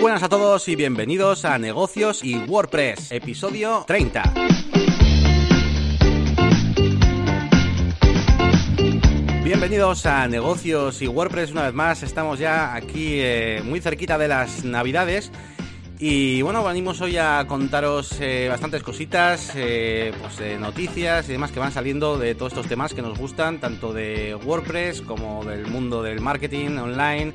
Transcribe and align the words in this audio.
Buenas 0.00 0.22
a 0.22 0.28
todos 0.28 0.68
y 0.68 0.76
bienvenidos 0.76 1.44
a 1.44 1.58
Negocios 1.58 2.22
y 2.22 2.36
WordPress, 2.36 3.10
episodio 3.10 3.84
30. 3.84 4.32
Bienvenidos 9.42 10.06
a 10.06 10.28
Negocios 10.28 11.02
y 11.02 11.08
WordPress 11.08 11.50
una 11.50 11.64
vez 11.64 11.74
más. 11.74 12.04
Estamos 12.04 12.38
ya 12.38 12.74
aquí 12.74 13.18
eh, 13.20 13.60
muy 13.64 13.80
cerquita 13.80 14.16
de 14.18 14.28
las 14.28 14.64
Navidades. 14.64 15.32
Y 16.00 16.42
bueno, 16.42 16.62
venimos 16.62 17.00
hoy 17.00 17.16
a 17.16 17.44
contaros 17.48 18.20
eh, 18.20 18.46
bastantes 18.48 18.84
cositas, 18.84 19.52
eh, 19.56 20.12
pues, 20.20 20.60
noticias 20.60 21.28
y 21.28 21.32
demás 21.32 21.50
que 21.50 21.58
van 21.58 21.72
saliendo 21.72 22.16
de 22.16 22.36
todos 22.36 22.52
estos 22.52 22.68
temas 22.68 22.94
que 22.94 23.02
nos 23.02 23.18
gustan, 23.18 23.58
tanto 23.58 23.92
de 23.92 24.36
WordPress 24.36 25.02
como 25.02 25.44
del 25.44 25.66
mundo 25.66 26.00
del 26.04 26.20
marketing 26.20 26.76
online, 26.76 27.32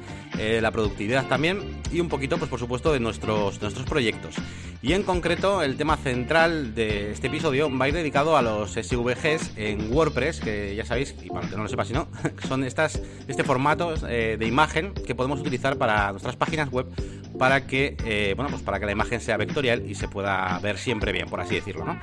la 0.62 0.72
productividad 0.72 1.28
también 1.28 1.82
y 1.92 2.00
un 2.00 2.08
poquito, 2.08 2.38
pues 2.38 2.50
por 2.50 2.60
supuesto, 2.60 2.94
de 2.94 3.02
nuestros, 3.02 3.62
nuestros 3.62 3.86
proyectos. 3.86 4.36
Y 4.84 4.92
en 4.92 5.04
concreto, 5.04 5.64
el 5.64 5.78
tema 5.78 5.96
central 5.96 6.76
de 6.76 7.12
este 7.12 7.28
episodio 7.28 7.70
va 7.74 7.86
a 7.86 7.88
ir 7.88 7.94
dedicado 7.94 8.36
a 8.36 8.42
los 8.42 8.72
SVGs 8.74 9.54
en 9.56 9.94
WordPress, 9.94 10.42
que 10.42 10.76
ya 10.76 10.84
sabéis, 10.84 11.16
y 11.24 11.30
para 11.30 11.48
que 11.48 11.56
no 11.56 11.64
lo 11.64 11.70
sepa 11.70 11.86
si 11.86 11.94
no, 11.94 12.10
son 12.50 12.66
estas, 12.66 13.02
este 13.30 13.46
formato 13.46 13.94
eh, 14.10 14.36
de 14.38 14.46
imagen 14.46 14.94
que 14.94 15.16
podemos 15.16 15.40
utilizar 15.40 15.78
para 15.78 16.12
nuestras 16.12 16.36
páginas 16.36 16.70
web 16.70 16.88
para 17.40 17.66
que, 17.66 17.96
eh, 18.04 18.34
bueno, 18.36 18.52
pues 18.52 18.62
para 18.62 18.78
que 18.78 18.86
la 18.86 18.92
imagen 18.92 19.22
sea 19.22 19.38
vectorial 19.38 19.90
y 19.90 19.96
se 19.96 20.10
pueda 20.10 20.60
ver 20.60 20.78
siempre 20.78 21.14
bien, 21.14 21.30
por 21.30 21.40
así 21.40 21.56
decirlo, 21.56 21.86
¿no? 21.86 21.98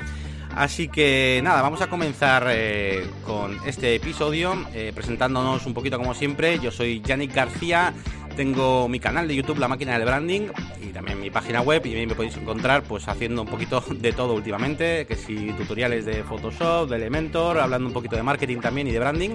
Así 0.57 0.88
que 0.88 1.38
nada, 1.45 1.60
vamos 1.60 1.83
a 1.83 1.88
comenzar 1.88 2.47
eh, 2.49 3.07
con 3.27 3.59
este 3.66 3.95
episodio 3.95 4.57
presentándonos 4.95 5.65
un 5.66 5.74
poquito 5.74 5.97
como 5.99 6.12
siempre. 6.15 6.59
Yo 6.59 6.73
soy 6.73 7.02
Yannick 7.02 7.33
García 7.35 7.93
tengo 8.41 8.89
mi 8.89 8.99
canal 8.99 9.29
de 9.29 9.37
YouTube, 9.37 9.59
La 9.59 9.69
Máquina 9.69 9.99
del 9.99 10.07
Branding, 10.07 10.49
y 10.83 10.95
también 10.95 11.21
mi 11.21 11.29
página 11.29 11.60
web, 11.60 11.85
y 11.85 11.95
ahí 11.95 12.07
me 12.07 12.15
podéis 12.15 12.38
encontrar 12.38 12.83
pues 12.85 13.07
haciendo 13.07 13.43
un 13.43 13.49
poquito 13.49 13.85
de 13.91 14.15
todo 14.15 14.33
últimamente, 14.33 15.05
que 15.05 15.15
si 15.15 15.52
tutoriales 15.52 16.07
de 16.07 16.24
Photoshop, 16.24 16.88
de 16.88 16.96
Elementor, 16.96 17.59
hablando 17.59 17.88
un 17.88 17.93
poquito 17.93 18.16
de 18.16 18.23
marketing 18.23 18.61
también 18.61 18.88
y 18.88 18.93
de 18.93 18.99
branding. 18.99 19.30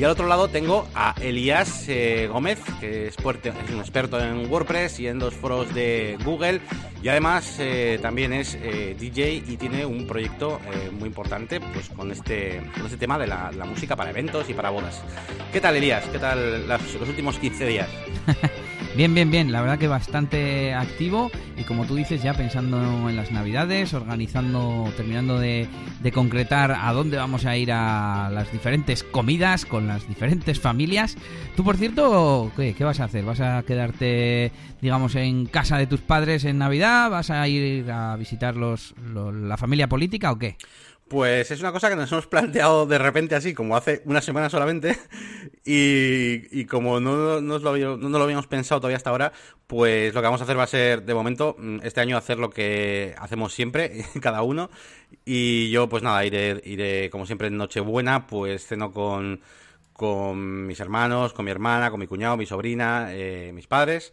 Y 0.00 0.04
al 0.04 0.12
otro 0.12 0.26
lado 0.26 0.48
tengo 0.48 0.88
a 0.94 1.14
Elías 1.20 1.84
eh, 1.88 2.26
Gómez, 2.32 2.58
que 2.80 3.08
es, 3.08 3.16
es, 3.18 3.70
un 3.70 3.80
experto 3.80 4.18
en 4.18 4.50
WordPress 4.50 4.98
y 4.98 5.08
en 5.08 5.18
los 5.18 5.34
foros 5.34 5.74
de 5.74 6.16
Google. 6.24 6.62
Y 7.02 7.08
además 7.08 7.56
eh, 7.58 7.98
también 8.00 8.32
es 8.32 8.56
eh, 8.62 8.96
DJ 8.98 9.42
y 9.46 9.58
tiene 9.58 9.84
un 9.84 10.06
proyecto 10.06 10.58
muy 10.98 11.08
importante 11.08 11.60
pues 11.60 11.90
con 11.90 12.10
este, 12.10 12.62
con 12.74 12.86
este 12.86 12.96
tema 12.96 13.18
de 13.18 13.26
la, 13.26 13.50
música 13.66 13.94
para 13.94 14.08
eventos 14.08 14.48
y 14.48 14.54
para 14.54 14.70
bodas. 14.70 15.02
¿Qué 15.52 15.60
tal 15.60 15.76
Elías? 15.76 16.06
¿Qué 16.06 16.18
tal 16.18 16.66
los 16.66 17.08
últimos 17.08 17.38
15 17.38 17.66
días? 17.66 17.88
Bien, 18.96 19.14
bien, 19.14 19.30
bien. 19.30 19.52
La 19.52 19.60
verdad 19.60 19.78
que 19.78 19.86
bastante 19.86 20.74
activo 20.74 21.30
y 21.56 21.62
como 21.62 21.84
tú 21.84 21.94
dices, 21.94 22.22
ya 22.22 22.34
pensando 22.34 23.08
en 23.08 23.16
las 23.16 23.30
navidades, 23.30 23.94
organizando, 23.94 24.92
terminando 24.96 25.38
de, 25.38 25.68
concretar 26.12 26.72
a 26.72 26.92
dónde 26.92 27.16
vamos 27.16 27.44
a 27.44 27.56
ir 27.56 27.70
a 27.72 28.30
las 28.32 28.50
diferentes 28.50 29.04
comidas 29.04 29.64
con 29.64 29.86
las 29.86 30.08
diferentes 30.08 30.58
familias. 30.58 31.16
Tú, 31.56 31.62
por 31.62 31.76
cierto, 31.76 32.50
¿qué, 32.56 32.74
vas 32.80 32.98
a 32.98 33.04
hacer? 33.04 33.24
¿Vas 33.24 33.40
a 33.40 33.62
quedarte, 33.62 34.50
digamos, 34.80 35.14
en 35.14 35.46
casa 35.46 35.78
de 35.78 35.86
tus 35.86 36.00
padres 36.00 36.44
en 36.44 36.58
Navidad? 36.58 37.10
¿Vas 37.10 37.30
a 37.30 37.46
ir 37.46 37.90
a 37.92 38.16
visitar 38.16 38.56
los, 38.56 38.94
la 39.14 39.56
familia 39.56 39.88
política 39.88 40.32
o 40.32 40.38
qué? 40.38 40.56
Pues 41.10 41.50
es 41.50 41.58
una 41.58 41.72
cosa 41.72 41.88
que 41.88 41.96
nos 41.96 42.12
hemos 42.12 42.28
planteado 42.28 42.86
de 42.86 42.96
repente 42.96 43.34
así, 43.34 43.52
como 43.52 43.74
hace 43.74 44.00
una 44.04 44.20
semana 44.20 44.48
solamente, 44.48 44.96
y, 45.64 46.66
como 46.66 47.00
no, 47.00 47.40
no, 47.40 47.58
lo, 47.58 47.96
no, 47.96 48.08
lo, 48.10 48.22
habíamos 48.22 48.46
pensado 48.46 48.80
todavía 48.80 48.96
hasta 48.96 49.10
ahora, 49.10 49.32
pues 49.66 50.14
lo 50.14 50.20
que 50.20 50.26
vamos 50.26 50.40
a 50.40 50.44
hacer 50.44 50.56
va 50.56 50.62
a 50.62 50.68
ser, 50.68 51.02
de 51.02 51.12
momento, 51.12 51.56
mm, 51.58 51.78
este 51.82 52.00
año 52.00 52.16
hacer 52.16 52.38
lo 52.38 52.50
que 52.50 53.16
hacemos 53.18 53.52
siempre, 53.52 54.04
cada 54.22 54.42
uno, 54.42 54.70
y 55.24 55.68
yo 55.72 55.88
pues 55.88 56.04
nada, 56.04 56.24
iré, 56.24 56.62
iré 56.64 57.10
como 57.10 57.26
siempre 57.26 57.48
en 57.48 57.56
Nochebuena, 57.56 58.28
pues 58.28 58.64
ceno 58.68 58.92
con, 58.92 59.40
con 59.92 60.68
mis 60.68 60.78
hermanos, 60.78 61.32
con 61.32 61.44
mi 61.44 61.50
hermana, 61.50 61.90
con 61.90 61.98
mi 61.98 62.06
cuñado, 62.06 62.36
mi 62.36 62.46
sobrina, 62.46 63.08
eh, 63.10 63.50
mis 63.52 63.66
padres, 63.66 64.12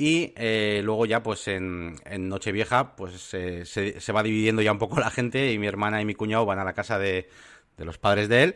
y 0.00 0.32
eh, 0.36 0.80
luego 0.82 1.04
ya, 1.04 1.22
pues 1.22 1.46
en, 1.46 1.94
Nochevieja, 2.20 2.96
pues 2.96 3.20
se, 3.20 3.66
se, 3.66 4.12
va 4.12 4.22
dividiendo 4.22 4.62
ya 4.62 4.72
un 4.72 4.78
poco 4.78 4.98
la 4.98 5.10
gente 5.10 5.52
y 5.52 5.58
mi 5.58 5.66
hermana 5.66 6.00
y 6.00 6.06
mi 6.06 6.14
cuñado 6.14 6.46
van 6.46 6.58
a 6.58 6.64
la 6.64 6.72
casa 6.72 6.98
de, 6.98 7.28
los 7.76 7.98
padres 7.98 8.30
de 8.30 8.44
él. 8.44 8.54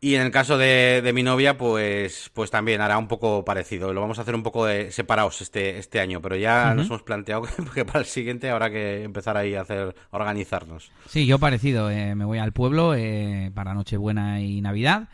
Y 0.00 0.14
en 0.14 0.22
el 0.22 0.30
caso 0.30 0.58
de, 0.58 1.10
mi 1.12 1.24
novia, 1.24 1.58
pues, 1.58 2.30
pues 2.32 2.52
también 2.52 2.80
hará 2.80 2.96
un 2.96 3.08
poco 3.08 3.44
parecido. 3.44 3.92
Lo 3.92 4.02
vamos 4.02 4.20
a 4.20 4.22
hacer 4.22 4.36
un 4.36 4.44
poco 4.44 4.64
de 4.64 4.92
separados 4.92 5.42
este, 5.42 5.78
este 5.78 5.98
año, 5.98 6.22
pero 6.22 6.36
ya 6.36 6.74
nos 6.74 6.86
hemos 6.86 7.02
planteado 7.02 7.42
que, 7.74 7.84
para 7.84 7.98
el 7.98 8.06
siguiente 8.06 8.48
habrá 8.48 8.70
que 8.70 9.02
empezar 9.02 9.36
ahí 9.36 9.56
a 9.56 9.62
hacer, 9.62 9.96
organizarnos. 10.12 10.92
Sí, 11.08 11.26
yo 11.26 11.40
parecido. 11.40 11.90
Eh, 11.90 12.14
me 12.14 12.24
voy 12.24 12.38
al 12.38 12.52
pueblo 12.52 12.94
eh, 12.94 13.50
para 13.52 13.74
Nochebuena 13.74 14.40
y 14.40 14.60
Navidad. 14.60 15.08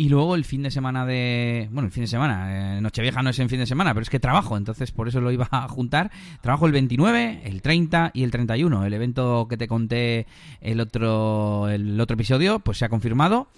Y 0.00 0.08
luego 0.08 0.34
el 0.34 0.46
fin 0.46 0.62
de 0.62 0.70
semana 0.70 1.04
de... 1.04 1.68
Bueno, 1.70 1.88
el 1.88 1.92
fin 1.92 2.04
de 2.04 2.06
semana. 2.06 2.78
Eh, 2.78 2.80
Nochevieja 2.80 3.22
no 3.22 3.28
es 3.28 3.38
en 3.38 3.50
fin 3.50 3.58
de 3.58 3.66
semana, 3.66 3.92
pero 3.92 4.00
es 4.00 4.08
que 4.08 4.18
trabajo, 4.18 4.56
entonces 4.56 4.92
por 4.92 5.08
eso 5.08 5.20
lo 5.20 5.30
iba 5.30 5.46
a 5.50 5.68
juntar. 5.68 6.10
Trabajo 6.40 6.64
el 6.64 6.72
29, 6.72 7.42
el 7.44 7.60
30 7.60 8.12
y 8.14 8.22
el 8.22 8.30
31. 8.30 8.86
El 8.86 8.94
evento 8.94 9.46
que 9.46 9.58
te 9.58 9.68
conté 9.68 10.26
el 10.62 10.80
otro, 10.80 11.68
el 11.68 12.00
otro 12.00 12.14
episodio, 12.14 12.60
pues 12.60 12.78
se 12.78 12.86
ha 12.86 12.88
confirmado. 12.88 13.50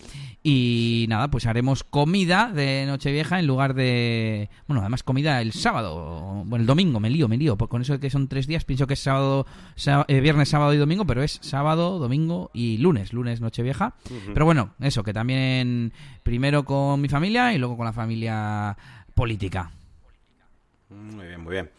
Y 0.42 1.06
nada, 1.08 1.30
pues 1.30 1.46
haremos 1.46 1.84
comida 1.84 2.50
de 2.52 2.86
Nochevieja 2.88 3.38
en 3.38 3.46
lugar 3.46 3.74
de. 3.74 4.50
Bueno, 4.66 4.80
además 4.80 5.04
comida 5.04 5.40
el 5.40 5.52
sábado. 5.52 6.42
Bueno, 6.44 6.62
el 6.62 6.66
domingo, 6.66 6.98
me 6.98 7.10
lío, 7.10 7.28
me 7.28 7.36
lío. 7.36 7.56
Con 7.56 7.82
eso 7.82 7.92
de 7.92 8.00
que 8.00 8.10
son 8.10 8.26
tres 8.26 8.48
días, 8.48 8.64
pienso 8.64 8.88
que 8.88 8.94
es 8.94 9.00
sábado, 9.00 9.46
eh, 10.08 10.20
viernes, 10.20 10.48
sábado 10.48 10.74
y 10.74 10.78
domingo, 10.78 11.06
pero 11.06 11.22
es 11.22 11.38
sábado, 11.40 12.00
domingo 12.00 12.50
y 12.52 12.78
lunes, 12.78 13.12
lunes 13.12 13.40
Nochevieja. 13.40 13.94
Pero 14.34 14.44
bueno, 14.44 14.74
eso, 14.80 15.04
que 15.04 15.12
también 15.12 15.92
primero 16.32 16.64
con 16.64 16.98
mi 16.98 17.10
familia 17.10 17.52
y 17.52 17.58
luego 17.58 17.76
con 17.76 17.84
la 17.84 17.92
familia 17.92 18.74
política. 19.14 19.70
Muy 20.88 21.26
bien, 21.26 21.40
muy 21.42 21.52
bien. 21.52 21.70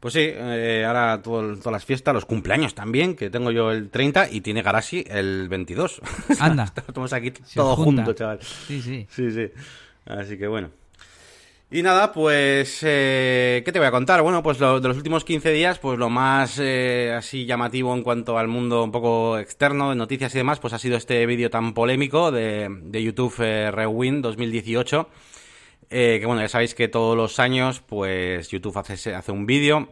Pues 0.00 0.14
sí, 0.14 0.20
eh, 0.22 0.82
ahora 0.86 1.20
todas 1.20 1.66
las 1.66 1.84
fiestas, 1.84 2.14
los 2.14 2.24
cumpleaños 2.24 2.74
también, 2.74 3.14
que 3.14 3.28
tengo 3.28 3.50
yo 3.50 3.70
el 3.70 3.90
30 3.90 4.30
y 4.30 4.40
tiene 4.40 4.62
Garashi 4.62 5.04
el 5.06 5.46
22. 5.50 6.00
Anda. 6.40 6.72
Estamos 6.74 7.12
aquí 7.12 7.32
todos 7.54 7.78
juntos, 7.78 8.14
chaval. 8.14 8.38
Sí, 8.40 8.80
sí. 8.80 9.06
Sí, 9.10 9.30
sí. 9.30 9.50
Así 10.06 10.38
que 10.38 10.46
bueno. 10.46 10.70
Y 11.74 11.82
nada, 11.82 12.12
pues, 12.12 12.80
eh, 12.82 13.62
¿qué 13.64 13.72
te 13.72 13.78
voy 13.78 13.88
a 13.88 13.90
contar? 13.90 14.20
Bueno, 14.20 14.42
pues 14.42 14.60
lo, 14.60 14.78
de 14.78 14.88
los 14.88 14.96
últimos 14.98 15.24
15 15.24 15.50
días, 15.52 15.78
pues 15.78 15.98
lo 15.98 16.10
más 16.10 16.58
eh, 16.60 17.14
así 17.16 17.46
llamativo 17.46 17.94
en 17.94 18.02
cuanto 18.02 18.36
al 18.36 18.46
mundo 18.46 18.84
un 18.84 18.92
poco 18.92 19.38
externo, 19.38 19.88
de 19.88 19.96
noticias 19.96 20.34
y 20.34 20.38
demás, 20.38 20.60
pues 20.60 20.74
ha 20.74 20.78
sido 20.78 20.98
este 20.98 21.24
vídeo 21.24 21.48
tan 21.48 21.72
polémico 21.72 22.30
de, 22.30 22.68
de 22.68 23.02
YouTube 23.02 23.36
Rewind 23.38 24.22
2018 24.22 25.08
eh, 25.94 26.18
que 26.20 26.26
bueno, 26.26 26.40
ya 26.40 26.48
sabéis 26.48 26.74
que 26.74 26.88
todos 26.88 27.14
los 27.14 27.38
años, 27.38 27.80
pues 27.80 28.48
YouTube 28.48 28.78
hace, 28.78 29.14
hace 29.14 29.30
un 29.30 29.44
vídeo, 29.44 29.88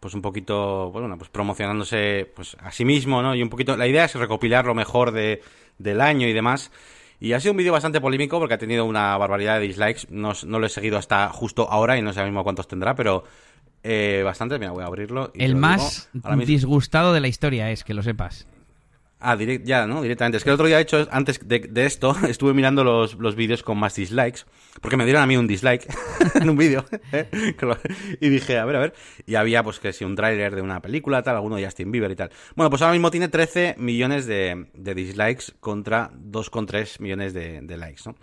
pues 0.00 0.12
un 0.14 0.20
poquito, 0.20 0.90
bueno, 0.90 1.16
pues 1.16 1.30
promocionándose 1.30 2.28
pues 2.34 2.56
a 2.58 2.72
sí 2.72 2.84
mismo, 2.84 3.22
¿no? 3.22 3.36
Y 3.36 3.42
un 3.42 3.50
poquito, 3.50 3.76
la 3.76 3.86
idea 3.86 4.04
es 4.04 4.14
recopilar 4.16 4.66
lo 4.66 4.74
mejor 4.74 5.12
de, 5.12 5.42
del 5.78 6.00
año 6.00 6.26
y 6.26 6.32
demás. 6.32 6.72
Y 7.20 7.32
ha 7.32 7.40
sido 7.40 7.52
un 7.52 7.58
vídeo 7.58 7.72
bastante 7.72 8.00
polémico 8.00 8.38
porque 8.38 8.54
ha 8.54 8.58
tenido 8.58 8.84
una 8.84 9.16
barbaridad 9.16 9.60
de 9.60 9.66
dislikes. 9.66 10.06
No, 10.10 10.32
no 10.46 10.58
lo 10.58 10.66
he 10.66 10.70
seguido 10.70 10.98
hasta 10.98 11.28
justo 11.30 11.70
ahora 11.70 11.96
y 11.96 12.02
no 12.02 12.12
sé 12.12 12.20
ahora 12.20 12.30
mismo 12.30 12.44
cuántos 12.44 12.68
tendrá, 12.68 12.94
pero 12.94 13.24
eh, 13.82 14.22
bastante. 14.24 14.58
Mira, 14.58 14.72
voy 14.72 14.82
a 14.82 14.86
abrirlo. 14.86 15.30
el 15.34 15.56
más 15.56 16.10
disgustado 16.44 17.12
de 17.12 17.20
la 17.20 17.28
historia 17.28 17.70
es, 17.70 17.84
que 17.84 17.94
lo 17.94 18.02
sepas. 18.02 18.46
Ah, 19.26 19.38
ya, 19.38 19.86
¿no? 19.86 20.02
Directamente. 20.02 20.36
Es 20.36 20.44
que 20.44 20.50
el 20.50 20.54
otro 20.54 20.66
día, 20.66 20.78
he 20.78 20.82
hecho, 20.82 21.08
antes 21.10 21.40
de, 21.48 21.86
esto, 21.86 22.14
estuve 22.28 22.52
mirando 22.52 22.84
los, 22.84 23.14
los 23.14 23.34
vídeos 23.34 23.62
con 23.62 23.78
más 23.78 23.94
dislikes, 23.94 24.40
porque 24.82 24.98
me 24.98 25.04
dieron 25.04 25.22
a 25.22 25.26
mí 25.26 25.34
un 25.38 25.46
dislike 25.46 25.86
en 26.34 26.50
un 26.50 26.56
vídeo. 26.58 26.84
¿eh? 27.10 27.26
Y 28.20 28.28
dije, 28.28 28.58
a 28.58 28.66
ver, 28.66 28.76
a 28.76 28.80
ver. 28.80 28.94
Y 29.26 29.36
había, 29.36 29.62
pues, 29.62 29.80
que 29.80 29.94
si 29.94 30.04
un 30.04 30.14
tráiler 30.14 30.54
de 30.54 30.60
una 30.60 30.82
película, 30.82 31.22
tal, 31.22 31.36
alguno 31.36 31.56
de 31.56 31.64
Justin 31.64 31.90
Bieber 31.90 32.10
y 32.10 32.16
tal. 32.16 32.30
Bueno, 32.54 32.68
pues 32.68 32.82
ahora 32.82 32.92
mismo 32.92 33.10
tiene 33.10 33.28
13 33.28 33.76
millones 33.78 34.26
de, 34.26 34.66
dislikes 34.74 35.54
contra 35.58 36.10
2,3 36.12 37.00
millones 37.00 37.32
de, 37.32 37.76
likes, 37.78 38.02
¿no? 38.04 38.14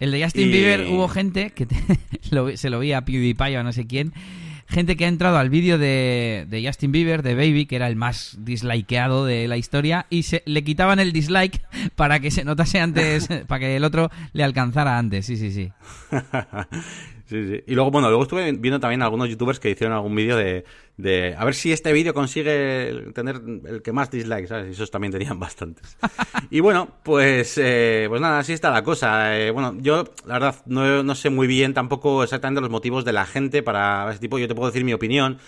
El 0.00 0.10
de 0.10 0.24
Justin 0.24 0.50
Bieber 0.50 0.88
hubo 0.88 1.06
gente 1.06 1.50
que 1.50 1.68
se 2.56 2.70
lo 2.70 2.78
vi 2.80 2.92
a 2.92 3.04
PewDiePie 3.04 3.56
o 3.56 3.60
a 3.60 3.62
no 3.62 3.72
sé 3.72 3.86
quién 3.86 4.12
gente 4.72 4.96
que 4.96 5.04
ha 5.04 5.08
entrado 5.08 5.38
al 5.38 5.50
vídeo 5.50 5.78
de, 5.78 6.62
Justin 6.64 6.90
Bieber, 6.90 7.22
de 7.22 7.34
Baby, 7.34 7.66
que 7.66 7.76
era 7.76 7.86
el 7.86 7.96
más 7.96 8.36
dislikeado 8.40 9.24
de 9.24 9.46
la 9.46 9.56
historia, 9.56 10.06
y 10.10 10.24
se, 10.24 10.42
le 10.46 10.64
quitaban 10.64 10.98
el 10.98 11.12
dislike 11.12 11.62
para 11.94 12.18
que 12.18 12.30
se 12.30 12.44
notase 12.44 12.80
antes, 12.80 13.28
para 13.46 13.60
que 13.60 13.76
el 13.76 13.84
otro 13.84 14.10
le 14.32 14.42
alcanzara 14.42 14.98
antes. 14.98 15.26
Sí, 15.26 15.36
sí, 15.36 15.52
sí. 15.52 15.70
Sí, 17.32 17.48
sí. 17.48 17.64
Y 17.66 17.74
luego, 17.74 17.90
bueno, 17.90 18.08
luego 18.08 18.24
estuve 18.24 18.52
viendo 18.52 18.78
también 18.78 19.00
algunos 19.00 19.26
youtubers 19.26 19.58
que 19.58 19.70
hicieron 19.70 19.96
algún 19.96 20.14
vídeo 20.14 20.36
de, 20.36 20.66
de 20.98 21.34
a 21.34 21.46
ver 21.46 21.54
si 21.54 21.72
este 21.72 21.90
vídeo 21.90 22.12
consigue 22.12 23.06
tener 23.14 23.40
el 23.64 23.80
que 23.80 23.90
más 23.90 24.10
dislikes, 24.10 24.48
¿sabes? 24.48 24.68
Y 24.68 24.72
esos 24.72 24.90
también 24.90 25.12
tenían 25.12 25.40
bastantes. 25.40 25.96
y 26.50 26.60
bueno, 26.60 26.90
pues, 27.02 27.56
eh, 27.56 28.04
pues 28.10 28.20
nada, 28.20 28.40
así 28.40 28.52
está 28.52 28.70
la 28.70 28.84
cosa. 28.84 29.38
Eh, 29.38 29.50
bueno, 29.50 29.74
yo, 29.80 30.04
la 30.26 30.34
verdad, 30.34 30.56
no, 30.66 31.02
no, 31.02 31.14
sé 31.14 31.30
muy 31.30 31.46
bien 31.46 31.72
tampoco 31.72 32.22
exactamente 32.22 32.60
los 32.60 32.68
motivos 32.68 33.02
de 33.06 33.14
la 33.14 33.24
gente 33.24 33.62
para 33.62 34.10
ese 34.10 34.20
tipo. 34.20 34.38
Yo 34.38 34.46
te 34.46 34.54
puedo 34.54 34.70
decir 34.70 34.84
mi 34.84 34.92
opinión. 34.92 35.38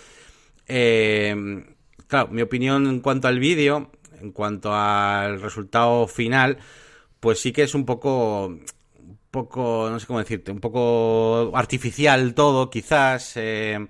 Eh, 0.67 1.65
claro, 2.07 2.29
mi 2.31 2.41
opinión 2.41 2.87
en 2.87 2.99
cuanto 2.99 3.27
al 3.27 3.37
vídeo, 3.37 3.91
en 4.19 4.31
cuanto 4.31 4.73
al 4.73 5.39
resultado 5.39 6.07
final, 6.07 6.57
pues 7.19 7.39
sí 7.41 7.51
que 7.51 7.61
es 7.61 7.75
un 7.75 7.85
poco 7.85 8.57
poco, 9.35 9.89
no 9.91 9.99
sé 9.99 10.07
cómo 10.07 10.19
decirte, 10.19 10.51
un 10.51 10.59
poco 10.59 11.51
artificial 11.53 12.33
todo, 12.33 12.69
quizás. 12.69 13.33
Eh, 13.35 13.85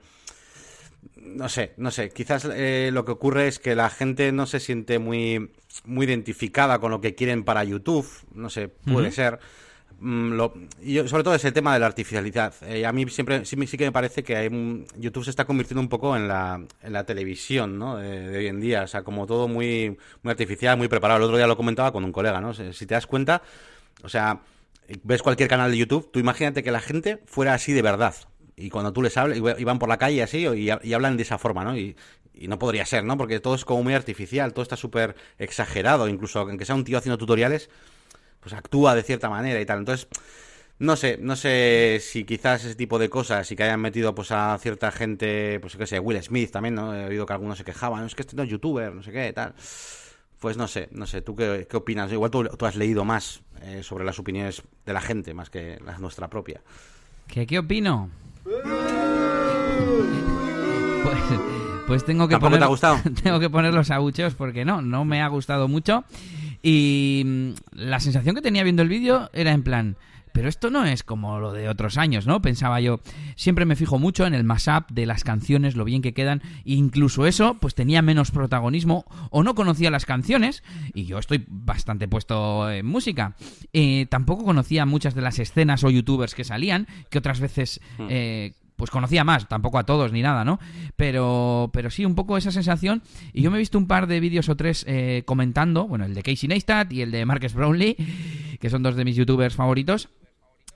no 1.17 1.49
sé, 1.49 1.73
no 1.77 1.91
sé. 1.91 2.09
Quizás 2.09 2.47
eh, 2.51 2.89
lo 2.91 3.05
que 3.05 3.11
ocurre 3.11 3.47
es 3.47 3.59
que 3.59 3.75
la 3.75 3.89
gente 3.89 4.31
no 4.31 4.45
se 4.45 4.59
siente 4.59 4.99
muy, 4.99 5.51
muy 5.85 6.05
identificada 6.05 6.79
con 6.79 6.91
lo 6.91 7.01
que 7.01 7.15
quieren 7.15 7.43
para 7.43 7.63
YouTube. 7.63 8.07
No 8.33 8.49
sé, 8.49 8.69
puede 8.69 9.11
ser. 9.11 9.39
Mm, 9.99 10.41
y 10.81 11.07
sobre 11.07 11.23
todo 11.23 11.35
es 11.35 11.45
el 11.45 11.53
tema 11.53 11.73
de 11.73 11.79
la 11.79 11.85
artificialidad. 11.85 12.53
Eh, 12.63 12.85
a 12.85 12.91
mí 12.91 13.07
siempre 13.09 13.45
sí, 13.45 13.55
sí, 13.67 13.77
que 13.77 13.85
me 13.85 13.91
parece 13.91 14.23
que 14.23 14.35
hay, 14.35 14.85
YouTube 14.97 15.23
se 15.23 15.29
está 15.29 15.45
convirtiendo 15.45 15.81
un 15.81 15.89
poco 15.89 16.15
en 16.15 16.27
la, 16.27 16.61
en 16.81 16.93
la 16.93 17.05
televisión 17.05 17.79
¿no? 17.79 17.97
de, 17.97 18.37
hoy 18.37 18.47
en 18.47 18.59
día. 18.59 18.83
O 18.83 18.87
sea, 18.87 19.03
como 19.03 19.25
todo 19.25 19.47
muy, 19.47 19.97
muy 20.23 20.31
artificial, 20.31 20.77
muy 20.77 20.87
preparado. 20.87 21.19
El 21.19 21.25
otro 21.25 21.37
día 21.37 21.47
lo 21.47 21.57
comentaba 21.57 21.91
con 21.91 22.03
un 22.03 22.11
colega, 22.11 22.41
¿no? 22.41 22.53
Si 22.53 22.85
te 22.85 22.93
das 22.93 23.07
cuenta, 23.07 23.41
o 24.03 24.09
sea, 24.09 24.41
ves 25.03 25.21
cualquier 25.21 25.49
canal 25.49 25.71
de 25.71 25.77
YouTube, 25.77 26.09
tú 26.11 26.19
imagínate 26.19 26.63
que 26.63 26.71
la 26.71 26.79
gente 26.79 27.21
fuera 27.25 27.53
así 27.53 27.73
de 27.73 27.81
verdad. 27.81 28.15
Y 28.55 28.69
cuando 28.69 28.93
tú 28.93 29.01
les 29.01 29.17
hablas, 29.17 29.37
y 29.37 29.63
van 29.63 29.79
por 29.79 29.89
la 29.89 29.97
calle 29.97 30.23
así, 30.23 30.47
y, 30.47 30.69
hablan 30.93 31.17
de 31.17 31.23
esa 31.23 31.37
forma, 31.37 31.63
¿no? 31.63 31.77
Y, 31.77 31.95
no 32.47 32.59
podría 32.59 32.85
ser, 32.85 33.05
¿no? 33.05 33.17
Porque 33.17 33.39
todo 33.39 33.55
es 33.55 33.63
como 33.63 33.81
muy 33.81 33.93
artificial, 33.93 34.51
todo 34.53 34.63
está 34.63 34.75
súper 34.75 35.15
exagerado, 35.37 36.09
incluso 36.09 36.39
aunque 36.39 36.65
sea 36.65 36.75
un 36.75 36.83
tío 36.83 36.97
haciendo 36.97 37.17
tutoriales, 37.17 37.69
pues 38.41 38.53
actúa 38.53 38.93
de 38.93 39.03
cierta 39.03 39.29
manera 39.29 39.59
y 39.61 39.65
tal. 39.65 39.79
Entonces, 39.79 40.09
no 40.77 40.97
sé, 40.97 41.17
no 41.21 41.37
sé 41.37 41.99
si 42.01 42.25
quizás 42.25 42.65
ese 42.65 42.75
tipo 42.75 42.99
de 42.99 43.09
cosas 43.09 43.49
y 43.51 43.55
que 43.55 43.63
hayan 43.63 43.79
metido 43.79 44.13
pues 44.13 44.31
a 44.31 44.57
cierta 44.59 44.91
gente, 44.91 45.59
pues 45.61 45.77
qué 45.77 45.87
sé, 45.87 45.99
Will 45.99 46.21
Smith 46.21 46.51
también, 46.51 46.75
¿no? 46.75 46.93
He 46.93 47.05
oído 47.05 47.25
que 47.25 47.33
algunos 47.33 47.57
se 47.57 47.63
quejaban, 47.63 48.05
es 48.05 48.15
que 48.15 48.23
este 48.23 48.35
no 48.35 48.43
es 48.43 48.49
youtuber, 48.49 48.93
no 48.93 49.01
sé 49.01 49.13
qué, 49.13 49.31
tal. 49.31 49.55
Pues 50.45 50.57
no 50.57 50.67
sé, 50.67 50.89
no 50.91 51.07
sé, 51.07 51.23
¿tú 51.23 51.35
qué, 51.35 51.67
opinas? 51.73 52.11
Igual 52.11 52.29
tú, 52.29 52.65
has 52.67 52.75
leído 52.75 53.03
más 53.03 53.41
eh, 53.63 53.81
sobre 53.81 54.05
las 54.05 54.19
opiniones 54.19 54.61
de 54.85 54.93
la 54.93 55.01
gente, 55.01 55.33
más 55.33 55.49
que 55.49 55.79
la 55.83 55.97
nuestra 55.97 56.29
propia. 56.29 56.61
¿Qué, 57.25 57.47
qué 57.47 57.57
opino? 57.57 58.11
Pues, 58.43 58.55
pues 61.87 62.05
tengo 62.05 62.27
que 62.27 62.37
poner, 62.37 62.59
te 62.59 62.65
ha 62.65 62.67
gustado? 62.67 62.99
tengo 63.23 63.39
que 63.39 63.49
poner 63.49 63.73
los 63.73 63.89
abucheos 63.89 64.35
porque 64.35 64.65
no, 64.65 64.83
no 64.83 65.03
me 65.03 65.23
ha 65.23 65.27
gustado 65.29 65.67
mucho. 65.67 66.03
Y 66.61 67.23
mm, 67.25 67.49
la 67.71 67.99
sensación 67.99 68.35
que 68.35 68.43
tenía 68.43 68.63
viendo 68.63 68.83
el 68.83 68.89
vídeo 68.89 69.31
era 69.33 69.51
en 69.51 69.63
plan, 69.63 69.95
pero 70.35 70.49
esto 70.49 70.69
no 70.69 70.83
es 70.83 71.03
como 71.03 71.39
lo 71.39 71.53
de 71.53 71.69
otros 71.69 71.97
años, 71.97 72.27
¿no? 72.27 72.41
Pensaba 72.41 72.81
yo. 72.81 72.99
Siempre 73.37 73.63
me 73.63 73.77
fijo 73.77 73.99
mucho 73.99 74.25
en 74.25 74.33
el 74.33 74.43
mashup 74.43 74.91
de 74.91 75.05
las 75.05 75.23
canciones, 75.23 75.77
lo 75.77 75.85
bien 75.85 76.01
que 76.01 76.13
quedan. 76.13 76.41
E 76.65 76.73
incluso 76.73 77.25
eso, 77.25 77.55
pues 77.61 77.73
tenía 77.73 78.01
menos 78.01 78.31
protagonismo 78.31 79.05
o 79.31 79.43
no 79.43 79.55
conocía 79.55 79.89
las 79.91 80.05
canciones. 80.05 80.61
Y 80.93 81.05
yo 81.05 81.19
estoy 81.19 81.45
bastante 81.47 82.09
puesto 82.09 82.69
en 82.69 82.85
música. 82.85 83.37
Eh, 83.71 84.07
tampoco 84.09 84.43
conocía 84.43 84.85
muchas 84.85 85.15
de 85.15 85.21
las 85.21 85.39
escenas 85.39 85.85
o 85.85 85.89
youtubers 85.89 86.35
que 86.35 86.43
salían, 86.43 86.85
que 87.09 87.17
otras 87.17 87.39
veces... 87.39 87.79
Hmm. 87.97 88.07
Eh, 88.09 88.53
pues 88.75 88.91
conocía 88.91 89.23
más, 89.23 89.47
tampoco 89.47 89.77
a 89.77 89.85
todos 89.85 90.11
ni 90.11 90.21
nada, 90.21 90.43
¿no? 90.43 90.59
Pero, 90.97 91.69
pero 91.71 91.89
sí, 91.89 92.03
un 92.03 92.13
poco 92.13 92.35
esa 92.35 92.51
sensación. 92.51 93.03
Y 93.31 93.41
yo 93.41 93.49
me 93.49 93.55
he 93.55 93.59
visto 93.59 93.77
un 93.77 93.87
par 93.87 94.05
de 94.05 94.19
vídeos 94.19 94.49
o 94.49 94.57
tres 94.57 94.83
eh, 94.85 95.23
comentando, 95.25 95.87
bueno, 95.87 96.03
el 96.03 96.13
de 96.13 96.21
Casey 96.23 96.49
Neistat 96.49 96.91
y 96.91 97.01
el 97.01 97.09
de 97.11 97.25
Marcus 97.25 97.53
Brownlee, 97.53 97.95
que 98.59 98.69
son 98.69 98.83
dos 98.83 98.97
de 98.97 99.05
mis 99.05 99.15
youtubers 99.15 99.55
favoritos, 99.55 100.09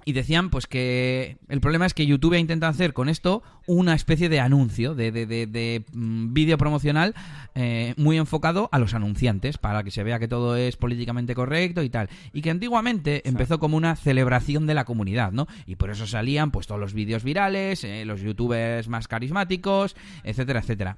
y 0.09 0.11
decían 0.11 0.49
pues 0.49 0.65
que 0.65 1.37
el 1.49 1.61
problema 1.61 1.85
es 1.85 1.93
que 1.93 2.07
YouTube 2.07 2.33
ha 2.33 2.39
intentado 2.39 2.71
hacer 2.71 2.93
con 2.93 3.09
esto 3.09 3.43
una 3.67 3.93
especie 3.93 4.27
de 4.27 4.39
anuncio, 4.39 4.95
de, 4.95 5.11
de, 5.11 5.27
de, 5.27 5.85
mm, 5.93 6.33
vídeo 6.33 6.57
promocional 6.57 7.13
eh, 7.53 7.93
muy 7.95 8.17
enfocado 8.17 8.69
a 8.71 8.79
los 8.79 8.95
anunciantes, 8.95 9.59
para 9.59 9.83
que 9.83 9.91
se 9.91 10.01
vea 10.01 10.17
que 10.17 10.27
todo 10.27 10.55
es 10.55 10.77
políticamente 10.77 11.35
correcto 11.35 11.83
y 11.83 11.91
tal. 11.91 12.09
Y 12.33 12.41
que 12.41 12.49
antiguamente 12.49 13.21
empezó 13.29 13.59
como 13.59 13.77
una 13.77 13.95
celebración 13.95 14.65
de 14.65 14.73
la 14.73 14.83
comunidad, 14.83 15.31
¿no? 15.31 15.45
Y 15.67 15.75
por 15.75 15.91
eso 15.91 16.07
salían 16.07 16.49
pues 16.49 16.65
todos 16.65 16.81
los 16.81 16.95
vídeos 16.95 17.23
virales, 17.23 17.83
eh, 17.83 18.03
los 18.03 18.21
youtubers 18.21 18.87
más 18.87 19.07
carismáticos, 19.07 19.95
etcétera, 20.23 20.61
etcétera. 20.61 20.97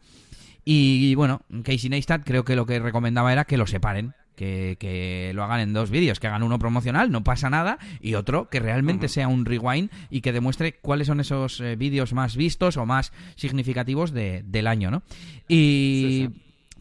Y, 0.63 1.15
bueno, 1.15 1.41
Casey 1.63 1.89
Neistat 1.89 2.23
creo 2.23 2.45
que 2.45 2.55
lo 2.55 2.65
que 2.65 2.79
recomendaba 2.79 3.33
era 3.33 3.45
que 3.45 3.57
lo 3.57 3.65
separen, 3.65 4.13
que, 4.41 5.31
lo 5.33 5.43
hagan 5.43 5.59
en 5.59 5.73
dos 5.73 5.89
vídeos, 5.89 6.19
que 6.19 6.27
hagan 6.27 6.43
uno 6.43 6.59
promocional, 6.59 7.11
no 7.11 7.23
pasa 7.23 7.49
nada, 7.49 7.77
y 8.01 8.15
otro 8.15 8.49
que 8.49 8.59
realmente 8.59 9.07
sea 9.07 9.27
un 9.27 9.45
rewind 9.45 9.89
y 10.09 10.21
que 10.21 10.31
demuestre 10.31 10.73
cuáles 10.73 11.07
son 11.07 11.19
esos 11.19 11.59
eh, 11.59 11.75
vídeos 11.75 12.13
más 12.13 12.35
vistos 12.35 12.77
o 12.77 12.85
más 12.85 13.11
significativos 13.35 14.11
del 14.11 14.67
año, 14.67 14.91
¿no? 14.91 15.03
Y 15.47 16.29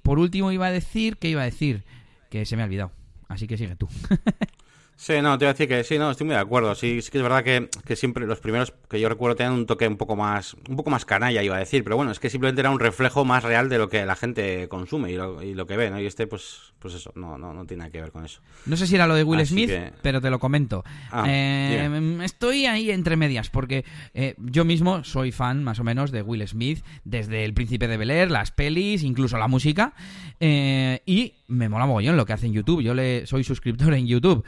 por 0.03 0.19
último 0.19 0.53
iba 0.53 0.67
a 0.67 0.73
decir, 0.73 1.17
¿qué 1.19 1.29
iba 1.29 1.43
a 1.43 1.47
decir? 1.47 1.85
Que 2.31 2.47
se 2.47 2.57
me 2.57 2.62
ha 2.62 2.67
olvidado. 2.67 2.93
Así 3.29 3.47
que 3.47 3.57
sigue 3.57 3.77
tú. 3.77 3.89
Sí, 5.00 5.14
no, 5.23 5.38
te 5.38 5.47
iba 5.47 5.50
a 5.50 5.55
decir 5.55 5.67
que 5.67 5.82
sí, 5.82 5.97
no, 5.97 6.11
estoy 6.11 6.26
muy 6.26 6.35
de 6.35 6.43
acuerdo. 6.43 6.75
Sí, 6.75 7.00
sí 7.00 7.11
que 7.11 7.17
es 7.17 7.23
verdad 7.23 7.43
que, 7.43 7.70
que, 7.87 7.97
siempre 7.97 8.26
los 8.26 8.38
primeros 8.38 8.75
que 8.87 9.00
yo 9.00 9.08
recuerdo 9.08 9.35
tenían 9.35 9.55
un 9.55 9.64
toque 9.64 9.88
un 9.88 9.97
poco 9.97 10.14
más, 10.14 10.52
un 10.69 10.76
poco 10.76 10.91
más 10.91 11.06
canalla, 11.06 11.43
iba 11.43 11.56
a 11.56 11.58
decir, 11.58 11.82
pero 11.85 11.97
bueno, 11.97 12.12
es 12.12 12.19
que 12.19 12.29
simplemente 12.29 12.61
era 12.61 12.69
un 12.69 12.79
reflejo 12.79 13.25
más 13.25 13.43
real 13.43 13.70
de 13.70 13.79
lo 13.79 13.88
que 13.88 14.05
la 14.05 14.14
gente 14.14 14.69
consume 14.69 15.11
y 15.11 15.17
lo, 15.17 15.43
y 15.43 15.55
lo 15.55 15.67
que 15.67 15.79
ve, 15.79 15.88
¿no? 15.88 15.99
Y 15.99 16.05
este, 16.05 16.26
pues, 16.26 16.75
pues 16.79 16.93
eso, 16.93 17.12
no, 17.14 17.38
no, 17.38 17.55
no 17.55 17.64
tiene 17.64 17.79
nada 17.79 17.91
que 17.91 17.99
ver 17.99 18.12
con 18.12 18.26
eso. 18.26 18.43
No 18.67 18.76
sé 18.76 18.87
si 18.87 18.94
era 18.94 19.06
lo 19.06 19.14
de 19.14 19.25
Will 19.25 19.47
Smith, 19.47 19.70
pero 20.02 20.20
te 20.20 20.29
lo 20.29 20.38
comento. 20.38 20.85
Ah, 21.11 21.25
eh, 21.26 22.20
estoy 22.23 22.67
ahí 22.67 22.91
entre 22.91 23.17
medias, 23.17 23.49
porque 23.49 23.87
eh, 24.12 24.35
yo 24.37 24.67
mismo 24.67 25.02
soy 25.02 25.32
fan, 25.32 25.64
más 25.64 25.81
o 25.81 25.85
menos, 25.85 26.11
de 26.11 26.20
Will 26.20 26.47
Smith, 26.47 26.85
desde 27.05 27.47
El 27.47 27.55
Príncipe 27.55 27.88
de 27.88 27.97
Bel 27.97 28.11
Air, 28.11 28.31
las 28.31 28.50
pelis, 28.50 29.02
incluso 29.02 29.38
la 29.38 29.49
música, 29.49 29.94
eh, 30.41 31.00
y 31.06 31.37
me 31.49 31.70
mola 31.70 31.87
mogollón 31.87 32.19
lo 32.19 32.26
que 32.26 32.35
hace 32.35 32.47
en 32.47 32.52
YouTube. 32.52 32.82
Yo 32.82 32.93
le 32.93 33.26
soy 33.26 33.44
suscriptor 33.44 33.94
en 33.94 34.06
YouTube. 34.06 34.44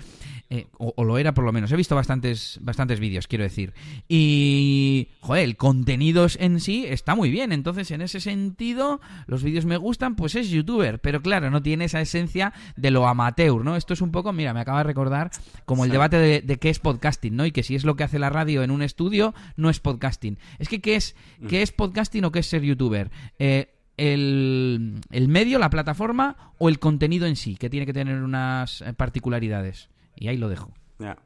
Eh, 0.54 0.66
o, 0.76 1.02
lo 1.02 1.16
era 1.16 1.32
por 1.32 1.44
lo 1.44 1.52
menos. 1.52 1.72
He 1.72 1.76
visto 1.76 1.94
bastantes, 1.94 2.58
bastantes 2.60 3.00
vídeos, 3.00 3.26
quiero 3.26 3.42
decir. 3.42 3.72
Y, 4.06 5.08
joder, 5.20 5.44
el 5.44 5.56
contenido 5.56 6.26
en 6.38 6.60
sí 6.60 6.84
está 6.86 7.14
muy 7.14 7.30
bien. 7.30 7.52
Entonces, 7.52 7.90
en 7.90 8.02
ese 8.02 8.20
sentido, 8.20 9.00
los 9.26 9.42
vídeos 9.42 9.64
me 9.64 9.78
gustan, 9.78 10.14
pues 10.14 10.34
es 10.34 10.50
youtuber. 10.50 11.00
Pero 11.00 11.22
claro, 11.22 11.50
no 11.50 11.62
tiene 11.62 11.86
esa 11.86 12.02
esencia 12.02 12.52
de 12.76 12.90
lo 12.90 13.08
amateur, 13.08 13.64
¿no? 13.64 13.76
Esto 13.76 13.94
es 13.94 14.02
un 14.02 14.12
poco, 14.12 14.34
mira, 14.34 14.52
me 14.52 14.60
acaba 14.60 14.80
de 14.80 14.84
recordar 14.84 15.30
como 15.64 15.86
el 15.86 15.90
debate 15.90 16.18
de, 16.18 16.58
qué 16.58 16.68
es 16.68 16.80
podcasting, 16.80 17.34
¿no? 17.34 17.46
Y 17.46 17.52
que 17.52 17.62
si 17.62 17.74
es 17.74 17.84
lo 17.84 17.96
que 17.96 18.04
hace 18.04 18.18
la 18.18 18.28
radio 18.28 18.62
en 18.62 18.70
un 18.70 18.82
estudio, 18.82 19.32
no 19.56 19.70
es 19.70 19.80
podcasting. 19.80 20.38
Es 20.58 20.68
que, 20.68 20.82
¿qué 20.82 20.96
es, 20.96 21.16
mm. 21.38 21.46
¿qué 21.46 21.62
es 21.62 21.72
podcasting 21.72 22.26
o 22.26 22.30
qué 22.30 22.40
es 22.40 22.46
ser 22.46 22.60
youtuber? 22.60 23.10
Eh, 23.38 23.72
el, 23.96 25.00
el, 25.10 25.28
medio, 25.28 25.58
la 25.58 25.70
plataforma 25.70 26.52
o 26.58 26.68
el 26.68 26.78
contenido 26.78 27.26
en 27.26 27.36
sí, 27.36 27.56
que 27.56 27.70
tiene 27.70 27.86
que 27.86 27.94
tener 27.94 28.22
unas 28.22 28.82
eh, 28.82 28.92
particularidades. 28.92 29.88
Y 30.16 30.28
ahí 30.28 30.36
lo 30.36 30.48
dejo. 30.48 30.72
Ya. 30.98 31.16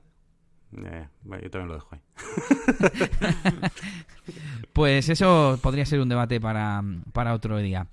yo 0.73 1.51
también 1.51 1.69
lo 1.69 1.75
dejo 1.75 1.89
ahí. 1.93 2.01
pues 4.73 5.09
eso 5.09 5.59
podría 5.63 5.87
ser 5.87 6.01
un 6.01 6.09
debate 6.09 6.41
para, 6.41 6.83
para 7.13 7.35
otro 7.35 7.59
día. 7.59 7.87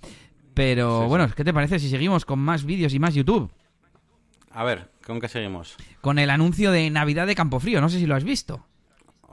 Pero 0.53 1.07
bueno, 1.07 1.27
¿qué 1.35 1.43
te 1.43 1.53
parece 1.53 1.79
si 1.79 1.89
seguimos 1.89 2.25
con 2.25 2.39
más 2.39 2.63
vídeos 2.63 2.93
y 2.93 2.99
más 2.99 3.15
YouTube? 3.15 3.51
A 4.51 4.63
ver, 4.63 4.91
¿con 5.05 5.19
qué 5.19 5.27
seguimos? 5.27 5.75
Con 6.01 6.19
el 6.19 6.29
anuncio 6.29 6.71
de 6.71 6.89
Navidad 6.91 7.25
de 7.25 7.35
Campofrío, 7.35 7.81
no 7.81 7.89
sé 7.89 7.99
si 7.99 8.05
lo 8.05 8.15
has 8.15 8.23
visto. 8.23 8.65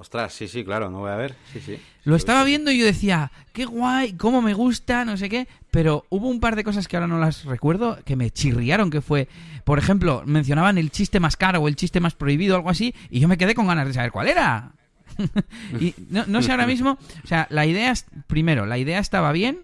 Ostras, 0.00 0.32
sí, 0.32 0.48
sí, 0.48 0.64
claro, 0.64 0.88
no 0.88 1.00
voy 1.00 1.10
a 1.10 1.16
ver. 1.16 1.34
Sí, 1.52 1.60
sí. 1.60 1.78
Lo 2.04 2.16
estaba 2.16 2.42
viendo 2.42 2.70
y 2.70 2.78
yo 2.78 2.86
decía, 2.86 3.30
qué 3.52 3.66
guay, 3.66 4.14
cómo 4.14 4.40
me 4.40 4.54
gusta, 4.54 5.04
no 5.04 5.18
sé 5.18 5.28
qué. 5.28 5.46
Pero 5.70 6.06
hubo 6.08 6.28
un 6.28 6.40
par 6.40 6.56
de 6.56 6.64
cosas 6.64 6.88
que 6.88 6.96
ahora 6.96 7.06
no 7.06 7.18
las 7.18 7.44
recuerdo 7.44 7.98
que 8.06 8.16
me 8.16 8.30
chirriaron, 8.30 8.88
que 8.90 9.02
fue, 9.02 9.28
por 9.62 9.78
ejemplo, 9.78 10.22
mencionaban 10.24 10.78
el 10.78 10.90
chiste 10.90 11.20
más 11.20 11.36
caro 11.36 11.60
o 11.60 11.68
el 11.68 11.76
chiste 11.76 12.00
más 12.00 12.14
prohibido 12.14 12.54
o 12.54 12.56
algo 12.56 12.70
así, 12.70 12.94
y 13.10 13.20
yo 13.20 13.28
me 13.28 13.36
quedé 13.36 13.54
con 13.54 13.66
ganas 13.66 13.88
de 13.88 13.92
saber 13.92 14.10
cuál 14.10 14.28
era. 14.28 14.72
y 15.78 15.94
no, 16.08 16.40
sé 16.40 16.50
ahora 16.50 16.66
mismo, 16.66 16.96
o 17.22 17.26
sea, 17.26 17.46
la 17.50 17.66
idea, 17.66 17.92
primero, 18.26 18.64
la 18.64 18.78
idea 18.78 19.00
estaba 19.00 19.32
bien, 19.32 19.58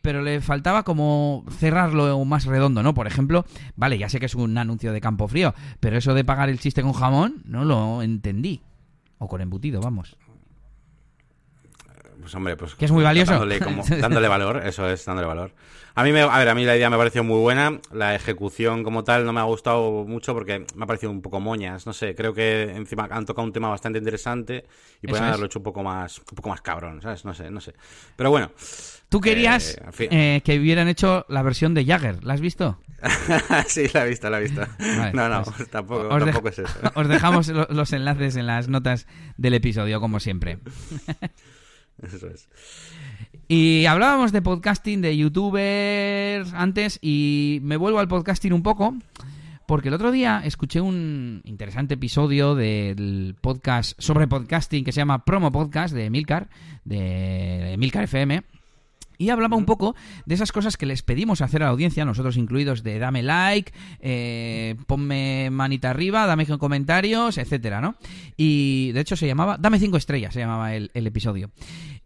pero 0.00 0.22
le 0.22 0.40
faltaba 0.40 0.84
como 0.84 1.44
cerrarlo 1.58 2.24
más 2.24 2.46
redondo, 2.46 2.82
¿no? 2.82 2.94
Por 2.94 3.06
ejemplo, 3.06 3.44
vale, 3.76 3.98
ya 3.98 4.08
sé 4.08 4.18
que 4.18 4.26
es 4.26 4.34
un 4.34 4.56
anuncio 4.56 4.94
de 4.94 5.02
campo 5.02 5.28
frío, 5.28 5.54
pero 5.78 5.98
eso 5.98 6.14
de 6.14 6.24
pagar 6.24 6.48
el 6.48 6.58
chiste 6.58 6.80
con 6.80 6.94
jamón 6.94 7.42
no 7.44 7.66
lo 7.66 8.00
entendí. 8.00 8.62
O 9.18 9.28
con 9.28 9.40
embutido, 9.40 9.80
vamos. 9.80 10.16
Pues 12.20 12.34
hombre, 12.34 12.56
pues... 12.56 12.74
Que 12.74 12.86
es 12.86 12.90
muy 12.92 13.04
valioso. 13.04 13.32
Dándole, 13.32 13.58
como- 13.60 13.82
dándole 14.00 14.28
valor, 14.28 14.62
eso 14.64 14.88
es, 14.88 15.04
dándole 15.04 15.26
valor. 15.28 15.52
A 15.96 16.02
mí, 16.02 16.10
me, 16.10 16.22
a 16.22 16.38
ver, 16.38 16.48
a 16.48 16.54
mí 16.54 16.64
la 16.64 16.74
idea 16.76 16.90
me 16.90 16.96
pareció 16.96 17.22
muy 17.22 17.38
buena. 17.38 17.78
La 17.92 18.14
ejecución 18.14 18.82
como 18.82 19.04
tal 19.04 19.24
no 19.26 19.32
me 19.32 19.40
ha 19.40 19.44
gustado 19.44 20.04
mucho 20.06 20.32
porque 20.32 20.64
me 20.74 20.84
ha 20.84 20.86
parecido 20.86 21.12
un 21.12 21.20
poco 21.22 21.38
moñas. 21.38 21.86
No 21.86 21.92
sé, 21.92 22.14
creo 22.14 22.32
que 22.34 22.62
encima 22.74 23.08
han 23.10 23.26
tocado 23.26 23.46
un 23.46 23.52
tema 23.52 23.68
bastante 23.68 23.98
interesante 23.98 24.64
y 25.02 25.06
pueden 25.06 25.24
haberlo 25.24 25.46
hecho 25.46 25.58
un 25.60 25.62
poco 25.64 25.82
más, 25.82 26.18
un 26.18 26.24
poco 26.36 26.48
más 26.48 26.62
cabrón, 26.62 27.00
¿sabes? 27.02 27.24
No 27.24 27.34
sé, 27.34 27.50
no 27.50 27.60
sé. 27.60 27.74
Pero 28.16 28.30
bueno. 28.30 28.50
Tú 29.08 29.20
querías 29.20 29.74
Eh, 29.76 29.82
en 29.84 29.92
fin. 29.92 30.08
eh, 30.10 30.40
que 30.44 30.58
hubieran 30.58 30.88
hecho 30.88 31.26
la 31.28 31.42
versión 31.42 31.74
de 31.74 31.84
Jagger. 31.84 32.24
¿La 32.24 32.34
has 32.34 32.40
visto? 32.40 32.78
sí, 33.68 33.82
la 33.92 34.06
he 34.06 34.08
visto, 34.08 34.30
la 34.30 34.38
he 34.38 34.42
visto. 34.42 34.62
Vale, 34.78 35.12
no, 35.12 35.28
no, 35.28 35.42
pues, 35.42 35.68
tampoco, 35.70 36.16
es 36.48 36.58
eso. 36.58 36.74
Os 36.94 37.08
dejamos 37.08 37.48
lo- 37.48 37.66
los 37.70 37.92
enlaces 37.92 38.36
en 38.36 38.46
las 38.46 38.68
notas 38.68 39.06
del 39.36 39.54
episodio, 39.54 40.00
como 40.00 40.20
siempre. 40.20 40.58
Eso 42.02 42.26
es. 42.28 42.48
Y 43.46 43.86
hablábamos 43.86 44.32
de 44.32 44.42
podcasting, 44.42 45.00
de 45.00 45.16
youtubers 45.16 46.52
antes, 46.54 46.98
y 47.02 47.60
me 47.62 47.76
vuelvo 47.76 48.00
al 48.00 48.08
podcasting 48.08 48.52
un 48.52 48.62
poco, 48.62 48.96
porque 49.66 49.88
el 49.88 49.94
otro 49.94 50.10
día 50.10 50.40
escuché 50.44 50.80
un 50.80 51.40
interesante 51.44 51.94
episodio 51.94 52.54
del 52.54 53.36
podcast 53.40 54.00
sobre 54.00 54.26
podcasting 54.26 54.84
que 54.84 54.92
se 54.92 55.00
llama 55.00 55.24
Promo 55.24 55.52
Podcast 55.52 55.94
de 55.94 56.10
Milcar, 56.10 56.48
de 56.84 57.76
Milcar 57.78 58.04
FM. 58.04 58.42
Y 59.18 59.30
hablaba 59.30 59.56
un 59.56 59.64
poco 59.64 59.94
de 60.24 60.34
esas 60.34 60.52
cosas 60.52 60.76
que 60.76 60.86
les 60.86 61.02
pedimos 61.02 61.40
hacer 61.40 61.62
a 61.62 61.66
la 61.66 61.72
audiencia, 61.72 62.04
nosotros 62.04 62.36
incluidos, 62.36 62.82
de 62.82 62.98
dame 62.98 63.22
like, 63.22 63.72
eh, 64.00 64.76
ponme 64.86 65.50
manita 65.50 65.90
arriba, 65.90 66.26
dame 66.26 66.44
comentarios, 66.58 67.38
etcétera, 67.38 67.80
¿no? 67.80 67.96
Y 68.36 68.92
de 68.92 69.00
hecho 69.00 69.16
se 69.16 69.26
llamaba, 69.26 69.56
dame 69.58 69.78
cinco 69.78 69.96
estrellas, 69.96 70.34
se 70.34 70.40
llamaba 70.40 70.74
el, 70.74 70.90
el 70.94 71.06
episodio. 71.06 71.50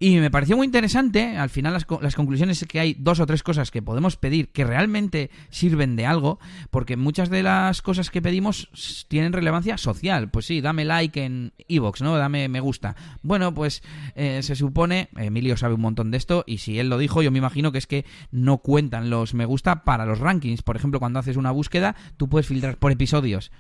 Y 0.01 0.19
me 0.19 0.31
pareció 0.31 0.57
muy 0.57 0.65
interesante, 0.65 1.37
al 1.37 1.51
final 1.51 1.73
las, 1.73 1.87
las 2.01 2.15
conclusiones 2.15 2.63
es 2.63 2.69
que 2.69 2.79
hay 2.79 2.95
dos 2.95 3.19
o 3.19 3.27
tres 3.27 3.43
cosas 3.43 3.73
que 3.73 3.83
podemos 3.83 4.17
pedir 4.17 4.49
que 4.49 4.65
realmente 4.65 5.31
sirven 5.51 5.97
de 5.97 6.07
algo, 6.07 6.39
porque 6.71 6.97
muchas 6.97 7.31
de 7.31 7.43
las 7.43 7.83
cosas 7.83 8.11
que 8.11 8.23
pedimos 8.23 9.07
tienen 9.09 9.33
relevancia 9.33 9.77
social. 9.77 10.31
Pues 10.31 10.47
sí, 10.47 10.61
dame 10.61 10.85
like 10.85 11.25
en 11.25 11.53
Evox, 11.69 12.01
¿no? 12.01 12.17
Dame 12.17 12.49
me 12.49 12.61
gusta. 12.61 12.95
Bueno, 13.23 13.53
pues 13.55 13.83
eh, 14.15 14.41
se 14.43 14.55
supone, 14.55 15.09
Emilio 15.17 15.57
sabe 15.57 15.75
un 15.75 15.81
montón 15.81 16.13
de 16.13 16.19
esto, 16.19 16.45
y 16.47 16.59
si 16.59 16.79
él 16.79 16.89
lo 16.89 16.98
dijo, 16.99 17.23
yo 17.23 17.31
me 17.31 17.39
imagino 17.39 17.73
que 17.73 17.79
es 17.79 17.87
que 17.87 18.05
no 18.31 18.59
cuentan 18.59 19.11
los 19.11 19.35
me 19.35 19.45
gusta 19.45 19.85
para 19.85 20.07
los 20.07 20.19
rankings. 20.19 20.63
Por 20.63 20.77
ejemplo, 20.77 21.01
cuando 21.01 21.19
haces 21.19 21.37
una 21.37 21.51
búsqueda, 21.51 21.97
tú 22.17 22.29
puedes 22.29 22.47
filtrar 22.47 22.77
por 22.79 22.93
episodios. 22.93 23.51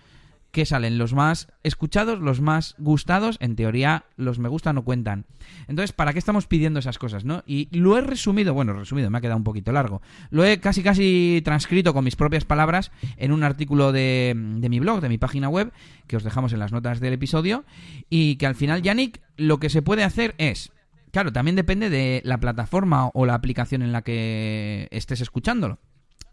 ¿Qué 0.50 0.64
salen? 0.64 0.96
Los 0.96 1.12
más 1.12 1.48
escuchados, 1.62 2.20
los 2.20 2.40
más 2.40 2.74
gustados. 2.78 3.36
En 3.40 3.54
teoría, 3.54 4.06
los 4.16 4.38
me 4.38 4.48
gusta 4.48 4.72
no 4.72 4.82
cuentan. 4.82 5.26
Entonces, 5.68 5.92
¿para 5.92 6.14
qué 6.14 6.18
estamos 6.18 6.46
pidiendo 6.46 6.78
esas 6.78 6.98
cosas, 6.98 7.24
no? 7.24 7.42
Y 7.46 7.68
lo 7.76 7.98
he 7.98 8.00
resumido, 8.00 8.54
bueno, 8.54 8.72
resumido, 8.72 9.10
me 9.10 9.18
ha 9.18 9.20
quedado 9.20 9.36
un 9.36 9.44
poquito 9.44 9.72
largo. 9.72 10.00
Lo 10.30 10.44
he 10.44 10.58
casi 10.58 10.82
casi 10.82 11.42
transcrito 11.44 11.92
con 11.92 12.02
mis 12.02 12.16
propias 12.16 12.46
palabras 12.46 12.92
en 13.18 13.32
un 13.32 13.42
artículo 13.42 13.92
de, 13.92 14.32
de 14.34 14.68
mi 14.70 14.80
blog, 14.80 15.02
de 15.02 15.10
mi 15.10 15.18
página 15.18 15.50
web, 15.50 15.70
que 16.06 16.16
os 16.16 16.24
dejamos 16.24 16.54
en 16.54 16.60
las 16.60 16.72
notas 16.72 16.98
del 17.00 17.12
episodio. 17.12 17.64
Y 18.08 18.36
que 18.36 18.46
al 18.46 18.54
final, 18.54 18.80
Yannick, 18.80 19.20
lo 19.36 19.60
que 19.60 19.68
se 19.68 19.82
puede 19.82 20.02
hacer 20.02 20.34
es. 20.38 20.72
Claro, 21.10 21.32
también 21.32 21.56
depende 21.56 21.90
de 21.90 22.20
la 22.24 22.38
plataforma 22.38 23.10
o 23.14 23.26
la 23.26 23.34
aplicación 23.34 23.82
en 23.82 23.92
la 23.92 24.02
que 24.02 24.88
estés 24.90 25.20
escuchándolo 25.20 25.78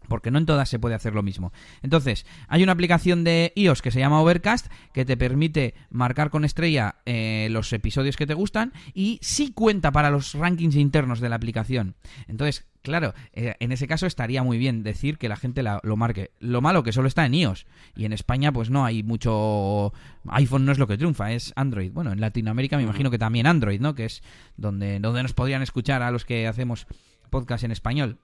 porque 0.08 0.30
no 0.30 0.38
en 0.38 0.46
todas 0.46 0.68
se 0.68 0.78
puede 0.78 0.94
hacer 0.94 1.14
lo 1.14 1.22
mismo. 1.22 1.52
Entonces, 1.82 2.26
hay 2.48 2.62
una 2.62 2.72
aplicación 2.72 3.24
de 3.24 3.52
iOS 3.56 3.82
que 3.82 3.90
se 3.90 3.98
llama 3.98 4.20
Overcast 4.20 4.68
que 4.92 5.04
te 5.04 5.16
permite 5.16 5.74
marcar 5.90 6.30
con 6.30 6.44
estrella 6.44 6.96
eh, 7.06 7.48
los 7.50 7.72
episodios 7.72 8.16
que 8.16 8.26
te 8.26 8.34
gustan 8.34 8.72
y 8.94 9.18
sí 9.22 9.52
cuenta 9.52 9.92
para 9.92 10.10
los 10.10 10.34
rankings 10.34 10.76
internos 10.76 11.20
de 11.20 11.28
la 11.28 11.36
aplicación. 11.36 11.96
Entonces, 12.28 12.66
claro, 12.86 13.12
eh, 13.32 13.54
en 13.60 13.72
ese 13.72 13.86
caso 13.86 14.06
estaría 14.06 14.42
muy 14.42 14.56
bien 14.58 14.82
decir 14.82 15.18
que 15.18 15.28
la 15.28 15.36
gente 15.36 15.62
la- 15.62 15.80
lo 15.82 15.96
marque. 15.96 16.30
Lo 16.40 16.60
malo 16.60 16.82
que 16.82 16.92
solo 16.92 17.08
está 17.08 17.26
en 17.26 17.34
iOS 17.34 17.66
y 17.96 18.04
en 18.06 18.12
España 18.12 18.52
pues 18.52 18.70
no 18.70 18.84
hay 18.84 19.02
mucho... 19.02 19.92
iPhone 20.28 20.64
no 20.64 20.72
es 20.72 20.78
lo 20.78 20.86
que 20.86 20.96
triunfa, 20.96 21.32
es 21.32 21.52
Android. 21.56 21.92
Bueno, 21.92 22.12
en 22.12 22.20
Latinoamérica 22.20 22.76
me 22.76 22.84
imagino 22.84 23.10
que 23.10 23.18
también 23.18 23.46
Android, 23.46 23.80
¿no? 23.80 23.94
Que 23.94 24.04
es 24.06 24.22
donde, 24.56 25.00
donde 25.00 25.22
nos 25.22 25.32
podrían 25.34 25.62
escuchar 25.62 26.02
a 26.02 26.10
los 26.10 26.24
que 26.24 26.46
hacemos 26.46 26.86
podcast 27.28 27.64
en 27.64 27.72
español. 27.72 28.18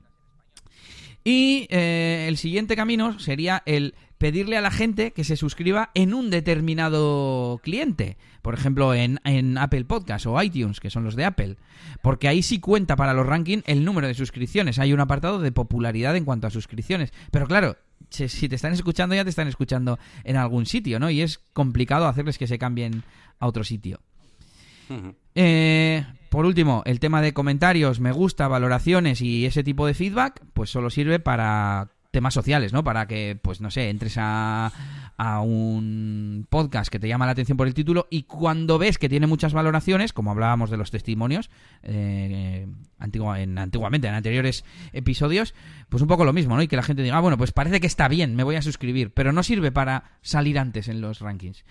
Y 1.25 1.67
eh, 1.71 2.27
el 2.29 2.37
siguiente 2.37 2.75
camino 2.77 3.19
sería 3.21 3.63
el 3.67 3.95
pedirle 4.23 4.57
a 4.57 4.61
la 4.61 4.71
gente 4.71 5.11
que 5.11 5.25
se 5.25 5.37
suscriba 5.37 5.91
en 5.95 6.15
un 6.15 6.31
determinado 6.31 7.59
cliente. 7.61 8.17
Por 8.41 8.55
ejemplo, 8.55 8.95
en, 8.95 9.19
en 9.25 9.59
Apple 9.59 9.85
Podcast 9.85 10.27
o 10.27 10.41
iTunes, 10.41 10.79
que 10.79 10.91
son 10.91 11.03
los 11.03 11.17
de 11.17 11.25
Apple. 11.25 11.57
Porque 12.03 12.29
ahí 12.29 12.45
sí 12.45 12.61
cuenta 12.61 12.95
para 12.95 13.15
los 13.15 13.27
rankings 13.27 13.65
el 13.67 13.85
número 13.85 14.07
de 14.07 14.15
suscripciones. 14.15 14.79
Hay 14.79 14.93
un 14.93 15.01
apartado 15.01 15.41
de 15.41 15.51
popularidad 15.51 16.15
en 16.15 16.25
cuanto 16.25 16.47
a 16.47 16.51
suscripciones. 16.51 17.13
Pero 17.33 17.49
claro, 17.49 17.77
si 18.11 18.49
te 18.49 18.55
están 18.55 18.73
escuchando 18.73 19.17
ya 19.17 19.25
te 19.25 19.31
están 19.31 19.49
escuchando 19.49 19.99
en 20.23 20.37
algún 20.37 20.67
sitio, 20.67 21.01
¿no? 21.01 21.11
Y 21.11 21.21
es 21.21 21.39
complicado 21.53 22.07
hacerles 22.07 22.39
que 22.39 22.47
se 22.47 22.59
cambien 22.59 23.03
a 23.41 23.49
otro 23.49 23.65
sitio. 23.65 23.99
Eh, 25.35 26.07
por 26.29 26.47
último, 26.47 26.85
el 26.87 27.01
tema 27.01 27.23
de 27.23 27.33
comentarios, 27.33 27.99
me 27.99 28.13
gusta, 28.13 28.47
valoraciones 28.47 29.21
y 29.21 29.47
ese 29.47 29.65
tipo 29.65 29.85
de 29.85 29.95
feedback, 29.95 30.45
pues 30.53 30.71
solo 30.71 30.91
sirve 30.91 31.19
para 31.19 31.91
temas 32.13 32.35
sociales, 32.35 32.73
¿no? 32.73 32.85
Para 32.85 33.09
que, 33.09 33.39
pues 33.43 33.61
no 33.61 33.71
sé, 33.71 33.89
entres 33.89 34.15
a, 34.19 34.71
un 35.45 36.47
podcast 36.51 36.91
que 36.91 36.99
te 36.99 37.07
llama 37.07 37.27
la 37.27 37.33
atención 37.33 37.57
por 37.57 37.69
el 37.69 37.75
título 37.75 38.09
y 38.11 38.25
cuando 38.25 38.77
ves 38.77 38.99
que 38.99 39.09
tiene 39.09 39.29
muchas 39.29 39.53
valoraciones, 39.53 40.13
como 40.13 40.33
hablábamos 40.33 40.69
de 40.69 40.77
los 40.77 40.91
testimonios 40.91 41.49
eh, 41.85 42.67
antigua- 42.99 43.41
en, 43.41 43.57
antiguamente, 43.57 44.09
en 44.09 44.15
anteriores 44.15 44.65
episodios, 44.93 45.55
pues 45.89 46.03
un 46.03 46.09
poco 46.09 46.25
lo 46.25 46.33
mismo, 46.33 46.57
¿no? 46.57 46.63
Y 46.63 46.67
que 46.67 46.75
la 46.75 46.83
gente 46.83 47.03
diga, 47.03 47.19
ah, 47.19 47.21
bueno, 47.21 47.39
pues 47.39 47.53
parece 47.53 47.79
que 47.79 47.87
está 47.87 48.09
bien, 48.09 48.35
me 48.35 48.43
voy 48.43 48.57
a 48.57 48.63
suscribir, 48.63 49.13
pero 49.13 49.33
no 49.33 49.45
sirve 49.45 49.71
para 49.71 50.19
salir 50.23 50.59
antes 50.59 50.89
en 50.89 51.01
los 51.01 51.21
rankings. 51.21 51.65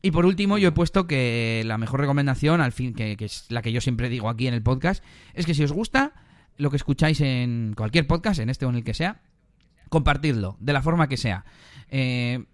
Y 0.00 0.10
por 0.10 0.24
último, 0.24 0.56
yo 0.56 0.68
he 0.68 0.72
puesto 0.72 1.06
que 1.06 1.62
la 1.66 1.76
mejor 1.76 2.00
recomendación, 2.00 2.62
al 2.62 2.72
fin, 2.72 2.94
que 2.94 3.16
es 3.20 3.44
la 3.50 3.60
que 3.60 3.72
yo 3.72 3.82
siempre 3.82 4.08
digo 4.08 4.30
aquí 4.30 4.46
en 4.46 4.54
el 4.54 4.62
podcast, 4.62 5.04
es 5.34 5.44
que 5.44 5.54
si 5.54 5.62
os 5.62 5.72
gusta 5.72 6.14
lo 6.56 6.70
que 6.70 6.76
escucháis 6.76 7.20
en 7.20 7.74
cualquier 7.76 8.06
podcast, 8.06 8.40
en 8.40 8.48
este 8.48 8.64
o 8.64 8.70
en 8.70 8.76
el 8.76 8.84
que 8.84 8.94
sea, 8.94 9.20
compartidlo, 9.88 10.56
de 10.60 10.72
la 10.72 10.82
forma 10.82 11.08
que 11.08 11.16
sea. 11.16 11.44
Eh, 11.90 12.44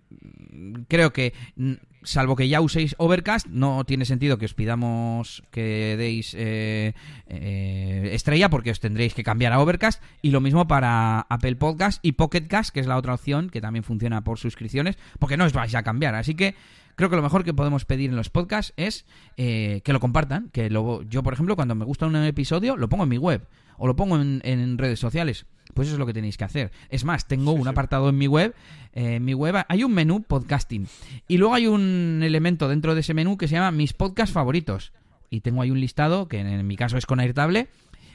creo 0.88 1.12
que, 1.12 1.34
mm, 1.56 1.72
salvo 2.02 2.36
que 2.36 2.48
ya 2.48 2.60
uséis 2.60 2.94
Overcast, 2.98 3.46
no 3.48 3.84
tiene 3.84 4.04
sentido 4.04 4.38
que 4.38 4.44
os 4.44 4.54
pidamos 4.54 5.42
que 5.50 5.96
deis 5.96 6.34
eh, 6.38 6.94
eh, 7.26 8.10
estrella, 8.12 8.50
porque 8.50 8.70
os 8.70 8.80
tendréis 8.80 9.14
que 9.14 9.24
cambiar 9.24 9.52
a 9.52 9.60
Overcast. 9.60 10.02
Y 10.22 10.30
lo 10.30 10.40
mismo 10.40 10.66
para 10.68 11.20
Apple 11.20 11.56
Podcast 11.56 12.04
y 12.04 12.12
Pocket 12.12 12.46
Cast, 12.46 12.72
que 12.72 12.80
es 12.80 12.86
la 12.86 12.96
otra 12.96 13.14
opción, 13.14 13.50
que 13.50 13.60
también 13.60 13.84
funciona 13.84 14.22
por 14.22 14.38
suscripciones, 14.38 14.96
porque 15.18 15.36
no 15.36 15.44
os 15.44 15.52
vais 15.52 15.74
a 15.74 15.82
cambiar. 15.82 16.14
Así 16.14 16.34
que 16.34 16.54
creo 16.96 17.10
que 17.10 17.16
lo 17.16 17.22
mejor 17.22 17.44
que 17.44 17.54
podemos 17.54 17.84
pedir 17.84 18.10
en 18.10 18.16
los 18.16 18.30
podcasts 18.30 18.72
es 18.76 19.06
eh, 19.36 19.80
que 19.84 19.92
lo 19.92 20.00
compartan. 20.00 20.50
Que 20.50 20.70
lo, 20.70 21.02
yo, 21.02 21.22
por 21.22 21.32
ejemplo, 21.32 21.56
cuando 21.56 21.74
me 21.74 21.84
gusta 21.84 22.06
un 22.06 22.16
episodio, 22.16 22.76
lo 22.76 22.88
pongo 22.88 23.04
en 23.04 23.10
mi 23.10 23.18
web 23.18 23.46
o 23.76 23.86
lo 23.86 23.96
pongo 23.96 24.20
en, 24.20 24.40
en 24.44 24.78
redes 24.78 25.00
sociales. 25.00 25.46
Pues 25.74 25.88
eso 25.88 25.96
es 25.96 25.98
lo 25.98 26.06
que 26.06 26.12
tenéis 26.14 26.36
que 26.36 26.44
hacer. 26.44 26.72
Es 26.88 27.04
más, 27.04 27.26
tengo 27.26 27.52
un 27.52 27.68
apartado 27.68 28.08
en 28.08 28.16
mi 28.16 28.26
web. 28.26 28.54
eh, 28.92 29.16
en 29.16 29.24
mi 29.24 29.34
web 29.34 29.64
hay 29.68 29.84
un 29.84 29.92
menú 29.92 30.22
podcasting. 30.22 30.86
Y 31.28 31.36
luego 31.38 31.54
hay 31.54 31.66
un 31.66 32.20
elemento 32.22 32.68
dentro 32.68 32.94
de 32.94 33.00
ese 33.00 33.14
menú 33.14 33.36
que 33.36 33.48
se 33.48 33.54
llama 33.56 33.70
mis 33.70 33.92
podcasts 33.92 34.32
favoritos. 34.32 34.92
Y 35.30 35.40
tengo 35.40 35.62
ahí 35.62 35.70
un 35.70 35.80
listado 35.80 36.28
que 36.28 36.38
en 36.38 36.66
mi 36.66 36.76
caso 36.76 36.96
es 36.96 37.06
con 37.06 37.20
Airtable 37.20 37.68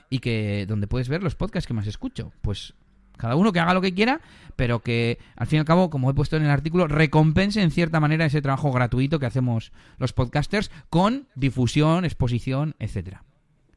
y 0.10 0.20
que 0.20 0.66
donde 0.68 0.88
puedes 0.88 1.10
ver 1.10 1.22
los 1.22 1.36
podcasts 1.36 1.68
que 1.68 1.74
más 1.74 1.88
escucho. 1.88 2.32
Pues 2.42 2.74
cada 3.18 3.36
uno 3.36 3.52
que 3.52 3.60
haga 3.60 3.74
lo 3.74 3.82
que 3.82 3.94
quiera, 3.94 4.22
pero 4.56 4.80
que 4.80 5.20
al 5.36 5.48
fin 5.48 5.58
y 5.58 5.60
al 5.60 5.66
cabo, 5.66 5.90
como 5.90 6.10
he 6.10 6.14
puesto 6.14 6.38
en 6.38 6.44
el 6.44 6.50
artículo, 6.50 6.88
recompense 6.88 7.62
en 7.62 7.72
cierta 7.72 8.00
manera 8.00 8.26
ese 8.26 8.42
trabajo 8.42 8.72
gratuito 8.72 9.20
que 9.20 9.26
hacemos 9.26 9.74
los 9.98 10.14
podcasters 10.14 10.72
con 10.90 11.28
difusión, 11.36 12.06
exposición, 12.06 12.76
etcétera. 12.80 13.24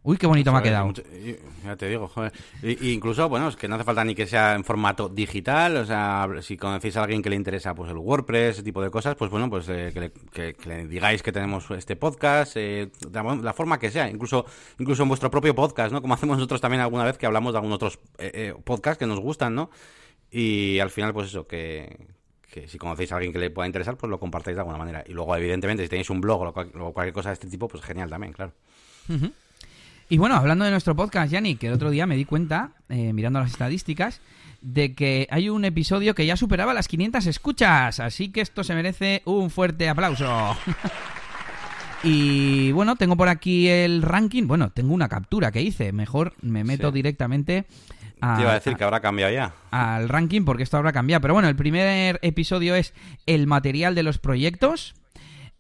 Uy, 0.05 0.17
qué 0.17 0.27
bonito 0.27 0.51
me 0.51 0.59
ha 0.59 0.63
quedado. 0.63 0.87
mucho- 0.87 1.03
ya 1.65 1.77
te 1.77 1.89
digo, 1.89 2.09
joder. 2.09 2.33
Y- 2.61 2.89
y 2.89 2.93
incluso, 2.93 3.29
bueno, 3.29 3.47
es 3.49 3.55
que 3.55 3.69
no 3.69 3.77
hace 3.77 3.85
falta 3.85 4.03
ni 4.05 4.17
que 4.17 4.27
sea 4.27 4.57
en 4.57 4.65
formato 4.65 5.09
digital. 5.09 5.77
O 5.77 5.85
sea, 5.87 6.29
si 6.41 6.57
conocéis 6.57 6.97
a 6.97 7.05
alguien 7.05 7.23
que 7.23 7.31
le 7.31 7.37
interesa 7.37 7.73
pues 7.73 7.89
el 7.93 7.99
WordPress, 7.99 8.57
ese 8.57 8.63
tipo 8.65 8.83
de 8.83 8.91
cosas, 8.91 9.15
pues 9.15 9.31
bueno, 9.31 9.49
pues 9.49 9.69
eh, 9.69 9.91
que, 9.95 10.01
le, 10.01 10.11
que- 10.11 10.55
que 10.55 10.69
le 10.69 10.87
digáis 10.89 11.23
que 11.23 11.31
tenemos 11.31 11.71
este 11.71 11.95
podcast, 11.95 12.57
eh, 12.57 12.91
la, 13.13 13.23
la 13.37 13.53
forma 13.53 13.79
que 13.79 13.93
sea. 13.93 14.09
Incluso, 14.11 14.45
incluso 14.81 15.05
en 15.05 15.09
vuestro 15.09 15.31
propio 15.31 15.55
podcast, 15.55 15.93
¿no? 15.93 16.03
Como 16.03 16.15
hacemos 16.15 16.37
nosotros 16.37 16.61
también 16.61 16.81
alguna 16.81 17.05
vez 17.05 17.17
que 17.17 17.27
hablamos 17.27 17.53
de 17.53 17.59
algunos 17.59 17.77
otros 17.77 18.01
eh, 18.19 18.31
eh, 18.35 18.55
podcasts 18.65 18.99
que 18.99 19.07
nos 19.07 19.21
gustan, 19.21 19.55
¿no? 19.55 19.71
Y 20.33 20.81
al 20.81 20.91
final, 20.91 21.13
pues 21.13 21.29
eso, 21.29 21.47
que, 21.47 22.09
que 22.51 22.67
si 22.67 22.77
conocéis 22.77 23.13
a 23.13 23.17
alguien 23.17 23.33
que 23.33 23.39
le 23.39 23.51
pueda 23.51 23.67
interesar, 23.69 23.97
pues 23.97 24.11
lo 24.11 24.19
compartáis 24.19 24.57
de 24.57 24.63
alguna 24.63 24.79
manera. 24.79 25.05
Y 25.07 25.13
luego, 25.13 25.37
evidentemente, 25.37 25.85
si 25.85 25.89
tenéis 25.89 26.11
un 26.11 26.21
blog 26.21 26.41
o, 26.41 26.45
lo 26.75 26.87
o 26.89 26.93
cualquier 26.93 27.13
cosa 27.15 27.29
de 27.29 27.35
este 27.35 27.47
tipo, 27.49 27.69
pues 27.69 27.85
genial 27.85 28.11
también, 28.11 28.33
claro. 28.33 28.53
Y 30.09 30.19
bueno, 30.19 30.37
hablando 30.37 30.65
de 30.65 30.71
nuestro 30.71 30.95
podcast, 30.95 31.33
Yannick, 31.33 31.59
que 31.59 31.69
el 31.69 31.73
otro 31.73 31.91
día 31.91 32.07
me 32.07 32.17
di 32.17 32.25
cuenta, 32.25 32.73
eh, 32.89 33.13
mirando 33.13 33.41
las 33.41 33.51
estadísticas, 33.51 34.21
de 34.61 34.95
que 34.95 35.27
hay 35.31 35.49
un 35.49 35.65
episodio 35.65 36.15
que 36.15 36.27
ya 36.27 36.37
superaba 36.37 36.75
las 36.75 36.87
500 36.87 37.27
escuchas. 37.27 37.99
Así 37.99 38.31
que 38.31 38.41
esto 38.43 38.63
se 38.63 38.75
merece 38.75 39.23
un 39.25 39.51
fuerte 39.51 39.89
aplauso. 39.89 40.57
Y 42.05 42.73
bueno, 42.73 42.97
tengo 42.97 43.17
por 43.17 43.29
aquí 43.29 43.69
el 43.69 44.03
ranking. 44.03 44.49
Bueno, 44.49 44.71
tengo 44.71 44.93
una 44.93 45.09
captura 45.09 45.53
que 45.53 45.63
hice. 45.63 45.93
Mejor 45.93 46.35
me 46.43 46.65
meto 46.65 46.89
Sí. 46.89 46.95
directamente 46.95 47.65
a, 48.21 48.35
Te 48.37 48.43
iba 48.43 48.51
a 48.51 48.55
decir 48.55 48.75
que 48.77 48.83
habrá 48.83 48.99
cambiado 48.99 49.33
ya. 49.33 49.55
al 49.71 50.09
ranking 50.09 50.45
porque 50.45 50.65
esto 50.65 50.77
habrá 50.77 50.93
cambiado. 50.93 51.21
Pero 51.21 51.35
bueno, 51.35 51.49
el 51.49 51.55
primer 51.55 52.19
episodio 52.23 52.75
es 52.75 52.93
el 53.27 53.47
material 53.47 53.95
de 53.95 54.03
los 54.03 54.19
proyectos. 54.19 54.95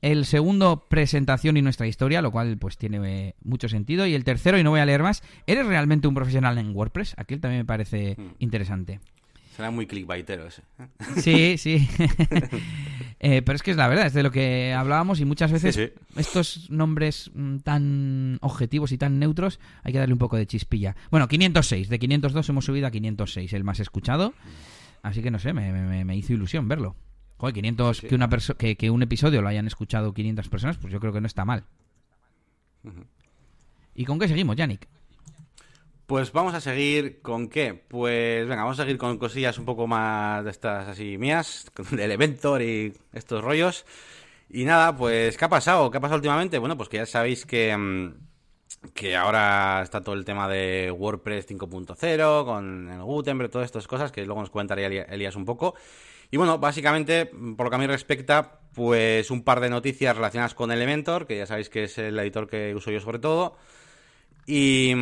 El 0.03 0.27
segundo, 0.27 0.87
presentación 0.91 1.57
y 1.57 1.63
nuestra 1.63 1.87
historia, 1.87 2.21
lo 2.21 2.31
cual 2.33 2.59
pues 2.59 2.77
tiene 2.77 2.99
eh, 3.29 3.35
mucho 3.45 3.69
sentido. 3.69 4.05
Y 4.07 4.15
el 4.15 4.25
tercero, 4.25 4.59
y 4.59 4.65
no 4.65 4.71
voy 4.71 4.81
a 4.81 4.85
leer 4.87 5.03
más, 5.03 5.23
¿eres 5.47 5.65
realmente 5.65 6.09
un 6.09 6.15
profesional 6.15 6.59
en 6.59 6.75
WordPress? 6.77 7.15
Aquel 7.17 7.41
también 7.41 7.61
me 7.63 7.65
parece 7.65 8.17
Hmm. 8.19 8.33
interesante. 8.41 9.01
Será 9.57 9.71
muy 9.71 9.87
clickbaitero 9.87 10.47
ese. 10.47 10.63
Sí, 11.23 11.57
sí. 11.57 11.89
Eh, 13.25 13.41
pero 13.43 13.55
es 13.55 13.63
que 13.63 13.71
es 13.71 13.77
la 13.77 13.87
verdad, 13.87 14.07
es 14.07 14.15
de 14.15 14.25
lo 14.25 14.33
que 14.33 14.75
hablábamos 14.77 15.21
y 15.21 15.25
muchas 15.25 15.53
veces 15.53 15.77
Sí, 15.77 15.91
estos 16.17 16.69
nombres 16.71 17.31
mm, 17.33 17.59
tan 17.59 18.39
objetivos 18.41 18.91
y 18.91 18.99
tan 18.99 19.21
neutros 19.21 19.61
hay 19.85 19.93
que 19.93 20.01
darle 20.01 20.13
un 20.13 20.19
poco 20.19 20.37
de 20.37 20.45
chispilla. 20.45 20.97
Bueno, 21.09 21.29
506, 21.29 21.89
de 21.89 21.99
502 22.01 22.49
hemos 22.49 22.65
subido 22.65 22.89
a 22.89 22.91
506, 22.91 23.53
el 23.53 23.63
más 23.63 23.79
escuchado. 23.79 24.35
Así 25.05 25.23
que 25.23 25.31
no 25.31 25.39
sé, 25.39 25.53
me, 25.53 25.71
me- 25.71 26.05
me 26.05 26.17
hizo 26.17 26.33
ilusión 26.33 26.67
verlo. 26.67 26.97
Joder, 27.43 27.55
500, 27.55 27.97
Sí. 27.97 28.07
que, 28.07 28.15
una 28.15 28.29
perso- 28.31 28.57
que, 28.57 28.77
que 28.77 28.89
un 28.89 29.03
episodio 29.03 29.43
lo 29.43 29.49
hayan 29.49 29.67
escuchado 29.67 30.15
500 30.15 30.49
personas, 30.49 30.79
pues 30.79 30.93
yo 30.93 31.01
creo 31.01 31.13
que 31.13 31.21
no 31.21 31.27
está 31.27 31.45
mal. 31.45 31.65
¿Y 33.97 34.05
con 34.05 34.21
qué 34.21 34.29
seguimos, 34.29 34.55
Yannick? 34.55 34.87
Pues 36.07 36.31
vamos 36.31 36.55
a 36.55 36.61
seguir 36.61 37.21
con 37.21 37.49
qué? 37.49 37.75
Pues 37.75 38.47
venga, 38.47 38.63
vamos 38.63 38.79
a 38.79 38.85
seguir 38.85 38.97
con 38.97 39.19
cosillas 39.19 39.59
un 39.59 39.65
poco 39.65 39.89
más 39.89 40.45
de 40.45 40.53
estas 40.53 40.87
así 40.89 41.19
mías, 41.19 41.67
el 41.91 41.99
Elementor 41.99 42.63
y 42.63 42.93
estos 43.13 43.43
rollos. 43.43 43.87
Y 44.49 44.65
nada, 44.65 44.97
pues 44.97 45.37
¿qué 45.37 45.45
ha 45.45 45.49
pasado? 45.49 45.91
¿Qué 45.91 45.99
ha 45.99 46.01
pasado 46.01 46.19
últimamente? 46.19 46.59
Bueno, 46.59 46.77
pues 46.77 46.89
que 46.89 46.99
ya 46.99 47.07
sabéis 47.07 47.45
que, 47.45 47.77
mm, 47.77 48.15
que 48.95 49.17
ahora 49.17 49.81
está 49.83 50.01
todo 50.03 50.15
el 50.15 50.25
tema 50.25 50.49
de 50.49 50.91
WordPress 50.91 51.47
5.0 51.49 52.45
con 52.45 52.89
el 52.91 53.03
Gutenberg, 53.03 53.51
todas 53.51 53.67
estas 53.67 53.87
cosas 53.87 54.13
que 54.13 54.25
luego 54.27 54.41
nos 54.41 54.51
comentaría 54.51 54.87
Eli- 54.89 55.05
Elías 55.09 55.37
un 55.37 55.45
poco. 55.45 55.75
Y 56.31 56.37
bueno, 56.37 56.59
básicamente, 56.59 57.27
por 57.27 57.67
lo 57.67 57.71
que 57.71 57.77
a 57.77 57.79
mí 57.79 57.87
respecta, 57.87 58.61
pues 58.75 59.31
un 59.31 59.43
par 59.45 59.61
de 59.61 59.69
noticias 59.71 60.17
relacionadas 60.17 60.55
con 60.55 60.73
Elementor, 60.73 61.27
que 61.27 61.37
ya 61.37 61.47
sabéis 61.47 61.69
que 61.69 61.85
es 61.85 61.99
el 61.99 62.19
editor 62.19 62.49
que 62.49 62.75
uso 62.75 62.91
yo 62.91 63.01
sobre 63.01 63.19
todo. 63.19 63.57
Y, 64.47 64.93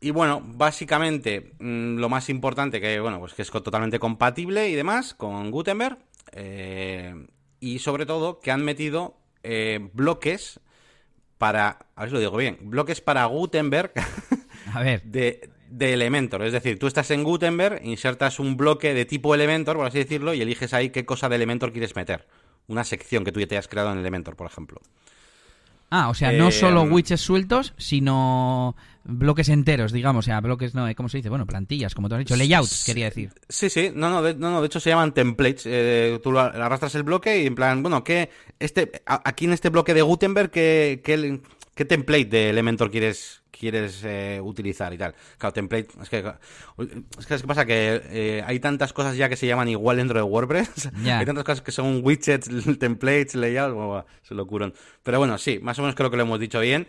y 0.00 0.10
bueno, 0.10 0.42
básicamente 0.44 1.52
mm, 1.58 1.96
lo 1.98 2.08
más 2.08 2.28
importante 2.28 2.80
que 2.80 2.98
bueno, 3.00 3.20
pues 3.20 3.34
que 3.34 3.42
es 3.42 3.50
totalmente 3.50 3.98
compatible 3.98 4.68
y 4.68 4.74
demás 4.74 5.14
con 5.14 5.50
Gutenberg. 5.50 5.98
eh, 6.32 7.14
y 7.60 7.78
sobre 7.78 8.04
todo 8.04 8.40
que 8.40 8.50
han 8.50 8.62
metido 8.64 9.16
eh, 9.42 9.88
bloques 9.94 10.60
para. 11.38 11.86
A 11.94 12.02
ver 12.02 12.10
si 12.10 12.14
lo 12.14 12.20
digo 12.20 12.36
bien. 12.36 12.58
Bloques 12.62 13.00
para 13.00 13.24
Gutenberg 13.26 13.92
A 14.72 14.82
ver, 14.82 15.02
de, 15.02 15.50
de 15.70 15.92
Elementor. 15.92 16.42
Es 16.42 16.52
decir, 16.52 16.78
tú 16.78 16.86
estás 16.86 17.10
en 17.10 17.24
Gutenberg, 17.24 17.80
insertas 17.84 18.38
un 18.38 18.56
bloque 18.56 18.94
de 18.94 19.04
tipo 19.04 19.34
Elementor, 19.34 19.76
por 19.76 19.86
así 19.86 19.98
decirlo, 19.98 20.34
y 20.34 20.42
eliges 20.42 20.74
ahí 20.74 20.90
qué 20.90 21.04
cosa 21.04 21.28
de 21.28 21.36
Elementor 21.36 21.72
quieres 21.72 21.96
meter. 21.96 22.26
Una 22.66 22.84
sección 22.84 23.24
que 23.24 23.32
tú 23.32 23.40
ya 23.40 23.46
te 23.46 23.58
has 23.58 23.68
creado 23.68 23.92
en 23.92 23.98
Elementor, 23.98 24.36
por 24.36 24.46
ejemplo. 24.46 24.80
Ah, 25.96 26.08
o 26.08 26.14
sea, 26.14 26.32
no 26.32 26.48
Eh, 26.48 26.52
solo 26.52 26.84
mm. 26.84 26.92
widgets 26.92 27.20
sueltos, 27.20 27.72
sino 27.76 28.74
bloques 29.04 29.48
enteros, 29.48 29.92
digamos. 29.92 30.24
O 30.24 30.26
sea, 30.26 30.40
bloques, 30.40 30.74
no, 30.74 30.92
¿cómo 30.96 31.08
se 31.08 31.18
dice? 31.18 31.28
Bueno, 31.28 31.46
plantillas, 31.46 31.94
como 31.94 32.08
tú 32.08 32.16
has 32.16 32.18
dicho. 32.18 32.34
Layouts, 32.34 32.82
quería 32.84 33.04
decir. 33.04 33.30
Sí, 33.48 33.70
sí, 33.70 33.92
no, 33.94 34.10
no, 34.10 34.20
de, 34.20 34.34
no, 34.34 34.50
no, 34.50 34.60
de 34.60 34.66
hecho 34.66 34.80
se 34.80 34.90
llaman 34.90 35.14
templates. 35.14 35.66
Eh, 35.66 36.18
tú 36.20 36.36
arrastras 36.36 36.96
el 36.96 37.04
bloque 37.04 37.44
y 37.44 37.46
en 37.46 37.54
plan, 37.54 37.80
bueno, 37.80 38.02
¿qué, 38.02 38.28
este, 38.58 38.90
aquí 39.06 39.44
en 39.44 39.52
este 39.52 39.68
bloque 39.68 39.94
de 39.94 40.02
Gutenberg, 40.02 40.50
¿qué, 40.50 41.00
qué, 41.04 41.40
qué 41.76 41.84
template 41.84 42.24
de 42.24 42.50
Elementor 42.50 42.90
quieres, 42.90 43.43
quieres 43.64 44.02
eh, 44.04 44.40
utilizar 44.42 44.92
y 44.92 44.98
tal? 44.98 45.14
Claro, 45.38 45.52
template, 45.52 45.88
es 46.02 46.08
que, 46.08 46.18
es 46.18 47.26
que, 47.26 47.34
es 47.34 47.42
que 47.42 47.48
pasa 47.48 47.66
que 47.66 48.02
eh, 48.10 48.44
hay 48.46 48.60
tantas 48.60 48.92
cosas 48.92 49.16
ya 49.16 49.28
que 49.28 49.36
se 49.36 49.46
llaman 49.46 49.68
igual 49.68 49.96
dentro 49.96 50.18
de 50.18 50.22
WordPress. 50.22 50.90
Hay 51.04 51.26
tantas 51.26 51.44
cosas 51.44 51.62
que 51.62 51.72
son 51.72 52.00
widgets, 52.02 52.48
templates, 52.78 53.34
layouts, 53.34 53.74
bueno, 53.74 54.06
se 54.22 54.34
lo 54.34 54.46
curan. 54.46 54.72
Pero 55.02 55.18
bueno, 55.18 55.38
sí, 55.38 55.58
más 55.60 55.78
o 55.78 55.82
menos 55.82 55.94
creo 55.94 56.10
que 56.10 56.16
lo 56.16 56.22
hemos 56.22 56.40
dicho 56.40 56.60
bien. 56.60 56.86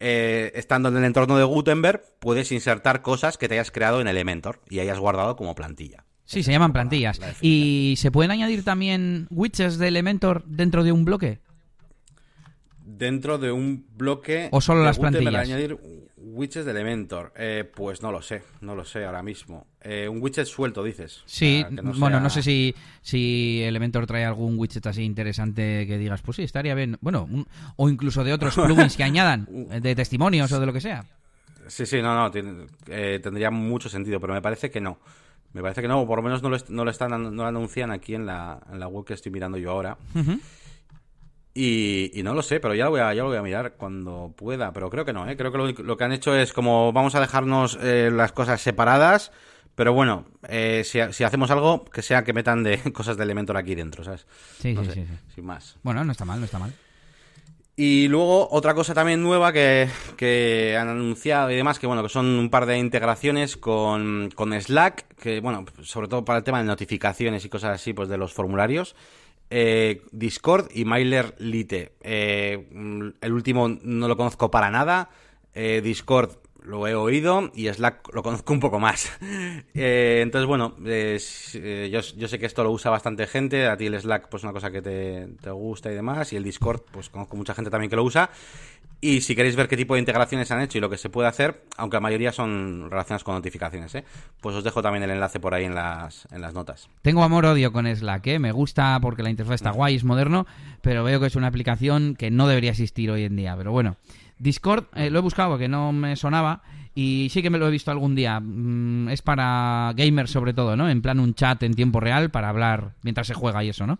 Eh, 0.00 0.52
estando 0.54 0.88
en 0.90 0.96
el 0.96 1.04
entorno 1.04 1.36
de 1.38 1.44
Gutenberg, 1.44 2.02
puedes 2.20 2.52
insertar 2.52 3.02
cosas 3.02 3.36
que 3.36 3.48
te 3.48 3.54
hayas 3.54 3.70
creado 3.70 4.00
en 4.00 4.06
Elementor 4.06 4.60
y 4.68 4.78
hayas 4.78 4.98
guardado 4.98 5.36
como 5.36 5.54
plantilla. 5.54 6.04
Sí, 6.24 6.42
se 6.42 6.52
llaman 6.52 6.72
plantillas. 6.72 7.18
la 7.18 7.28
definición. 7.28 7.66
¿Y 7.66 7.96
se 7.96 8.10
pueden 8.10 8.30
añadir 8.30 8.62
también 8.62 9.26
widgets 9.30 9.78
de 9.78 9.88
Elementor 9.88 10.44
dentro 10.44 10.84
de 10.84 10.92
un 10.92 11.04
bloque? 11.04 11.40
Dentro 12.98 13.38
de 13.38 13.52
un 13.52 13.86
bloque. 13.96 14.48
¿O 14.52 14.60
solo 14.60 14.80
de 14.80 14.86
las 14.86 14.98
plantillas? 14.98 15.34
añadir 15.36 15.78
widgets 16.16 16.64
de 16.64 16.70
Elementor. 16.72 17.32
Eh, 17.36 17.70
pues 17.74 18.02
no 18.02 18.10
lo 18.12 18.20
sé, 18.22 18.42
no 18.60 18.74
lo 18.74 18.84
sé 18.84 19.04
ahora 19.04 19.22
mismo. 19.22 19.66
Eh, 19.80 20.08
un 20.08 20.20
widget 20.20 20.46
suelto, 20.46 20.82
dices. 20.82 21.22
Sí, 21.26 21.58
O 21.58 21.60
sea, 21.60 21.68
que 21.68 21.74
no 21.82 21.92
bueno, 21.94 22.16
sea- 22.16 22.20
no 22.20 22.30
sé 22.30 22.42
si, 22.42 22.74
si 23.02 23.62
Elementor 23.62 24.06
trae 24.06 24.24
algún 24.24 24.58
widget 24.58 24.86
así 24.86 25.02
interesante 25.04 25.86
que 25.86 25.96
digas, 25.98 26.20
pues 26.22 26.36
sí, 26.36 26.42
estaría 26.42 26.74
bien. 26.74 26.98
Bueno, 27.00 27.28
un- 27.30 27.46
o 27.76 27.88
incluso 27.88 28.24
de 28.24 28.32
otros 28.32 28.54
plugins 28.90 28.96
que 28.96 29.04
añadan, 29.04 29.48
eh, 29.70 29.80
de 29.80 29.94
testimonios 29.94 30.50
o 30.52 30.60
de 30.60 30.66
lo 30.66 30.72
que 30.72 30.80
sea. 30.80 31.04
Sí, 31.68 31.86
sí, 31.86 32.02
no, 32.02 32.14
no, 32.14 32.30
tiene- 32.30 32.66
eh, 32.88 33.20
tendría 33.22 33.50
mucho 33.50 33.88
sentido, 33.88 34.18
pero 34.20 34.32
me 34.34 34.42
parece 34.42 34.70
que 34.70 34.80
no. 34.80 34.98
Me 35.52 35.62
parece 35.62 35.80
que 35.82 35.88
no, 35.88 36.00
o 36.02 36.06
por 36.06 36.18
lo 36.18 36.22
menos 36.22 36.42
no 36.42 36.50
lo, 36.50 36.56
est- 36.56 36.68
no 36.68 36.84
lo 36.84 36.90
están, 36.90 37.10
no 37.10 37.30
lo 37.30 37.46
anuncian 37.46 37.90
aquí 37.90 38.14
en 38.14 38.26
la, 38.26 38.60
en 38.70 38.80
la 38.80 38.88
web 38.88 39.04
que 39.06 39.14
estoy 39.14 39.32
mirando 39.32 39.56
yo 39.56 39.70
ahora. 39.70 39.96
Ujú. 40.14 40.38
Y, 41.60 42.12
y 42.14 42.22
no 42.22 42.34
lo 42.34 42.42
sé, 42.42 42.60
pero 42.60 42.72
ya 42.76 42.84
lo, 42.84 42.92
voy 42.92 43.00
a, 43.00 43.12
ya 43.14 43.22
lo 43.22 43.30
voy 43.30 43.36
a 43.36 43.42
mirar 43.42 43.72
cuando 43.72 44.32
pueda. 44.36 44.72
Pero 44.72 44.90
creo 44.90 45.04
que 45.04 45.12
no, 45.12 45.28
¿eh? 45.28 45.36
Creo 45.36 45.50
que 45.50 45.58
lo, 45.58 45.66
lo 45.66 45.96
que 45.96 46.04
han 46.04 46.12
hecho 46.12 46.36
es 46.36 46.52
como 46.52 46.92
vamos 46.92 47.16
a 47.16 47.20
dejarnos 47.20 47.76
eh, 47.82 48.10
las 48.12 48.30
cosas 48.30 48.60
separadas. 48.60 49.32
Pero 49.74 49.92
bueno, 49.92 50.24
eh, 50.48 50.82
si, 50.84 51.00
si 51.10 51.24
hacemos 51.24 51.50
algo, 51.50 51.84
que 51.84 52.02
sea 52.02 52.22
que 52.22 52.32
metan 52.32 52.62
de 52.62 52.78
cosas 52.92 53.16
de 53.16 53.24
Elementor 53.24 53.56
aquí 53.56 53.74
dentro, 53.74 54.04
¿sabes? 54.04 54.24
Sí, 54.60 54.72
No 54.72 54.84
sí, 54.84 54.90
sé, 54.90 54.94
sí, 54.94 55.06
sí. 55.08 55.34
Sin 55.34 55.46
más. 55.46 55.78
Bueno, 55.82 56.04
no 56.04 56.12
está 56.12 56.24
mal, 56.24 56.38
no 56.38 56.44
está 56.44 56.60
mal. 56.60 56.72
Y 57.74 58.06
luego 58.06 58.48
otra 58.52 58.74
cosa 58.74 58.94
también 58.94 59.20
nueva 59.20 59.52
que, 59.52 59.88
que 60.16 60.76
han 60.76 60.88
anunciado 60.88 61.50
y 61.50 61.56
demás, 61.56 61.80
que 61.80 61.88
bueno, 61.88 62.04
que 62.04 62.08
son 62.08 62.26
un 62.26 62.50
par 62.50 62.66
de 62.66 62.78
integraciones 62.78 63.56
con, 63.56 64.30
con 64.32 64.52
Slack, 64.52 65.06
que 65.16 65.40
bueno, 65.40 65.64
sobre 65.82 66.06
todo 66.06 66.24
para 66.24 66.38
el 66.38 66.44
tema 66.44 66.58
de 66.58 66.64
notificaciones 66.66 67.44
y 67.44 67.48
cosas 67.48 67.74
así, 67.74 67.94
pues 67.94 68.08
de 68.08 68.16
los 68.16 68.32
formularios. 68.32 68.94
Eh, 69.50 70.02
Discord 70.12 70.68
y 70.74 70.84
MailerLite. 70.84 71.92
Eh, 72.02 72.68
mm, 72.70 73.08
el 73.20 73.32
último 73.32 73.68
no 73.68 74.08
lo 74.08 74.16
conozco 74.16 74.50
para 74.50 74.70
nada. 74.70 75.10
Eh, 75.54 75.80
Discord 75.82 76.36
lo 76.68 76.86
he 76.86 76.94
oído 76.94 77.50
y 77.54 77.66
Slack 77.68 78.14
lo 78.14 78.22
conozco 78.22 78.52
un 78.52 78.60
poco 78.60 78.78
más. 78.78 79.10
Eh, 79.80 80.20
entonces, 80.22 80.46
bueno, 80.46 80.74
eh, 80.86 81.88
yo, 81.92 82.00
yo 82.00 82.28
sé 82.28 82.38
que 82.38 82.46
esto 82.46 82.64
lo 82.64 82.72
usa 82.72 82.90
bastante 82.90 83.26
gente. 83.26 83.66
A 83.66 83.76
ti 83.76 83.86
el 83.86 84.00
Slack, 84.00 84.28
pues 84.28 84.42
una 84.42 84.52
cosa 84.52 84.70
que 84.70 84.82
te, 84.82 85.28
te 85.40 85.50
gusta 85.50 85.90
y 85.90 85.94
demás. 85.94 86.32
Y 86.32 86.36
el 86.36 86.42
Discord, 86.42 86.82
pues 86.90 87.08
conozco 87.10 87.36
mucha 87.36 87.54
gente 87.54 87.70
también 87.70 87.88
que 87.88 87.96
lo 87.96 88.02
usa. 88.02 88.30
Y 89.00 89.20
si 89.20 89.36
queréis 89.36 89.54
ver 89.54 89.68
qué 89.68 89.76
tipo 89.76 89.94
de 89.94 90.00
integraciones 90.00 90.50
han 90.50 90.60
hecho 90.60 90.78
y 90.78 90.80
lo 90.80 90.90
que 90.90 90.96
se 90.96 91.08
puede 91.08 91.28
hacer, 91.28 91.62
aunque 91.76 91.96
la 91.96 92.00
mayoría 92.00 92.32
son 92.32 92.90
relacionadas 92.90 93.22
con 93.22 93.36
notificaciones, 93.36 93.94
¿eh? 93.94 94.04
pues 94.40 94.56
os 94.56 94.64
dejo 94.64 94.82
también 94.82 95.04
el 95.04 95.10
enlace 95.10 95.38
por 95.38 95.54
ahí 95.54 95.64
en 95.64 95.74
las, 95.76 96.26
en 96.32 96.40
las 96.40 96.52
notas. 96.52 96.88
Tengo 97.02 97.22
amor-odio 97.22 97.72
con 97.72 97.86
Slack, 97.86 98.26
¿eh? 98.26 98.38
Me 98.40 98.50
gusta 98.50 98.98
porque 99.00 99.22
la 99.22 99.30
interfaz 99.30 99.56
está 99.56 99.70
guay, 99.70 99.94
es 99.94 100.02
moderno, 100.02 100.46
pero 100.82 101.04
veo 101.04 101.20
que 101.20 101.26
es 101.26 101.36
una 101.36 101.46
aplicación 101.46 102.16
que 102.16 102.32
no 102.32 102.48
debería 102.48 102.70
existir 102.70 103.08
hoy 103.12 103.22
en 103.22 103.36
día. 103.36 103.54
Pero 103.56 103.70
bueno, 103.70 103.96
Discord 104.38 104.84
eh, 104.94 105.10
lo 105.10 105.18
he 105.18 105.22
buscado 105.22 105.50
porque 105.50 105.68
no 105.68 105.92
me 105.92 106.16
sonaba 106.16 106.62
y 106.94 107.28
sí 107.30 107.42
que 107.42 107.50
me 107.50 107.58
lo 107.58 107.68
he 107.68 107.70
visto 107.70 107.90
algún 107.90 108.14
día. 108.14 108.40
Mm, 108.40 109.08
es 109.10 109.22
para 109.22 109.92
gamers 109.96 110.30
sobre 110.30 110.52
todo, 110.54 110.76
¿no? 110.76 110.88
En 110.88 111.02
plan 111.02 111.20
un 111.20 111.34
chat 111.34 111.62
en 111.62 111.74
tiempo 111.74 112.00
real 112.00 112.30
para 112.30 112.48
hablar 112.48 112.94
mientras 113.02 113.26
se 113.26 113.34
juega 113.34 113.62
y 113.64 113.68
eso, 113.70 113.86
¿no? 113.86 113.98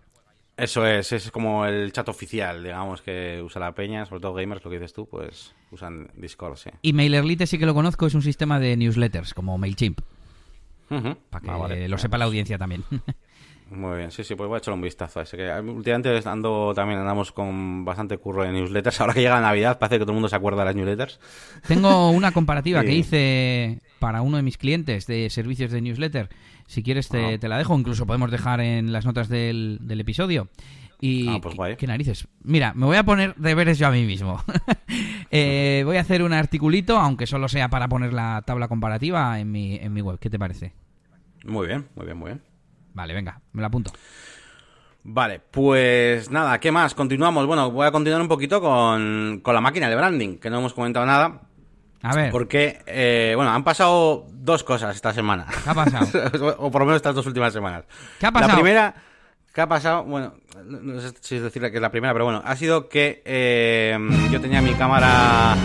Eso 0.57 0.85
es, 0.85 1.13
es 1.13 1.31
como 1.31 1.65
el 1.65 1.93
chat 1.93 2.09
oficial, 2.09 2.61
digamos, 2.61 3.01
que 3.01 3.41
usa 3.41 3.61
la 3.61 3.73
peña, 3.73 4.05
sobre 4.05 4.19
todo 4.21 4.33
gamers, 4.33 4.61
lo 4.65 4.69
que 4.69 4.77
dices 4.77 4.91
tú, 4.91 5.07
pues 5.07 5.53
usan 5.71 6.09
Discord, 6.15 6.57
sí. 6.57 6.69
Y 6.81 6.91
MailerLite 6.91 7.47
sí 7.47 7.57
que 7.57 7.65
lo 7.65 7.73
conozco, 7.73 8.07
es 8.07 8.13
un 8.13 8.21
sistema 8.21 8.59
de 8.59 8.75
newsletters 8.75 9.33
como 9.33 9.57
MailChimp, 9.57 10.01
para 10.89 11.41
que 11.41 11.49
Ah, 11.49 11.55
vale. 11.55 11.87
lo 11.87 11.97
sepa 11.97 12.17
la 12.17 12.25
audiencia 12.25 12.57
también. 12.57 12.83
Muy 13.71 13.97
bien, 13.97 14.09
sí, 14.11 14.23
sí, 14.23 14.33
pues 14.35 14.47
voy 14.47 14.55
a 14.55 14.57
echarle 14.59 14.75
un 14.75 14.81
vistazo 14.81 15.19
a 15.19 15.23
ese. 15.23 15.37
Que 15.37 15.47
eh, 15.47 15.59
últimamente 15.61 16.21
ando 16.27 16.73
también 16.73 16.99
andamos 16.99 17.31
con 17.31 17.85
bastante 17.85 18.17
curro 18.17 18.43
de 18.43 18.51
newsletters. 18.51 18.99
Ahora 19.01 19.13
que 19.13 19.21
llega 19.21 19.39
Navidad, 19.39 19.77
parece 19.77 19.97
que 19.97 20.05
todo 20.05 20.11
el 20.11 20.15
mundo 20.15 20.27
se 20.29 20.35
acuerda 20.35 20.59
de 20.61 20.65
las 20.65 20.75
newsletters. 20.75 21.19
Tengo 21.67 22.09
una 22.09 22.31
comparativa 22.31 22.81
que 22.85 22.93
hice 22.93 23.79
para 23.99 24.21
uno 24.21 24.37
de 24.37 24.43
mis 24.43 24.57
clientes 24.57 25.05
de 25.07 25.29
servicios 25.29 25.71
de 25.71 25.81
newsletter. 25.81 26.29
Si 26.67 26.81
quieres 26.83 27.09
te, 27.09 27.35
Ah. 27.35 27.37
te 27.39 27.47
la 27.47 27.57
dejo, 27.57 27.77
incluso 27.77 28.05
podemos 28.07 28.31
dejar 28.31 28.59
en 28.61 28.91
las 28.91 29.05
notas 29.05 29.29
del, 29.29 29.77
del 29.81 29.99
episodio. 29.99 30.49
Y 31.01 31.27
Ah, 31.29 31.39
pues 31.41 31.55
guay. 31.55 31.75
qué 31.77 31.87
narices. 31.87 32.27
Mira, 32.43 32.73
me 32.73 32.85
voy 32.85 32.97
a 32.97 33.03
poner 33.03 33.33
deberes 33.35 33.77
yo 33.77 33.87
a 33.87 33.91
mí 33.91 34.05
mismo. 34.05 34.43
Eh, 35.31 35.83
voy 35.85 35.97
a 35.97 36.01
hacer 36.01 36.23
un 36.23 36.33
articulito, 36.33 36.97
aunque 36.97 37.27
solo 37.27 37.47
sea 37.47 37.69
para 37.69 37.87
poner 37.87 38.13
la 38.13 38.41
tabla 38.47 38.67
comparativa 38.67 39.39
en 39.39 39.51
mi, 39.51 39.75
en 39.75 39.93
mi 39.93 40.01
web. 40.01 40.17
¿Qué 40.19 40.27
te 40.27 40.39
parece? 40.39 40.73
Muy 41.45 41.67
bien, 41.67 41.87
muy 41.95 42.05
bien, 42.07 42.17
muy 42.17 42.27
bien. 42.31 42.41
Vale, 42.93 43.13
venga, 43.13 43.39
me 43.53 43.61
la 43.61 43.67
apunto. 43.67 43.91
Vale, 45.03 45.39
pues 45.39 46.29
nada, 46.29 46.59
¿qué 46.59 46.71
más? 46.71 46.93
Continuamos. 46.93 47.45
Bueno, 47.45 47.71
voy 47.71 47.87
a 47.87 47.91
continuar 47.91 48.21
un 48.21 48.27
poquito 48.27 48.61
con, 48.61 49.39
con 49.41 49.55
la 49.55 49.61
máquina 49.61 49.89
de 49.89 49.95
branding, 49.95 50.37
que 50.37 50.49
no 50.49 50.59
hemos 50.59 50.73
comentado 50.73 51.05
nada. 51.05 51.41
A 52.01 52.15
ver. 52.15 52.31
Porque, 52.31 52.81
eh, 52.85 53.33
bueno, 53.35 53.51
han 53.51 53.63
pasado 53.63 54.25
dos 54.31 54.63
cosas 54.63 54.95
esta 54.95 55.13
semana. 55.13 55.45
¿Qué 55.63 55.69
ha 55.69 55.73
pasado? 55.73 56.07
o 56.59 56.71
por 56.71 56.81
lo 56.81 56.85
menos 56.85 56.97
estas 56.97 57.15
dos 57.15 57.25
últimas 57.25 57.53
semanas. 57.53 57.85
¿Qué 58.19 58.25
ha 58.25 58.31
pasado? 58.31 58.49
La 58.49 58.55
primera, 58.55 58.95
¿qué 59.53 59.61
ha 59.61 59.67
pasado? 59.67 60.03
Bueno, 60.03 60.35
no 60.65 60.99
sé 60.99 61.13
si 61.21 61.39
decirle 61.39 61.71
que 61.71 61.77
es 61.77 61.81
la 61.81 61.91
primera, 61.91 62.13
pero 62.13 62.25
bueno, 62.25 62.41
ha 62.45 62.55
sido 62.55 62.87
que 62.87 63.21
eh, 63.25 63.97
yo 64.31 64.39
tenía 64.41 64.61
mi 64.61 64.73
cámara... 64.73 65.55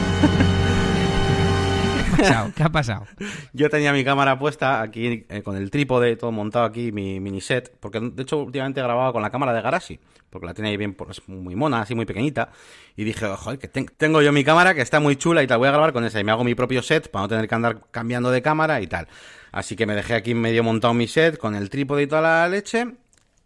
¿Qué 2.55 2.63
ha 2.63 2.69
pasado? 2.71 3.07
Yo 3.53 3.69
tenía 3.71 3.93
mi 3.93 4.05
cámara 4.05 4.39
puesta 4.39 4.81
aquí 4.81 5.27
eh, 5.29 5.43
con 5.43 5.57
el 5.57 5.71
trípode, 5.71 6.17
todo 6.17 6.33
montado 6.33 6.65
aquí, 6.65 6.93
mi 6.93 7.21
mini 7.21 7.41
set, 7.41 7.75
porque 7.81 8.01
de 8.01 8.23
hecho 8.23 8.39
últimamente 8.39 8.81
he 8.81 8.83
grabado 8.83 9.13
con 9.13 9.23
la 9.23 9.31
cámara 9.31 9.53
de 9.53 9.61
Garashi, 9.63 9.99
porque 10.31 10.47
la 10.47 10.55
tenía 10.55 10.71
ahí 10.71 10.77
bien, 10.77 10.95
pues, 10.95 11.23
muy 11.29 11.55
mona, 11.55 11.81
así 11.83 11.95
muy 11.95 12.07
pequeñita, 12.07 12.51
y 12.97 13.05
dije, 13.05 13.27
joder, 13.27 13.59
que 13.59 13.69
ten- 13.69 13.91
tengo 13.97 14.23
yo 14.23 14.33
mi 14.33 14.45
cámara 14.45 14.75
que 14.75 14.81
está 14.83 15.01
muy 15.01 15.17
chula 15.17 15.43
y 15.43 15.47
tal, 15.47 15.59
voy 15.59 15.69
a 15.69 15.73
grabar 15.73 15.93
con 15.93 16.05
esa, 16.05 16.21
y 16.21 16.25
me 16.25 16.33
hago 16.33 16.45
mi 16.45 16.55
propio 16.55 16.83
set 16.83 17.11
para 17.11 17.23
no 17.25 17.29
tener 17.29 17.49
que 17.49 17.55
andar 17.55 17.81
cambiando 17.91 18.31
de 18.31 18.43
cámara 18.43 18.81
y 18.81 18.87
tal. 18.87 19.09
Así 19.53 19.77
que 19.77 19.87
me 19.87 19.95
dejé 19.95 20.15
aquí 20.15 20.35
medio 20.35 20.65
montado 20.65 20.95
mi 20.95 21.07
set 21.07 21.39
con 21.39 21.55
el 21.55 21.71
trípode 21.71 22.03
y 22.03 22.07
toda 22.07 22.21
la 22.23 22.49
leche, 22.49 22.87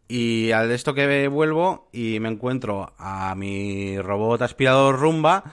y 0.09 0.53
al 0.53 0.69
de 0.69 0.75
esto 0.75 0.95
que 0.95 1.29
vuelvo 1.29 1.91
y 1.93 2.19
me 2.21 2.31
encuentro 2.31 2.95
a 2.99 3.35
mi 3.35 3.99
robot 4.01 4.41
aspirador 4.41 4.99
rumba, 4.99 5.45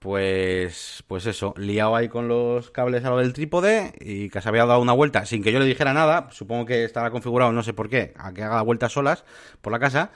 pues, 0.00 1.04
pues 1.06 1.26
eso, 1.26 1.52
liado 1.58 1.94
ahí 1.94 2.08
con 2.08 2.26
los 2.26 2.70
cables 2.70 3.04
a 3.04 3.10
lo 3.10 3.18
del 3.18 3.34
trípode 3.34 3.92
y 4.00 4.30
que 4.30 4.40
se 4.40 4.48
había 4.48 4.64
dado 4.64 4.80
una 4.80 4.94
vuelta 4.94 5.26
sin 5.26 5.42
que 5.42 5.52
yo 5.52 5.58
le 5.60 5.66
dijera 5.66 5.92
nada. 5.92 6.28
Supongo 6.32 6.64
que 6.66 6.84
estaba 6.84 7.10
configurado, 7.10 7.52
no 7.52 7.62
sé 7.62 7.74
por 7.74 7.88
qué, 7.90 8.14
a 8.16 8.32
que 8.32 8.42
haga 8.42 8.62
vueltas 8.62 8.92
solas 8.92 9.24
por 9.60 9.72
la 9.72 9.78
casa. 9.78 10.10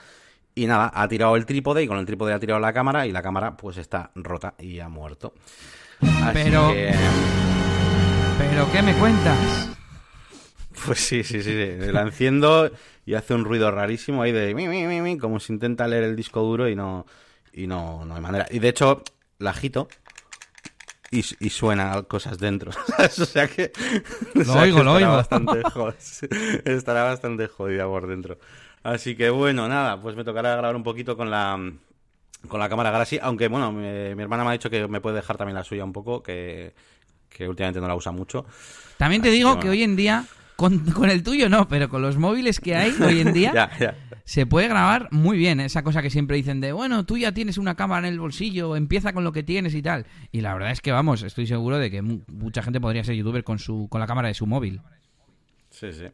Y 0.54 0.66
nada, 0.66 0.90
ha 0.94 1.06
tirado 1.08 1.36
el 1.36 1.44
trípode 1.46 1.82
y 1.82 1.86
con 1.86 1.98
el 1.98 2.06
trípode 2.06 2.32
ha 2.32 2.38
tirado 2.40 2.60
la 2.60 2.72
cámara 2.72 3.06
y 3.06 3.12
la 3.12 3.22
cámara 3.22 3.56
pues 3.58 3.76
está 3.76 4.10
rota 4.14 4.54
y 4.58 4.80
ha 4.80 4.88
muerto. 4.88 5.34
Así 6.00 6.40
Pero- 6.44 6.72
que, 6.72 6.92
¿Pero 8.38 8.72
qué 8.72 8.82
me 8.82 8.94
cuentas? 8.94 9.68
pues 10.86 10.98
sí, 11.00 11.22
sí, 11.24 11.42
sí, 11.42 11.50
sí, 11.52 11.92
la 11.92 12.02
enciendo 12.02 12.70
y 13.06 13.14
hace 13.14 13.34
un 13.34 13.44
ruido 13.44 13.70
rarísimo 13.70 14.22
ahí 14.22 14.32
de 14.32 14.54
mi, 14.54 14.66
mi, 14.66 14.86
mi, 14.86 15.00
mi, 15.02 15.18
como 15.18 15.38
si 15.40 15.52
intenta 15.52 15.86
leer 15.86 16.04
el 16.04 16.16
disco 16.16 16.40
duro 16.40 16.68
y 16.68 16.74
no, 16.74 17.04
y 17.52 17.66
no, 17.66 18.04
no 18.04 18.14
hay 18.14 18.20
manera. 18.20 18.46
Y 18.50 18.58
de 18.60 18.68
hecho, 18.68 19.02
la 19.38 19.50
agito 19.50 19.88
y, 21.10 21.24
y 21.40 21.50
suena 21.50 22.02
cosas 22.04 22.38
dentro. 22.38 22.72
¿sabes? 22.86 23.18
o 23.18 23.26
sea 23.26 23.48
que. 23.48 23.72
o 24.34 24.38
Lo 24.38 24.44
sea 24.44 24.62
oigo, 24.62 24.78
que 24.78 24.84
lo 24.84 24.96
estará 24.96 24.96
oigo. 24.96 25.16
Bastante 25.16 25.62
jod- 25.62 26.68
estará 26.68 27.04
bastante 27.04 27.46
jodida 27.48 27.86
por 27.86 28.06
dentro. 28.06 28.38
Así 28.82 29.16
que 29.16 29.30
bueno, 29.30 29.68
nada, 29.68 30.00
pues 30.00 30.14
me 30.16 30.24
tocará 30.24 30.50
grabar 30.56 30.76
un 30.76 30.82
poquito 30.82 31.16
con 31.16 31.30
la. 31.30 31.58
Con 32.48 32.60
la 32.60 32.68
cámara 32.68 32.90
Galaxy, 32.90 33.18
aunque 33.22 33.48
bueno, 33.48 33.72
mi, 33.72 34.14
mi 34.14 34.22
hermana 34.22 34.44
me 34.44 34.50
ha 34.50 34.52
dicho 34.52 34.68
que 34.68 34.86
me 34.86 35.00
puede 35.00 35.16
dejar 35.16 35.38
también 35.38 35.54
la 35.54 35.64
suya 35.64 35.82
un 35.82 35.94
poco, 35.94 36.22
que, 36.22 36.74
que 37.30 37.48
últimamente 37.48 37.80
no 37.80 37.88
la 37.88 37.94
usa 37.94 38.12
mucho. 38.12 38.44
También 38.98 39.22
te 39.22 39.28
Así 39.28 39.38
digo 39.38 39.58
que 39.58 39.70
hoy 39.70 39.82
en 39.82 39.96
día, 39.96 40.26
con, 40.54 40.80
con 40.90 41.08
el 41.08 41.22
tuyo 41.22 41.48
no, 41.48 41.66
pero 41.68 41.88
con 41.88 42.02
los 42.02 42.18
móviles 42.18 42.60
que 42.60 42.76
hay 42.76 42.94
hoy 43.00 43.20
en 43.20 43.32
día, 43.32 43.50
Ya, 43.54 43.70
ya. 43.78 43.96
Se 44.24 44.46
puede 44.46 44.68
grabar 44.68 45.08
muy 45.10 45.36
bien. 45.36 45.60
Esa 45.60 45.82
cosa 45.82 46.00
que 46.02 46.10
siempre 46.10 46.36
dicen 46.36 46.60
de, 46.60 46.72
bueno, 46.72 47.04
tú 47.04 47.16
ya 47.18 47.32
tienes 47.32 47.58
una 47.58 47.74
cámara 47.74 48.06
en 48.08 48.14
el 48.14 48.20
bolsillo, 48.20 48.74
empieza 48.76 49.12
con 49.12 49.24
lo 49.24 49.32
que 49.32 49.42
tienes 49.42 49.74
y 49.74 49.82
tal. 49.82 50.06
Y 50.32 50.40
la 50.40 50.52
verdad 50.54 50.70
es 50.70 50.80
que, 50.80 50.92
vamos, 50.92 51.22
estoy 51.22 51.46
seguro 51.46 51.78
de 51.78 51.90
que 51.90 52.02
mu- 52.02 52.22
mucha 52.28 52.62
gente 52.62 52.80
podría 52.80 53.04
ser 53.04 53.14
youtuber 53.16 53.44
con, 53.44 53.58
su, 53.58 53.86
con 53.90 54.00
la 54.00 54.06
cámara 54.06 54.28
de 54.28 54.34
su 54.34 54.46
móvil. 54.46 54.80
Sí, 55.70 55.92
sí. 55.92 56.04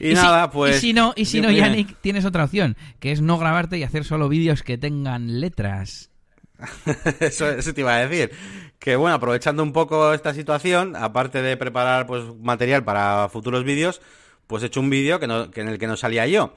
Y, 0.00 0.12
nada, 0.14 0.50
pues. 0.50 0.78
Y 0.78 0.80
si 0.80 0.92
no, 0.92 1.12
y 1.16 1.24
si 1.26 1.40
no. 1.40 1.50
Yannick, 1.52 1.96
tienes 2.00 2.24
otra 2.24 2.44
opción, 2.44 2.76
que 2.98 3.12
es 3.12 3.20
no 3.20 3.38
grabarte 3.38 3.78
y 3.78 3.84
hacer 3.84 4.04
solo 4.04 4.28
vídeos 4.28 4.62
que 4.64 4.76
tengan 4.76 5.40
letras. 5.40 6.10
Eso, 7.20 7.48
eso 7.50 7.74
te 7.74 7.80
iba 7.80 7.94
a 7.96 8.06
decir. 8.06 8.30
Que 8.78 8.96
bueno, 8.96 9.14
aprovechando 9.16 9.62
un 9.62 9.72
poco 9.72 10.12
esta 10.14 10.34
situación, 10.34 10.94
aparte 10.96 11.42
de 11.42 11.56
preparar 11.56 12.06
pues 12.06 12.22
material 12.40 12.84
para 12.84 13.28
futuros 13.28 13.64
vídeos, 13.64 14.00
pues 14.46 14.62
he 14.62 14.66
hecho 14.66 14.80
un 14.80 14.88
vídeo 14.90 15.18
que, 15.20 15.26
no- 15.26 15.50
que 15.50 15.60
en 15.62 15.68
el 15.68 15.78
que 15.78 15.86
no 15.86 15.96
salía 15.96 16.26
yo. 16.26 16.54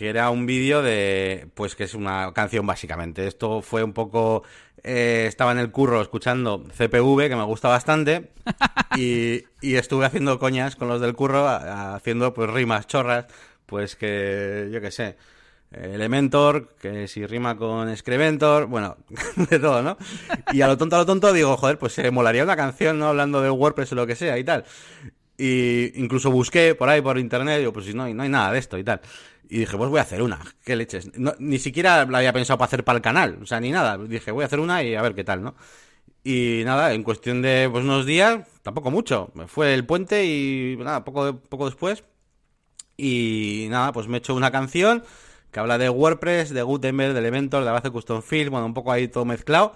Que 0.00 0.08
era 0.08 0.30
un 0.30 0.46
vídeo 0.46 0.80
de. 0.80 1.46
Pues 1.52 1.74
que 1.76 1.84
es 1.84 1.92
una 1.92 2.32
canción 2.32 2.66
básicamente. 2.66 3.26
Esto 3.26 3.60
fue 3.60 3.84
un 3.84 3.92
poco. 3.92 4.44
eh, 4.82 5.26
estaba 5.28 5.52
en 5.52 5.58
el 5.58 5.70
curro 5.70 6.00
escuchando 6.00 6.64
CPV, 6.74 7.28
que 7.28 7.36
me 7.36 7.44
gusta 7.44 7.68
bastante. 7.68 8.30
Y, 8.96 9.44
y 9.60 9.74
estuve 9.74 10.06
haciendo 10.06 10.38
coñas 10.38 10.74
con 10.74 10.88
los 10.88 11.02
del 11.02 11.12
curro, 11.14 11.46
a- 11.46 11.94
haciendo 11.96 12.32
pues 12.32 12.48
rimas 12.48 12.86
chorras. 12.86 13.26
Pues 13.66 13.94
que. 13.94 14.70
Yo 14.72 14.80
qué 14.80 14.90
sé. 14.90 15.18
Elementor, 15.70 16.74
que 16.80 17.06
si 17.06 17.26
rima 17.26 17.58
con 17.58 17.90
Excrementor, 17.90 18.68
bueno, 18.68 18.96
de 19.50 19.58
todo, 19.58 19.82
¿no? 19.82 19.98
Y 20.52 20.62
a 20.62 20.66
lo 20.66 20.78
tonto, 20.78 20.96
a 20.96 21.00
lo 21.00 21.04
tonto 21.06 21.30
digo, 21.34 21.58
joder, 21.58 21.76
pues 21.78 21.92
se 21.92 22.10
molaría 22.10 22.42
una 22.42 22.56
canción, 22.56 22.98
¿no? 22.98 23.08
Hablando 23.08 23.42
de 23.42 23.50
WordPress 23.50 23.92
o 23.92 23.96
lo 23.96 24.06
que 24.06 24.16
sea 24.16 24.38
y 24.38 24.44
tal. 24.44 24.64
Y 25.36 25.92
incluso 25.94 26.30
busqué 26.30 26.74
por 26.74 26.88
ahí, 26.88 27.00
por 27.00 27.18
internet, 27.18 27.58
digo, 27.60 27.72
pues 27.72 27.86
si 27.86 27.94
no, 27.94 28.08
no 28.12 28.22
hay 28.22 28.28
nada 28.28 28.50
de 28.52 28.58
esto 28.58 28.76
y 28.78 28.84
tal. 28.84 29.00
Y 29.52 29.58
dije, 29.58 29.76
pues 29.76 29.90
voy 29.90 29.98
a 29.98 30.02
hacer 30.02 30.22
una, 30.22 30.38
qué 30.64 30.76
leches. 30.76 31.10
No- 31.18 31.34
ni 31.40 31.58
siquiera 31.58 32.04
la 32.06 32.18
había 32.18 32.32
pensado 32.32 32.56
para 32.56 32.68
hacer 32.68 32.84
para 32.84 32.96
el 32.98 33.02
canal, 33.02 33.38
o 33.42 33.46
sea, 33.46 33.58
ni 33.60 33.70
nada. 33.72 33.98
Dije, 33.98 34.30
voy 34.30 34.44
a 34.44 34.46
hacer 34.46 34.60
una 34.60 34.82
y 34.82 34.94
a 34.94 35.02
ver 35.02 35.14
qué 35.14 35.24
tal, 35.24 35.42
¿no? 35.42 35.56
Y 36.22 36.62
nada, 36.64 36.92
en 36.94 37.02
cuestión 37.02 37.42
de 37.42 37.68
pues, 37.70 37.82
unos 37.84 38.06
días, 38.06 38.46
tampoco 38.62 38.90
mucho. 38.92 39.30
Me 39.34 39.48
fue 39.48 39.74
el 39.74 39.84
puente 39.84 40.24
y 40.24 40.76
nada, 40.78 41.02
poco, 41.04 41.40
poco 41.48 41.66
después. 41.66 42.04
Y 42.96 43.66
nada, 43.70 43.92
pues 43.92 44.06
me 44.06 44.16
he 44.16 44.18
hecho 44.18 44.34
una 44.34 44.50
canción 44.50 45.02
que 45.50 45.58
habla 45.58 45.78
de 45.78 45.88
WordPress, 45.90 46.50
de 46.50 46.62
Gutenberg, 46.62 47.12
de 47.12 47.18
Elementor, 47.18 47.64
de 47.64 47.70
Base 47.72 47.90
Custom 47.90 48.22
Field, 48.22 48.50
bueno, 48.50 48.66
un 48.66 48.74
poco 48.74 48.92
ahí 48.92 49.08
todo 49.08 49.24
mezclado, 49.24 49.74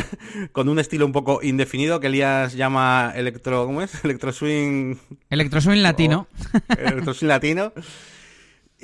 con 0.52 0.70
un 0.70 0.78
estilo 0.78 1.04
un 1.04 1.12
poco 1.12 1.40
indefinido 1.42 2.00
que 2.00 2.06
Elías 2.06 2.54
llama 2.54 3.12
electro, 3.14 3.66
¿cómo 3.66 3.82
es? 3.82 4.02
Electro 4.04 4.32
swing, 4.32 4.96
Electroswing 5.28 5.82
latino. 5.82 6.28
electro 6.78 7.12
swing 7.12 7.28
latino. 7.28 7.72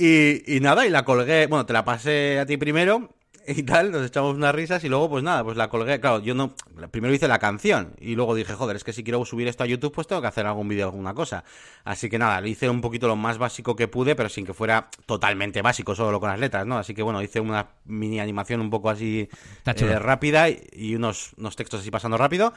Y, 0.00 0.56
y 0.56 0.60
nada, 0.60 0.86
y 0.86 0.90
la 0.90 1.04
colgué, 1.04 1.48
bueno, 1.48 1.66
te 1.66 1.72
la 1.72 1.84
pasé 1.84 2.38
a 2.38 2.46
ti 2.46 2.56
primero 2.56 3.16
y 3.48 3.62
tal, 3.64 3.90
nos 3.90 4.06
echamos 4.06 4.36
unas 4.36 4.54
risas 4.54 4.84
y 4.84 4.88
luego 4.88 5.08
pues 5.08 5.24
nada, 5.24 5.42
pues 5.42 5.56
la 5.56 5.68
colgué, 5.68 5.98
claro, 5.98 6.20
yo 6.20 6.34
no, 6.34 6.54
primero 6.92 7.12
hice 7.14 7.26
la 7.26 7.38
canción 7.38 7.94
y 7.98 8.14
luego 8.14 8.34
dije, 8.34 8.52
joder, 8.52 8.76
es 8.76 8.84
que 8.84 8.92
si 8.92 9.02
quiero 9.02 9.24
subir 9.24 9.48
esto 9.48 9.64
a 9.64 9.66
YouTube 9.66 9.92
pues 9.92 10.06
tengo 10.06 10.20
que 10.20 10.28
hacer 10.28 10.46
algún 10.46 10.68
vídeo, 10.68 10.84
alguna 10.84 11.14
cosa. 11.14 11.42
Así 11.82 12.08
que 12.08 12.18
nada, 12.18 12.40
lo 12.40 12.46
hice 12.46 12.68
un 12.68 12.80
poquito 12.80 13.08
lo 13.08 13.16
más 13.16 13.38
básico 13.38 13.74
que 13.74 13.88
pude, 13.88 14.14
pero 14.14 14.28
sin 14.28 14.46
que 14.46 14.54
fuera 14.54 14.88
totalmente 15.06 15.62
básico, 15.62 15.94
solo 15.94 16.20
con 16.20 16.28
las 16.30 16.38
letras, 16.38 16.64
¿no? 16.64 16.78
Así 16.78 16.94
que 16.94 17.02
bueno, 17.02 17.20
hice 17.22 17.40
una 17.40 17.66
mini 17.86 18.20
animación 18.20 18.60
un 18.60 18.70
poco 18.70 18.90
así 18.90 19.28
eh, 19.64 19.98
rápida 19.98 20.48
y, 20.48 20.62
y 20.74 20.94
unos, 20.94 21.32
unos 21.38 21.56
textos 21.56 21.80
así 21.80 21.90
pasando 21.90 22.18
rápido 22.18 22.52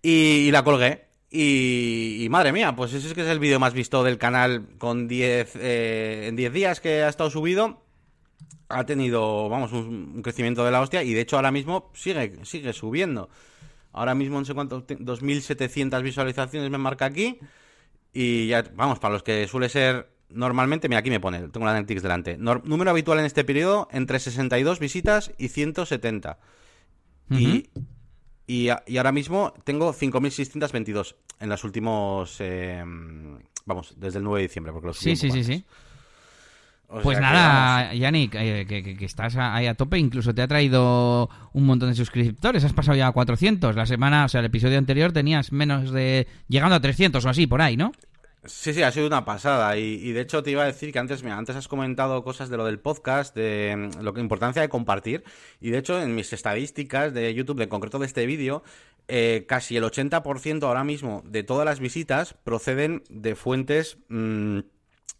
y, 0.00 0.46
y 0.46 0.50
la 0.50 0.62
colgué. 0.62 1.13
Y, 1.36 2.22
y 2.24 2.28
madre 2.28 2.52
mía, 2.52 2.76
pues 2.76 2.92
ese 2.92 3.08
es 3.08 3.12
que 3.14 3.22
es 3.22 3.26
el 3.26 3.40
vídeo 3.40 3.58
más 3.58 3.74
visto 3.74 4.04
del 4.04 4.18
canal 4.18 4.68
con 4.78 5.08
10 5.08 5.56
eh, 5.56 6.26
en 6.28 6.36
10 6.36 6.52
días 6.52 6.80
que 6.80 7.02
ha 7.02 7.08
estado 7.08 7.28
subido. 7.28 7.82
Ha 8.68 8.86
tenido, 8.86 9.48
vamos, 9.48 9.72
un, 9.72 10.12
un 10.14 10.22
crecimiento 10.22 10.64
de 10.64 10.70
la 10.70 10.80
hostia 10.80 11.02
y 11.02 11.12
de 11.12 11.20
hecho 11.22 11.34
ahora 11.34 11.50
mismo 11.50 11.90
sigue, 11.92 12.34
sigue 12.44 12.72
subiendo. 12.72 13.28
Ahora 13.92 14.14
mismo 14.14 14.38
no 14.38 14.44
sé 14.44 14.54
cuánto, 14.54 14.84
te- 14.84 14.96
2.700 14.96 16.02
visualizaciones 16.04 16.70
me 16.70 16.78
marca 16.78 17.04
aquí. 17.04 17.40
Y 18.12 18.46
ya, 18.46 18.62
vamos, 18.76 19.00
para 19.00 19.14
los 19.14 19.24
que 19.24 19.48
suele 19.48 19.68
ser 19.68 20.08
normalmente, 20.28 20.88
mira, 20.88 21.00
aquí 21.00 21.10
me 21.10 21.18
pone, 21.18 21.40
tengo 21.48 21.66
la 21.66 21.72
Analytics 21.72 22.02
delante. 22.02 22.36
Número 22.38 22.90
habitual 22.92 23.18
en 23.18 23.24
este 23.24 23.42
periodo, 23.42 23.88
entre 23.90 24.20
62 24.20 24.78
visitas 24.78 25.32
y 25.36 25.48
170. 25.48 26.38
Y, 27.30 27.70
y, 28.46 28.68
a- 28.68 28.84
y 28.86 28.98
ahora 28.98 29.10
mismo 29.12 29.52
tengo 29.64 29.92
5.622 29.92 31.16
en 31.40 31.48
los 31.48 31.64
últimos, 31.64 32.36
eh, 32.40 32.82
vamos, 33.66 33.94
desde 33.98 34.18
el 34.18 34.24
9 34.24 34.40
de 34.40 34.48
diciembre, 34.48 34.72
porque 34.72 34.86
lo 34.88 34.92
subí 34.94 35.16
Sí, 35.16 35.30
sí, 35.30 35.30
sí, 35.30 35.44
sí. 35.44 35.64
O 36.88 37.00
Pues 37.00 37.16
que, 37.16 37.22
nada, 37.22 37.94
Yannick, 37.94 38.34
eh, 38.36 38.66
que, 38.68 38.82
que- 38.82 38.96
que 38.96 39.04
estás 39.06 39.34
ahí 39.36 39.66
a 39.66 39.74
tope, 39.74 39.98
incluso 39.98 40.34
te 40.34 40.42
ha 40.42 40.46
traído 40.48 41.28
un 41.52 41.64
montón 41.64 41.88
de 41.88 41.94
suscriptores, 41.94 42.62
has 42.62 42.72
pasado 42.74 42.96
ya 42.96 43.08
a 43.08 43.12
400. 43.12 43.74
La 43.74 43.86
semana, 43.86 44.26
o 44.26 44.28
sea, 44.28 44.40
el 44.40 44.46
episodio 44.46 44.78
anterior 44.78 45.10
tenías 45.12 45.50
menos 45.50 45.90
de... 45.90 46.28
llegando 46.46 46.76
a 46.76 46.80
300 46.80 47.24
o 47.24 47.28
así, 47.28 47.46
por 47.46 47.62
ahí, 47.62 47.76
¿no? 47.76 47.92
Sí, 48.44 48.74
sí, 48.74 48.82
ha 48.82 48.92
sido 48.92 49.06
una 49.06 49.24
pasada. 49.24 49.76
Y, 49.78 49.94
y 49.94 50.12
de 50.12 50.20
hecho 50.20 50.42
te 50.42 50.50
iba 50.50 50.62
a 50.62 50.66
decir 50.66 50.92
que 50.92 50.98
antes, 50.98 51.22
mira, 51.22 51.38
antes 51.38 51.56
has 51.56 51.66
comentado 51.66 52.22
cosas 52.22 52.50
de 52.50 52.58
lo 52.58 52.66
del 52.66 52.78
podcast, 52.78 53.34
de 53.34 53.88
lo 54.02 54.12
que 54.12 54.20
importancia 54.20 54.60
de 54.60 54.68
compartir. 54.68 55.24
Y 55.62 55.70
de 55.70 55.78
hecho, 55.78 56.00
en 56.00 56.14
mis 56.14 56.30
estadísticas 56.34 57.14
de 57.14 57.32
YouTube, 57.32 57.62
en 57.62 57.70
concreto 57.70 57.98
de 57.98 58.04
este 58.06 58.26
vídeo, 58.26 58.62
eh, 59.08 59.44
casi 59.46 59.76
el 59.76 59.84
80% 59.84 60.62
ahora 60.64 60.84
mismo 60.84 61.22
de 61.26 61.42
todas 61.42 61.64
las 61.64 61.80
visitas 61.80 62.34
proceden 62.44 63.02
de 63.10 63.34
fuentes 63.34 63.98
mm, 64.08 64.60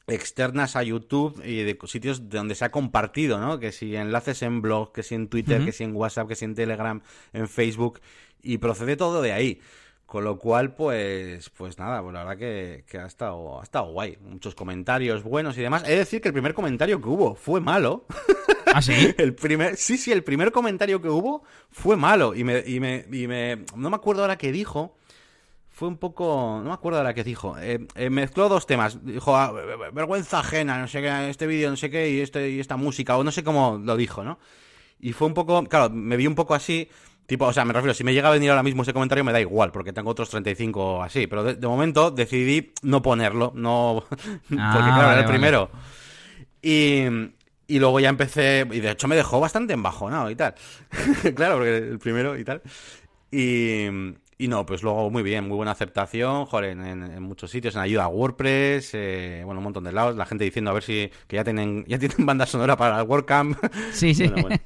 externas 0.06 0.76
a 0.76 0.82
YouTube 0.82 1.42
y 1.44 1.62
de 1.62 1.78
sitios 1.86 2.28
de 2.28 2.38
donde 2.38 2.54
se 2.54 2.64
ha 2.64 2.70
compartido, 2.70 3.38
¿no? 3.40 3.58
Que 3.58 3.72
si 3.72 3.96
enlaces 3.96 4.42
en 4.42 4.62
blog, 4.62 4.92
que 4.92 5.02
si 5.02 5.14
en 5.14 5.28
Twitter, 5.28 5.64
que 5.64 5.72
si 5.72 5.84
en 5.84 5.94
WhatsApp, 5.94 6.28
que 6.28 6.34
si 6.34 6.44
en 6.44 6.54
Telegram, 6.54 7.02
en 7.32 7.48
Facebook, 7.48 8.00
y 8.42 8.58
procede 8.58 8.96
todo 8.96 9.22
de 9.22 9.32
ahí. 9.32 9.60
Con 10.06 10.24
lo 10.24 10.38
cual, 10.38 10.74
pues, 10.74 11.50
pues 11.50 11.78
nada, 11.78 12.02
pues 12.02 12.12
la 12.12 12.24
verdad 12.24 12.38
que, 12.38 12.84
que 12.86 12.98
ha, 12.98 13.06
estado, 13.06 13.60
ha 13.60 13.62
estado 13.62 13.90
guay. 13.90 14.18
Muchos 14.20 14.54
comentarios 14.54 15.22
buenos 15.22 15.56
y 15.56 15.62
demás. 15.62 15.82
He 15.86 15.92
de 15.92 15.98
decir 15.98 16.20
que 16.20 16.28
el 16.28 16.34
primer 16.34 16.54
comentario 16.54 17.00
que 17.00 17.08
hubo 17.08 17.34
fue 17.34 17.60
malo. 17.60 18.06
¿Ah, 18.74 18.82
sí? 18.82 18.92
el 19.18 19.34
primer, 19.34 19.76
sí, 19.76 19.96
sí, 19.96 20.12
el 20.12 20.22
primer 20.22 20.52
comentario 20.52 21.00
que 21.00 21.08
hubo 21.08 21.42
fue 21.70 21.96
malo. 21.96 22.34
Y 22.34 22.44
me, 22.44 22.62
y 22.66 22.80
me, 22.80 23.06
y 23.10 23.26
me 23.26 23.64
no 23.76 23.88
me 23.88 23.96
acuerdo 23.96 24.22
ahora 24.22 24.36
qué 24.36 24.52
dijo. 24.52 24.96
Fue 25.70 25.88
un 25.88 25.96
poco, 25.96 26.60
no 26.62 26.68
me 26.68 26.74
acuerdo 26.74 26.98
ahora 26.98 27.14
qué 27.14 27.24
dijo. 27.24 27.58
Eh, 27.58 27.86
eh, 27.96 28.10
mezcló 28.10 28.48
dos 28.48 28.66
temas. 28.66 29.04
Dijo, 29.04 29.36
ah, 29.36 29.52
vergüenza 29.92 30.38
ajena, 30.38 30.78
no 30.78 30.86
sé 30.86 31.02
qué, 31.02 31.30
este 31.30 31.48
vídeo, 31.48 31.70
no 31.70 31.76
sé 31.76 31.90
qué, 31.90 32.10
y, 32.10 32.20
este, 32.20 32.50
y 32.50 32.60
esta 32.60 32.76
música, 32.76 33.16
o 33.16 33.24
no 33.24 33.32
sé 33.32 33.42
cómo 33.42 33.80
lo 33.82 33.96
dijo, 33.96 34.22
¿no? 34.22 34.38
Y 35.00 35.12
fue 35.12 35.26
un 35.26 35.34
poco, 35.34 35.64
claro, 35.64 35.90
me 35.90 36.16
vi 36.16 36.26
un 36.28 36.36
poco 36.36 36.54
así. 36.54 36.88
Tipo, 37.26 37.46
o 37.46 37.52
sea, 37.52 37.64
me 37.64 37.72
refiero, 37.72 37.94
si 37.94 38.04
me 38.04 38.12
llega 38.12 38.28
a 38.28 38.32
venir 38.32 38.50
ahora 38.50 38.62
mismo 38.62 38.82
ese 38.82 38.92
comentario 38.92 39.24
me 39.24 39.32
da 39.32 39.40
igual, 39.40 39.72
porque 39.72 39.92
tengo 39.94 40.10
otros 40.10 40.28
35 40.28 41.02
así, 41.02 41.26
pero 41.26 41.42
de, 41.42 41.66
momento 41.66 42.10
decidí 42.10 42.72
no 42.82 43.00
ponerlo, 43.00 43.52
no... 43.54 44.04
porque 44.70 44.92
Ah, 44.92 44.92
claro, 44.92 45.08
vale, 45.08 45.12
era 45.12 45.20
el 45.20 45.24
vale. 45.24 45.26
primero. 45.26 45.70
Y, 46.62 47.04
y 47.66 47.78
luego 47.78 48.00
ya 48.00 48.08
empecé, 48.08 48.66
y 48.70 48.80
de 48.80 48.90
hecho 48.90 49.08
me 49.08 49.16
dejó 49.16 49.40
bastante 49.40 49.72
embajonado 49.74 50.30
y 50.30 50.36
tal. 50.36 50.54
claro, 51.34 51.56
porque 51.56 51.76
el 51.78 51.98
primero 51.98 52.38
y 52.38 52.44
tal. 52.44 52.62
Y, 53.30 53.86
y 54.38 54.48
no, 54.48 54.64
pues 54.66 54.82
luego 54.82 55.10
muy 55.10 55.22
bien, 55.22 55.46
muy 55.48 55.56
buena 55.56 55.72
aceptación, 55.72 56.46
joder, 56.46 56.70
en, 56.70 56.84
en- 56.86 57.02
en 57.04 57.22
muchos 57.22 57.50
sitios, 57.50 57.74
en 57.74 57.80
ayuda 57.82 58.04
a 58.04 58.08
WordPress, 58.08 58.90
eh, 58.94 59.42
bueno, 59.44 59.60
un 59.60 59.64
montón 59.64 59.84
de 59.84 59.92
lados, 59.92 60.16
la 60.16 60.26
gente 60.26 60.44
diciendo 60.44 60.70
a 60.70 60.74
ver 60.74 60.82
si 60.82 61.10
que 61.26 61.36
ya 61.36 61.44
tienen, 61.44 61.84
ya 61.86 61.98
tienen 61.98 62.26
banda 62.26 62.46
sonora 62.46 62.76
para 62.76 63.00
el 63.00 63.06
WordCamp. 63.08 63.56
Sí, 63.92 64.14
sí. 64.14 64.24
Bueno, 64.28 64.40
bueno. 64.40 64.58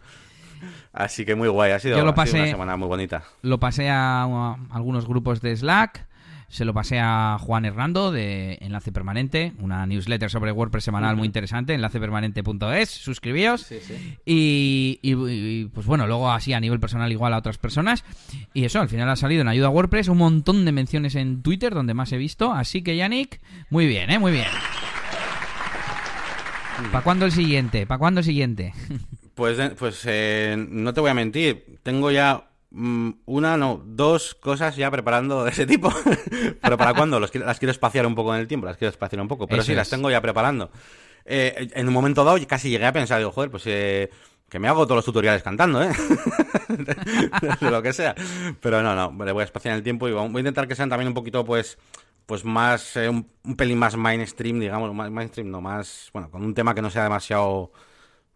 Así 1.01 1.25
que 1.25 1.37
muy 1.37 1.47
guay, 1.47 1.71
ha 1.71 1.79
sido, 1.79 1.97
Yo 1.97 2.05
lo 2.05 2.11
ha 2.11 2.27
sido 2.27 2.39
una 2.43 2.51
semana 2.51 2.77
muy 2.77 2.89
bonita. 2.89 3.23
Lo 3.43 3.61
pasé 3.61 3.89
a, 3.89 4.25
a 4.25 4.57
algunos 4.73 5.07
grupos 5.07 5.41
de 5.41 5.57
Slack. 5.57 6.09
Se 6.49 6.65
lo 6.65 6.75
pasé 6.75 6.99
a 6.99 7.37
Juan 7.39 7.67
Hernando 7.67 8.11
de 8.11 8.57
Enlace 8.63 8.91
Permanente, 8.91 9.53
una 9.61 9.87
newsletter 9.87 10.29
sobre 10.31 10.51
WordPress 10.51 10.83
semanal 10.83 11.15
muy 11.15 11.27
interesante, 11.27 11.75
enlacepermanente.es, 11.75 12.89
suscribíos. 12.91 13.71
Y, 14.25 14.99
y- 15.03 15.13
y, 15.13 15.65
pues 15.67 15.87
bueno, 15.87 16.07
luego 16.09 16.33
así 16.33 16.53
a 16.55 16.59
nivel 16.59 16.81
personal 16.81 17.13
igual 17.13 17.35
a 17.35 17.39
otras 17.39 17.59
personas. 17.59 18.03
Y 18.55 18.65
eso, 18.65 18.81
al 18.81 18.89
final 18.89 19.09
ha 19.11 19.17
salido 19.17 19.43
en 19.43 19.49
ayuda 19.49 19.67
a 19.69 19.71
WordPress 19.71 20.09
un 20.09 20.19
montón 20.19 20.65
de 20.65 20.73
menciones 20.73 21.15
en 21.15 21.43
Twitter 21.43 21.75
donde 21.75 21.95
más 21.95 22.11
he 22.13 22.17
visto. 22.17 22.51
Así 22.53 22.83
que 22.83 22.97
Yannick, 22.97 23.41
muy 23.71 23.87
bien, 23.87 24.11
¿eh? 24.11 24.19
Muy 24.19 24.33
bien. 24.33 24.47
¿Para 26.93 27.05
cuándo 27.05 27.25
el 27.27 27.33
siguiente? 27.33 27.87
¿Para 27.87 27.99
cuándo 27.99 28.21
el 28.21 28.25
siguiente? 28.25 28.73
Pues, 29.39 29.57
eh, 29.61 29.71
pues 29.79 30.03
eh, 30.05 30.57
no 30.59 30.93
te 30.93 31.01
voy 31.01 31.11
a 31.11 31.15
mentir, 31.15 31.79
tengo 31.85 32.11
ya 32.11 32.51
mm, 32.73 33.11
una, 33.27 33.57
no, 33.57 33.81
dos 33.87 34.35
cosas 34.35 34.75
ya 34.75 34.91
preparando 34.91 35.45
de 35.45 35.53
ese 35.53 35.65
tipo. 35.65 35.95
pero 36.61 36.77
¿para 36.77 36.93
cuándo? 36.93 37.21
Los 37.21 37.33
las 37.37 37.61
quiero 37.61 37.71
espaciar 37.71 38.05
un 38.05 38.17
poco 38.17 38.35
en 38.35 38.41
el 38.41 38.49
tiempo, 38.49 38.67
las 38.67 38.77
quiero 38.77 38.91
espaciar 38.91 39.23
un 39.23 39.29
poco, 39.29 39.47
pero 39.47 39.63
Eso 39.63 39.71
sí, 39.71 39.77
las 39.77 39.89
tengo 39.89 40.11
ya 40.11 40.21
preparando. 40.21 40.73
Eh, 41.25 41.69
en 41.73 41.87
un 41.87 41.95
momento 41.95 42.25
dado 42.25 42.45
casi 42.49 42.69
llegué 42.69 42.87
a 42.87 42.93
pensar, 42.93 43.19
digo, 43.19 43.31
joder, 43.31 43.49
pues 43.49 43.63
eh, 43.67 44.11
que 44.49 44.59
me 44.59 44.67
hago 44.67 44.87
todos 44.87 44.97
los 44.97 45.05
tutoriales 45.05 45.45
cantando, 45.45 45.85
¿eh? 45.85 45.93
de 47.61 47.71
lo 47.71 47.81
que 47.81 47.93
sea. 47.93 48.17
Pero 48.61 48.83
no, 48.83 48.97
no, 48.97 49.25
le 49.25 49.31
voy 49.31 49.43
a 49.43 49.45
espaciar 49.45 49.75
en 49.75 49.77
el 49.77 49.85
tiempo 49.85 50.09
y 50.09 50.13
voy 50.13 50.25
a 50.35 50.39
intentar 50.41 50.67
que 50.67 50.75
sean 50.75 50.89
también 50.89 51.07
un 51.07 51.15
poquito, 51.15 51.45
pues, 51.45 51.79
pues 52.27 52.45
más, 52.45 52.97
eh, 52.97 53.09
un, 53.09 53.31
un 53.45 53.55
pelín 53.55 53.79
más 53.79 53.97
mainstream, 53.97 54.59
digamos, 54.59 54.93
más 54.93 55.13
mainstream, 55.13 55.49
no 55.49 55.61
más, 55.61 56.11
bueno, 56.13 56.29
con 56.29 56.43
un 56.43 56.55
tema 56.55 56.75
que 56.75 56.83
no 56.83 56.91
sea 56.91 57.05
demasiado, 57.05 57.71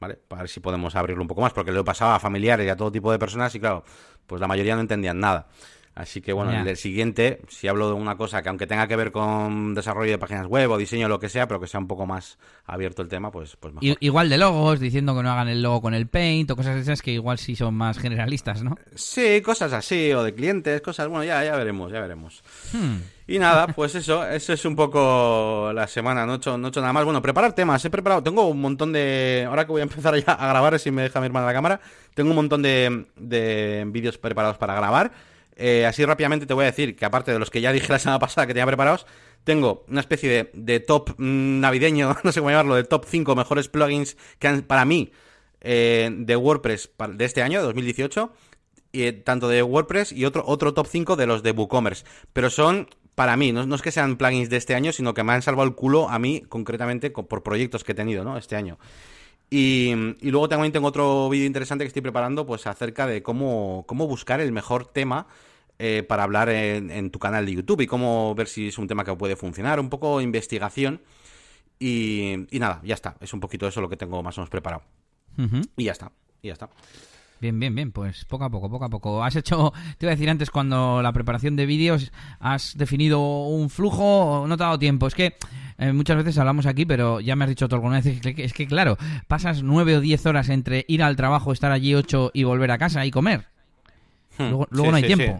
¿vale? 0.02 0.16
Para 0.16 0.42
ver 0.42 0.48
si 0.50 0.58
podemos 0.58 0.96
abrirlo 0.96 1.22
un 1.22 1.28
poco 1.28 1.40
más, 1.40 1.52
porque 1.52 1.70
lo 1.70 1.80
he 1.80 1.84
pasado 1.84 2.10
a 2.10 2.18
familiares 2.18 2.66
y 2.66 2.68
a 2.68 2.76
todo 2.76 2.90
tipo 2.90 3.12
de 3.12 3.20
personas 3.20 3.54
y 3.54 3.60
claro, 3.60 3.84
pues 4.26 4.40
la 4.40 4.48
mayoría 4.48 4.74
no 4.74 4.80
entendían 4.80 5.20
nada. 5.20 5.46
Así 5.94 6.22
que 6.22 6.32
bueno, 6.32 6.52
Ya. 6.52 6.62
el 6.62 6.76
siguiente, 6.78 7.42
si 7.48 7.68
hablo 7.68 7.88
de 7.88 7.92
una 7.92 8.16
cosa 8.16 8.42
que 8.42 8.48
aunque 8.48 8.66
tenga 8.66 8.88
que 8.88 8.96
ver 8.96 9.12
con 9.12 9.74
desarrollo 9.74 10.10
de 10.10 10.16
páginas 10.18 10.46
web 10.46 10.70
o 10.70 10.78
diseño 10.78 11.04
o 11.04 11.08
lo 11.10 11.20
que 11.20 11.28
sea, 11.28 11.46
pero 11.46 11.60
que 11.60 11.66
sea 11.66 11.80
un 11.80 11.86
poco 11.86 12.06
más 12.06 12.38
abierto 12.64 13.02
el 13.02 13.08
tema, 13.08 13.30
pues, 13.30 13.56
pues 13.60 13.74
mejor. 13.74 13.98
Igual 14.00 14.30
de 14.30 14.38
logos, 14.38 14.80
diciendo 14.80 15.14
que 15.14 15.22
no 15.22 15.30
hagan 15.30 15.48
el 15.48 15.60
logo 15.62 15.82
con 15.82 15.92
el 15.92 16.06
paint 16.06 16.50
o 16.50 16.56
cosas 16.56 16.76
esas 16.78 17.02
que 17.02 17.12
igual 17.12 17.36
sí 17.36 17.56
son 17.56 17.74
más 17.74 17.98
generalistas, 17.98 18.62
¿no? 18.62 18.78
Sí, 18.94 19.42
cosas 19.42 19.74
así, 19.74 20.10
o 20.12 20.22
de 20.22 20.34
clientes, 20.34 20.80
cosas, 20.80 21.08
bueno, 21.08 21.24
ya, 21.24 21.44
ya 21.44 21.56
veremos, 21.56 21.92
ya 21.92 22.00
veremos. 22.00 22.42
Hmm. 22.72 22.96
Y 23.26 23.38
nada, 23.38 23.66
pues 23.76 23.94
eso, 23.94 24.26
eso 24.26 24.54
es 24.54 24.64
un 24.64 24.74
poco 24.74 25.72
la 25.74 25.86
semana, 25.88 26.24
no 26.24 26.32
he 26.34 26.36
hecho, 26.36 26.56
no 26.56 26.68
he 26.68 26.70
hecho 26.70 26.80
nada 26.80 26.94
más. 26.94 27.04
Bueno, 27.04 27.20
preparar 27.20 27.52
temas, 27.52 27.84
he 27.84 27.90
preparado, 27.90 28.22
tengo 28.22 28.46
un 28.48 28.62
montón 28.62 28.94
de... 28.94 29.44
Ahora 29.46 29.66
que 29.66 29.72
voy 29.72 29.80
a 29.80 29.84
empezar 29.84 30.16
ya 30.16 30.32
a 30.32 30.46
grabar, 30.48 30.78
si 30.78 30.90
me 30.90 31.02
deja 31.02 31.20
mi 31.20 31.26
hermana 31.26 31.44
la 31.44 31.52
cámara, 31.52 31.80
tengo 32.14 32.30
un 32.30 32.36
montón 32.36 32.62
de, 32.62 33.04
de 33.16 33.84
vídeos 33.88 34.16
preparados 34.16 34.56
para 34.56 34.74
grabar. 34.74 35.12
Eh, 35.64 35.86
así 35.86 36.04
rápidamente 36.04 36.44
te 36.44 36.54
voy 36.54 36.64
a 36.64 36.66
decir 36.66 36.96
que 36.96 37.04
aparte 37.04 37.30
de 37.32 37.38
los 37.38 37.48
que 37.50 37.60
ya 37.60 37.72
dije 37.72 37.86
la 37.92 38.00
semana 38.00 38.18
pasada 38.18 38.48
que 38.48 38.52
tenía 38.52 38.66
preparados, 38.66 39.06
tengo 39.44 39.84
una 39.88 40.00
especie 40.00 40.28
de, 40.28 40.50
de 40.54 40.80
top 40.80 41.10
mm, 41.18 41.60
navideño, 41.60 42.16
no 42.24 42.32
sé 42.32 42.40
cómo 42.40 42.50
llamarlo, 42.50 42.74
de 42.74 42.82
top 42.84 43.04
5 43.08 43.36
mejores 43.36 43.68
plugins 43.68 44.16
que 44.40 44.48
han, 44.48 44.62
para 44.62 44.84
mí 44.84 45.12
eh, 45.60 46.10
de 46.12 46.34
WordPress 46.36 46.90
de 47.14 47.24
este 47.24 47.42
año, 47.42 47.62
2018 47.62 48.32
y, 48.90 49.04
eh, 49.04 49.12
tanto 49.12 49.48
de 49.48 49.62
WordPress 49.62 50.10
y 50.12 50.24
otro, 50.24 50.42
otro 50.46 50.74
top 50.74 50.86
5 50.88 51.14
de 51.16 51.26
los 51.26 51.42
de 51.44 51.52
WooCommerce. 51.52 52.04
Pero 52.32 52.50
son, 52.50 52.88
para 53.14 53.36
mí, 53.36 53.52
no, 53.52 53.64
no 53.64 53.76
es 53.76 53.82
que 53.82 53.92
sean 53.92 54.16
plugins 54.16 54.50
de 54.50 54.56
este 54.56 54.74
año, 54.74 54.92
sino 54.92 55.14
que 55.14 55.22
me 55.22 55.32
han 55.32 55.42
salvado 55.42 55.68
el 55.68 55.76
culo 55.76 56.08
a 56.08 56.18
mí, 56.18 56.42
concretamente, 56.48 57.12
co- 57.12 57.26
por 57.28 57.42
proyectos 57.44 57.84
que 57.84 57.92
he 57.92 57.94
tenido, 57.94 58.24
¿no? 58.24 58.36
Este 58.36 58.56
año. 58.56 58.78
Y, 59.50 59.92
y 60.20 60.30
luego 60.30 60.48
también 60.48 60.72
tengo 60.72 60.88
otro 60.88 61.28
vídeo 61.28 61.46
interesante 61.46 61.84
que 61.84 61.88
estoy 61.88 62.02
preparando, 62.02 62.46
pues 62.46 62.66
acerca 62.66 63.06
de 63.06 63.22
cómo, 63.22 63.84
cómo 63.86 64.06
buscar 64.06 64.40
el 64.40 64.50
mejor 64.52 64.86
tema 64.86 65.26
eh, 65.84 66.04
para 66.04 66.22
hablar 66.22 66.48
en, 66.48 66.92
en 66.92 67.10
tu 67.10 67.18
canal 67.18 67.44
de 67.44 67.54
YouTube 67.54 67.80
y 67.80 67.88
cómo 67.88 68.36
ver 68.36 68.46
si 68.46 68.68
es 68.68 68.78
un 68.78 68.86
tema 68.86 69.04
que 69.04 69.12
puede 69.16 69.34
funcionar, 69.34 69.80
un 69.80 69.90
poco 69.90 70.20
investigación. 70.20 71.00
Y, 71.80 72.46
y 72.54 72.60
nada, 72.60 72.80
ya 72.84 72.94
está. 72.94 73.16
Es 73.20 73.34
un 73.34 73.40
poquito 73.40 73.66
eso 73.66 73.80
lo 73.80 73.88
que 73.88 73.96
tengo 73.96 74.22
más 74.22 74.38
o 74.38 74.40
menos 74.40 74.50
preparado. 74.50 74.84
Y 75.76 75.84
ya 75.84 75.90
está. 75.90 76.12
Y 76.40 76.46
ya 76.46 76.52
está. 76.52 76.70
Bien, 77.40 77.58
bien, 77.58 77.74
bien, 77.74 77.90
pues 77.90 78.24
poco 78.26 78.44
a 78.44 78.50
poco, 78.50 78.70
poco 78.70 78.84
a 78.84 78.88
poco. 78.88 79.24
Has 79.24 79.34
hecho, 79.34 79.72
te 79.98 80.06
iba 80.06 80.12
a 80.12 80.14
decir 80.14 80.30
antes, 80.30 80.50
cuando 80.50 81.02
la 81.02 81.12
preparación 81.12 81.56
de 81.56 81.66
vídeos, 81.66 82.12
has 82.38 82.78
definido 82.78 83.18
un 83.48 83.68
flujo, 83.68 84.44
no 84.46 84.56
te 84.56 84.62
ha 84.62 84.66
dado 84.66 84.78
tiempo. 84.78 85.08
Es 85.08 85.16
que 85.16 85.34
eh, 85.78 85.92
muchas 85.92 86.18
veces 86.18 86.38
hablamos 86.38 86.66
aquí, 86.66 86.86
pero 86.86 87.18
ya 87.18 87.34
me 87.34 87.44
has 87.44 87.48
dicho 87.48 87.68
tú 87.68 87.74
alguna 87.74 88.00
vez, 88.00 88.06
es 88.06 88.20
que, 88.20 88.44
es 88.44 88.52
que, 88.52 88.68
claro, 88.68 88.96
pasas 89.26 89.64
nueve 89.64 89.96
o 89.96 90.00
diez 90.00 90.24
horas 90.26 90.48
entre 90.48 90.84
ir 90.86 91.02
al 91.02 91.16
trabajo, 91.16 91.52
estar 91.52 91.72
allí 91.72 91.96
ocho 91.96 92.30
y 92.32 92.44
volver 92.44 92.70
a 92.70 92.78
casa 92.78 93.04
y 93.04 93.10
comer. 93.10 93.46
Hmm. 94.38 94.50
Luego, 94.50 94.68
luego 94.70 94.84
Sí, 94.84 94.90
no 94.90 94.96
hay 94.98 95.02
sí, 95.02 95.14
sí. 95.16 95.32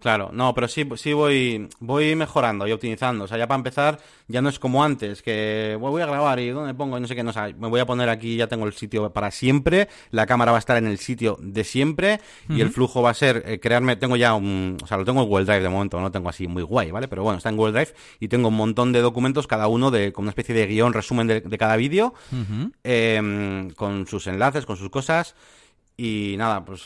Claro, 0.00 0.30
no, 0.32 0.54
pero 0.54 0.68
sí, 0.68 0.88
sí 0.94 1.12
voy, 1.12 1.68
voy 1.80 2.14
mejorando 2.14 2.68
y 2.68 2.72
optimizando. 2.72 3.24
O 3.24 3.26
sea, 3.26 3.36
ya 3.36 3.48
para 3.48 3.58
empezar, 3.58 3.98
ya 4.28 4.40
no 4.40 4.48
es 4.48 4.60
como 4.60 4.84
antes, 4.84 5.22
que 5.22 5.76
bueno, 5.80 5.90
voy 5.90 6.02
a 6.02 6.06
grabar 6.06 6.38
y 6.38 6.50
dónde 6.50 6.72
pongo, 6.72 6.96
y 6.96 7.00
no 7.00 7.08
sé 7.08 7.16
qué, 7.16 7.24
no 7.24 7.32
sé, 7.32 7.54
me 7.54 7.66
voy 7.66 7.80
a 7.80 7.86
poner 7.86 8.08
aquí, 8.08 8.36
ya 8.36 8.46
tengo 8.46 8.64
el 8.66 8.74
sitio 8.74 9.12
para 9.12 9.32
siempre, 9.32 9.88
la 10.12 10.24
cámara 10.24 10.52
va 10.52 10.58
a 10.58 10.60
estar 10.60 10.76
en 10.76 10.86
el 10.86 10.98
sitio 10.98 11.36
de 11.40 11.64
siempre 11.64 12.20
y 12.48 12.60
el 12.60 12.70
flujo 12.70 13.02
va 13.02 13.10
a 13.10 13.14
ser 13.14 13.42
eh, 13.44 13.58
crearme, 13.58 13.96
tengo 13.96 14.14
ya 14.14 14.34
un, 14.34 14.76
o 14.80 14.86
sea, 14.86 14.98
lo 14.98 15.04
tengo 15.04 15.22
en 15.22 15.28
Google 15.28 15.46
Drive 15.46 15.62
de 15.62 15.68
momento, 15.68 15.96
no 15.96 16.04
lo 16.04 16.12
tengo 16.12 16.28
así 16.28 16.46
muy 16.46 16.62
guay, 16.62 16.92
¿vale? 16.92 17.08
Pero 17.08 17.24
bueno, 17.24 17.38
está 17.38 17.48
en 17.48 17.56
Google 17.56 17.72
Drive 17.72 17.98
y 18.20 18.28
tengo 18.28 18.48
un 18.48 18.56
montón 18.56 18.92
de 18.92 19.00
documentos, 19.00 19.48
cada 19.48 19.66
uno 19.66 19.90
de, 19.90 20.12
con 20.12 20.22
una 20.22 20.30
especie 20.30 20.54
de 20.54 20.68
guion, 20.68 20.92
resumen 20.92 21.26
de, 21.26 21.40
de 21.40 21.58
cada 21.58 21.74
vídeo, 21.74 22.14
eh, 22.84 23.68
con 23.74 24.06
sus 24.06 24.28
enlaces, 24.28 24.64
con 24.64 24.76
sus 24.76 24.90
cosas. 24.90 25.34
Y 26.00 26.36
nada, 26.38 26.64
pues 26.64 26.84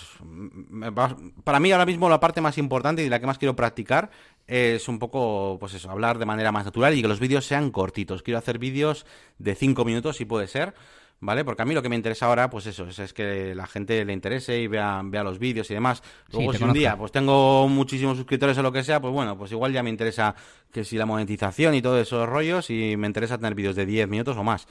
para 1.45 1.61
mí 1.61 1.71
ahora 1.71 1.85
mismo 1.85 2.09
la 2.09 2.19
parte 2.19 2.41
más 2.41 2.57
importante 2.57 3.05
y 3.05 3.11
la 3.11 3.21
que 3.21 3.27
más 3.27 3.37
quiero 3.37 3.55
practicar 3.55 4.11
es 4.47 4.89
un 4.89 4.99
poco, 4.99 5.59
pues 5.61 5.75
eso, 5.75 5.91
hablar 5.91 6.19
de 6.19 6.25
manera 6.25 6.51
más 6.51 6.65
natural 6.65 6.97
y 6.97 7.03
que 7.03 7.09
los 7.09 7.21
vídeos 7.21 7.45
sean 7.45 7.71
cortitos. 7.71 8.23
Quiero 8.23 8.39
hacer 8.39 8.59
vídeos 8.59 9.05
de 9.39 9.55
5 9.55 9.85
minutos 9.85 10.17
si 10.17 10.25
puede 10.25 10.47
ser, 10.47 10.73
¿vale? 11.21 11.45
Porque 11.45 11.61
a 11.61 11.67
mí 11.67 11.75
lo 11.75 11.83
que 11.83 11.91
me 11.91 11.97
interesa 11.97 12.25
ahora, 12.25 12.49
pues 12.49 12.65
eso, 12.65 12.89
es, 12.89 12.99
es 13.01 13.13
que 13.13 13.55
la 13.55 13.67
gente 13.67 14.03
le 14.07 14.15
interese 14.15 14.59
y 14.59 14.67
vea, 14.67 15.03
vea 15.05 15.23
los 15.23 15.39
vídeos 15.39 15.71
y 15.71 15.75
demás. 15.75 16.03
Luego 16.33 16.53
te 16.53 16.57
si 16.57 16.65
un 16.65 16.73
día 16.73 16.97
pues 16.97 17.13
tengo 17.13 17.69
muchísimos 17.69 18.17
suscriptores 18.17 18.57
o 18.57 18.63
lo 18.63 18.73
que 18.73 18.83
sea, 18.83 18.99
pues 18.99 19.13
bueno, 19.13 19.37
pues 19.37 19.53
igual 19.53 19.75
ya 19.75 19.83
me 19.83 19.91
interesa 19.91 20.35
que 20.73 20.85
si 20.85 20.97
la 20.97 21.05
monetización 21.05 21.75
y 21.75 21.83
todos 21.83 22.01
esos 22.01 22.27
rollos 22.27 22.71
y 22.71 22.97
me 22.97 23.09
interesa 23.09 23.37
tener 23.37 23.55
vídeos 23.55 23.77
de 23.77 23.85
10 23.85 24.09
minutos 24.09 24.39
o 24.39 24.43
más. 24.43 24.67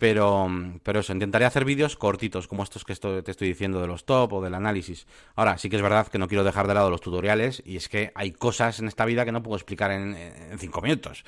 Pero, 0.00 0.48
pero 0.84 1.00
eso, 1.00 1.12
intentaré 1.12 1.44
hacer 1.44 1.64
vídeos 1.64 1.96
cortitos, 1.96 2.46
como 2.46 2.62
estos 2.62 2.84
que 2.84 2.92
esto- 2.92 3.22
te 3.24 3.32
estoy 3.32 3.48
diciendo 3.48 3.80
de 3.80 3.88
los 3.88 4.04
top 4.06 4.32
o 4.34 4.40
del 4.40 4.54
análisis. 4.54 5.08
Ahora, 5.34 5.58
sí 5.58 5.68
que 5.68 5.74
es 5.74 5.82
verdad 5.82 6.06
que 6.06 6.18
no 6.18 6.28
quiero 6.28 6.44
dejar 6.44 6.68
de 6.68 6.74
lado 6.74 6.88
los 6.88 7.00
tutoriales, 7.00 7.62
y 7.66 7.76
es 7.76 7.88
que 7.88 8.12
hay 8.14 8.30
cosas 8.30 8.78
en 8.78 8.86
esta 8.86 9.04
vida 9.04 9.24
que 9.24 9.32
no 9.32 9.42
puedo 9.42 9.56
explicar 9.56 9.90
en, 9.90 10.14
en 10.16 10.56
cinco 10.60 10.80
minutos. 10.82 11.24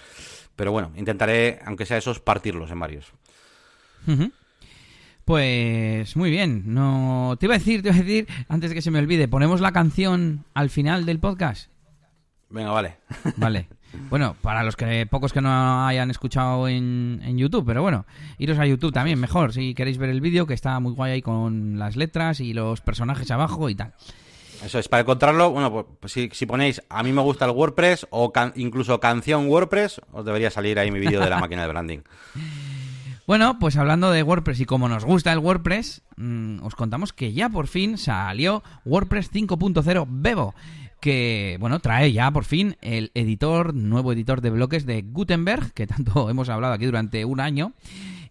Pero 0.54 0.70
bueno, 0.70 0.92
intentaré, 0.96 1.58
aunque 1.64 1.84
sea 1.84 1.96
esos, 1.96 2.20
partirlos 2.20 2.70
en 2.70 2.78
varios. 2.78 3.12
Pues 5.24 6.16
muy 6.16 6.30
bien. 6.30 6.62
No 6.66 7.36
te 7.38 7.46
iba 7.46 7.54
a 7.54 7.58
decir, 7.58 7.82
te 7.82 7.88
iba 7.88 7.96
a 7.96 8.00
decir 8.02 8.26
antes 8.48 8.70
de 8.70 8.74
que 8.74 8.82
se 8.82 8.90
me 8.90 8.98
olvide, 8.98 9.28
ponemos 9.28 9.60
la 9.60 9.72
canción 9.72 10.44
al 10.54 10.70
final 10.70 11.06
del 11.06 11.18
podcast. 11.18 11.70
Venga, 12.48 12.70
vale. 12.70 12.96
Vale. 13.36 13.68
Bueno, 14.08 14.36
para 14.40 14.62
los 14.62 14.76
que 14.76 15.06
pocos 15.06 15.32
que 15.32 15.40
no 15.40 15.86
hayan 15.86 16.10
escuchado 16.10 16.68
en, 16.68 17.20
en 17.24 17.38
YouTube, 17.38 17.64
pero 17.66 17.82
bueno, 17.82 18.06
iros 18.38 18.58
a 18.58 18.66
YouTube 18.66 18.92
también, 18.92 19.18
mejor, 19.18 19.52
si 19.52 19.74
queréis 19.74 19.98
ver 19.98 20.10
el 20.10 20.20
vídeo, 20.20 20.46
que 20.46 20.54
está 20.54 20.78
muy 20.80 20.92
guay 20.92 21.12
ahí 21.12 21.22
con 21.22 21.78
las 21.78 21.96
letras 21.96 22.40
y 22.40 22.52
los 22.52 22.80
personajes 22.80 23.30
abajo 23.30 23.68
y 23.68 23.74
tal. 23.74 23.92
Eso 24.64 24.78
es, 24.78 24.88
para 24.88 25.00
encontrarlo, 25.02 25.50
bueno, 25.50 25.72
pues, 25.72 25.86
pues 26.00 26.12
si, 26.12 26.28
si, 26.32 26.46
ponéis 26.46 26.82
a 26.88 27.02
mí 27.02 27.12
me 27.12 27.22
gusta 27.22 27.46
el 27.46 27.52
WordPress 27.52 28.06
o 28.10 28.32
incluso 28.56 29.00
canción 29.00 29.48
WordPress, 29.48 30.02
os 30.12 30.24
debería 30.24 30.50
salir 30.50 30.78
ahí 30.78 30.90
mi 30.90 31.00
vídeo 31.00 31.20
de 31.20 31.30
la 31.30 31.38
máquina 31.38 31.62
de 31.62 31.68
branding. 31.68 31.98
Bueno, 33.30 33.60
pues 33.60 33.76
hablando 33.76 34.10
de 34.10 34.24
WordPress 34.24 34.58
y 34.58 34.64
como 34.64 34.88
nos 34.88 35.04
gusta 35.04 35.32
el 35.32 35.38
WordPress, 35.38 36.02
mm, 36.16 36.64
os 36.64 36.74
contamos 36.74 37.12
que 37.12 37.32
ya 37.32 37.48
por 37.48 37.68
fin 37.68 37.96
salió 37.96 38.64
WordPress 38.84 39.30
5.0 39.30 40.04
Bebo 40.08 40.52
que, 41.00 41.56
bueno, 41.60 41.80
trae 41.80 42.12
ya 42.12 42.30
por 42.30 42.44
fin 42.44 42.76
el 42.80 43.10
editor, 43.14 43.74
nuevo 43.74 44.12
editor 44.12 44.40
de 44.40 44.50
bloques 44.50 44.86
de 44.86 45.02
Gutenberg, 45.02 45.72
que 45.72 45.86
tanto 45.86 46.30
hemos 46.30 46.48
hablado 46.48 46.74
aquí 46.74 46.86
durante 46.86 47.24
un 47.24 47.40
año. 47.40 47.72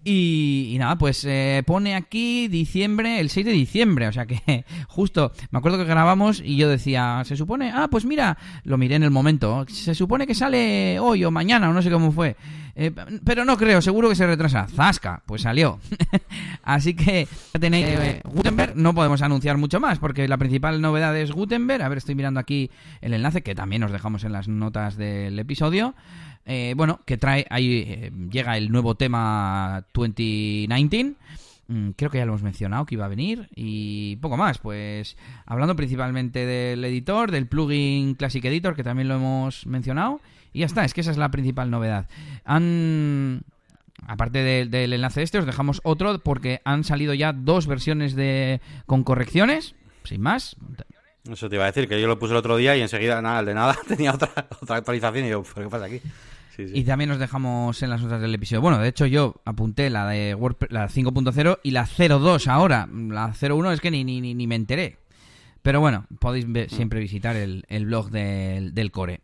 Y, 0.03 0.77
nada, 0.79 0.97
pues 0.97 1.25
eh, 1.25 1.61
pone 1.65 1.93
aquí 1.93 2.47
diciembre, 2.47 3.19
el 3.19 3.29
6 3.29 3.45
de 3.45 3.51
diciembre, 3.51 4.07
o 4.07 4.13
sea 4.13 4.25
que 4.25 4.63
justo, 4.87 5.33
me 5.51 5.59
acuerdo 5.59 5.77
que 5.77 5.83
grabamos 5.83 6.41
y 6.43 6.55
yo 6.55 6.69
decía, 6.69 7.21
se 7.25 7.35
supone, 7.35 7.71
ah, 7.75 7.89
pues 7.91 8.05
mira, 8.05 8.37
lo 8.63 8.77
miré 8.77 8.95
en 8.95 9.03
el 9.03 9.11
momento, 9.11 9.65
se 9.67 9.93
supone 9.93 10.25
que 10.25 10.35
sale 10.35 10.99
hoy 10.99 11.25
o 11.25 11.31
mañana, 11.31 11.69
o 11.69 11.73
no 11.73 11.81
sé 11.81 11.91
cómo 11.91 12.13
fue, 12.13 12.37
eh, 12.75 12.91
pero 13.25 13.43
no 13.43 13.57
creo, 13.57 13.81
seguro 13.81 14.07
que 14.07 14.15
se 14.15 14.25
retrasa, 14.25 14.67
zasca, 14.67 15.21
pues 15.25 15.41
salió. 15.41 15.79
Así 16.63 16.93
que 16.93 17.27
ya 17.53 17.59
tenéis 17.59 17.87
eh, 17.87 18.21
Gutenberg, 18.23 18.77
no 18.77 18.95
podemos 18.95 19.21
anunciar 19.21 19.57
mucho 19.57 19.81
más, 19.81 19.99
porque 19.99 20.29
la 20.29 20.37
principal 20.37 20.79
novedad 20.79 21.15
es 21.17 21.33
Gutenberg, 21.33 21.83
a 21.83 21.89
ver, 21.89 21.97
estoy 21.97 22.15
mirando 22.15 22.39
aquí 22.39 22.71
el 23.01 23.13
enlace 23.13 23.41
que 23.41 23.53
también 23.53 23.83
os 23.83 23.91
dejamos 23.91 24.23
en 24.23 24.31
las 24.31 24.47
notas 24.47 24.95
del 24.95 25.37
episodio. 25.39 25.93
Eh, 26.51 26.73
bueno, 26.75 26.99
que 27.05 27.15
trae, 27.15 27.45
ahí 27.51 27.85
eh, 27.87 28.11
llega 28.31 28.57
el 28.57 28.71
nuevo 28.71 28.95
tema 28.95 29.85
2019. 29.93 31.13
Mm, 31.67 31.89
creo 31.91 32.09
que 32.09 32.17
ya 32.17 32.25
lo 32.25 32.31
hemos 32.31 32.41
mencionado 32.41 32.87
que 32.87 32.95
iba 32.95 33.05
a 33.05 33.07
venir 33.07 33.49
y 33.55 34.15
poco 34.15 34.35
más, 34.35 34.57
pues 34.57 35.15
hablando 35.45 35.75
principalmente 35.75 36.47
del 36.47 36.83
editor, 36.83 37.29
del 37.29 37.45
plugin 37.45 38.15
Classic 38.15 38.43
Editor, 38.43 38.75
que 38.75 38.83
también 38.83 39.07
lo 39.07 39.17
hemos 39.17 39.67
mencionado, 39.67 40.21
y 40.51 40.61
ya 40.61 40.65
está, 40.65 40.83
es 40.85 40.95
que 40.95 41.01
esa 41.01 41.11
es 41.11 41.17
la 41.17 41.29
principal 41.29 41.69
novedad. 41.69 42.07
Aparte 44.07 44.65
del 44.65 44.93
enlace 44.93 45.21
este, 45.21 45.37
os 45.37 45.45
dejamos 45.45 45.81
otro 45.83 46.17
porque 46.17 46.61
han 46.65 46.83
salido 46.83 47.13
ya 47.13 47.31
dos 47.31 47.67
versiones 47.67 48.15
de 48.15 48.59
con 48.87 49.03
correcciones, 49.03 49.75
sin 50.03 50.21
más. 50.21 50.55
Eso 51.31 51.47
te 51.47 51.57
iba 51.57 51.65
a 51.65 51.67
decir, 51.67 51.87
que 51.87 52.01
yo 52.01 52.07
lo 52.07 52.17
puse 52.17 52.33
el 52.33 52.37
otro 52.37 52.57
día 52.57 52.75
y 52.75 52.81
enseguida, 52.81 53.21
nada, 53.21 53.41
el 53.41 53.45
de 53.45 53.53
nada, 53.53 53.77
tenía 53.87 54.13
otra, 54.13 54.47
otra 54.59 54.77
actualización 54.77 55.25
y 55.25 55.29
yo, 55.29 55.43
¿qué 55.43 55.69
pasa 55.69 55.85
aquí? 55.85 56.01
Y 56.73 56.83
también 56.83 57.09
nos 57.09 57.19
dejamos 57.19 57.81
en 57.81 57.89
las 57.89 58.01
notas 58.01 58.21
del 58.21 58.33
episodio. 58.33 58.61
Bueno, 58.61 58.79
de 58.79 58.89
hecho 58.89 59.05
yo 59.05 59.35
apunté 59.45 59.89
la 59.89 60.07
de 60.07 60.35
WordPress, 60.35 60.71
la 60.71 60.89
5.0 60.89 61.59
y 61.63 61.71
la 61.71 61.85
0.2 61.85 62.47
ahora. 62.47 62.87
La 62.91 63.33
0.1 63.33 63.73
es 63.73 63.81
que 63.81 63.91
ni, 63.91 64.03
ni, 64.03 64.21
ni 64.21 64.47
me 64.47 64.55
enteré. 64.55 64.97
Pero 65.61 65.81
bueno, 65.81 66.05
podéis 66.19 66.45
siempre 66.71 66.99
visitar 66.99 67.35
el, 67.35 67.85
blog 67.85 68.11
del, 68.11 68.91
core. 68.91 69.21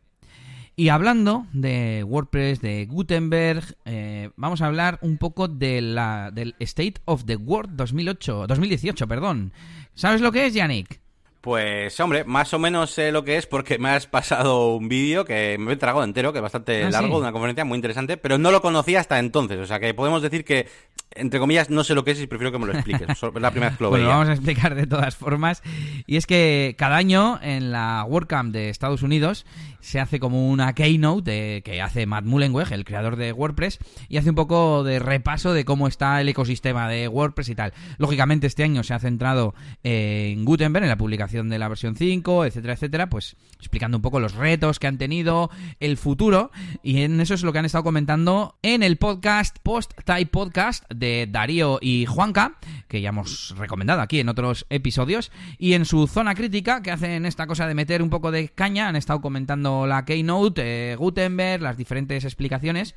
Y 0.76 0.90
hablando 0.90 1.48
de 1.54 2.04
WordPress, 2.04 2.60
de 2.60 2.86
Gutenberg, 2.86 3.78
eh, 3.86 4.32
vamos 4.36 4.62
a 4.62 4.68
hablar 4.68 5.00
un 5.02 5.18
poco 5.18 5.48
de 5.48 5.82
la, 5.82 6.32
del 6.34 6.56
State 6.60 6.96
of 7.06 7.24
the 7.26 7.38
World 7.38 7.76
2008, 7.78 8.48
2018. 8.48 9.08
Perdón. 9.08 9.54
¿Sabes 9.94 10.20
lo 10.20 10.32
que 10.34 10.46
es, 10.46 10.54
Yannick? 10.54 11.05
Pues 11.46 12.00
hombre, 12.00 12.24
más 12.24 12.56
o 12.56 12.58
menos 12.58 12.90
sé 12.90 13.12
lo 13.12 13.24
que 13.24 13.38
es 13.38 13.46
porque 13.46 13.78
me 13.78 13.90
has 13.90 14.08
pasado 14.08 14.78
un 14.78 14.90
vídeo 14.90 15.26
que 15.26 15.58
me 15.60 15.74
he 15.74 15.76
tragado 15.76 16.04
entero, 16.04 16.34
que 16.34 16.40
es 16.40 16.42
bastante 16.42 16.84
ah, 16.84 16.90
largo, 16.90 17.18
de 17.18 17.22
una 17.22 17.32
conferencia 17.32 17.64
muy 17.64 17.76
interesante, 17.76 18.18
pero 18.18 18.40
no 18.40 18.50
lo 18.50 18.64
conocía 18.64 19.00
hasta 19.00 19.20
entonces. 19.20 19.60
O 19.60 19.68
sea 19.68 19.80
que 19.80 19.94
podemos 19.94 20.24
decir 20.24 20.44
que, 20.44 20.68
entre 21.12 21.40
comillas, 21.40 21.70
no 21.70 21.84
sé 21.84 21.94
lo 21.94 22.04
que 22.04 22.12
es 22.12 22.20
y 22.20 22.26
prefiero 22.26 22.52
que 22.52 22.58
me 22.58 22.66
lo 22.66 22.74
expliques. 22.74 23.08
Es 23.08 23.22
la 23.22 23.52
primera 23.52 23.70
vez 23.70 23.78
que 23.78 23.84
lo 23.84 23.92
bueno, 23.92 24.08
vamos 24.08 24.28
a 24.28 24.34
explicar 24.34 24.74
de 24.74 24.88
todas 24.88 25.16
formas. 25.16 25.62
Y 26.08 26.16
es 26.16 26.26
que 26.26 26.74
cada 26.80 26.96
año 26.96 27.40
en 27.44 27.72
la 27.72 28.04
WordCamp 28.10 28.52
de 28.52 28.70
Estados 28.70 29.04
Unidos 29.04 29.46
se 29.82 30.00
hace 30.00 30.20
como 30.20 30.50
una 30.50 30.74
keynote 30.74 31.62
que 31.64 31.80
hace 31.80 32.08
Matt 32.08 32.26
Mullenweg, 32.26 32.74
el 32.74 32.86
creador 32.86 33.18
de 33.18 33.32
WordPress, 33.32 33.78
y 34.10 34.18
hace 34.18 34.32
un 34.32 34.36
poco 34.36 34.84
de 34.84 34.98
repaso 34.98 35.54
de 35.54 35.64
cómo 35.64 35.88
está 35.88 36.20
el 36.22 36.30
ecosistema 36.30 36.90
de 36.90 37.08
WordPress 37.08 37.50
y 37.50 37.56
tal. 37.56 37.74
Lógicamente 38.00 38.48
este 38.48 38.64
año 38.64 38.82
se 38.82 38.96
ha 38.96 39.00
centrado 39.00 39.54
en 39.84 40.44
Gutenberg, 40.44 40.86
en 40.86 40.90
la 40.90 40.98
publicación 40.98 41.35
de 41.44 41.60
la 41.60 41.68
versión 41.68 41.96
5, 41.96 42.46
etcétera, 42.46 42.74
etcétera, 42.74 43.10
pues 43.10 43.36
explicando 43.60 43.98
un 43.98 44.02
poco 44.02 44.20
los 44.20 44.34
retos 44.34 44.80
que 44.80 44.88
han 44.88 44.98
tenido, 44.98 45.50
el 45.80 45.98
futuro, 45.98 46.52
y 46.84 47.02
en 47.02 47.20
eso 47.20 47.34
es 47.34 47.44
lo 47.44 47.52
que 47.52 47.60
han 47.60 47.66
estado 47.66 47.84
comentando 47.84 48.58
en 48.62 48.84
el 48.84 48.98
podcast 48.98 49.58
Post 49.64 49.94
Type 50.06 50.32
Podcast 50.32 50.84
de 50.94 51.28
Darío 51.30 51.80
y 51.82 52.06
Juanca, 52.06 52.58
que 52.88 53.02
ya 53.02 53.10
hemos 53.10 53.56
recomendado 53.58 54.02
aquí 54.02 54.20
en 54.20 54.30
otros 54.30 54.66
episodios, 54.70 55.32
y 55.58 55.74
en 55.74 55.86
su 55.86 56.08
zona 56.08 56.36
crítica, 56.36 56.82
que 56.82 56.92
hacen 56.92 57.26
esta 57.26 57.48
cosa 57.48 57.68
de 57.68 57.76
meter 57.76 58.02
un 58.02 58.10
poco 58.10 58.32
de 58.32 58.50
caña, 58.50 58.88
han 58.88 58.96
estado 58.96 59.22
comentando 59.22 59.88
la 59.88 60.06
Keynote, 60.06 60.92
eh, 60.92 60.96
Gutenberg, 60.96 61.62
las 61.62 61.78
diferentes 61.78 62.24
explicaciones. 62.24 62.96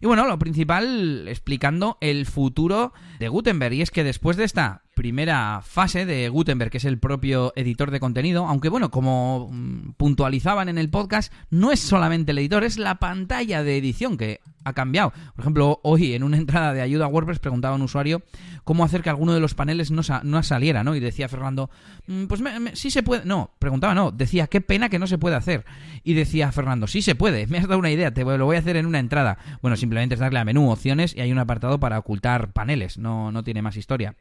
Y 0.00 0.06
bueno, 0.06 0.26
lo 0.26 0.38
principal 0.38 1.26
explicando 1.28 1.98
el 2.00 2.26
futuro 2.26 2.92
de 3.18 3.28
Gutenberg. 3.28 3.74
Y 3.74 3.82
es 3.82 3.90
que 3.90 4.04
después 4.04 4.36
de 4.36 4.44
esta 4.44 4.82
primera 4.98 5.60
fase 5.62 6.06
de 6.06 6.28
Gutenberg, 6.28 6.72
que 6.72 6.78
es 6.78 6.84
el 6.84 6.98
propio 6.98 7.52
editor 7.54 7.92
de 7.92 8.00
contenido, 8.00 8.48
aunque 8.48 8.68
bueno, 8.68 8.90
como 8.90 9.48
mm, 9.48 9.92
puntualizaban 9.92 10.68
en 10.68 10.76
el 10.76 10.90
podcast, 10.90 11.32
no 11.50 11.70
es 11.70 11.78
solamente 11.78 12.32
el 12.32 12.38
editor, 12.38 12.64
es 12.64 12.78
la 12.78 12.96
pantalla 12.96 13.62
de 13.62 13.76
edición 13.78 14.16
que 14.16 14.40
ha 14.64 14.72
cambiado. 14.72 15.12
Por 15.36 15.44
ejemplo, 15.44 15.78
hoy 15.84 16.14
en 16.14 16.24
una 16.24 16.36
entrada 16.36 16.72
de 16.74 16.80
ayuda 16.80 17.04
a 17.04 17.08
WordPress 17.08 17.38
preguntaba 17.38 17.76
un 17.76 17.82
usuario 17.82 18.22
cómo 18.64 18.82
hacer 18.82 19.02
que 19.02 19.08
alguno 19.08 19.32
de 19.34 19.38
los 19.38 19.54
paneles 19.54 19.92
no, 19.92 20.02
no 20.24 20.42
saliera, 20.42 20.82
¿no? 20.82 20.96
Y 20.96 21.00
decía 21.00 21.28
Fernando, 21.28 21.70
mm, 22.08 22.24
pues 22.24 22.42
sí 22.72 22.90
se 22.90 23.04
puede. 23.04 23.24
No, 23.24 23.52
preguntaba, 23.60 23.94
no, 23.94 24.10
decía, 24.10 24.48
qué 24.48 24.60
pena 24.60 24.88
que 24.88 24.98
no 24.98 25.06
se 25.06 25.16
puede 25.16 25.36
hacer. 25.36 25.64
Y 26.02 26.14
decía 26.14 26.50
Fernando, 26.50 26.88
sí 26.88 27.02
se 27.02 27.14
puede, 27.14 27.46
me 27.46 27.58
has 27.58 27.68
dado 27.68 27.78
una 27.78 27.92
idea, 27.92 28.12
te 28.12 28.24
lo 28.24 28.46
voy 28.46 28.56
a 28.56 28.58
hacer 28.58 28.76
en 28.76 28.86
una 28.86 28.98
entrada. 28.98 29.38
Bueno, 29.62 29.76
simplemente 29.76 30.16
es 30.16 30.20
darle 30.20 30.40
a 30.40 30.44
menú 30.44 30.72
opciones 30.72 31.14
y 31.14 31.20
hay 31.20 31.30
un 31.30 31.38
apartado 31.38 31.78
para 31.78 32.00
ocultar 32.00 32.52
paneles, 32.52 32.98
no, 32.98 33.30
no 33.30 33.44
tiene 33.44 33.62
más 33.62 33.76
historia. 33.76 34.16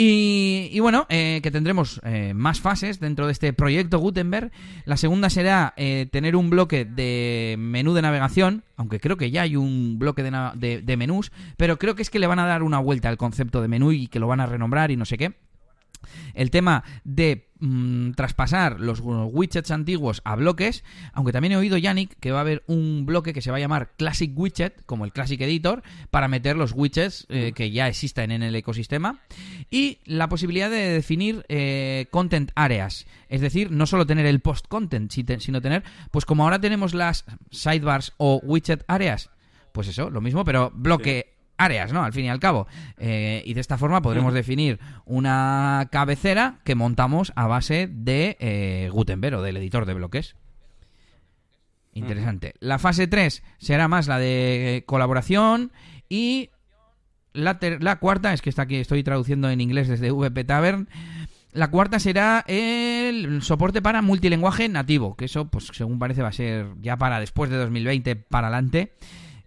Y, 0.00 0.78
bueno, 0.78 1.06
eh, 1.08 1.40
que 1.42 1.50
tendremos 1.50 2.00
eh, 2.04 2.32
más 2.32 2.60
fases 2.60 3.00
dentro 3.00 3.26
de 3.26 3.32
este 3.32 3.52
proyecto 3.52 3.98
Gutenberg. 3.98 4.52
La 4.84 4.96
segunda 4.96 5.28
será 5.28 5.74
eh, 5.76 6.06
tener 6.12 6.36
un 6.36 6.50
bloque 6.50 6.84
de 6.84 7.56
menú 7.58 7.94
de 7.94 8.02
navegación, 8.02 8.62
aunque 8.76 9.00
creo 9.00 9.16
que 9.16 9.32
ya 9.32 9.42
hay 9.42 9.56
un 9.56 9.98
bloque 9.98 10.22
de, 10.22 10.82
de 10.82 10.96
menús, 10.96 11.32
pero 11.56 11.78
creo 11.78 11.96
que 11.96 12.02
es 12.02 12.10
que 12.10 12.20
le 12.20 12.28
van 12.28 12.38
a 12.38 12.46
dar 12.46 12.62
una 12.62 12.78
vuelta 12.78 13.08
al 13.08 13.16
concepto 13.16 13.60
de 13.60 13.66
menú 13.66 13.90
y 13.90 14.06
que 14.06 14.20
lo 14.20 14.28
van 14.28 14.38
a 14.38 14.46
renombrar 14.46 14.92
y 14.92 14.96
no 14.96 15.04
sé 15.04 15.18
qué. 15.18 15.34
El 16.34 16.50
tema 16.50 16.84
de 17.04 17.48
mm, 17.60 18.12
traspasar 18.12 18.80
los 18.80 19.00
widgets 19.02 19.70
antiguos 19.70 20.20
a 20.24 20.36
bloques, 20.36 20.84
aunque 21.12 21.32
también 21.32 21.52
he 21.52 21.56
oído, 21.56 21.76
Yannick, 21.76 22.18
que 22.20 22.32
va 22.32 22.38
a 22.38 22.40
haber 22.42 22.62
un 22.66 23.06
bloque 23.06 23.32
que 23.32 23.42
se 23.42 23.50
va 23.50 23.56
a 23.56 23.60
llamar 23.60 23.92
Classic 23.96 24.30
Widget, 24.34 24.84
como 24.86 25.04
el 25.04 25.12
Classic 25.12 25.40
Editor, 25.40 25.82
para 26.10 26.28
meter 26.28 26.56
los 26.56 26.72
widgets 26.72 27.26
eh, 27.28 27.52
que 27.54 27.70
ya 27.70 27.88
existen 27.88 28.30
en 28.30 28.42
el 28.42 28.54
ecosistema. 28.54 29.20
Y 29.70 29.98
la 30.04 30.28
posibilidad 30.28 30.70
de 30.70 30.88
definir 30.88 31.44
eh, 31.48 32.06
content 32.10 32.50
areas. 32.54 33.06
Es 33.28 33.40
decir, 33.40 33.70
no 33.70 33.86
solo 33.86 34.06
tener 34.06 34.26
el 34.26 34.40
post 34.40 34.66
content, 34.68 35.10
sino 35.10 35.60
tener, 35.60 35.82
pues 36.10 36.24
como 36.24 36.44
ahora 36.44 36.60
tenemos 36.60 36.94
las 36.94 37.24
sidebars 37.50 38.12
o 38.16 38.40
widget 38.42 38.84
areas, 38.88 39.30
pues 39.72 39.88
eso, 39.88 40.10
lo 40.10 40.20
mismo, 40.20 40.44
pero 40.44 40.72
bloque 40.74 41.37
áreas, 41.58 41.92
¿no? 41.92 42.02
Al 42.02 42.12
fin 42.12 42.24
y 42.24 42.30
al 42.30 42.40
cabo. 42.40 42.66
Eh, 42.96 43.42
y 43.44 43.52
de 43.52 43.60
esta 43.60 43.76
forma 43.76 44.00
podremos 44.00 44.32
definir 44.32 44.78
una 45.04 45.88
cabecera 45.90 46.60
que 46.64 46.74
montamos 46.74 47.32
a 47.36 47.46
base 47.46 47.88
de 47.90 48.36
eh, 48.40 48.88
Gutenberg 48.92 49.36
o 49.36 49.42
del 49.42 49.58
editor 49.58 49.84
de 49.84 49.94
bloques. 49.94 50.36
Interesante. 51.92 52.54
La 52.60 52.78
fase 52.78 53.08
3 53.08 53.42
será 53.58 53.88
más 53.88 54.06
la 54.06 54.18
de 54.18 54.84
colaboración 54.86 55.72
y 56.08 56.50
la, 57.32 57.58
la, 57.80 57.96
cuarta, 57.96 58.32
es 58.32 58.40
que 58.40 58.50
está 58.50 58.62
aquí, 58.62 58.76
estoy 58.76 59.02
traduciendo 59.02 59.50
en 59.50 59.60
inglés 59.60 59.88
desde 59.88 60.12
VP 60.12 60.44
Tavern. 60.44 60.88
La 61.52 61.70
cuarta 61.70 61.98
será 61.98 62.44
el 62.46 63.42
soporte 63.42 63.82
para 63.82 64.00
multilenguaje 64.00 64.68
nativo, 64.68 65.16
que 65.16 65.24
eso, 65.24 65.46
pues 65.46 65.68
según 65.72 65.98
parece, 65.98 66.22
va 66.22 66.28
a 66.28 66.32
ser 66.32 66.66
ya 66.80 66.96
para 66.96 67.18
después 67.18 67.50
de 67.50 67.56
2020 67.56 68.14
para 68.16 68.46
adelante 68.46 68.92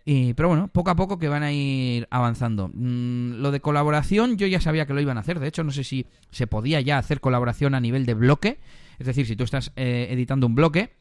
pero 0.05 0.49
bueno, 0.49 0.67
poco 0.67 0.89
a 0.89 0.95
poco 0.95 1.19
que 1.19 1.27
van 1.27 1.43
a 1.43 1.51
ir 1.51 2.07
avanzando. 2.09 2.69
Mm, 2.73 3.41
lo 3.41 3.51
de 3.51 3.59
colaboración 3.59 4.37
yo 4.37 4.47
ya 4.47 4.61
sabía 4.61 4.85
que 4.85 4.93
lo 4.93 5.01
iban 5.01 5.17
a 5.17 5.21
hacer. 5.21 5.39
De 5.39 5.47
hecho, 5.47 5.63
no 5.63 5.71
sé 5.71 5.83
si 5.83 6.07
se 6.31 6.47
podía 6.47 6.81
ya 6.81 6.97
hacer 6.97 7.21
colaboración 7.21 7.75
a 7.75 7.79
nivel 7.79 8.05
de 8.05 8.13
bloque. 8.13 8.59
Es 8.99 9.07
decir, 9.07 9.25
si 9.25 9.35
tú 9.35 9.43
estás 9.43 9.71
eh, 9.75 10.07
editando 10.11 10.47
un 10.47 10.55
bloque, 10.55 10.93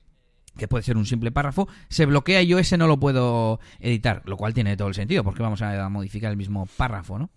que 0.56 0.68
puede 0.68 0.82
ser 0.82 0.96
un 0.96 1.06
simple 1.06 1.30
párrafo, 1.30 1.68
se 1.88 2.06
bloquea 2.06 2.42
y 2.42 2.48
yo 2.48 2.58
ese 2.58 2.76
no 2.76 2.86
lo 2.86 2.98
puedo 2.98 3.60
editar, 3.78 4.22
lo 4.24 4.36
cual 4.36 4.54
tiene 4.54 4.76
todo 4.76 4.88
el 4.88 4.94
sentido, 4.94 5.22
porque 5.24 5.42
vamos 5.42 5.62
a 5.62 5.88
modificar 5.88 6.30
el 6.30 6.36
mismo 6.36 6.66
párrafo, 6.76 7.18
¿no? 7.18 7.30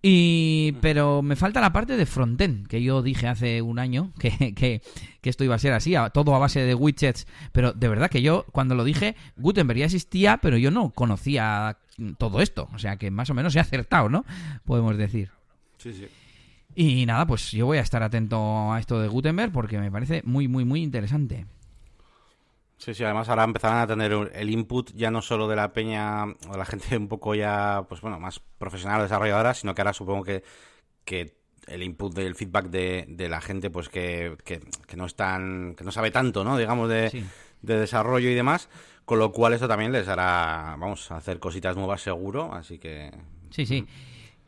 Y, 0.00 0.72
pero 0.80 1.22
me 1.22 1.34
falta 1.34 1.60
la 1.60 1.72
parte 1.72 1.96
de 1.96 2.06
frontend, 2.06 2.68
que 2.68 2.82
yo 2.82 3.02
dije 3.02 3.26
hace 3.26 3.62
un 3.62 3.80
año 3.80 4.12
que, 4.18 4.54
que, 4.54 4.80
esto 5.22 5.44
iba 5.44 5.54
a 5.54 5.58
ser 5.58 5.74
así, 5.74 5.94
todo 6.14 6.34
a 6.34 6.38
base 6.38 6.60
de 6.60 6.74
widgets. 6.74 7.26
Pero 7.52 7.72
de 7.72 7.88
verdad 7.88 8.10
que 8.10 8.22
yo, 8.22 8.46
cuando 8.52 8.74
lo 8.74 8.84
dije, 8.84 9.16
Gutenberg 9.36 9.80
ya 9.80 9.84
existía, 9.86 10.38
pero 10.38 10.56
yo 10.56 10.70
no 10.70 10.90
conocía 10.90 11.78
todo 12.16 12.40
esto. 12.40 12.68
O 12.72 12.78
sea 12.78 12.96
que 12.96 13.10
más 13.10 13.28
o 13.30 13.34
menos 13.34 13.54
he 13.56 13.60
acertado, 13.60 14.08
¿no? 14.08 14.24
Podemos 14.64 14.96
decir. 14.96 15.30
Sí, 15.78 15.92
sí. 15.92 16.08
Y 16.74 17.06
nada, 17.06 17.26
pues 17.26 17.50
yo 17.50 17.66
voy 17.66 17.78
a 17.78 17.82
estar 17.82 18.02
atento 18.02 18.72
a 18.72 18.78
esto 18.78 19.00
de 19.00 19.08
Gutenberg 19.08 19.52
porque 19.52 19.78
me 19.78 19.90
parece 19.90 20.22
muy, 20.24 20.48
muy, 20.48 20.64
muy 20.64 20.82
interesante. 20.82 21.46
Sí, 22.78 22.94
sí, 22.94 23.02
además 23.02 23.28
ahora 23.28 23.42
empezarán 23.42 23.78
a 23.78 23.86
tener 23.88 24.12
el 24.32 24.50
input 24.50 24.92
ya 24.94 25.10
no 25.10 25.20
solo 25.20 25.48
de 25.48 25.56
la 25.56 25.72
peña 25.72 26.24
o 26.24 26.52
de 26.52 26.58
la 26.58 26.64
gente 26.64 26.96
un 26.96 27.08
poco 27.08 27.34
ya, 27.34 27.84
pues 27.88 28.00
bueno, 28.00 28.20
más 28.20 28.40
profesional 28.58 29.00
o 29.00 29.02
desarrolladora, 29.02 29.52
sino 29.52 29.74
que 29.74 29.82
ahora 29.82 29.92
supongo 29.92 30.22
que, 30.22 30.44
que 31.04 31.36
el 31.66 31.82
input 31.82 32.14
del 32.14 32.36
feedback 32.36 32.66
de, 32.66 33.04
de 33.08 33.28
la 33.28 33.40
gente, 33.40 33.68
pues 33.68 33.88
que, 33.88 34.36
que, 34.44 34.96
no 34.96 35.06
es 35.06 35.16
tan, 35.16 35.74
que 35.74 35.84
no 35.84 35.90
sabe 35.90 36.12
tanto, 36.12 36.44
¿no? 36.44 36.56
Digamos, 36.56 36.88
de, 36.88 37.24
de 37.62 37.78
desarrollo 37.78 38.30
y 38.30 38.34
demás, 38.34 38.68
con 39.04 39.18
lo 39.18 39.32
cual 39.32 39.54
eso 39.54 39.66
también 39.66 39.90
les 39.90 40.06
hará, 40.06 40.76
vamos, 40.78 41.10
a 41.10 41.16
hacer 41.16 41.40
cositas 41.40 41.76
nuevas 41.76 42.00
seguro, 42.00 42.52
así 42.54 42.78
que... 42.78 43.10
Sí, 43.50 43.66
sí. 43.66 43.86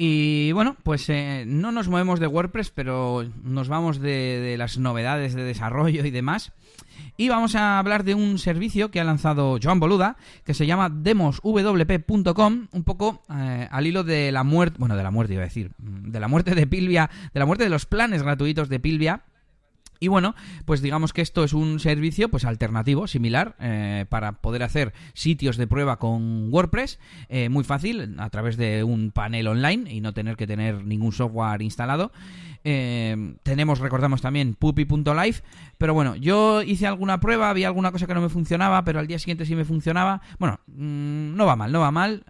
Y 0.03 0.53
bueno, 0.53 0.78
pues 0.82 1.11
eh, 1.11 1.44
no 1.46 1.72
nos 1.72 1.88
movemos 1.88 2.20
de 2.20 2.26
WordPress, 2.26 2.70
pero 2.70 3.22
nos 3.42 3.68
vamos 3.68 4.01
de, 4.01 4.55
las 4.57 4.78
novedades 4.78 5.34
de 5.34 5.44
desarrollo 5.44 6.07
y 6.07 6.11
demás. 6.11 6.55
Y 7.18 7.28
vamos 7.28 7.55
a 7.55 7.78
hablar 7.78 8.03
de 8.05 8.14
un 8.14 8.38
servicio 8.38 8.90
que 8.90 8.98
ha 8.98 9.05
lanzado 9.05 9.59
Joan 9.62 9.78
Boluda, 9.78 10.16
que 10.42 10.55
se 10.55 10.64
llama 10.64 10.88
demoswp.com, 10.88 12.68
un 12.72 12.82
poco 12.82 13.20
eh, 13.30 13.68
al 13.70 13.86
hilo 13.86 14.03
de 14.03 14.32
la 14.32 14.42
muerte, 14.42 14.78
bueno, 14.78 14.96
de 14.96 15.03
la 15.03 15.11
muerte 15.11 15.34
iba 15.34 15.42
a 15.42 15.48
decir, 15.48 15.72
de 15.76 16.18
la 16.18 16.28
muerte 16.28 16.55
de 16.55 16.66
Pilvia, 16.66 17.11
de 17.34 17.38
la 17.38 17.44
muerte 17.44 17.64
de 17.64 17.70
los 17.70 17.84
planes 17.84 18.22
gratuitos 18.22 18.70
de 18.70 18.80
Pilvia, 18.80 19.24
y 20.03 20.09
bueno, 20.09 20.34
pues 20.64 20.80
digamos 20.80 21.12
que 21.12 21.20
esto 21.20 21.44
es 21.44 21.53
un 21.53 21.78
servicio 21.78 22.30
pues 22.30 22.46
alternativo, 22.46 23.07
similar, 23.07 23.55
eh, 23.61 24.07
para 24.09 24.32
poder 24.32 24.62
hacer 24.62 24.94
sitios 25.12 25.59
de 25.59 25.66
prueba 25.66 25.98
con 25.98 26.51
WordPress, 26.51 26.98
eh, 27.28 27.51
muy 27.51 27.64
fácil, 27.64 28.16
a 28.18 28.30
través 28.30 28.57
de 28.57 28.82
un 28.82 29.11
panel 29.11 29.46
online 29.46 29.92
y 29.92 30.01
no 30.01 30.14
tener 30.14 30.36
que 30.36 30.46
tener 30.46 30.86
ningún 30.86 31.12
software 31.12 31.61
instalado. 31.61 32.12
Eh, 32.64 33.34
tenemos, 33.42 33.78
recordamos 33.78 34.22
también, 34.22 34.55
puppy.live, 34.55 35.36
pero 35.76 35.92
bueno, 35.92 36.16
yo 36.16 36.62
hice 36.62 36.86
alguna 36.86 37.20
prueba, 37.20 37.51
había 37.51 37.66
alguna 37.66 37.92
cosa 37.92 38.07
que 38.07 38.14
no 38.14 38.22
me 38.22 38.30
funcionaba, 38.30 38.82
pero 38.84 39.01
al 39.01 39.07
día 39.07 39.18
siguiente 39.18 39.44
sí 39.44 39.55
me 39.55 39.66
funcionaba. 39.66 40.22
Bueno, 40.38 40.61
mm, 40.66 41.36
no 41.36 41.44
va 41.44 41.57
mal, 41.57 41.72
no 41.72 41.80
va 41.80 41.90
mal, 41.90 42.24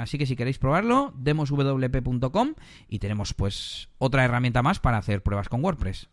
así 0.00 0.16
que 0.16 0.26
si 0.26 0.36
queréis 0.36 0.58
probarlo, 0.58 1.12
demoswp.com 1.16 2.54
y 2.88 3.00
tenemos 3.00 3.34
pues 3.34 3.88
otra 3.98 4.24
herramienta 4.24 4.62
más 4.62 4.78
para 4.78 4.98
hacer 4.98 5.24
pruebas 5.24 5.48
con 5.48 5.64
WordPress. 5.64 6.08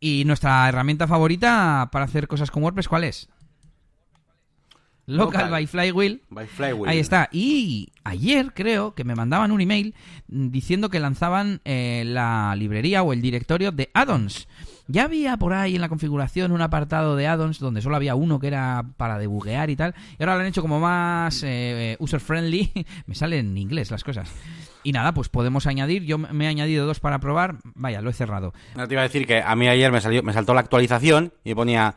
Y 0.00 0.24
nuestra 0.24 0.68
herramienta 0.68 1.06
favorita 1.06 1.88
para 1.92 2.06
hacer 2.06 2.26
cosas 2.26 2.50
con 2.50 2.62
WordPress, 2.62 2.88
¿cuál 2.88 3.04
es? 3.04 3.28
Local, 5.06 5.50
by, 5.50 5.66
Flywheel. 5.66 6.22
Ahí 6.88 6.98
está. 6.98 7.28
Y 7.32 7.92
ayer 8.04 8.52
creo 8.54 8.94
que 8.94 9.04
me 9.04 9.14
mandaban 9.14 9.50
un 9.50 9.60
email 9.60 9.94
diciendo 10.28 10.90
que 10.90 11.00
lanzaban 11.00 11.60
eh, 11.64 12.04
la 12.06 12.54
librería 12.56 13.02
o 13.02 13.12
el 13.12 13.20
directorio 13.20 13.72
de 13.72 13.90
addons. 13.94 14.46
Ya 14.88 15.04
había 15.04 15.36
por 15.36 15.52
ahí 15.52 15.74
en 15.74 15.80
la 15.80 15.88
configuración 15.88 16.52
un 16.52 16.60
apartado 16.60 17.16
de 17.16 17.26
addons 17.26 17.58
donde 17.58 17.82
solo 17.82 17.96
había 17.96 18.14
uno 18.14 18.38
que 18.38 18.48
era 18.48 18.84
para 18.96 19.18
debuguear 19.18 19.70
y 19.70 19.76
tal. 19.76 19.94
Y 20.18 20.22
ahora 20.22 20.34
lo 20.34 20.40
han 20.40 20.46
hecho 20.46 20.62
como 20.62 20.80
más 20.80 21.42
eh, 21.44 21.96
user 21.98 22.20
friendly. 22.20 22.70
me 23.06 23.14
salen 23.14 23.50
en 23.50 23.58
inglés 23.58 23.90
las 23.90 24.04
cosas. 24.04 24.30
Y 24.82 24.92
nada, 24.92 25.14
pues 25.14 25.28
podemos 25.28 25.66
añadir. 25.66 26.04
Yo 26.04 26.18
me 26.18 26.44
he 26.44 26.48
añadido 26.48 26.86
dos 26.86 27.00
para 27.00 27.20
probar. 27.20 27.58
Vaya, 27.74 28.00
lo 28.00 28.10
he 28.10 28.12
cerrado. 28.12 28.52
Te 28.74 28.94
iba 28.94 29.02
a 29.02 29.04
decir 29.04 29.26
que 29.26 29.40
a 29.40 29.54
mí 29.54 29.68
ayer 29.68 29.92
me 29.92 30.00
salió, 30.00 30.22
me 30.22 30.32
saltó 30.32 30.54
la 30.54 30.60
actualización 30.60 31.32
y 31.44 31.54
ponía. 31.54 31.94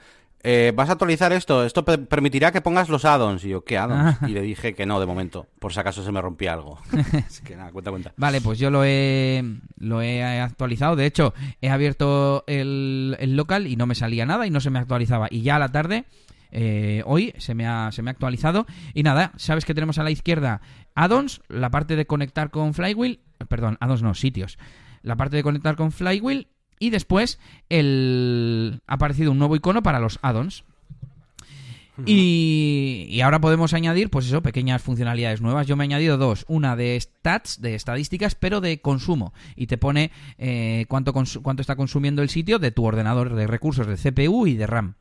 Eh, 0.47 0.71
¿Vas 0.75 0.89
a 0.89 0.91
actualizar 0.91 1.33
esto? 1.33 1.65
Esto 1.65 1.83
permitirá 1.83 2.51
que 2.51 2.61
pongas 2.61 2.87
los 2.87 3.03
addons. 3.03 3.43
Y 3.43 3.49
yo, 3.49 3.63
¿qué 3.63 3.79
addons? 3.79 4.17
Ah. 4.21 4.27
Y 4.27 4.33
le 4.33 4.41
dije 4.41 4.75
que 4.75 4.85
no, 4.85 4.99
de 4.99 5.07
momento, 5.07 5.47
por 5.59 5.73
si 5.73 5.79
acaso 5.79 6.03
se 6.03 6.11
me 6.11 6.21
rompía 6.21 6.53
algo. 6.53 6.79
Así 7.27 7.43
que 7.43 7.55
nada, 7.55 7.71
cuenta, 7.71 7.89
cuenta. 7.89 8.13
Vale, 8.15 8.41
pues 8.41 8.59
yo 8.59 8.69
lo 8.69 8.83
he, 8.85 9.43
lo 9.79 10.03
he 10.03 10.23
actualizado. 10.23 10.95
De 10.95 11.07
hecho, 11.07 11.33
he 11.61 11.69
abierto 11.69 12.43
el, 12.45 13.17
el 13.19 13.35
local 13.35 13.65
y 13.65 13.75
no 13.75 13.87
me 13.87 13.95
salía 13.95 14.27
nada 14.27 14.45
y 14.45 14.51
no 14.51 14.61
se 14.61 14.69
me 14.69 14.77
actualizaba. 14.77 15.27
Y 15.31 15.41
ya 15.41 15.55
a 15.55 15.59
la 15.59 15.69
tarde 15.69 16.05
eh, 16.57 17.03
hoy 17.05 17.33
se 17.37 17.53
me, 17.53 17.67
ha, 17.67 17.91
se 17.91 18.01
me 18.01 18.09
ha 18.09 18.13
actualizado. 18.13 18.65
Y 18.93 19.03
nada, 19.03 19.33
sabes 19.35 19.65
que 19.65 19.73
tenemos 19.73 19.97
a 19.97 20.03
la 20.03 20.11
izquierda 20.11 20.61
addons, 20.93 21.41
la 21.49 21.69
parte 21.69 21.95
de 21.95 22.05
conectar 22.05 22.49
con 22.49 22.73
Flywheel, 22.73 23.19
perdón, 23.49 23.77
addons 23.81 24.03
no, 24.03 24.13
sitios. 24.13 24.57
La 25.01 25.17
parte 25.17 25.35
de 25.35 25.43
conectar 25.43 25.75
con 25.75 25.91
Flywheel 25.91 26.47
y 26.79 26.89
después 26.89 27.39
el... 27.69 28.81
ha 28.87 28.95
aparecido 28.95 29.31
un 29.31 29.39
nuevo 29.39 29.55
icono 29.55 29.83
para 29.83 29.99
los 29.99 30.19
addons. 30.21 30.63
Y, 32.05 33.07
y, 33.09 33.21
ahora 33.21 33.39
podemos 33.39 33.73
añadir, 33.73 34.09
pues 34.09 34.25
eso, 34.25 34.41
pequeñas 34.41 34.81
funcionalidades 34.81 35.39
nuevas. 35.39 35.65
Yo 35.65 35.77
me 35.77 35.85
he 35.85 35.87
añadido 35.87 36.17
dos. 36.17 36.43
Una 36.49 36.75
de 36.75 36.99
stats, 36.99 37.61
de 37.61 37.73
estadísticas, 37.73 38.35
pero 38.35 38.59
de 38.59 38.81
consumo. 38.81 39.33
Y 39.55 39.67
te 39.67 39.77
pone 39.77 40.11
eh, 40.37 40.87
cuánto, 40.89 41.13
cuánto 41.13 41.61
está 41.61 41.77
consumiendo 41.77 42.21
el 42.21 42.27
sitio 42.27 42.59
de 42.59 42.71
tu 42.71 42.83
ordenador 42.83 43.33
de 43.33 43.47
recursos 43.47 43.87
de 43.87 43.95
CPU 43.95 44.45
y 44.45 44.55
de 44.55 44.67
RAM 44.67 44.95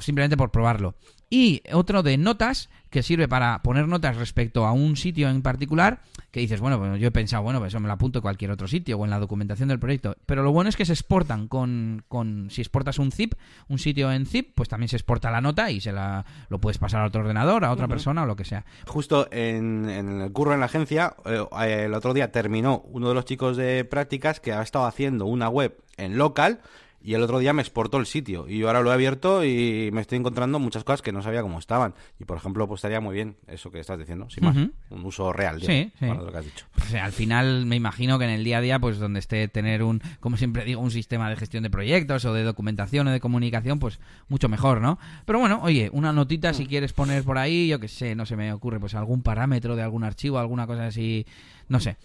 simplemente 0.00 0.36
por 0.36 0.50
probarlo. 0.50 0.94
Y 1.30 1.62
otro 1.72 2.02
de 2.02 2.16
notas, 2.16 2.68
que 2.90 3.02
sirve 3.02 3.26
para 3.26 3.60
poner 3.62 3.88
notas 3.88 4.16
respecto 4.16 4.66
a 4.66 4.72
un 4.72 4.96
sitio 4.96 5.28
en 5.28 5.42
particular, 5.42 6.00
que 6.30 6.40
dices, 6.40 6.60
bueno, 6.60 6.78
pues 6.78 7.00
yo 7.00 7.08
he 7.08 7.10
pensado, 7.10 7.42
bueno, 7.42 7.58
pues 7.58 7.72
eso 7.72 7.80
me 7.80 7.88
lo 7.88 7.94
apunto 7.94 8.20
en 8.20 8.22
cualquier 8.22 8.52
otro 8.52 8.68
sitio 8.68 8.98
o 8.98 9.04
en 9.04 9.10
la 9.10 9.18
documentación 9.18 9.68
del 9.68 9.80
proyecto. 9.80 10.16
Pero 10.26 10.42
lo 10.42 10.52
bueno 10.52 10.70
es 10.70 10.76
que 10.76 10.84
se 10.84 10.92
exportan 10.92 11.48
con, 11.48 12.04
con 12.06 12.50
si 12.50 12.60
exportas 12.60 12.98
un 12.98 13.10
zip, 13.10 13.34
un 13.68 13.78
sitio 13.78 14.12
en 14.12 14.26
zip, 14.26 14.52
pues 14.54 14.68
también 14.68 14.88
se 14.88 14.96
exporta 14.96 15.30
la 15.30 15.40
nota 15.40 15.70
y 15.70 15.80
se 15.80 15.92
la, 15.92 16.24
lo 16.48 16.60
puedes 16.60 16.78
pasar 16.78 17.02
a 17.02 17.06
otro 17.06 17.22
ordenador, 17.22 17.64
a 17.64 17.72
otra 17.72 17.88
persona 17.88 18.22
o 18.22 18.26
lo 18.26 18.36
que 18.36 18.44
sea. 18.44 18.64
Justo 18.86 19.26
en, 19.32 19.88
en, 19.88 20.20
el 20.20 20.32
curro 20.32 20.54
en 20.54 20.60
la 20.60 20.66
agencia, 20.66 21.16
eh, 21.24 21.84
el 21.86 21.94
otro 21.94 22.14
día 22.14 22.30
terminó 22.30 22.82
uno 22.86 23.08
de 23.08 23.14
los 23.14 23.24
chicos 23.24 23.56
de 23.56 23.84
prácticas 23.84 24.38
que 24.38 24.52
ha 24.52 24.62
estado 24.62 24.86
haciendo 24.86 25.26
una 25.26 25.48
web 25.48 25.76
en 25.96 26.16
local 26.16 26.60
y 27.04 27.12
el 27.12 27.22
otro 27.22 27.38
día 27.38 27.52
me 27.52 27.60
exportó 27.60 27.98
el 27.98 28.06
sitio. 28.06 28.48
Y 28.48 28.58
yo 28.58 28.68
ahora 28.68 28.80
lo 28.80 28.90
he 28.90 28.94
abierto 28.94 29.44
y 29.44 29.90
me 29.92 30.00
estoy 30.00 30.18
encontrando 30.18 30.58
muchas 30.58 30.84
cosas 30.84 31.02
que 31.02 31.12
no 31.12 31.22
sabía 31.22 31.42
cómo 31.42 31.58
estaban. 31.58 31.94
Y 32.18 32.24
por 32.24 32.38
ejemplo 32.38 32.66
pues 32.66 32.78
estaría 32.78 32.98
muy 33.00 33.14
bien 33.14 33.36
eso 33.46 33.70
que 33.70 33.78
estás 33.78 33.98
diciendo 33.98 34.30
sin 34.30 34.44
más. 34.44 34.56
Un 34.56 35.04
uso 35.04 35.30
real 35.30 35.60
sí, 35.60 35.92
sí. 35.98 36.06
lo 36.06 36.32
que 36.32 36.38
has 36.38 36.44
dicho. 36.46 36.64
Pues, 36.74 36.94
al 36.94 37.12
final 37.12 37.66
me 37.66 37.76
imagino 37.76 38.18
que 38.18 38.24
en 38.24 38.30
el 38.30 38.42
día 38.42 38.56
a 38.56 38.60
día 38.62 38.78
pues 38.78 38.98
donde 38.98 39.20
esté 39.20 39.48
tener 39.48 39.82
un 39.82 40.00
como 40.18 40.38
siempre 40.38 40.64
digo 40.64 40.80
un 40.80 40.90
sistema 40.90 41.28
de 41.28 41.36
gestión 41.36 41.62
de 41.62 41.68
proyectos 41.68 42.24
o 42.24 42.32
de 42.32 42.42
documentación 42.42 43.06
o 43.08 43.10
de 43.10 43.20
comunicación 43.20 43.78
pues 43.78 44.00
mucho 44.28 44.48
mejor 44.48 44.80
no 44.80 44.98
pero 45.26 45.38
bueno 45.38 45.60
oye 45.62 45.90
una 45.92 46.10
notita 46.14 46.54
si 46.54 46.64
quieres 46.64 46.94
poner 46.94 47.22
por 47.22 47.36
ahí 47.36 47.68
yo 47.68 47.80
que 47.80 47.88
sé 47.88 48.14
no 48.14 48.24
se 48.24 48.36
me 48.36 48.50
ocurre 48.50 48.80
pues 48.80 48.94
algún 48.94 49.22
parámetro 49.22 49.76
de 49.76 49.82
algún 49.82 50.04
archivo 50.04 50.38
alguna 50.38 50.66
cosa 50.66 50.86
así 50.86 51.26
no 51.68 51.80
sé 51.80 51.98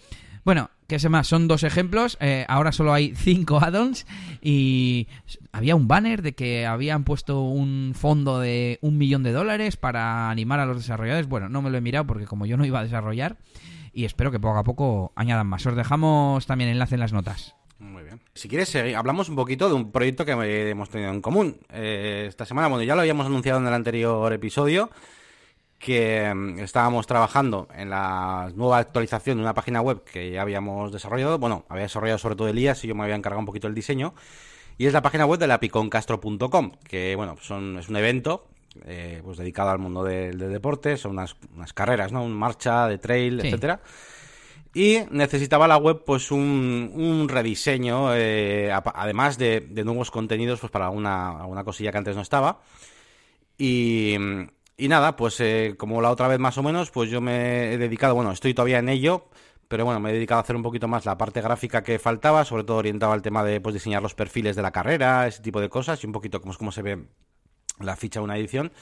bueno, 0.50 0.68
¿qué 0.88 0.98
sé 0.98 1.08
más? 1.08 1.28
Son 1.28 1.46
dos 1.46 1.62
ejemplos. 1.62 2.18
Eh, 2.20 2.44
ahora 2.48 2.72
solo 2.72 2.92
hay 2.92 3.14
cinco 3.14 3.60
addons 3.62 4.04
y 4.42 5.06
había 5.52 5.76
un 5.76 5.86
banner 5.86 6.22
de 6.22 6.32
que 6.32 6.66
habían 6.66 7.04
puesto 7.04 7.42
un 7.42 7.92
fondo 7.94 8.40
de 8.40 8.80
un 8.82 8.98
millón 8.98 9.22
de 9.22 9.30
dólares 9.30 9.76
para 9.76 10.28
animar 10.28 10.58
a 10.58 10.66
los 10.66 10.78
desarrolladores. 10.78 11.28
Bueno, 11.28 11.48
no 11.48 11.62
me 11.62 11.70
lo 11.70 11.78
he 11.78 11.80
mirado 11.80 12.04
porque 12.04 12.26
como 12.26 12.46
yo 12.46 12.56
no 12.56 12.66
iba 12.66 12.80
a 12.80 12.82
desarrollar 12.82 13.36
y 13.92 14.06
espero 14.06 14.32
que 14.32 14.40
poco 14.40 14.58
a 14.58 14.64
poco 14.64 15.12
añadan 15.14 15.46
más. 15.46 15.64
Os 15.66 15.76
dejamos 15.76 16.46
también 16.46 16.68
enlace 16.68 16.96
en 16.96 17.00
las 17.00 17.12
notas. 17.12 17.54
Muy 17.78 18.02
bien. 18.02 18.20
Si 18.34 18.48
quieres, 18.48 18.74
hablamos 18.74 19.28
un 19.28 19.36
poquito 19.36 19.68
de 19.68 19.76
un 19.76 19.92
proyecto 19.92 20.24
que 20.24 20.32
hemos 20.32 20.90
tenido 20.90 21.12
en 21.12 21.20
común. 21.20 21.58
Eh, 21.72 22.24
esta 22.28 22.44
semana, 22.44 22.66
bueno, 22.66 22.82
ya 22.82 22.96
lo 22.96 23.02
habíamos 23.02 23.26
anunciado 23.26 23.60
en 23.60 23.68
el 23.68 23.72
anterior 23.72 24.32
episodio 24.32 24.90
que 25.80 26.32
mm, 26.32 26.58
estábamos 26.60 27.06
trabajando 27.06 27.66
en 27.74 27.90
la 27.90 28.52
nueva 28.54 28.78
actualización 28.78 29.38
de 29.38 29.42
una 29.42 29.54
página 29.54 29.80
web 29.80 30.04
que 30.04 30.30
ya 30.30 30.42
habíamos 30.42 30.92
desarrollado. 30.92 31.38
Bueno, 31.38 31.64
había 31.68 31.84
desarrollado 31.84 32.18
sobre 32.18 32.36
todo 32.36 32.48
Elías 32.48 32.84
y 32.84 32.88
yo 32.88 32.94
me 32.94 33.02
había 33.02 33.16
encargado 33.16 33.40
un 33.40 33.46
poquito 33.46 33.66
el 33.66 33.74
diseño. 33.74 34.14
Y 34.78 34.86
es 34.86 34.92
la 34.92 35.02
página 35.02 35.26
web 35.26 35.40
de 35.40 35.46
la 35.46 35.58
piconcastro.com, 35.58 36.72
que 36.86 37.16
bueno, 37.16 37.36
son, 37.40 37.78
es 37.78 37.88
un 37.88 37.96
evento 37.96 38.46
eh, 38.84 39.20
pues 39.24 39.38
dedicado 39.38 39.70
al 39.70 39.78
mundo 39.78 40.04
del 40.04 40.38
deporte, 40.38 40.96
son 40.96 41.12
unas, 41.12 41.34
unas, 41.56 41.72
carreras, 41.72 42.12
¿no? 42.12 42.22
Un 42.22 42.32
marcha, 42.32 42.86
de 42.86 42.98
trail, 42.98 43.40
etcétera. 43.40 43.80
Y 44.72 44.98
necesitaba 45.10 45.66
la 45.66 45.78
web 45.78 46.04
pues 46.04 46.30
un, 46.30 46.92
un 46.94 47.28
rediseño, 47.28 48.14
eh, 48.14 48.70
además 48.72 49.36
de, 49.38 49.60
de, 49.60 49.84
nuevos 49.84 50.10
contenidos 50.10 50.60
pues 50.60 50.70
para 50.70 50.86
alguna, 50.86 51.40
alguna 51.40 51.64
cosilla 51.64 51.90
que 51.90 51.98
antes 51.98 52.16
no 52.16 52.22
estaba. 52.22 52.60
Y, 53.58 54.16
y 54.80 54.88
nada, 54.88 55.14
pues 55.14 55.38
eh, 55.40 55.74
como 55.76 56.00
la 56.00 56.10
otra 56.10 56.26
vez 56.26 56.38
más 56.38 56.56
o 56.56 56.62
menos, 56.62 56.90
pues 56.90 57.10
yo 57.10 57.20
me 57.20 57.74
he 57.74 57.78
dedicado, 57.78 58.14
bueno, 58.14 58.32
estoy 58.32 58.54
todavía 58.54 58.78
en 58.78 58.88
ello, 58.88 59.28
pero 59.68 59.84
bueno, 59.84 60.00
me 60.00 60.10
he 60.10 60.14
dedicado 60.14 60.38
a 60.38 60.42
hacer 60.42 60.56
un 60.56 60.62
poquito 60.62 60.88
más 60.88 61.04
la 61.04 61.18
parte 61.18 61.40
gráfica 61.42 61.82
que 61.82 61.98
faltaba, 61.98 62.44
sobre 62.44 62.64
todo 62.64 62.78
orientado 62.78 63.12
al 63.12 63.20
tema 63.20 63.44
de 63.44 63.60
pues, 63.60 63.74
diseñar 63.74 64.02
los 64.02 64.14
perfiles 64.14 64.56
de 64.56 64.62
la 64.62 64.70
carrera, 64.70 65.26
ese 65.26 65.42
tipo 65.42 65.60
de 65.60 65.68
cosas, 65.68 66.02
y 66.02 66.06
un 66.06 66.12
poquito 66.12 66.40
como, 66.40 66.54
cómo 66.54 66.72
se 66.72 66.82
ve 66.82 67.04
la 67.78 67.94
ficha 67.94 68.20
de 68.20 68.24
una 68.24 68.38
edición. 68.38 68.72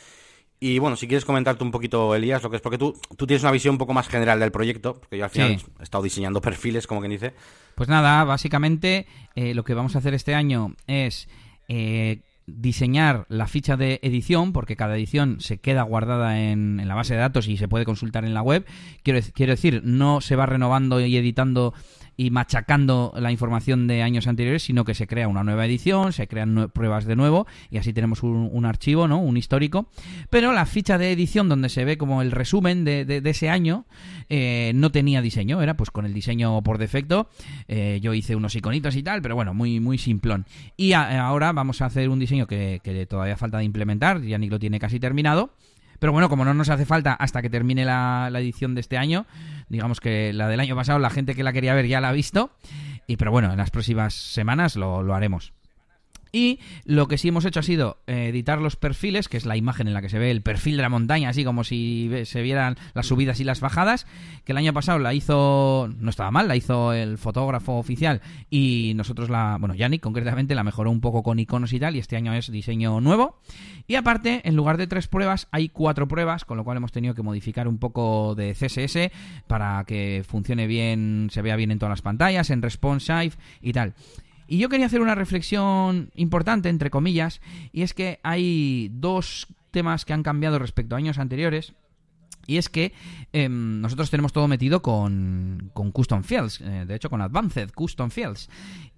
Y 0.60 0.78
bueno, 0.78 0.96
si 0.96 1.06
quieres 1.08 1.24
comentarte 1.24 1.62
un 1.64 1.70
poquito, 1.70 2.14
Elías, 2.14 2.42
lo 2.42 2.50
que 2.50 2.56
es 2.56 2.62
porque 2.62 2.78
tú, 2.78 2.98
tú 3.16 3.26
tienes 3.26 3.42
una 3.42 3.52
visión 3.52 3.74
un 3.74 3.78
poco 3.78 3.92
más 3.92 4.08
general 4.08 4.40
del 4.40 4.52
proyecto, 4.52 4.94
porque 4.94 5.18
yo 5.18 5.24
al 5.24 5.30
final 5.30 5.60
he 5.78 5.82
estado 5.82 6.02
diseñando 6.02 6.40
perfiles, 6.40 6.86
como 6.86 7.00
quien 7.00 7.10
dice. 7.10 7.34
Pues 7.74 7.88
nada, 7.88 8.24
básicamente 8.24 9.06
eh, 9.34 9.52
lo 9.54 9.64
que 9.64 9.74
vamos 9.74 9.94
a 9.94 9.98
hacer 9.98 10.14
este 10.14 10.34
año 10.34 10.74
es 10.86 11.28
eh, 11.68 12.20
diseñar 12.48 13.26
la 13.28 13.46
ficha 13.46 13.76
de 13.76 14.00
edición, 14.02 14.52
porque 14.52 14.76
cada 14.76 14.96
edición 14.96 15.40
se 15.40 15.58
queda 15.58 15.82
guardada 15.82 16.40
en, 16.40 16.80
la 16.86 16.94
base 16.94 17.14
de 17.14 17.20
datos 17.20 17.48
y 17.48 17.56
se 17.56 17.68
puede 17.68 17.84
consultar 17.84 18.24
en 18.24 18.34
la 18.34 18.42
web. 18.42 18.66
Quiero, 19.02 19.20
quiero 19.34 19.52
decir, 19.52 19.82
no 19.84 20.20
se 20.20 20.36
va 20.36 20.46
renovando 20.46 21.00
y 21.00 21.16
editando 21.16 21.74
y 22.18 22.30
machacando 22.30 23.14
la 23.16 23.30
información 23.30 23.86
de 23.86 24.02
años 24.02 24.26
anteriores, 24.26 24.64
sino 24.64 24.84
que 24.84 24.94
se 24.94 25.06
crea 25.06 25.28
una 25.28 25.44
nueva 25.44 25.64
edición, 25.64 26.12
se 26.12 26.26
crean 26.26 26.68
pruebas 26.74 27.04
de 27.04 27.14
nuevo 27.14 27.46
y 27.70 27.78
así 27.78 27.92
tenemos 27.92 28.24
un, 28.24 28.66
archivo, 28.66 29.06
¿no? 29.06 29.20
Un 29.20 29.36
histórico. 29.36 29.86
Pero 30.28 30.52
la 30.52 30.66
ficha 30.66 30.98
de 30.98 31.12
edición 31.12 31.48
donde 31.48 31.68
se 31.68 31.84
ve 31.84 31.96
como 31.96 32.20
el 32.20 32.32
resumen 32.32 32.84
de, 32.84 33.22
ese 33.24 33.48
año 33.48 33.86
eh, 34.28 34.72
no 34.74 34.90
tenía 34.90 35.22
diseño, 35.22 35.62
era 35.62 35.76
pues 35.76 35.92
con 35.92 36.06
el 36.06 36.12
diseño 36.12 36.60
por 36.62 36.78
defecto. 36.78 37.28
Eh, 37.68 38.00
yo 38.02 38.12
hice 38.14 38.34
unos 38.34 38.56
iconitos 38.56 38.96
y 38.96 39.04
tal, 39.04 39.22
pero 39.22 39.36
bueno, 39.36 39.54
muy, 39.54 39.78
muy 39.78 39.96
simplón. 39.96 40.44
Y 40.76 40.94
ahora 40.94 41.52
vamos 41.52 41.82
a 41.82 41.86
hacer 41.86 42.08
un 42.08 42.18
diseño 42.18 42.48
que, 42.48 42.80
que 42.82 43.06
todavía 43.06 43.36
falta 43.36 43.58
de 43.58 43.64
implementar, 43.64 44.20
ya 44.22 44.38
ni 44.38 44.48
lo 44.48 44.58
tiene 44.58 44.80
casi 44.80 44.98
terminado 44.98 45.52
pero 45.98 46.12
bueno, 46.12 46.28
como 46.28 46.44
no 46.44 46.54
nos 46.54 46.68
hace 46.68 46.86
falta 46.86 47.12
hasta 47.14 47.42
que 47.42 47.50
termine 47.50 47.84
la, 47.84 48.30
edición 48.34 48.74
de 48.74 48.80
este 48.80 48.96
año, 48.96 49.26
digamos 49.68 50.00
que 50.00 50.32
la 50.32 50.48
del 50.48 50.60
año 50.60 50.76
pasado, 50.76 50.98
la 50.98 51.10
gente 51.10 51.34
que 51.34 51.42
la 51.42 51.52
quería 51.52 51.74
ver 51.74 51.86
ya 51.86 52.00
la 52.00 52.10
ha 52.10 52.12
visto. 52.12 52.50
Y 53.06 53.16
pero 53.16 53.30
bueno, 53.30 53.50
en 53.50 53.58
las 53.58 53.70
próximas 53.70 54.14
semanas 54.14 54.76
lo, 54.76 55.02
lo 55.02 55.14
haremos. 55.14 55.52
Y 56.32 56.60
lo 56.84 57.08
que 57.08 57.18
sí 57.18 57.28
hemos 57.28 57.44
hecho 57.44 57.60
ha 57.60 57.62
sido 57.62 57.98
eh, 58.06 58.28
editar 58.28 58.60
los 58.60 58.76
perfiles, 58.76 59.28
que 59.28 59.36
es 59.36 59.46
la 59.46 59.56
imagen 59.56 59.88
en 59.88 59.94
la 59.94 60.02
que 60.02 60.08
se 60.08 60.18
ve 60.18 60.30
el 60.30 60.42
perfil 60.42 60.76
de 60.76 60.82
la 60.82 60.88
montaña, 60.88 61.28
así 61.30 61.44
como 61.44 61.64
si 61.64 62.10
se 62.24 62.42
vieran 62.42 62.76
las 62.94 63.06
subidas 63.06 63.40
y 63.40 63.44
las 63.44 63.60
bajadas, 63.60 64.06
que 64.44 64.52
el 64.52 64.58
año 64.58 64.72
pasado 64.72 64.98
la 64.98 65.14
hizo, 65.14 65.88
no 65.98 66.10
estaba 66.10 66.30
mal, 66.30 66.48
la 66.48 66.56
hizo 66.56 66.92
el 66.92 67.18
fotógrafo 67.18 67.78
oficial 67.78 68.20
y 68.50 68.92
nosotros 68.94 69.30
la, 69.30 69.56
bueno, 69.58 69.74
Yannick 69.74 70.02
concretamente 70.02 70.54
la 70.54 70.64
mejoró 70.64 70.90
un 70.90 71.00
poco 71.00 71.22
con 71.22 71.38
iconos 71.38 71.72
y 71.72 71.80
tal, 71.80 71.96
y 71.96 71.98
este 71.98 72.16
año 72.16 72.34
es 72.34 72.50
diseño 72.50 73.00
nuevo. 73.00 73.38
Y 73.86 73.94
aparte, 73.94 74.42
en 74.44 74.54
lugar 74.54 74.76
de 74.76 74.86
tres 74.86 75.08
pruebas, 75.08 75.48
hay 75.50 75.70
cuatro 75.70 76.08
pruebas, 76.08 76.44
con 76.44 76.56
lo 76.56 76.64
cual 76.64 76.76
hemos 76.76 76.92
tenido 76.92 77.14
que 77.14 77.22
modificar 77.22 77.68
un 77.68 77.78
poco 77.78 78.34
de 78.34 78.54
CSS 78.54 79.10
para 79.46 79.84
que 79.84 80.24
funcione 80.26 80.66
bien, 80.66 81.28
se 81.30 81.42
vea 81.42 81.56
bien 81.56 81.70
en 81.70 81.78
todas 81.78 81.90
las 81.90 82.02
pantallas, 82.02 82.50
en 82.50 82.62
responsive 82.62 83.32
y 83.62 83.72
tal. 83.72 83.94
Y 84.48 84.58
yo 84.58 84.70
quería 84.70 84.86
hacer 84.86 85.02
una 85.02 85.14
reflexión 85.14 86.10
importante, 86.14 86.70
entre 86.70 86.90
comillas, 86.90 87.40
y 87.70 87.82
es 87.82 87.92
que 87.92 88.18
hay 88.22 88.90
dos 88.92 89.46
temas 89.70 90.06
que 90.06 90.14
han 90.14 90.22
cambiado 90.22 90.58
respecto 90.58 90.94
a 90.94 90.98
años 90.98 91.18
anteriores. 91.18 91.74
Y 92.46 92.56
es 92.56 92.70
que 92.70 92.94
em, 93.34 93.82
nosotros 93.82 94.10
tenemos 94.10 94.32
todo 94.32 94.48
metido 94.48 94.80
con, 94.80 95.70
con 95.74 95.92
Custom 95.92 96.22
Fields, 96.22 96.62
eh, 96.62 96.86
de 96.86 96.94
hecho 96.94 97.10
con 97.10 97.20
Advanced 97.20 97.72
Custom 97.72 98.08
Fields. 98.08 98.48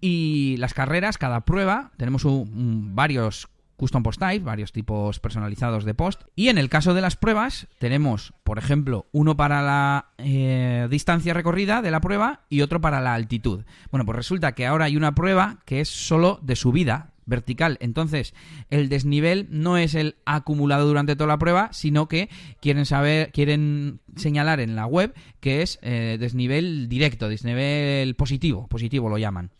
Y 0.01 0.57
las 0.59 0.72
carreras, 0.72 1.18
cada 1.18 1.40
prueba, 1.40 1.90
tenemos 1.96 2.22
varios 2.24 3.48
custom 3.81 4.03
post 4.03 4.20
type, 4.20 4.45
varios 4.45 4.72
tipos 4.72 5.20
personalizados 5.20 5.87
de 5.87 5.95
post. 5.95 6.24
Y 6.37 6.49
en 6.49 6.59
el 6.59 6.68
caso 6.68 6.93
de 6.93 7.01
las 7.01 7.16
pruebas, 7.16 7.66
tenemos, 7.78 8.35
por 8.45 8.59
ejemplo, 8.59 9.07
uno 9.11 9.39
para 9.39 9.62
la 9.62 10.11
eh, 10.18 10.87
distancia 10.91 11.33
recorrida 11.33 11.81
de 11.81 11.91
la 11.91 12.03
prueba 12.03 12.43
y 12.51 12.61
otro 12.61 12.83
para 12.83 13.01
la 13.01 13.14
altitud. 13.14 13.64
Bueno, 13.91 14.05
pues 14.05 14.16
resulta 14.16 14.53
que 14.53 14.66
ahora 14.66 14.85
hay 14.85 14.99
una 14.99 15.14
prueba 15.14 15.61
que 15.64 15.81
es 15.81 15.89
solo 15.89 16.41
de 16.43 16.57
subida 16.57 17.14
vertical. 17.24 17.78
Entonces, 17.81 18.35
el 18.68 18.91
desnivel 18.91 19.47
no 19.49 19.78
es 19.78 19.95
el 19.95 20.16
acumulado 20.26 20.87
durante 20.87 21.16
toda 21.16 21.28
la 21.28 21.39
prueba, 21.39 21.70
sino 21.72 22.07
que 22.07 22.28
quieren 22.61 22.85
saber, 22.85 23.33
quieren 23.33 24.01
señalar 24.14 24.61
en 24.61 24.76
la 24.76 24.85
web 24.85 25.14
que 25.41 25.62
es 25.62 25.78
eh, 25.81 26.18
desnivel 26.20 26.91
directo, 26.91 27.31
desnivel 27.31 28.14
positivo, 28.14 28.66
positivo 28.68 29.09
lo 29.09 29.16
llaman. 29.16 29.53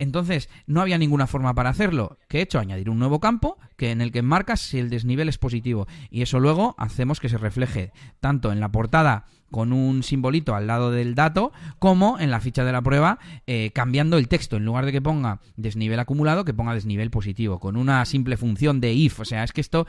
Entonces, 0.00 0.48
no 0.66 0.80
había 0.80 0.96
ninguna 0.96 1.26
forma 1.26 1.54
para 1.54 1.68
hacerlo. 1.68 2.18
¿Qué 2.26 2.38
he 2.38 2.42
hecho? 2.42 2.58
Añadir 2.58 2.88
un 2.88 2.98
nuevo 2.98 3.20
campo 3.20 3.58
que 3.76 3.90
en 3.90 4.00
el 4.00 4.12
que 4.12 4.22
marcas 4.22 4.60
si 4.60 4.78
el 4.78 4.88
desnivel 4.88 5.28
es 5.28 5.36
positivo. 5.36 5.86
Y 6.10 6.22
eso 6.22 6.40
luego 6.40 6.74
hacemos 6.78 7.20
que 7.20 7.28
se 7.28 7.36
refleje 7.36 7.92
tanto 8.18 8.50
en 8.50 8.60
la 8.60 8.72
portada 8.72 9.26
con 9.50 9.74
un 9.74 10.02
simbolito 10.02 10.54
al 10.54 10.66
lado 10.66 10.90
del 10.90 11.14
dato, 11.14 11.52
como 11.78 12.18
en 12.18 12.30
la 12.30 12.40
ficha 12.40 12.64
de 12.64 12.72
la 12.72 12.80
prueba, 12.80 13.18
eh, 13.46 13.72
cambiando 13.74 14.16
el 14.16 14.28
texto. 14.28 14.56
En 14.56 14.64
lugar 14.64 14.86
de 14.86 14.92
que 14.92 15.02
ponga 15.02 15.40
desnivel 15.56 16.00
acumulado, 16.00 16.46
que 16.46 16.54
ponga 16.54 16.72
desnivel 16.72 17.10
positivo, 17.10 17.60
con 17.60 17.76
una 17.76 18.02
simple 18.06 18.38
función 18.38 18.80
de 18.80 18.94
if. 18.94 19.20
O 19.20 19.24
sea, 19.26 19.44
es 19.44 19.52
que 19.52 19.60
esto. 19.60 19.86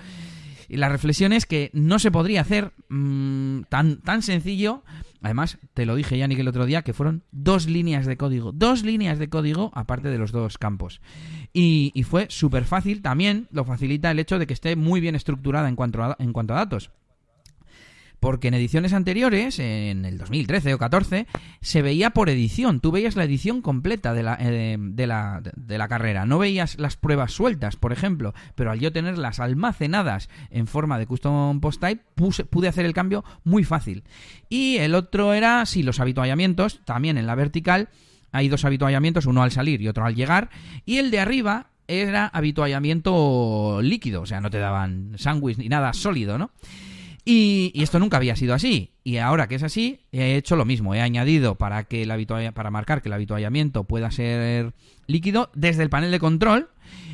La 0.67 0.89
reflexión 0.89 1.31
es 1.31 1.45
que 1.45 1.69
no 1.73 1.99
se 1.99 2.11
podría 2.11 2.41
hacer 2.41 2.71
mm, 2.89 3.63
tan, 3.69 4.01
tan 4.01 4.21
sencillo 4.21 4.83
Además, 5.21 5.59
te 5.73 5.85
lo 5.85 5.95
dije, 5.95 6.17
Yannick, 6.17 6.39
el 6.39 6.47
otro 6.47 6.65
día, 6.65 6.81
que 6.81 6.93
fueron 6.93 7.23
dos 7.31 7.67
líneas 7.67 8.05
de 8.05 8.17
código. 8.17 8.51
Dos 8.51 8.83
líneas 8.83 9.19
de 9.19 9.29
código 9.29 9.71
aparte 9.75 10.09
de 10.09 10.17
los 10.17 10.31
dos 10.31 10.57
campos. 10.57 10.99
Y, 11.53 11.91
fue 12.03 12.25
súper 12.29 12.65
fácil. 12.65 13.01
También 13.01 13.47
lo 13.51 13.63
facilita 13.63 14.09
el 14.09 14.19
hecho 14.19 14.39
de 14.39 14.47
que 14.47 14.53
esté 14.53 14.75
muy 14.75 14.99
bien 14.99 15.15
estructurada 15.15 15.69
en 15.69 15.75
cuanto 15.75 16.15
en 16.17 16.33
cuanto 16.33 16.53
a 16.53 16.57
datos. 16.57 16.91
Porque 18.21 18.49
en 18.49 18.53
ediciones 18.53 18.93
anteriores, 18.93 19.57
en 19.57 20.05
el 20.05 20.19
2013 20.19 20.75
o 20.75 20.77
14, 20.77 21.25
se 21.59 21.81
veía 21.81 22.11
por 22.11 22.29
edición. 22.29 22.79
Tú 22.79 22.91
veías 22.91 23.15
la 23.15 23.23
edición 23.23 23.63
completa 23.63 24.13
de 24.13 24.21
la, 24.21 24.37
eh, 24.39 24.77
de, 24.79 25.07
la, 25.07 25.41
de 25.43 25.77
la 25.79 25.87
carrera. 25.87 26.27
No 26.27 26.37
veías 26.37 26.77
las 26.79 26.97
pruebas 26.97 27.33
sueltas, 27.33 27.77
por 27.77 27.91
ejemplo. 27.91 28.35
Pero 28.53 28.69
al 28.69 28.79
yo 28.79 28.93
tenerlas 28.93 29.39
almacenadas 29.39 30.29
en 30.51 30.67
forma 30.67 30.99
de 30.99 31.07
custom 31.07 31.59
post 31.61 31.81
type, 31.81 32.03
pude 32.13 32.67
hacer 32.67 32.85
el 32.85 32.93
cambio 32.93 33.25
muy 33.43 33.63
fácil. 33.63 34.03
Y 34.49 34.77
el 34.77 34.93
otro 34.93 35.33
era, 35.33 35.65
sí, 35.65 35.81
los 35.81 35.99
habituallamientos, 35.99 36.79
también 36.85 37.17
en 37.17 37.25
la 37.25 37.33
vertical. 37.33 37.89
Hay 38.31 38.49
dos 38.49 38.65
habituallamientos, 38.65 39.25
uno 39.25 39.41
al 39.41 39.51
salir 39.51 39.81
y 39.81 39.87
otro 39.87 40.05
al 40.05 40.13
llegar. 40.13 40.51
Y 40.85 40.97
el 40.97 41.09
de 41.09 41.21
arriba 41.21 41.71
era 41.87 42.27
habituallamiento 42.27 43.79
líquido, 43.81 44.21
o 44.21 44.25
sea, 44.27 44.41
no 44.41 44.51
te 44.51 44.59
daban 44.59 45.13
sándwich 45.17 45.57
ni 45.57 45.69
nada 45.69 45.91
sólido, 45.93 46.37
¿no? 46.37 46.51
Y, 47.23 47.71
esto 47.75 47.99
nunca 47.99 48.17
había 48.17 48.35
sido 48.35 48.53
así. 48.53 48.91
Y 49.03 49.17
ahora 49.17 49.47
que 49.47 49.55
es 49.55 49.63
así, 49.63 49.99
he 50.11 50.35
hecho 50.35 50.55
lo 50.55 50.65
mismo. 50.65 50.95
He 50.95 51.01
añadido 51.01 51.55
para 51.55 51.83
que 51.83 52.03
el 52.03 52.53
para 52.53 52.71
marcar 52.71 53.01
que 53.01 53.09
el 53.09 53.13
habituallamiento 53.13 53.83
pueda 53.83 54.11
ser 54.11 54.73
líquido 55.07 55.51
desde 55.53 55.83
el 55.83 55.89
panel 55.89 56.11
de 56.11 56.19
control. 56.19 56.69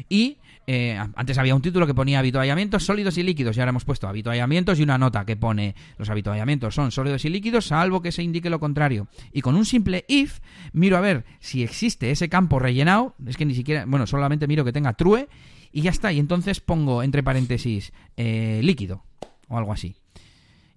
Y 0.09 0.37
eh, 0.65 0.97
antes 1.15 1.37
había 1.37 1.55
un 1.55 1.61
título 1.61 1.87
que 1.87 1.93
ponía 1.93 2.19
habituallamientos 2.19 2.85
sólidos 2.85 3.17
y 3.17 3.23
líquidos. 3.23 3.57
Y 3.57 3.59
ahora 3.59 3.69
hemos 3.69 3.85
puesto 3.85 4.07
habituallamientos 4.07 4.79
y 4.79 4.83
una 4.83 4.97
nota 4.97 5.25
que 5.25 5.35
pone 5.35 5.75
los 5.97 6.09
habituallamientos 6.09 6.73
son 6.73 6.91
sólidos 6.91 7.25
y 7.25 7.29
líquidos, 7.29 7.65
salvo 7.65 8.01
que 8.01 8.11
se 8.11 8.23
indique 8.23 8.49
lo 8.49 8.59
contrario. 8.59 9.07
Y 9.33 9.41
con 9.41 9.55
un 9.55 9.65
simple 9.65 10.05
if, 10.07 10.39
miro 10.71 10.97
a 10.97 11.01
ver 11.01 11.25
si 11.39 11.63
existe 11.63 12.11
ese 12.11 12.29
campo 12.29 12.59
rellenado. 12.59 13.15
Es 13.25 13.35
que 13.35 13.45
ni 13.45 13.55
siquiera, 13.55 13.85
bueno, 13.85 14.07
solamente 14.07 14.47
miro 14.47 14.63
que 14.63 14.73
tenga 14.73 14.93
true. 14.93 15.27
Y 15.73 15.81
ya 15.81 15.91
está. 15.91 16.13
Y 16.13 16.19
entonces 16.19 16.61
pongo 16.61 17.03
entre 17.03 17.23
paréntesis 17.23 17.91
eh, 18.15 18.61
líquido 18.63 19.06
o 19.47 19.57
algo 19.57 19.73
así. 19.73 19.95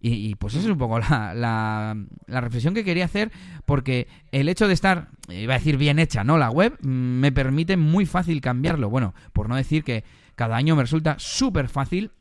Y, 0.02 0.34
pues 0.36 0.54
esa 0.54 0.64
es 0.64 0.72
un 0.72 0.78
poco 0.78 0.98
la, 0.98 1.34
la, 1.34 2.40
reflexión 2.40 2.72
que 2.72 2.84
quería 2.84 3.04
hacer, 3.04 3.30
porque 3.66 4.08
el 4.32 4.48
hecho 4.48 4.66
de 4.66 4.72
estar, 4.72 5.08
iba 5.28 5.52
a 5.52 5.58
decir 5.58 5.76
bien 5.76 5.98
hecha, 5.98 6.24
¿no? 6.24 6.38
La 6.38 6.48
web 6.50 6.78
mm, 6.80 6.88
me 6.88 7.32
permite 7.32 7.76
muy 7.76 8.06
fácil 8.06 8.40
cambiarlo. 8.40 8.88
Bueno, 8.88 9.12
por 9.34 9.50
no 9.50 9.56
decir 9.56 9.84
que 9.84 10.04
cada 10.36 10.56
año 10.56 10.74
me 10.74 10.82
resulta 10.82 11.16
súper 11.18 11.68
fácil 11.68 12.12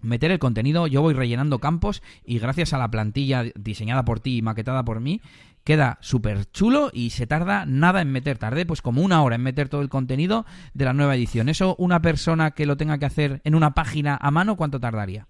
meter 0.00 0.30
el 0.30 0.38
contenido, 0.38 0.86
yo 0.86 1.02
voy 1.02 1.14
rellenando 1.14 1.58
campos 1.58 2.00
y 2.24 2.38
gracias 2.38 2.72
a 2.72 2.78
la 2.78 2.90
plantilla 2.90 3.42
diseñada 3.56 4.04
por 4.04 4.20
ti 4.20 4.36
y 4.36 4.42
maquetada 4.42 4.84
por 4.84 5.00
mí, 5.00 5.20
queda 5.64 5.98
súper 6.00 6.48
chulo 6.52 6.90
y 6.92 7.10
se 7.10 7.26
tarda 7.26 7.66
nada 7.66 8.02
en 8.02 8.12
meter. 8.12 8.38
Tardé 8.38 8.66
pues 8.66 8.82
como 8.82 9.02
una 9.02 9.22
hora 9.24 9.34
en 9.34 9.42
meter 9.42 9.68
todo 9.68 9.80
el 9.80 9.88
contenido 9.88 10.46
de 10.74 10.84
la 10.84 10.92
nueva 10.92 11.16
edición. 11.16 11.48
Eso 11.48 11.74
una 11.76 12.00
persona 12.02 12.52
que 12.52 12.66
lo 12.66 12.76
tenga 12.76 12.98
que 12.98 13.06
hacer 13.06 13.40
en 13.42 13.56
una 13.56 13.74
página 13.74 14.16
a 14.20 14.30
mano, 14.30 14.56
¿cuánto 14.56 14.78
tardaría? 14.78 15.26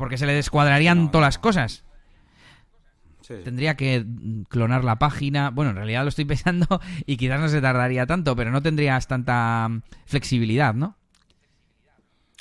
Porque 0.00 0.16
se 0.16 0.24
le 0.24 0.32
descuadrarían 0.32 1.10
todas 1.10 1.26
las 1.26 1.38
cosas. 1.38 1.84
Tendría 3.44 3.76
que 3.76 4.06
clonar 4.48 4.82
la 4.82 4.98
página. 4.98 5.50
Bueno, 5.50 5.72
en 5.72 5.76
realidad 5.76 6.04
lo 6.04 6.08
estoy 6.08 6.24
pensando 6.34 6.80
y 7.04 7.18
quizás 7.18 7.38
no 7.38 7.50
se 7.50 7.60
tardaría 7.60 8.06
tanto, 8.06 8.34
pero 8.34 8.50
no 8.50 8.62
tendrías 8.62 9.06
tanta 9.06 9.68
flexibilidad, 10.06 10.72
¿no? 10.72 10.96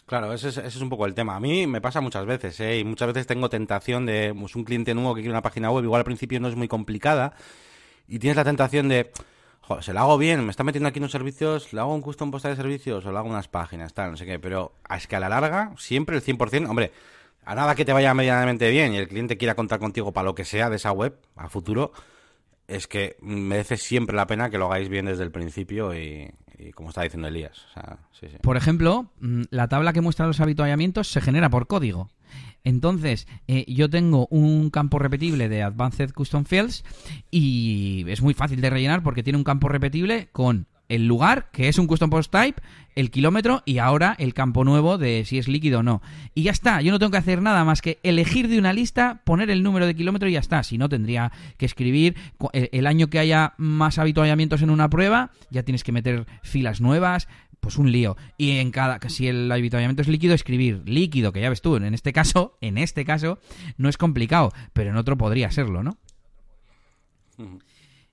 Claro, 0.05 0.32
ese 0.32 0.47
es, 0.47 0.76
un 0.78 0.88
poco 0.88 1.05
el 1.05 1.14
tema. 1.14 1.36
A 1.36 1.41
mí 1.41 1.68
me 1.68 1.82
pasa 1.82 1.99
muchas 1.99 2.26
veces, 2.26 2.57
¿eh? 2.62 2.80
Y 2.80 2.86
muchas 2.86 3.10
veces 3.10 3.28
tengo 3.28 3.49
tentación 3.49 4.05
de 4.05 4.34
pues, 4.39 4.55
un 4.55 4.64
cliente 4.64 4.95
nuevo 4.95 5.14
que 5.14 5.20
quiere 5.20 5.34
una 5.34 5.41
página 5.41 5.70
web, 5.70 5.84
igual 5.84 5.99
al 5.99 6.05
principio 6.05 6.39
no 6.39 6.47
es 6.47 6.55
muy 6.55 6.70
complicada, 6.70 7.34
y 8.07 8.20
tienes 8.20 8.38
la 8.38 8.45
tentación 8.45 8.88
de, 8.88 9.12
joder, 9.60 9.84
se 9.84 9.91
la 9.91 10.01
hago 10.01 10.18
bien, 10.18 10.45
me 10.45 10.51
está 10.51 10.64
metiendo 10.64 10.88
aquí 10.88 10.99
unos 10.99 11.12
servicios, 11.12 11.74
le 11.74 11.82
hago 11.82 11.93
un 11.93 12.01
custom 12.01 12.32
postal 12.32 12.53
de 12.53 12.55
servicios 12.55 13.05
o 13.05 13.12
le 13.12 13.18
hago 13.18 13.28
unas 13.28 13.49
páginas, 13.49 13.93
tal, 13.93 14.12
no 14.12 14.18
sé 14.18 14.26
qué, 14.26 14.39
pero 14.39 14.72
a 14.88 14.95
escala 14.95 15.28
larga, 15.28 15.74
siempre 15.78 16.16
el 16.16 16.24
100%, 16.24 16.70
hombre, 16.70 16.91
a 17.50 17.56
nada 17.56 17.74
que 17.74 17.84
te 17.84 17.93
vaya 17.93 18.14
medianamente 18.14 18.70
bien 18.70 18.93
y 18.93 18.97
el 18.97 19.08
cliente 19.08 19.36
quiera 19.36 19.56
contar 19.56 19.80
contigo 19.80 20.14
para 20.14 20.26
lo 20.26 20.36
que 20.36 20.45
sea 20.45 20.70
de 20.70 20.76
esa 20.76 20.91
web 20.91 21.18
a 21.36 21.50
futuro, 21.50 21.91
es 22.68 22.86
que 22.86 23.18
merece 23.22 23.76
siempre 23.76 24.16
la 24.16 24.28
pena 24.28 24.52
que 24.52 24.60
lo 24.60 24.68
hagáis 24.68 24.88
bien 24.88 25.08
desde 25.08 25.24
el 25.24 25.32
principio 25.32 25.97
y, 25.97 26.32
como 26.76 26.89
está 26.89 27.02
diciendo 27.02 27.28
Elías. 27.28 27.66
Por 28.43 28.56
ejemplo, 28.56 29.12
mm, 29.20 29.45
la 29.50 29.68
tabla 29.68 29.93
que 29.93 30.02
muestra 30.02 30.28
los 30.28 30.39
habituallamientos 30.39 31.08
se 31.08 31.22
genera 31.22 31.50
por 31.50 31.66
código. 31.66 32.12
Entonces, 32.64 33.28
eh, 33.47 33.66
yo 33.68 33.89
tengo 33.89 34.28
un 34.30 34.70
campo 34.70 35.00
repetible 35.00 35.50
de 35.50 35.64
Advanced 35.64 36.14
Custom 36.14 36.45
Fields 36.45 36.84
y 37.32 38.06
es 38.10 38.22
muy 38.22 38.36
fácil 38.36 38.62
de 38.62 38.70
rellenar 38.70 39.02
porque 39.02 39.24
tiene 39.24 39.38
un 39.38 39.43
campo 39.43 39.70
repetible 39.70 40.30
con 40.32 40.68
el 40.89 41.07
lugar, 41.07 41.49
que 41.51 41.69
es 41.69 41.77
un 41.77 41.87
custom 41.87 42.09
post 42.09 42.31
type, 42.31 42.61
el 42.95 43.11
kilómetro 43.11 43.63
y 43.65 43.77
ahora 43.77 44.15
el 44.19 44.33
campo 44.33 44.65
nuevo 44.65 44.97
de 44.97 45.23
si 45.25 45.37
es 45.37 45.47
líquido 45.47 45.79
o 45.79 45.83
no. 45.83 46.01
Y 46.35 46.43
ya 46.43 46.51
está, 46.51 46.81
yo 46.81 46.91
no 46.91 46.99
tengo 46.99 47.11
que 47.11 47.17
hacer 47.17 47.41
nada 47.41 47.63
más 47.63 47.81
que 47.81 47.99
elegir 48.03 48.49
de 48.49 48.59
una 48.59 48.73
lista, 48.73 49.21
poner 49.23 49.49
el 49.49 49.63
número 49.63 49.85
de 49.85 49.95
kilómetro 49.95 50.27
y 50.27 50.33
ya 50.33 50.39
está. 50.39 50.63
Si 50.63 50.77
no, 50.77 50.89
tendría 50.89 51.31
que 51.57 51.65
escribir 51.65 52.15
el 52.53 52.87
año 52.87 53.07
que 53.07 53.19
haya 53.19 53.53
más 53.57 53.99
habituallamientos 53.99 54.61
en 54.61 54.69
una 54.69 54.89
prueba, 54.89 55.31
ya 55.49 55.63
tienes 55.63 55.83
que 55.83 55.91
meter 55.91 56.25
filas 56.41 56.81
nuevas, 56.81 57.27
pues 57.59 57.77
un 57.77 57.91
lío. 57.91 58.17
Y 58.37 58.57
en 58.57 58.71
cada, 58.71 58.99
si 59.09 59.27
el 59.27 59.51
habituallamiento 59.51 60.01
es 60.01 60.07
líquido, 60.07 60.33
escribir 60.33 60.81
líquido, 60.85 61.31
que 61.31 61.41
ya 61.41 61.49
ves 61.49 61.61
tú, 61.61 61.75
en 61.75 61.93
este 61.93 62.13
caso, 62.13 62.57
en 62.61 62.77
este 62.77 63.05
caso, 63.05 63.39
no 63.77 63.89
es 63.89 63.97
complicado, 63.97 64.51
pero 64.73 64.89
en 64.89 64.97
otro 64.97 65.17
podría 65.17 65.51
serlo, 65.51 65.83
¿no? 65.83 65.97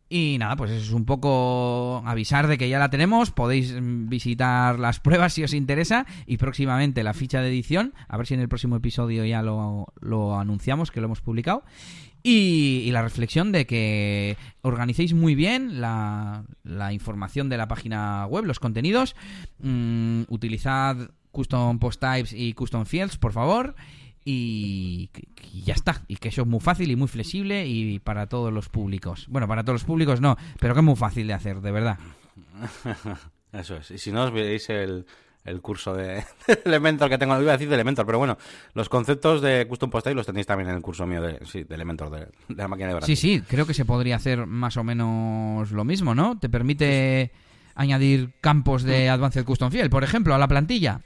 Y 0.08 0.36
nada, 0.38 0.54
pues 0.54 0.70
eso 0.70 0.84
es 0.84 0.92
un 0.92 1.04
poco 1.04 2.02
avisar 2.06 2.46
de 2.46 2.58
que 2.58 2.68
ya 2.68 2.78
la 2.78 2.90
tenemos. 2.90 3.32
Podéis 3.32 3.74
visitar 3.80 4.78
las 4.78 5.00
pruebas 5.00 5.32
si 5.32 5.42
os 5.42 5.52
interesa. 5.52 6.06
Y 6.26 6.36
próximamente 6.36 7.02
la 7.02 7.14
ficha 7.14 7.40
de 7.40 7.48
edición. 7.48 7.92
A 8.08 8.16
ver 8.16 8.26
si 8.26 8.34
en 8.34 8.40
el 8.40 8.48
próximo 8.48 8.76
episodio 8.76 9.24
ya 9.24 9.42
lo, 9.42 9.86
lo 10.00 10.38
anunciamos, 10.38 10.90
que 10.90 11.00
lo 11.00 11.06
hemos 11.06 11.20
publicado. 11.20 11.64
Y, 12.28 12.90
la 12.90 13.02
reflexión 13.02 13.52
de 13.52 13.66
que 13.66 14.36
organicéis 14.62 15.14
muy 15.14 15.36
bien 15.36 15.80
la, 15.80 16.44
información 16.90 17.48
de 17.48 17.56
la 17.56 17.68
página 17.68 18.26
web, 18.26 18.44
los 18.46 18.58
contenidos. 18.58 19.14
Mm, 19.60 20.22
utilizad 20.28 20.96
custom 21.30 21.78
post 21.78 22.00
types 22.00 22.32
y 22.32 22.52
custom 22.54 22.84
fields, 22.84 23.16
por 23.16 23.32
favor. 23.32 23.76
Y, 24.28 25.08
ya 25.64 25.74
está. 25.74 26.02
Y 26.08 26.16
que 26.16 26.30
eso 26.30 26.42
es 26.42 26.48
muy 26.48 26.58
fácil 26.58 26.90
y 26.90 26.96
muy 26.96 27.06
flexible 27.06 27.64
y 27.64 28.00
para 28.00 28.26
todos 28.26 28.52
los 28.52 28.68
públicos. 28.68 29.26
Bueno, 29.28 29.46
para 29.46 29.62
todos 29.62 29.76
los 29.76 29.84
públicos 29.84 30.20
no, 30.20 30.36
pero 30.58 30.74
que 30.74 30.80
es 30.80 30.84
muy 30.84 30.96
fácil 30.96 31.28
de 31.28 31.34
hacer, 31.34 31.60
de 31.60 31.70
verdad. 31.70 31.98
Eso 33.52 33.76
es. 33.76 33.90
Y 33.92 33.98
si 33.98 34.10
no 34.10 34.24
os 34.24 34.32
veis 34.32 34.68
el, 34.68 35.06
el 35.44 35.60
curso 35.62 35.94
de, 35.96 36.24
Elementor 36.64 37.08
que 37.08 37.18
tengo, 37.18 37.40
iba 37.40 37.52
a 37.52 37.56
decir 37.56 37.68
de 37.68 37.74
Elementor, 37.76 38.04
pero 38.04 38.18
bueno, 38.18 38.36
los 38.74 38.88
conceptos 38.88 39.40
de 39.40 39.66
Custom 39.68 39.90
Post 39.90 40.08
los 40.08 40.26
tenéis 40.26 40.46
también 40.46 40.70
en 40.70 40.76
el 40.76 40.82
curso 40.82 41.06
mío 41.06 41.22
de, 41.22 41.38
sí, 41.46 41.62
de 41.62 41.74
Elementor, 41.76 42.10
de, 42.10 42.26
la 42.48 42.66
máquina 42.66 42.88
de 42.88 42.94
Brasil. 42.94 43.16
Sí, 43.16 43.36
sí, 43.36 43.42
creo 43.46 43.64
que 43.64 43.74
se 43.74 43.84
podría 43.84 44.16
hacer 44.16 44.46
más 44.46 44.76
o 44.76 44.82
menos 44.82 45.70
lo 45.70 45.84
mismo, 45.84 46.16
¿no? 46.16 46.36
Te 46.38 46.48
permite 46.48 47.30
añadir 47.76 48.32
campos 48.40 48.82
de 48.82 49.08
Advanced 49.08 49.44
Custom 49.44 49.70
Field, 49.70 49.90
por 49.90 50.02
ejemplo, 50.02 50.34
a 50.34 50.38
la 50.38 50.48
plantilla. 50.48 51.02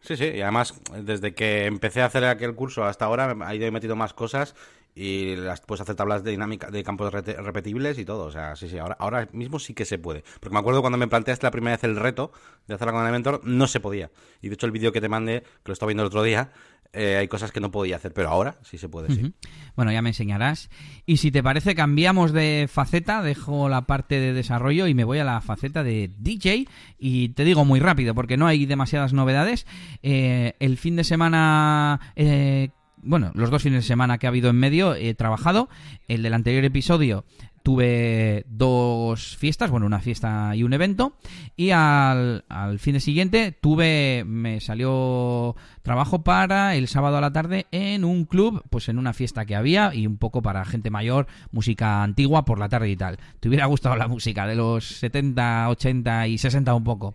Sí, 0.00 0.16
sí, 0.16 0.24
y 0.24 0.40
además, 0.40 0.74
desde 1.02 1.34
que 1.34 1.66
empecé 1.66 2.00
a 2.00 2.06
hacer 2.06 2.24
aquel 2.24 2.54
curso 2.54 2.84
hasta 2.84 3.04
ahora, 3.04 3.36
he 3.52 3.70
metido 3.70 3.96
más 3.96 4.14
cosas 4.14 4.54
y 4.94 5.36
las 5.36 5.60
puedes 5.60 5.82
hacer 5.82 5.94
tablas 5.94 6.24
de 6.24 6.32
dinámica 6.32 6.70
de 6.70 6.82
campos 6.82 7.12
repetibles 7.12 7.98
y 7.98 8.04
todo. 8.04 8.24
O 8.24 8.30
sea, 8.30 8.56
sí, 8.56 8.68
sí, 8.68 8.78
ahora, 8.78 8.96
ahora 8.98 9.28
mismo 9.32 9.58
sí 9.58 9.74
que 9.74 9.84
se 9.84 9.98
puede. 9.98 10.24
Porque 10.40 10.54
me 10.54 10.58
acuerdo 10.58 10.80
cuando 10.80 10.98
me 10.98 11.06
planteaste 11.06 11.46
la 11.46 11.50
primera 11.50 11.76
vez 11.76 11.84
el 11.84 11.96
reto 11.96 12.32
de 12.66 12.74
hacerla 12.74 12.92
con 12.92 13.02
Elementor, 13.02 13.42
no 13.44 13.66
se 13.66 13.80
podía. 13.80 14.10
Y 14.40 14.48
de 14.48 14.54
hecho, 14.54 14.66
el 14.66 14.72
vídeo 14.72 14.90
que 14.90 15.00
te 15.00 15.08
mandé, 15.08 15.42
que 15.42 15.68
lo 15.68 15.72
estaba 15.74 15.88
viendo 15.88 16.02
el 16.02 16.08
otro 16.08 16.22
día, 16.22 16.50
eh, 16.92 17.16
hay 17.16 17.28
cosas 17.28 17.52
que 17.52 17.60
no 17.60 17.70
podía 17.70 17.96
hacer, 17.96 18.12
pero 18.12 18.30
ahora 18.30 18.56
sí 18.62 18.76
se 18.76 18.88
puede, 18.88 19.14
sí. 19.14 19.32
Bueno, 19.76 19.92
ya 19.92 20.02
me 20.02 20.10
enseñarás. 20.10 20.70
Y 21.06 21.18
si 21.18 21.30
te 21.30 21.42
parece, 21.42 21.74
cambiamos 21.74 22.32
de 22.32 22.68
faceta, 22.70 23.22
dejo 23.22 23.68
la 23.68 23.86
parte 23.86 24.18
de 24.18 24.32
desarrollo 24.32 24.86
y 24.86 24.94
me 24.94 25.04
voy 25.04 25.18
a 25.18 25.24
la 25.24 25.40
faceta 25.40 25.84
de 25.84 26.10
DJ. 26.18 26.66
Y 26.98 27.30
te 27.30 27.44
digo 27.44 27.64
muy 27.64 27.78
rápido, 27.78 28.14
porque 28.14 28.36
no 28.36 28.46
hay 28.46 28.66
demasiadas 28.66 29.12
novedades. 29.12 29.66
Eh, 30.02 30.54
el 30.58 30.76
fin 30.78 30.96
de 30.96 31.04
semana 31.04 32.00
eh, 32.16 32.70
bueno, 33.02 33.30
los 33.34 33.50
dos 33.50 33.62
fines 33.62 33.84
de 33.84 33.88
semana 33.88 34.18
que 34.18 34.26
ha 34.26 34.30
habido 34.30 34.50
en 34.50 34.56
medio 34.56 34.94
he 34.94 35.14
trabajado. 35.14 35.68
El 36.08 36.22
del 36.22 36.34
anterior 36.34 36.64
episodio 36.64 37.24
tuve 37.62 38.44
dos 38.48 39.36
fiestas, 39.36 39.70
bueno, 39.70 39.86
una 39.86 40.00
fiesta 40.00 40.54
y 40.54 40.62
un 40.62 40.72
evento. 40.72 41.16
Y 41.56 41.70
al, 41.70 42.44
al 42.48 42.78
fin 42.78 42.94
de 42.94 43.00
siguiente 43.00 43.52
tuve, 43.52 44.24
me 44.26 44.60
salió 44.60 45.56
trabajo 45.82 46.22
para 46.22 46.74
el 46.74 46.88
sábado 46.88 47.16
a 47.16 47.20
la 47.20 47.32
tarde 47.32 47.66
en 47.70 48.04
un 48.04 48.24
club, 48.24 48.62
pues 48.70 48.88
en 48.88 48.98
una 48.98 49.12
fiesta 49.12 49.44
que 49.44 49.56
había 49.56 49.94
y 49.94 50.06
un 50.06 50.16
poco 50.16 50.42
para 50.42 50.64
gente 50.64 50.90
mayor, 50.90 51.26
música 51.50 52.02
antigua 52.02 52.44
por 52.44 52.58
la 52.58 52.68
tarde 52.68 52.90
y 52.90 52.96
tal. 52.96 53.18
Te 53.40 53.48
hubiera 53.48 53.66
gustado 53.66 53.96
la 53.96 54.08
música 54.08 54.46
de 54.46 54.56
los 54.56 54.86
70, 54.86 55.68
80 55.68 56.28
y 56.28 56.38
60 56.38 56.74
un 56.74 56.84
poco. 56.84 57.14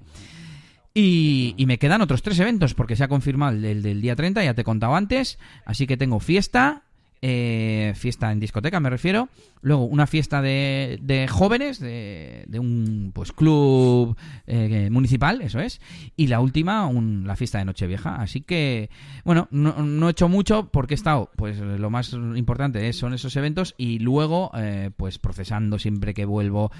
Y, 0.97 1.55
me 1.67 1.77
quedan 1.77 2.01
otros 2.01 2.21
tres 2.21 2.39
eventos 2.39 2.73
porque 2.73 2.95
se 2.95 3.03
ha 3.03 3.09
confirmado 3.09 3.57
el 3.57 3.83
del, 3.83 4.01
día 4.01 4.15
30, 4.15 4.45
ya 4.45 4.53
te 4.53 4.61
he 4.61 4.63
contado 4.63 4.95
antes. 4.95 5.37
Así 5.65 5.87
que 5.87 5.97
tengo 5.97 6.21
fiesta, 6.21 6.83
eh, 7.27 7.93
fiesta 7.95 8.31
en 8.31 8.39
discoteca 8.39 8.79
me 8.79 8.91
refiero, 8.91 9.29
luego 9.61 9.85
una 9.85 10.05
fiesta 10.05 10.43
de, 10.43 10.99
de 11.01 11.27
jóvenes, 11.27 11.79
de, 11.79 12.45
un 12.59 13.09
pues 13.15 13.31
club 13.31 14.15
eh, 14.45 14.89
municipal, 14.91 15.41
eso 15.41 15.59
es, 15.59 15.81
y 16.15 16.27
la 16.27 16.39
última, 16.39 16.85
un, 16.85 17.25
la 17.25 17.35
fiesta 17.35 17.57
de 17.57 17.65
Nochevieja. 17.65 18.17
Así 18.17 18.41
que, 18.41 18.91
bueno, 19.23 19.47
no, 19.49 20.07
he 20.07 20.11
hecho 20.11 20.29
mucho 20.29 20.69
porque 20.71 20.93
he 20.93 20.97
estado, 20.97 21.31
pues 21.35 21.57
lo 21.57 21.89
más 21.89 22.13
importante 22.13 22.93
son 22.93 23.15
esos 23.15 23.35
eventos 23.37 23.73
y 23.75 23.97
luego, 23.97 24.51
eh, 24.55 24.91
pues 24.95 25.17
procesando 25.17 25.79
siempre 25.79 26.13
que 26.13 26.25
vuelvo, 26.25 26.71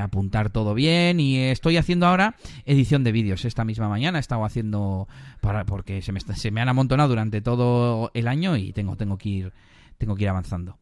apuntar 0.00 0.48
todo 0.48 0.72
bien 0.72 1.20
y 1.20 1.36
estoy 1.36 1.76
haciendo 1.76 2.06
ahora 2.06 2.36
edición 2.64 3.04
de 3.04 3.12
vídeos. 3.12 3.44
Esta 3.44 3.66
misma 3.66 3.90
mañana 3.90 4.18
he 4.18 4.20
estado 4.20 4.46
haciendo, 4.46 5.08
para, 5.42 5.66
porque 5.66 6.00
se 6.00 6.12
me, 6.12 6.20
se 6.20 6.50
me 6.50 6.62
han 6.62 6.70
amontonado 6.70 7.10
durante 7.10 7.42
todo 7.42 8.10
el 8.14 8.28
año 8.28 8.56
y 8.56 8.72
tengo, 8.72 8.96
tengo 8.96 9.18
que 9.18 9.28
ir 9.28 9.52
tengo 10.00 10.16
que 10.16 10.22
ir 10.22 10.30
avanzando. 10.30 10.78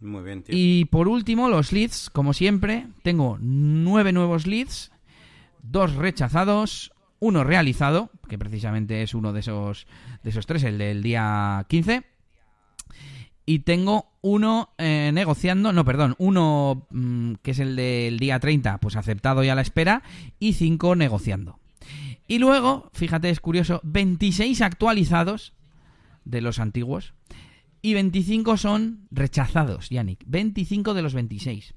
Muy 0.00 0.24
bien, 0.24 0.42
tío. 0.42 0.54
Y 0.58 0.86
por 0.86 1.06
último, 1.06 1.48
los 1.48 1.72
leads, 1.72 2.10
como 2.10 2.32
siempre, 2.32 2.88
tengo 3.02 3.38
nueve 3.40 4.12
nuevos 4.12 4.46
leads, 4.46 4.90
dos 5.62 5.94
rechazados, 5.94 6.92
uno 7.20 7.44
realizado, 7.44 8.10
que 8.28 8.38
precisamente 8.38 9.02
es 9.02 9.14
uno 9.14 9.32
de 9.32 9.40
esos, 9.40 9.86
de 10.24 10.30
esos 10.30 10.46
tres, 10.46 10.64
el 10.64 10.78
del 10.78 11.02
día 11.02 11.64
15. 11.68 12.02
Y 13.46 13.60
tengo 13.60 14.06
uno 14.20 14.70
eh, 14.78 15.10
negociando, 15.14 15.72
no, 15.72 15.84
perdón, 15.84 16.16
uno 16.18 16.88
mm, 16.90 17.34
que 17.42 17.52
es 17.52 17.60
el 17.60 17.76
del 17.76 18.18
día 18.18 18.40
30, 18.40 18.78
pues 18.78 18.96
aceptado 18.96 19.44
y 19.44 19.48
a 19.48 19.54
la 19.54 19.62
espera, 19.62 20.02
y 20.40 20.54
cinco 20.54 20.96
negociando. 20.96 21.60
Y 22.26 22.38
luego, 22.38 22.90
fíjate, 22.94 23.30
es 23.30 23.38
curioso, 23.38 23.80
26 23.84 24.60
actualizados 24.60 25.52
de 26.24 26.40
los 26.40 26.58
antiguos 26.58 27.14
y 27.82 27.94
25 27.94 28.56
son 28.56 29.06
rechazados, 29.10 29.88
Yannick. 29.88 30.22
25 30.26 30.94
de 30.94 31.02
los 31.02 31.14
26. 31.14 31.74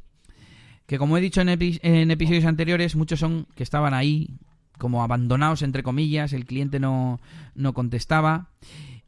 Que 0.86 0.98
como 0.98 1.18
he 1.18 1.22
dicho 1.22 1.42
en, 1.42 2.12
episodios 2.12 2.46
anteriores, 2.46 2.96
muchos 2.96 3.20
son 3.20 3.48
que 3.56 3.64
estaban 3.64 3.94
ahí 3.94 4.38
como 4.78 5.04
abandonados, 5.04 5.62
entre 5.62 5.84
comillas, 5.84 6.34
el 6.34 6.46
cliente 6.46 6.80
no, 6.80 7.22
no 7.56 7.74
contestaba. 7.74 8.50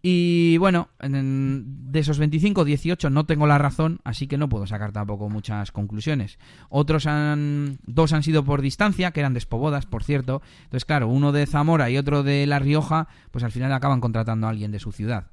Y 0.02 0.58
bueno, 0.58 0.90
de 1.02 2.00
esos 2.00 2.20
25, 2.20 2.64
18 2.64 3.10
no 3.10 3.26
tengo 3.26 3.48
la 3.48 3.58
razón, 3.58 4.00
así 4.04 4.28
que 4.28 4.38
no 4.38 4.48
puedo 4.48 4.68
sacar 4.68 4.92
tampoco 4.92 5.30
muchas 5.30 5.72
conclusiones. 5.72 6.38
Otros 6.70 7.08
han, 7.08 7.80
dos 7.88 8.14
han 8.14 8.22
sido 8.22 8.46
por 8.46 8.62
distancia, 8.62 9.12
que 9.12 9.22
eran 9.22 9.34
despobodas, 9.34 9.88
por 9.88 10.04
cierto. 10.04 10.44
Entonces, 10.66 10.86
claro, 10.86 11.08
uno 11.08 11.32
de 11.32 11.48
Zamora 11.48 11.90
y 11.90 11.98
otro 11.98 12.22
de 12.22 12.46
La 12.46 12.60
Rioja, 12.60 13.08
pues 13.32 13.44
al 13.44 13.52
final 13.52 13.74
acaban 13.74 14.00
contratando 14.00 14.46
a 14.46 14.52
alguien 14.52 14.72
de 14.72 14.80
su 14.80 14.92
ciudad 14.92 15.32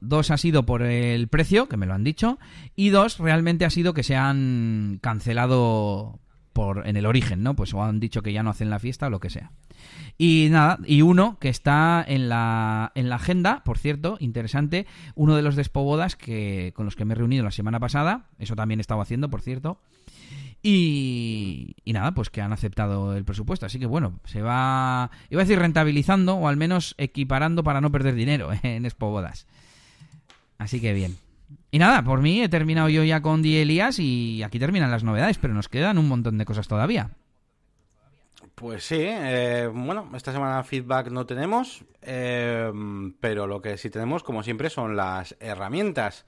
dos 0.00 0.30
ha 0.30 0.36
sido 0.36 0.64
por 0.64 0.82
el 0.82 1.28
precio, 1.28 1.68
que 1.68 1.76
me 1.76 1.86
lo 1.86 1.94
han 1.94 2.04
dicho, 2.04 2.38
y 2.74 2.90
dos 2.90 3.18
realmente 3.18 3.64
ha 3.64 3.70
sido 3.70 3.94
que 3.94 4.02
se 4.02 4.16
han 4.16 4.98
cancelado 5.02 6.20
por 6.52 6.86
en 6.88 6.96
el 6.96 7.06
origen, 7.06 7.42
¿no? 7.42 7.54
Pues 7.54 7.72
o 7.74 7.82
han 7.82 8.00
dicho 8.00 8.22
que 8.22 8.32
ya 8.32 8.42
no 8.42 8.50
hacen 8.50 8.70
la 8.70 8.80
fiesta 8.80 9.06
o 9.06 9.10
lo 9.10 9.20
que 9.20 9.30
sea. 9.30 9.52
Y 10.16 10.48
nada, 10.50 10.80
y 10.84 11.02
uno 11.02 11.38
que 11.38 11.48
está 11.48 12.04
en 12.06 12.28
la, 12.28 12.90
en 12.96 13.08
la 13.08 13.16
agenda, 13.16 13.62
por 13.64 13.78
cierto, 13.78 14.16
interesante, 14.18 14.86
uno 15.14 15.36
de 15.36 15.42
los 15.42 15.54
despobodas 15.54 16.16
que, 16.16 16.72
con 16.74 16.84
los 16.84 16.96
que 16.96 17.04
me 17.04 17.14
he 17.14 17.16
reunido 17.16 17.44
la 17.44 17.52
semana 17.52 17.78
pasada, 17.78 18.26
eso 18.40 18.56
también 18.56 18.80
he 18.80 18.82
estado 18.82 19.00
haciendo, 19.00 19.30
por 19.30 19.40
cierto, 19.40 19.80
y, 20.62 21.74
nada, 21.86 22.12
pues 22.12 22.30
que 22.30 22.40
han 22.40 22.52
aceptado 22.52 23.16
el 23.16 23.24
presupuesto. 23.24 23.66
Así 23.66 23.78
que 23.78 23.86
bueno, 23.86 24.20
se 24.24 24.42
va, 24.42 25.10
iba 25.30 25.40
a 25.40 25.44
decir 25.44 25.58
rentabilizando 25.58 26.34
o 26.34 26.48
al 26.48 26.56
menos 26.56 26.94
equiparando 26.98 27.62
para 27.62 27.80
no 27.80 27.92
perder 27.92 28.14
dinero 28.14 28.50
en 28.62 28.84
Expo 28.84 29.10
Bodas. 29.10 29.46
Así 30.58 30.80
que 30.80 30.92
bien. 30.92 31.16
Y 31.70 31.78
nada, 31.78 32.02
por 32.02 32.20
mí 32.20 32.42
he 32.42 32.48
terminado 32.48 32.88
yo 32.88 33.04
ya 33.04 33.22
con 33.22 33.42
Die 33.42 33.62
Elías 33.62 33.98
y 33.98 34.42
aquí 34.42 34.58
terminan 34.58 34.90
las 34.90 35.04
novedades, 35.04 35.38
pero 35.38 35.54
nos 35.54 35.68
quedan 35.68 35.98
un 35.98 36.08
montón 36.08 36.38
de 36.38 36.44
cosas 36.44 36.66
todavía. 36.66 37.10
Pues 38.54 38.84
sí, 38.84 38.98
eh, 38.98 39.70
bueno, 39.72 40.10
esta 40.14 40.32
semana 40.32 40.64
feedback 40.64 41.10
no 41.10 41.26
tenemos, 41.26 41.84
eh, 42.02 42.72
pero 43.20 43.46
lo 43.46 43.62
que 43.62 43.78
sí 43.78 43.88
tenemos, 43.88 44.24
como 44.24 44.42
siempre, 44.42 44.68
son 44.68 44.96
las 44.96 45.36
herramientas. 45.38 46.26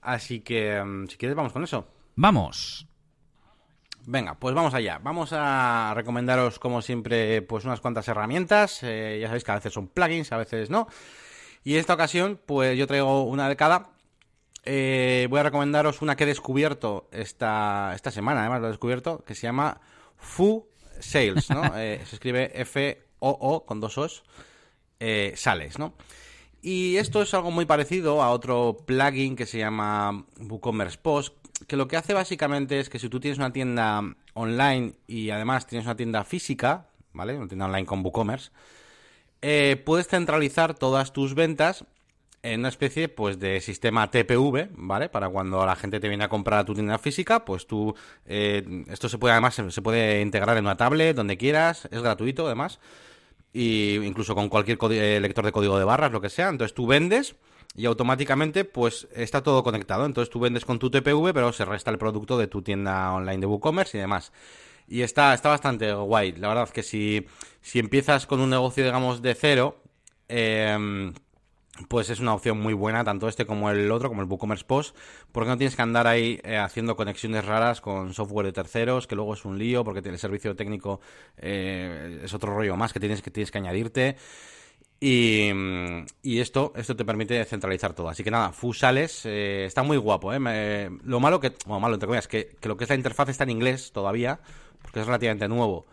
Así 0.00 0.40
que, 0.40 0.82
mm, 0.82 1.08
si 1.08 1.18
quieres, 1.18 1.36
vamos 1.36 1.52
con 1.52 1.64
eso. 1.64 1.86
Vamos. 2.16 2.87
Venga, 4.10 4.38
pues 4.38 4.54
vamos 4.54 4.72
allá. 4.72 4.98
Vamos 5.02 5.34
a 5.34 5.92
recomendaros, 5.94 6.58
como 6.58 6.80
siempre, 6.80 7.42
pues 7.42 7.66
unas 7.66 7.80
cuantas 7.82 8.08
herramientas. 8.08 8.82
Eh, 8.82 9.18
ya 9.20 9.26
sabéis 9.26 9.44
que 9.44 9.50
a 9.50 9.56
veces 9.56 9.74
son 9.74 9.88
plugins, 9.88 10.32
a 10.32 10.38
veces 10.38 10.70
no. 10.70 10.88
Y 11.62 11.74
en 11.74 11.80
esta 11.80 11.92
ocasión, 11.92 12.40
pues 12.46 12.78
yo 12.78 12.86
traigo 12.86 13.24
una 13.24 13.50
de 13.50 13.56
cada. 13.56 13.90
eh, 14.64 15.26
voy 15.28 15.40
a 15.40 15.42
recomendaros 15.42 16.00
una 16.00 16.16
que 16.16 16.24
he 16.24 16.26
descubierto 16.26 17.10
esta, 17.12 17.92
esta 17.94 18.10
semana, 18.10 18.40
además 18.40 18.62
lo 18.62 18.68
he 18.68 18.70
descubierto, 18.70 19.24
que 19.26 19.34
se 19.34 19.42
llama 19.42 19.78
Fu 20.16 20.66
Sales, 21.00 21.50
¿no? 21.50 21.62
Eh, 21.76 22.00
se 22.06 22.16
escribe 22.16 22.50
F-O-O 22.62 23.66
con 23.66 23.78
dos 23.78 23.98
O's, 23.98 24.24
Sales, 25.34 25.78
¿no? 25.78 25.92
Y 26.62 26.96
esto 26.96 27.20
es 27.20 27.34
algo 27.34 27.50
muy 27.50 27.66
parecido 27.66 28.22
a 28.22 28.30
otro 28.30 28.78
plugin 28.86 29.36
que 29.36 29.44
se 29.44 29.58
llama 29.58 30.24
WooCommerce 30.40 30.96
Post, 30.96 31.34
que 31.66 31.76
lo 31.76 31.88
que 31.88 31.96
hace 31.96 32.14
básicamente 32.14 32.80
es 32.80 32.88
que 32.88 32.98
si 32.98 33.08
tú 33.08 33.20
tienes 33.20 33.38
una 33.38 33.52
tienda 33.52 34.02
online 34.34 34.94
y 35.06 35.30
además 35.30 35.66
tienes 35.66 35.86
una 35.86 35.96
tienda 35.96 36.24
física, 36.24 36.86
¿vale? 37.12 37.36
Una 37.36 37.48
tienda 37.48 37.66
online 37.66 37.86
con 37.86 38.04
WooCommerce, 38.04 38.50
eh, 39.42 39.82
puedes 39.84 40.08
centralizar 40.08 40.74
todas 40.74 41.12
tus 41.12 41.34
ventas 41.34 41.84
en 42.42 42.60
una 42.60 42.68
especie 42.68 43.08
pues 43.08 43.38
de 43.38 43.60
sistema 43.60 44.10
TPV, 44.10 44.68
¿vale? 44.72 45.08
Para 45.08 45.28
cuando 45.28 45.64
la 45.66 45.76
gente 45.76 46.00
te 46.00 46.08
viene 46.08 46.24
a 46.24 46.28
comprar 46.28 46.60
a 46.60 46.64
tu 46.64 46.74
tienda 46.74 46.98
física, 46.98 47.44
pues 47.44 47.66
tú 47.66 47.94
eh, 48.26 48.84
esto 48.88 49.08
se 49.08 49.18
puede 49.18 49.32
además 49.32 49.54
se, 49.54 49.82
puede 49.82 50.20
integrar 50.20 50.56
en 50.56 50.64
una 50.64 50.76
tablet 50.76 51.16
donde 51.16 51.36
quieras, 51.36 51.88
es 51.90 52.00
gratuito 52.00 52.46
además 52.46 52.78
y 53.52 53.96
incluso 53.96 54.34
con 54.34 54.48
cualquier 54.48 54.78
eh, 54.92 55.18
lector 55.20 55.44
de 55.44 55.52
código 55.52 55.78
de 55.78 55.84
barras, 55.84 56.12
lo 56.12 56.20
que 56.20 56.30
sea. 56.30 56.48
Entonces 56.48 56.74
tú 56.74 56.86
vendes 56.86 57.34
y 57.74 57.86
automáticamente 57.86 58.64
pues 58.64 59.08
está 59.14 59.42
todo 59.42 59.62
conectado. 59.62 60.06
Entonces 60.06 60.30
tú 60.30 60.40
vendes 60.40 60.64
con 60.64 60.78
tu 60.78 60.90
TPV, 60.90 61.32
pero 61.32 61.52
se 61.52 61.64
resta 61.64 61.90
el 61.90 61.98
producto 61.98 62.38
de 62.38 62.48
tu 62.48 62.62
tienda 62.62 63.12
online 63.12 63.38
de 63.38 63.46
WooCommerce 63.46 63.98
y 63.98 64.00
demás. 64.00 64.32
Y 64.88 65.02
está, 65.02 65.34
está 65.34 65.50
bastante 65.50 65.92
guay. 65.92 66.32
La 66.32 66.48
verdad 66.48 66.68
que 66.70 66.82
si, 66.82 67.26
si 67.60 67.78
empiezas 67.78 68.26
con 68.26 68.40
un 68.40 68.50
negocio, 68.50 68.84
digamos, 68.84 69.20
de 69.22 69.34
cero, 69.34 69.82
eh, 70.28 71.12
pues 71.86 72.10
es 72.10 72.20
una 72.20 72.34
opción 72.34 72.58
muy 72.60 72.74
buena, 72.74 73.04
tanto 73.04 73.28
este 73.28 73.46
como 73.46 73.70
el 73.70 73.90
otro, 73.92 74.08
como 74.08 74.22
el 74.22 74.28
WooCommerce 74.28 74.64
Post, 74.64 74.96
porque 75.30 75.48
no 75.48 75.56
tienes 75.56 75.76
que 75.76 75.82
andar 75.82 76.06
ahí 76.06 76.40
eh, 76.42 76.56
haciendo 76.56 76.96
conexiones 76.96 77.44
raras 77.44 77.80
con 77.80 78.14
software 78.14 78.46
de 78.46 78.52
terceros, 78.52 79.06
que 79.06 79.14
luego 79.14 79.34
es 79.34 79.44
un 79.44 79.58
lío, 79.58 79.84
porque 79.84 80.06
el 80.08 80.18
servicio 80.18 80.56
técnico 80.56 81.00
eh, 81.36 82.20
es 82.24 82.34
otro 82.34 82.54
rollo 82.54 82.76
más 82.76 82.92
que 82.92 83.00
tienes 83.00 83.22
que, 83.22 83.30
tienes 83.30 83.50
que 83.50 83.58
añadirte. 83.58 84.16
Y, 85.00 85.50
esto, 86.40 86.72
esto 86.76 86.96
te 86.96 87.04
permite 87.04 87.44
centralizar 87.44 87.92
todo. 87.92 88.08
Así 88.08 88.24
que 88.24 88.30
nada, 88.30 88.52
Fusales 88.52 89.24
eh, 89.26 89.64
está 89.64 89.82
muy 89.82 89.96
guapo. 89.96 90.32
¿eh? 90.32 90.90
lo 91.04 91.20
malo 91.20 91.38
que, 91.38 91.52
bueno, 91.66 91.80
malo 91.80 91.94
entre 91.94 92.06
comillas, 92.06 92.28
que, 92.28 92.56
que 92.60 92.68
lo 92.68 92.76
que 92.76 92.84
es 92.84 92.90
la 92.90 92.96
interfaz 92.96 93.28
está 93.28 93.44
en 93.44 93.50
inglés 93.50 93.92
todavía, 93.92 94.40
porque 94.82 95.00
es 95.00 95.06
relativamente 95.06 95.46
nuevo 95.48 95.86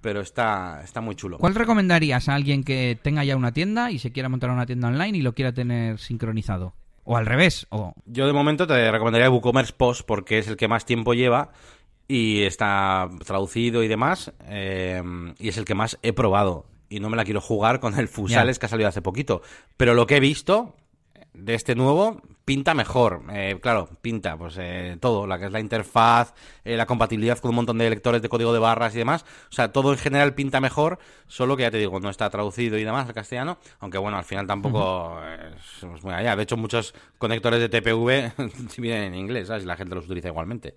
pero 0.00 0.20
está, 0.20 0.80
está 0.82 1.00
muy 1.00 1.14
chulo. 1.14 1.38
¿Cuál 1.38 1.54
recomendarías 1.54 2.28
a 2.28 2.34
alguien 2.34 2.64
que 2.64 2.98
tenga 3.00 3.24
ya 3.24 3.36
una 3.36 3.52
tienda 3.52 3.90
y 3.90 3.98
se 3.98 4.12
quiera 4.12 4.28
montar 4.28 4.50
una 4.50 4.66
tienda 4.66 4.88
online 4.88 5.18
y 5.18 5.22
lo 5.22 5.34
quiera 5.34 5.52
tener 5.52 5.98
sincronizado? 5.98 6.74
O 7.04 7.16
al 7.16 7.26
revés. 7.26 7.66
O... 7.70 7.94
Yo 8.06 8.26
de 8.26 8.32
momento 8.32 8.66
te 8.66 8.90
recomendaría 8.90 9.30
WooCommerce 9.30 9.72
Post 9.74 10.06
porque 10.06 10.38
es 10.38 10.48
el 10.48 10.56
que 10.56 10.68
más 10.68 10.84
tiempo 10.84 11.14
lleva 11.14 11.52
y 12.06 12.42
está 12.42 13.08
traducido 13.24 13.82
y 13.82 13.88
demás. 13.88 14.32
Eh, 14.46 15.02
y 15.38 15.48
es 15.48 15.58
el 15.58 15.64
que 15.64 15.74
más 15.74 15.98
he 16.02 16.12
probado. 16.12 16.66
Y 16.88 17.00
no 17.00 17.10
me 17.10 17.16
la 17.16 17.24
quiero 17.24 17.40
jugar 17.40 17.80
con 17.80 17.98
el 17.98 18.08
Fusales 18.08 18.58
que 18.58 18.66
ha 18.66 18.68
salido 18.68 18.88
hace 18.88 19.02
poquito. 19.02 19.42
Pero 19.76 19.94
lo 19.94 20.06
que 20.06 20.16
he 20.16 20.20
visto 20.20 20.74
de 21.34 21.54
este 21.54 21.74
nuevo 21.74 22.20
pinta 22.44 22.74
mejor. 22.74 23.22
Eh, 23.30 23.58
claro, 23.60 23.88
pinta 24.00 24.36
pues 24.36 24.56
eh, 24.58 24.96
todo, 25.00 25.26
la 25.26 25.38
que 25.38 25.46
es 25.46 25.52
la 25.52 25.60
interfaz, 25.60 26.34
eh, 26.64 26.76
la 26.76 26.86
compatibilidad 26.86 27.38
con 27.38 27.50
un 27.50 27.56
montón 27.56 27.78
de 27.78 27.90
lectores 27.90 28.22
de 28.22 28.28
código 28.28 28.52
de 28.52 28.58
barras 28.58 28.94
y 28.94 28.98
demás. 28.98 29.24
O 29.50 29.52
sea, 29.52 29.70
todo 29.70 29.92
en 29.92 29.98
general 29.98 30.34
pinta 30.34 30.60
mejor, 30.60 30.98
solo 31.26 31.56
que 31.56 31.62
ya 31.62 31.70
te 31.70 31.78
digo, 31.78 32.00
no 32.00 32.10
está 32.10 32.28
traducido 32.30 32.78
y 32.78 32.84
demás 32.84 33.06
al 33.06 33.14
castellano. 33.14 33.58
Aunque 33.80 33.98
bueno, 33.98 34.16
al 34.16 34.24
final 34.24 34.46
tampoco 34.46 35.20
muy 36.02 36.14
allá. 36.14 36.34
De 36.36 36.42
hecho, 36.42 36.56
muchos 36.56 36.94
conectores 37.18 37.60
de 37.60 37.68
TPV 37.68 38.32
vienen 38.78 39.12
en 39.12 39.14
inglés, 39.14 39.48
¿sabes? 39.48 39.64
Y 39.64 39.66
la 39.66 39.76
gente 39.76 39.94
los 39.94 40.06
utiliza 40.06 40.28
igualmente. 40.28 40.74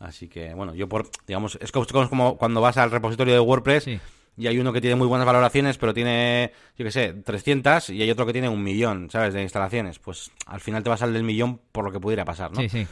Así 0.00 0.28
que 0.28 0.52
bueno, 0.52 0.74
yo 0.74 0.88
por, 0.88 1.08
digamos, 1.26 1.56
es 1.60 1.70
como 1.70 2.36
cuando 2.36 2.60
vas 2.60 2.76
al 2.76 2.90
repositorio 2.90 3.34
de 3.34 3.40
WordPress 3.40 3.88
y 4.36 4.46
hay 4.46 4.58
uno 4.58 4.72
que 4.72 4.80
tiene 4.80 4.96
muy 4.96 5.06
buenas 5.06 5.26
valoraciones, 5.26 5.78
pero 5.78 5.94
tiene, 5.94 6.52
yo 6.76 6.84
qué 6.84 6.90
sé, 6.90 7.12
300 7.12 7.90
y 7.90 8.02
hay 8.02 8.10
otro 8.10 8.26
que 8.26 8.32
tiene 8.32 8.48
un 8.48 8.62
millón, 8.62 9.10
¿sabes? 9.10 9.34
De 9.34 9.42
instalaciones. 9.42 9.98
Pues 9.98 10.30
al 10.46 10.60
final 10.60 10.82
te 10.82 10.90
vas 10.90 11.02
al 11.02 11.12
del 11.12 11.22
millón 11.22 11.60
por 11.72 11.84
lo 11.84 11.92
que 11.92 12.00
pudiera 12.00 12.24
pasar, 12.24 12.52
¿no? 12.52 12.60
Sí, 12.60 12.68
sí. 12.68 12.86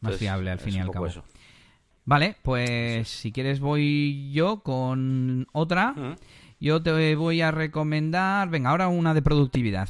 Más 0.00 0.16
fiable 0.16 0.50
al 0.50 0.58
fin 0.58 0.74
y 0.74 0.78
al 0.78 0.90
cabo. 0.90 1.08
Vale, 2.04 2.36
pues 2.42 3.08
si 3.08 3.32
quieres 3.32 3.60
voy 3.60 4.30
yo 4.32 4.60
con 4.62 5.46
otra. 5.52 5.94
Yo 6.60 6.82
te 6.82 7.14
voy 7.14 7.40
a 7.40 7.50
recomendar, 7.50 8.48
venga, 8.48 8.70
ahora 8.70 8.88
una 8.88 9.14
de 9.14 9.22
productividad. 9.22 9.88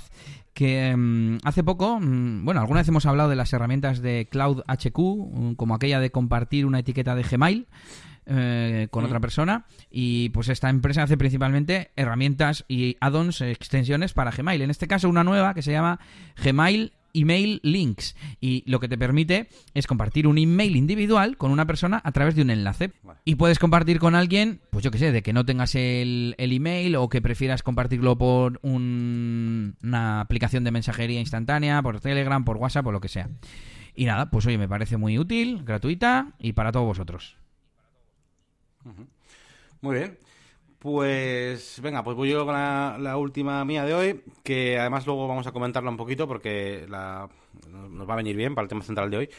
Que 0.52 0.94
mm, 0.96 1.38
hace 1.44 1.62
poco, 1.62 2.00
mm, 2.00 2.44
bueno, 2.44 2.60
alguna 2.60 2.80
vez 2.80 2.88
hemos 2.88 3.06
hablado 3.06 3.30
de 3.30 3.36
las 3.36 3.52
herramientas 3.52 4.02
de 4.02 4.26
Cloud 4.28 4.62
HQ, 4.66 4.98
mm, 4.98 5.52
como 5.54 5.74
aquella 5.74 6.00
de 6.00 6.10
compartir 6.10 6.66
una 6.66 6.80
etiqueta 6.80 7.14
de 7.14 7.22
Gmail. 7.22 7.68
Eh, 8.30 8.88
con 8.90 9.06
otra 9.06 9.20
persona 9.20 9.64
y 9.90 10.28
pues 10.28 10.50
esta 10.50 10.68
empresa 10.68 11.02
hace 11.02 11.16
principalmente 11.16 11.92
herramientas 11.96 12.66
y 12.68 12.98
add-ons, 13.00 13.40
extensiones 13.40 14.12
para 14.12 14.32
Gmail. 14.32 14.60
En 14.60 14.68
este 14.68 14.86
caso 14.86 15.08
una 15.08 15.24
nueva 15.24 15.54
que 15.54 15.62
se 15.62 15.72
llama 15.72 15.98
Gmail 16.44 16.92
Email 17.14 17.60
Links 17.62 18.16
y 18.38 18.62
lo 18.66 18.80
que 18.80 18.88
te 18.88 18.98
permite 18.98 19.48
es 19.72 19.86
compartir 19.86 20.26
un 20.26 20.36
email 20.36 20.76
individual 20.76 21.38
con 21.38 21.50
una 21.50 21.66
persona 21.66 22.00
a 22.04 22.12
través 22.12 22.34
de 22.34 22.42
un 22.42 22.50
enlace 22.50 22.92
y 23.24 23.36
puedes 23.36 23.58
compartir 23.58 23.98
con 23.98 24.14
alguien, 24.14 24.60
pues 24.70 24.84
yo 24.84 24.90
que 24.90 24.98
sé, 24.98 25.10
de 25.10 25.22
que 25.22 25.32
no 25.32 25.46
tengas 25.46 25.74
el, 25.74 26.34
email 26.38 26.96
o 26.96 27.08
que 27.08 27.22
prefieras 27.22 27.62
compartirlo 27.62 28.18
por 28.18 28.60
una 28.62 30.20
aplicación 30.20 30.64
de 30.64 30.70
mensajería 30.70 31.20
instantánea, 31.20 31.82
por 31.82 32.00
Telegram, 32.00 32.44
por 32.44 32.58
WhatsApp 32.58 32.86
o 32.86 32.92
lo 32.92 33.00
que 33.00 33.08
sea. 33.08 33.28
Y 33.94 34.04
nada, 34.04 34.30
pues 34.30 34.46
oye, 34.46 34.58
me 34.58 34.68
parece 34.68 34.96
muy 34.96 35.18
útil, 35.18 35.64
gratuita 35.64 36.34
y 36.38 36.52
para 36.52 36.72
todos 36.72 36.86
vosotros. 36.86 37.36
Muy 39.80 39.96
bien. 39.96 40.18
Pues 40.78 41.80
venga, 41.82 42.04
pues 42.04 42.16
voy 42.16 42.30
yo 42.30 42.44
con 42.44 42.54
la, 42.54 43.16
última 43.16 43.64
mía 43.64 43.84
de 43.84 43.94
hoy, 43.94 44.22
que 44.44 44.78
además 44.78 45.06
luego 45.06 45.26
vamos 45.26 45.46
a 45.46 45.52
comentarla 45.52 45.90
un 45.90 45.96
poquito 45.96 46.28
porque 46.28 46.86
la, 46.88 47.28
nos 47.68 48.08
va 48.08 48.14
a 48.14 48.16
venir 48.16 48.36
bien 48.36 48.54
para 48.54 48.64
el 48.64 48.68
tema 48.68 48.82
central 48.82 49.10
de 49.10 49.16
hoy. 49.16 49.30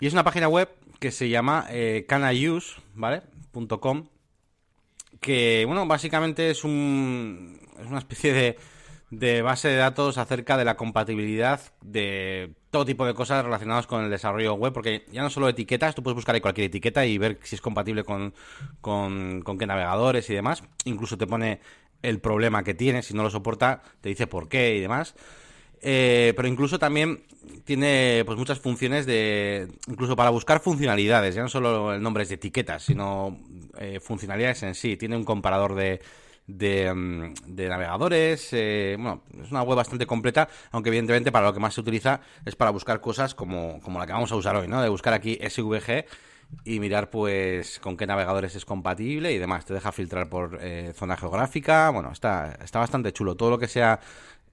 Y 0.00 0.06
es 0.06 0.12
una 0.12 0.24
página 0.24 0.48
web 0.48 0.68
que 0.98 1.12
se 1.12 1.28
llama 1.28 1.66
eh, 1.70 2.06
que, 5.20 5.64
bueno, 5.66 5.86
básicamente 5.86 6.50
es, 6.50 6.64
un, 6.64 7.60
es 7.78 7.86
una 7.86 7.98
especie 7.98 8.32
de 8.32 8.58
de 9.10 9.42
base 9.42 9.68
de 9.68 9.76
datos 9.76 10.18
acerca 10.18 10.56
de 10.56 10.64
la 10.64 10.76
compatibilidad 10.76 11.60
de 11.82 12.52
todo 12.70 12.84
tipo 12.84 13.04
de 13.04 13.14
cosas 13.14 13.44
relacionadas 13.44 13.88
con 13.88 14.04
el 14.04 14.10
desarrollo 14.10 14.54
web, 14.54 14.72
porque 14.72 15.04
ya 15.10 15.22
no 15.22 15.30
solo 15.30 15.48
etiquetas, 15.48 15.96
tú 15.96 16.02
puedes 16.02 16.14
buscar 16.14 16.34
ahí 16.34 16.40
cualquier 16.40 16.68
etiqueta 16.68 17.04
y 17.04 17.18
ver 17.18 17.38
si 17.42 17.56
es 17.56 17.60
compatible 17.60 18.04
con, 18.04 18.32
con, 18.80 19.42
qué 19.58 19.66
navegadores 19.66 20.30
y 20.30 20.34
demás. 20.34 20.62
Incluso 20.84 21.18
te 21.18 21.26
pone 21.26 21.60
el 22.02 22.20
problema 22.20 22.62
que 22.62 22.74
tiene, 22.74 23.02
si 23.02 23.12
no 23.12 23.24
lo 23.24 23.30
soporta, 23.30 23.82
te 24.00 24.08
dice 24.08 24.28
por 24.28 24.48
qué 24.48 24.76
y 24.76 24.80
demás. 24.80 25.16
Eh, 25.82 26.32
pero 26.36 26.46
incluso 26.46 26.78
también 26.78 27.24
tiene 27.64 28.22
pues 28.26 28.38
muchas 28.38 28.60
funciones 28.60 29.06
de 29.06 29.66
incluso 29.88 30.14
para 30.14 30.28
buscar 30.28 30.60
funcionalidades 30.60 31.34
ya 31.34 31.40
no 31.40 31.48
solo 31.48 31.94
el 31.94 32.02
nombre 32.02 32.26
de 32.26 32.34
etiquetas 32.34 32.82
sino 32.82 33.38
eh, 33.78 33.98
funcionalidades 33.98 34.62
en 34.62 34.74
sí 34.74 34.98
tiene 34.98 35.16
un 35.16 35.24
comparador 35.24 35.74
de, 35.74 36.02
Mm, 36.50 37.34
de, 37.46 37.68
navegadores. 37.68 38.48
Eh, 38.52 38.96
bueno, 38.98 39.22
es 39.42 39.50
una 39.50 39.62
web 39.62 39.76
bastante 39.76 40.06
completa, 40.06 40.48
aunque 40.70 40.88
evidentemente 40.88 41.32
para 41.32 41.46
lo 41.46 41.54
que 41.54 41.60
más 41.60 41.74
se 41.74 41.80
utiliza 41.80 42.20
es 42.44 42.56
para 42.56 42.70
buscar 42.70 43.00
cosas 43.00 43.34
como, 43.34 43.80
como 43.80 43.98
la 43.98 44.06
que 44.06 44.12
vamos 44.12 44.32
a 44.32 44.36
usar 44.36 44.56
hoy, 44.56 44.68
¿no? 44.68 44.82
De 44.82 44.88
buscar 44.88 45.12
aquí 45.12 45.38
SVG 45.48 46.04
y 46.64 46.80
mirar 46.80 47.10
pues 47.10 47.78
con 47.78 47.96
qué 47.96 48.06
navegadores 48.06 48.56
es 48.56 48.64
compatible 48.64 49.32
y 49.32 49.38
demás. 49.38 49.64
Te 49.64 49.74
deja 49.74 49.92
filtrar 49.92 50.28
por 50.28 50.58
eh, 50.60 50.92
zona 50.96 51.16
geográfica. 51.16 51.90
Bueno, 51.90 52.10
está, 52.12 52.58
está 52.62 52.80
bastante 52.80 53.12
chulo. 53.12 53.36
Todo 53.36 53.50
lo 53.50 53.58
que 53.58 53.68
sea 53.68 54.00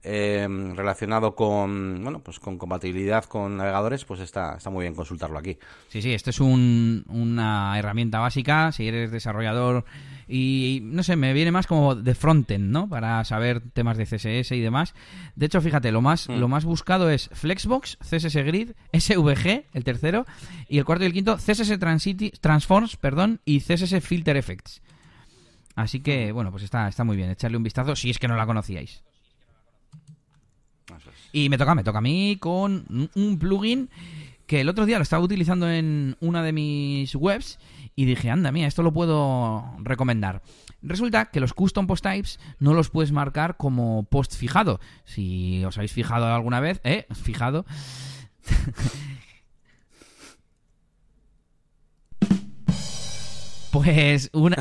Em, 0.04 0.76
relacionado 0.76 1.34
con 1.34 2.04
bueno 2.04 2.20
pues 2.20 2.38
con 2.38 2.56
compatibilidad 2.56 3.24
con 3.24 3.56
navegadores 3.56 4.04
pues 4.04 4.20
está, 4.20 4.54
está 4.56 4.70
muy 4.70 4.84
bien 4.84 4.94
consultarlo 4.94 5.36
aquí 5.36 5.58
sí 5.88 6.00
sí 6.02 6.14
esto 6.14 6.30
es 6.30 6.38
una 6.38 7.76
herramienta 7.76 8.20
básica 8.20 8.70
si 8.70 8.86
eres 8.86 9.10
desarrollador 9.10 9.84
y 10.28 10.80
no 10.82 11.02
sé 11.02 11.16
me 11.16 11.32
viene 11.32 11.50
más 11.50 11.66
como 11.66 11.94
de 11.94 12.14
frontend 12.14 12.70
no 12.70 12.88
para 12.88 13.24
saber 13.24 13.60
temas 13.72 13.96
de 13.96 14.04
CSS 14.04 14.52
y 14.52 14.60
demás 14.60 14.94
de 15.34 15.46
hecho 15.46 15.60
fíjate 15.60 15.90
lo 15.90 16.02
más 16.02 16.28
lo 16.28 16.48
mm. 16.48 16.50
más 16.50 16.64
buscado 16.64 17.10
es 17.10 17.30
Flexbox 17.32 17.98
CSS 18.00 18.36
Grid 18.44 18.72
SVG 18.92 19.64
el 19.72 19.84
tercero 19.84 20.26
y 20.68 20.78
el 20.78 20.84
cuarto 20.84 21.04
y 21.04 21.06
el 21.06 21.12
quinto 21.12 21.36
CSS 21.36 21.78
Transforms 22.40 22.96
perdón 22.96 23.40
y 23.44 23.60
CSS 23.60 24.00
Filter 24.02 24.36
Effects 24.36 24.82
Así 25.78 26.00
que, 26.00 26.32
bueno, 26.32 26.50
pues 26.50 26.64
está, 26.64 26.88
está 26.88 27.04
muy 27.04 27.16
bien. 27.16 27.30
Echarle 27.30 27.56
un 27.56 27.62
vistazo 27.62 27.94
si 27.94 28.10
es 28.10 28.18
que 28.18 28.26
no 28.26 28.34
la 28.34 28.46
conocíais. 28.46 29.04
Y 31.30 31.48
me 31.48 31.56
toca, 31.56 31.76
me 31.76 31.84
toca 31.84 31.98
a 31.98 32.00
mí 32.00 32.36
con 32.40 33.08
un 33.14 33.38
plugin 33.38 33.88
que 34.48 34.60
el 34.60 34.68
otro 34.68 34.86
día 34.86 34.98
lo 34.98 35.04
estaba 35.04 35.22
utilizando 35.22 35.70
en 35.70 36.16
una 36.18 36.42
de 36.42 36.52
mis 36.52 37.14
webs 37.14 37.60
y 37.98 38.04
dije, 38.04 38.30
anda, 38.30 38.52
mía, 38.52 38.68
esto 38.68 38.84
lo 38.84 38.92
puedo 38.92 39.74
recomendar. 39.80 40.40
Resulta 40.82 41.32
que 41.32 41.40
los 41.40 41.52
custom 41.52 41.88
post 41.88 42.04
types 42.04 42.38
no 42.60 42.72
los 42.72 42.90
puedes 42.90 43.10
marcar 43.10 43.56
como 43.56 44.04
post 44.04 44.36
fijado. 44.36 44.78
Si 45.04 45.64
os 45.64 45.78
habéis 45.78 45.92
fijado 45.92 46.32
alguna 46.32 46.60
vez, 46.60 46.80
¿eh? 46.84 47.06
Fijado. 47.12 47.66
Pues 53.70 54.30
una, 54.32 54.56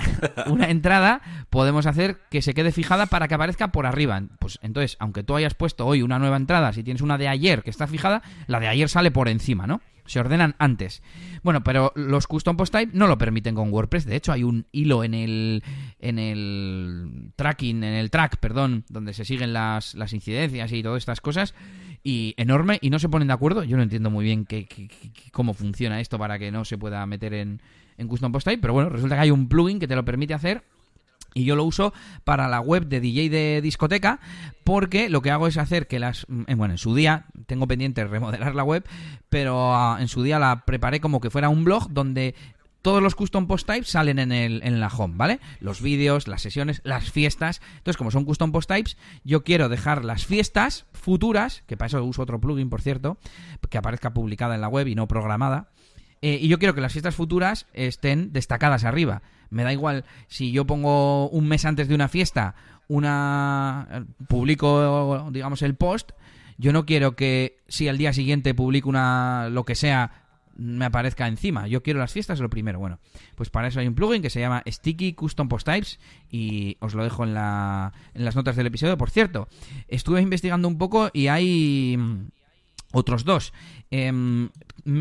una, 0.48 0.70
entrada 0.70 1.22
podemos 1.50 1.86
hacer 1.86 2.18
que 2.30 2.42
se 2.42 2.54
quede 2.54 2.74
fijada 2.74 3.06
para 3.06 3.30
que 3.30 3.36
aparezca 3.36 3.72
por 3.72 3.86
arriba. 3.86 4.22
Pues 4.38 4.60
entonces, 4.62 4.98
aunque 5.00 5.24
tú 5.24 5.36
hayas 5.36 5.54
puesto 5.54 5.86
hoy 5.86 6.02
una 6.02 6.20
nueva 6.20 6.36
entrada, 6.36 6.74
si 6.74 6.84
tienes 6.84 7.02
una 7.02 7.18
de 7.18 7.30
ayer 7.30 7.64
que 7.64 7.70
está 7.70 7.88
fijada, 7.88 8.22
la 8.48 8.60
de 8.60 8.68
ayer 8.68 8.90
sale 8.90 9.10
por 9.10 9.30
encima, 9.30 9.66
¿no? 9.66 9.80
Se 10.08 10.20
ordenan 10.20 10.56
antes. 10.58 11.04
Bueno, 11.44 11.64
pero 11.64 11.94
los 11.96 12.28
custom 12.28 12.58
post 12.58 12.74
type 12.74 12.92
no 12.94 13.08
lo 13.08 13.18
permiten 13.18 13.56
con 13.56 13.72
WordPress. 13.72 14.06
De 14.06 14.16
hecho, 14.16 14.32
hay 14.32 14.44
un 14.44 14.66
hilo 14.72 15.04
en 15.04 15.14
el 15.14 15.64
en 16.00 16.20
el 16.20 17.32
tracking, 17.36 17.84
en 17.84 17.94
el 17.94 18.10
track, 18.10 18.38
perdón, 18.38 18.86
donde 18.90 19.14
se 19.14 19.26
siguen 19.26 19.54
las, 19.54 19.96
las 19.96 20.14
incidencias 20.14 20.72
y 20.72 20.82
todas 20.82 21.00
estas 21.00 21.22
cosas 21.22 21.54
y 22.04 22.34
enorme 22.38 22.80
y 22.82 22.90
no 22.90 23.00
se 23.00 23.10
ponen 23.10 23.28
de 23.28 23.34
acuerdo. 23.34 23.64
Yo 23.64 23.78
no 23.78 23.84
entiendo 23.84 24.10
muy 24.10 24.24
bien 24.24 24.46
qué, 24.46 24.68
cómo 25.32 25.54
funciona 25.54 26.00
esto 26.00 26.18
para 26.18 26.40
que 26.40 26.52
no 26.52 26.66
se 26.66 26.78
pueda 26.78 27.06
meter 27.06 27.34
en, 27.34 27.62
en 27.98 28.08
Custom 28.08 28.32
Post 28.32 28.48
Type, 28.48 28.62
pero 28.62 28.74
bueno, 28.74 28.90
resulta 28.90 29.16
que 29.16 29.22
hay 29.22 29.32
un 29.32 29.50
plugin 29.50 29.80
que 29.80 29.88
te 29.88 29.96
lo 29.96 30.06
permite 30.06 30.34
hacer 30.34 30.64
y 31.38 31.46
yo 31.46 31.56
lo 31.56 31.64
uso 31.64 31.94
para 32.24 32.48
la 32.48 32.60
web 32.60 32.88
de 32.88 33.00
DJ 33.00 33.30
de 33.30 33.62
discoteca 33.62 34.20
porque 34.64 35.10
lo 35.10 35.22
que 35.22 35.32
hago 35.32 35.48
es 35.48 35.58
hacer 35.58 35.88
que 35.88 36.00
las... 36.00 36.26
Mm, 36.28 36.44
bueno, 36.58 36.74
en 36.74 36.78
su 36.78 36.96
día 36.96 37.26
tengo 37.46 37.68
pendiente 37.68 38.04
remodelar 38.06 38.56
la 38.56 38.64
web, 38.64 38.84
pero 39.30 39.76
ah, 39.76 39.98
en 40.00 40.08
su 40.08 40.24
día 40.24 40.40
la 40.40 40.66
preparé 40.66 41.00
como 41.00 41.22
que 41.22 41.30
fuera 41.30 41.50
un 41.50 41.64
blog 41.64 41.90
donde 41.92 42.34
todos 42.82 43.04
los 43.04 43.16
custom 43.16 43.48
post 43.48 43.68
types 43.68 43.90
salen 43.90 44.18
en, 44.18 44.32
el, 44.32 44.62
en 44.64 44.80
la 44.80 44.88
home, 44.88 45.16
¿vale? 45.18 45.40
Los 45.60 45.82
vídeos, 45.82 46.28
las 46.28 46.42
sesiones, 46.42 46.82
las 46.84 47.12
fiestas. 47.12 47.62
Entonces, 47.78 47.98
como 47.98 48.12
son 48.12 48.26
custom 48.26 48.52
post 48.52 48.70
types, 48.70 48.98
yo 49.24 49.44
quiero 49.44 49.70
dejar 49.70 50.06
las 50.06 50.26
fiestas 50.26 50.86
futuras, 50.94 51.64
que 51.68 51.78
para 51.78 51.88
eso 51.88 52.04
uso 52.04 52.22
otro 52.22 52.40
plugin, 52.40 52.70
por 52.70 52.82
cierto, 52.82 53.18
que 53.70 53.78
aparezca 53.78 54.14
publicada 54.14 54.56
en 54.56 54.62
la 54.62 54.70
web 54.70 54.88
y 54.88 54.96
no 54.96 55.08
programada. 55.08 55.70
Eh, 56.22 56.40
y 56.42 56.48
yo 56.48 56.60
quiero 56.60 56.74
que 56.74 56.82
las 56.82 56.94
fiestas 56.94 57.16
futuras 57.16 57.68
estén 57.74 58.34
destacadas 58.34 58.84
arriba. 58.84 59.22
Me 59.50 59.64
da 59.64 59.72
igual 59.72 60.04
si 60.28 60.52
yo 60.52 60.66
pongo 60.66 61.30
un 61.30 61.48
mes 61.48 61.66
antes 61.66 61.88
de 61.88 61.96
una 61.96 62.10
fiesta, 62.10 62.56
una 62.88 64.06
publico, 64.28 65.30
digamos, 65.32 65.62
el 65.62 65.76
post. 65.76 66.12
Yo 66.58 66.74
no 66.74 66.86
quiero 66.86 67.16
que 67.16 67.60
si 67.68 67.88
al 67.88 67.98
día 67.98 68.14
siguiente 68.14 68.54
publico 68.54 68.90
una 68.90 69.50
lo 69.50 69.64
que 69.64 69.76
sea 69.76 70.28
me 70.58 70.86
aparezca 70.86 71.28
encima. 71.28 71.68
Yo 71.68 71.84
quiero 71.84 72.00
las 72.00 72.12
fiestas 72.12 72.40
lo 72.40 72.50
primero. 72.50 72.80
Bueno, 72.80 73.00
pues 73.36 73.50
para 73.50 73.68
eso 73.68 73.80
hay 73.80 73.88
un 73.88 73.94
plugin 73.94 74.22
que 74.22 74.30
se 74.30 74.40
llama 74.40 74.64
Sticky 74.68 75.14
Custom 75.14 75.48
Post 75.48 75.68
Types 75.68 76.00
y 76.32 76.78
os 76.80 76.96
lo 76.96 77.04
dejo 77.04 77.24
en, 77.24 77.34
la, 77.34 77.94
en 78.14 78.26
las 78.26 78.36
notas 78.36 78.56
del 78.56 78.68
episodio. 78.68 78.98
Por 78.98 79.12
cierto, 79.12 79.48
estuve 79.88 80.22
investigando 80.22 80.68
un 80.68 80.78
poco 80.78 81.12
y 81.14 81.28
hay 81.28 81.96
mm, 81.98 82.30
otros 82.92 83.24
dos. 83.24 83.54
Em, 83.92 84.50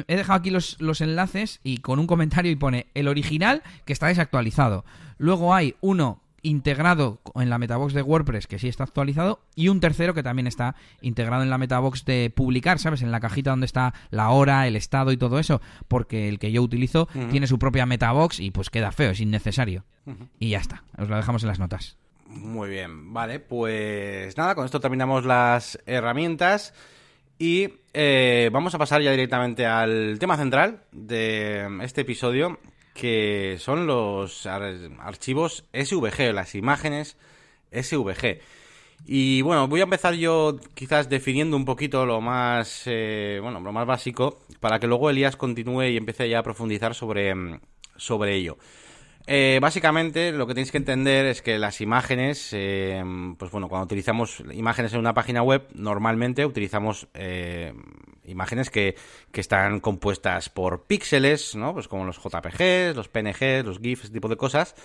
he 0.07 0.17
dejado 0.17 0.39
aquí 0.39 0.51
los, 0.51 0.81
los, 0.81 1.01
enlaces 1.01 1.61
y 1.65 1.79
con 1.79 1.99
un 1.99 2.07
comentario 2.07 2.53
y 2.53 2.57
pone 2.57 2.87
el 2.95 3.09
original 3.09 3.63
que 3.85 3.93
está 3.93 4.07
desactualizado. 4.09 4.85
Luego 5.19 5.55
hay 5.55 5.75
uno 5.81 6.21
integrado 6.47 7.21
en 7.35 7.51
la 7.51 7.59
metabox 7.59 7.93
de 7.93 8.03
WordPress, 8.03 8.47
que 8.47 8.59
sí 8.59 8.69
está 8.69 8.85
actualizado, 8.85 9.41
y 9.57 9.69
un 9.69 9.81
tercero 9.81 10.15
que 10.15 10.23
también 10.23 10.47
está 10.47 10.77
integrado 11.01 11.43
en 11.43 11.51
la 11.51 11.59
metabox 11.59 12.05
de 12.05 12.31
publicar, 12.35 12.79
¿sabes? 12.79 13.03
En 13.03 13.11
la 13.11 13.19
cajita 13.19 13.51
donde 13.51 13.67
está 13.67 13.95
la 14.11 14.31
hora, 14.31 14.67
el 14.69 14.77
estado 14.77 15.11
y 15.11 15.17
todo 15.17 15.41
eso, 15.41 15.61
porque 15.89 16.29
el 16.29 16.39
que 16.39 16.53
yo 16.53 16.63
utilizo 16.63 17.09
tiene 17.31 17.49
su 17.49 17.59
propia 17.59 17.85
metabox 17.85 18.39
y 18.39 18.53
pues 18.53 18.71
queda 18.71 18.93
feo, 18.93 19.11
es 19.11 19.21
innecesario. 19.21 19.85
Y 20.39 20.51
ya 20.51 20.59
está, 20.59 20.85
os 20.97 21.09
lo 21.09 21.17
dejamos 21.17 21.43
en 21.43 21.49
las 21.49 21.59
notas. 21.59 21.97
Muy 22.29 22.69
bien, 22.71 23.13
vale, 23.13 23.41
pues 23.41 24.37
nada, 24.37 24.55
con 24.55 24.65
esto 24.65 24.81
terminamos 24.81 25.25
las 25.25 25.81
herramientas. 25.87 26.75
Y 27.39 27.69
eh, 27.93 28.49
vamos 28.53 28.75
a 28.75 28.79
pasar 28.79 29.03
ya 29.03 29.11
directamente 29.11 29.67
al 29.67 30.19
tema 30.19 30.37
central 30.37 30.85
de 30.93 31.69
este 31.83 32.03
episodio, 32.03 32.59
que 32.95 33.57
son 33.59 33.87
los 33.87 34.47
archivos 34.47 35.65
SVG, 35.73 36.33
las 36.33 36.55
imágenes 36.55 37.17
SVG. 37.73 38.41
Y 39.05 39.43
bueno, 39.43 39.69
voy 39.69 39.81
a 39.81 39.85
empezar 39.85 40.15
yo 40.15 40.57
quizás 40.75 41.09
definiendo 41.09 41.57
un 41.57 41.67
poquito 41.67 42.07
lo 42.07 42.21
más, 42.21 42.85
eh, 42.87 43.39
bueno, 43.43 43.61
lo 43.61 43.73
más 43.73 43.87
básico, 43.87 44.41
para 44.61 44.81
que 44.81 44.87
luego 44.87 45.11
Elías 45.11 45.37
continúe 45.37 45.85
y 45.85 45.97
empiece 45.97 46.29
ya 46.29 46.39
a 46.39 46.43
profundizar 46.43 46.95
sobre, 46.95 47.35
sobre 47.97 48.35
ello. 48.35 48.57
Eh, 49.29 49.59
básicamente 49.61 50.31
lo 50.31 50.47
que 50.47 50.55
tenéis 50.55 50.71
que 50.71 50.79
entender 50.79 51.27
es 51.27 51.43
que 51.43 51.59
las 51.59 51.81
imágenes, 51.81 52.51
eh, 52.53 53.03
pues 53.37 53.51
bueno, 53.51 53.69
cuando 53.69 53.85
utilizamos 53.85 54.43
imágenes 54.53 54.93
en 54.93 55.01
una 55.01 55.15
página 55.15 55.43
web, 55.43 55.67
normalmente 55.75 56.47
utilizamos 56.47 57.09
eh, 57.13 57.75
imágenes 58.25 58.71
que, 58.71 58.95
que, 59.33 59.41
están 59.41 59.81
compuestas 59.81 60.49
por 60.49 60.85
píxeles, 60.85 61.57
¿no? 61.57 61.75
Pues 61.75 61.89
como 61.89 62.05
los 62.05 62.23
JPGs, 62.23 62.95
los 62.95 63.09
PNGs, 63.09 63.65
los 63.65 63.81
GIFs, 63.81 64.05
ese 64.05 64.13
tipo 64.13 64.29
de 64.29 64.37
cosas. 64.37 64.77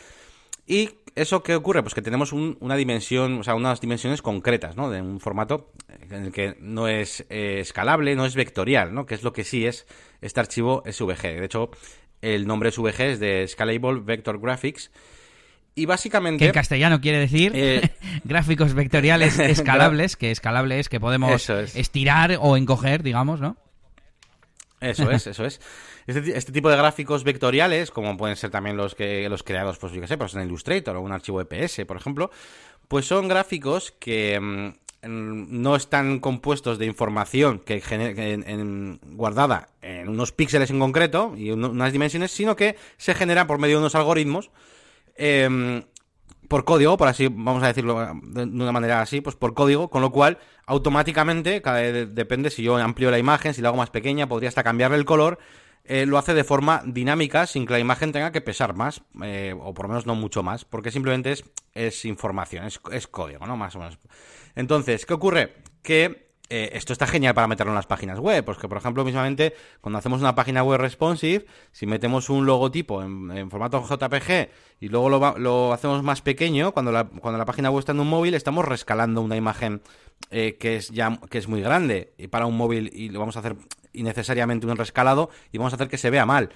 ¿Y 0.66 0.90
eso 1.16 1.44
qué 1.44 1.54
ocurre? 1.54 1.84
Pues 1.84 1.94
que 1.94 2.02
tenemos 2.02 2.34
una 2.34 2.76
dimensión, 2.76 3.40
o 3.40 3.44
sea, 3.44 3.56
unas 3.56 3.82
dimensiones 3.82 4.22
concretas, 4.22 4.76
¿no? 4.76 4.90
De 4.90 5.02
un 5.02 5.20
formato 5.20 5.72
en 6.10 6.26
el 6.26 6.32
que 6.32 6.56
no 6.60 6.88
es 6.88 7.26
escalable, 7.30 8.16
no 8.16 8.26
es 8.26 8.36
vectorial, 8.36 8.94
¿no? 8.94 9.06
Que 9.06 9.16
es 9.16 9.24
lo 9.24 9.34
que 9.34 9.44
sí 9.44 9.66
es 9.66 9.86
este 10.22 10.40
archivo 10.40 10.84
SVG. 10.90 11.22
De 11.22 11.46
hecho, 11.46 11.72
el 12.22 12.48
nombre 12.48 12.72
SVG 12.72 13.02
es 13.02 13.20
de 13.20 13.48
Scalable 13.48 14.02
Vector 14.02 14.40
Graphics. 14.40 14.92
Y 15.74 15.86
básicamente. 15.86 16.40
Que 16.40 16.48
en 16.48 16.54
castellano 16.54 17.00
quiere 17.00 17.20
decir 17.20 17.54
eh, 17.56 17.92
gráficos 18.24 18.74
vectoriales 18.74 19.40
escalables, 19.40 20.18
que 20.18 20.32
escalable 20.32 20.80
es 20.80 20.90
que 20.90 21.00
podemos 21.00 21.50
estirar 21.50 22.38
o 22.42 22.58
encoger, 22.58 23.04
digamos, 23.04 23.40
¿no? 23.40 23.58
Eso 24.82 25.12
es, 25.12 25.28
eso 25.28 25.46
es. 25.46 25.62
Este, 26.08 26.36
este, 26.36 26.52
tipo 26.52 26.70
de 26.70 26.76
gráficos 26.76 27.24
vectoriales, 27.24 27.92
como 27.92 28.18
pueden 28.18 28.36
ser 28.36 28.50
también 28.50 28.76
los 28.76 28.96
que 28.96 29.30
los 29.30 29.44
creados, 29.44 29.78
pues 29.78 29.94
yo 29.94 30.02
qué 30.02 30.08
sé, 30.08 30.18
pues 30.18 30.34
en 30.34 30.42
Illustrator 30.42 30.96
o 30.96 31.02
un 31.02 31.12
archivo 31.12 31.40
EPS, 31.40 31.86
por 31.86 31.98
ejemplo, 31.98 32.32
pues 32.88 33.06
son 33.06 33.28
gráficos 33.28 33.92
que 33.92 34.40
mm, 34.40 34.72
no 35.04 35.76
están 35.76 36.20
compuestos 36.20 36.78
de 36.78 36.86
información 36.86 37.60
que, 37.60 37.82
en, 37.90 39.00
guardada 39.04 39.70
en 40.02 40.10
unos 40.10 40.32
píxeles 40.32 40.70
en 40.70 40.80
concreto 40.80 41.34
y 41.38 41.52
unas 41.52 41.94
dimensiones, 41.94 42.32
sino 42.32 42.56
que 42.56 42.76
se 42.98 43.14
generan 43.14 43.48
por 43.48 43.60
medio 43.60 43.78
de 43.78 43.82
unos 43.82 43.96
algoritmos 43.96 44.52
em, 45.16 45.84
por 46.48 46.66
código, 46.66 46.98
por 46.98 47.08
así 47.08 47.28
vamos 47.30 47.64
a 47.64 47.68
decirlo 47.68 48.14
de 48.24 48.44
una 48.44 48.72
manera 48.72 49.02
así, 49.02 49.22
pues 49.22 49.36
por 49.36 49.54
código, 49.54 49.90
con 49.90 50.02
lo 50.02 50.12
cual 50.12 50.38
automáticamente, 50.66 51.62
cada, 51.62 51.80
depende 51.80 52.50
si 52.50 52.64
yo 52.64 52.76
amplio 52.78 53.10
la 53.10 53.20
imagen, 53.20 53.54
si 53.54 53.62
la 53.62 53.70
hago 53.70 53.78
más 53.78 53.90
pequeña, 53.90 54.28
podría 54.28 54.50
hasta 54.50 54.64
cambiarle 54.64 54.98
el 54.98 55.06
color. 55.06 55.40
Eh, 55.84 56.06
lo 56.06 56.18
hace 56.18 56.34
de 56.34 56.44
forma 56.44 56.84
dinámica 56.86 57.48
sin 57.48 57.66
que 57.66 57.74
la 57.74 57.80
imagen 57.80 58.12
tenga 58.12 58.32
que 58.32 58.42
pesar 58.42 58.76
más, 58.76 59.02
eh, 59.24 59.56
o 59.60 59.74
por 59.74 59.86
lo 59.86 59.90
menos 59.90 60.06
no 60.06 60.14
mucho 60.14 60.44
más, 60.44 60.64
porque 60.64 60.92
simplemente 60.92 61.32
es, 61.32 61.44
es 61.74 62.06
información, 62.06 62.68
es 62.92 63.08
código, 63.08 63.48
¿no? 63.48 63.58
Más 63.58 63.76
o 63.76 63.80
menos. 63.80 63.98
Entonces, 64.56 65.06
¿qué 65.06 65.14
ocurre? 65.14 65.56
Que 65.82 66.31
eh, 66.54 66.72
esto 66.74 66.92
está 66.92 67.08
genial 67.08 67.34
para 67.34 67.48
meterlo 67.48 67.72
en 67.72 67.78
las 67.78 67.86
páginas 67.86 68.20
web, 68.20 68.44
porque 68.44 68.68
por 68.68 68.78
ejemplo, 68.78 69.06
mismamente, 69.06 69.54
cuando 69.80 70.00
hacemos 70.00 70.20
una 70.20 70.36
página 70.36 70.64
web 70.64 70.82
responsive, 70.82 71.46
si 71.72 71.86
metemos 71.86 72.30
un 72.30 72.46
logotipo 72.46 73.02
en, 73.02 73.50
formato 73.50 73.82
JPG 73.82 74.50
y 74.82 74.90
luego 74.90 75.10
lo, 75.38 75.72
hacemos 75.72 76.04
más 76.04 76.22
pequeño, 76.22 76.74
cuando 76.74 76.92
la, 76.92 77.06
cuando 77.06 77.38
la 77.38 77.46
página 77.46 77.72
web 77.72 77.80
está 77.80 77.94
en 77.94 78.02
un 78.02 78.10
móvil, 78.10 78.34
estamos 78.34 78.66
rescalando 78.66 79.22
una 79.22 79.38
imagen 79.38 79.82
eh, 80.30 80.58
que 80.60 80.76
es 80.76 80.90
ya 80.90 81.18
que 81.30 81.38
es 81.38 81.48
muy 81.48 81.62
grande 81.62 82.12
y 82.18 82.28
para 82.28 82.46
un 82.48 82.58
móvil 82.58 82.92
y 82.94 83.08
lo 83.08 83.20
vamos 83.20 83.38
a 83.38 83.40
hacer 83.40 83.56
innecesariamente 83.94 84.68
un 84.68 84.76
rescalado 84.76 85.30
y 85.54 85.58
vamos 85.58 85.72
a 85.72 85.78
hacer 85.78 85.88
que 85.88 85.98
se 85.98 86.10
vea 86.10 86.26
mal. 86.26 86.50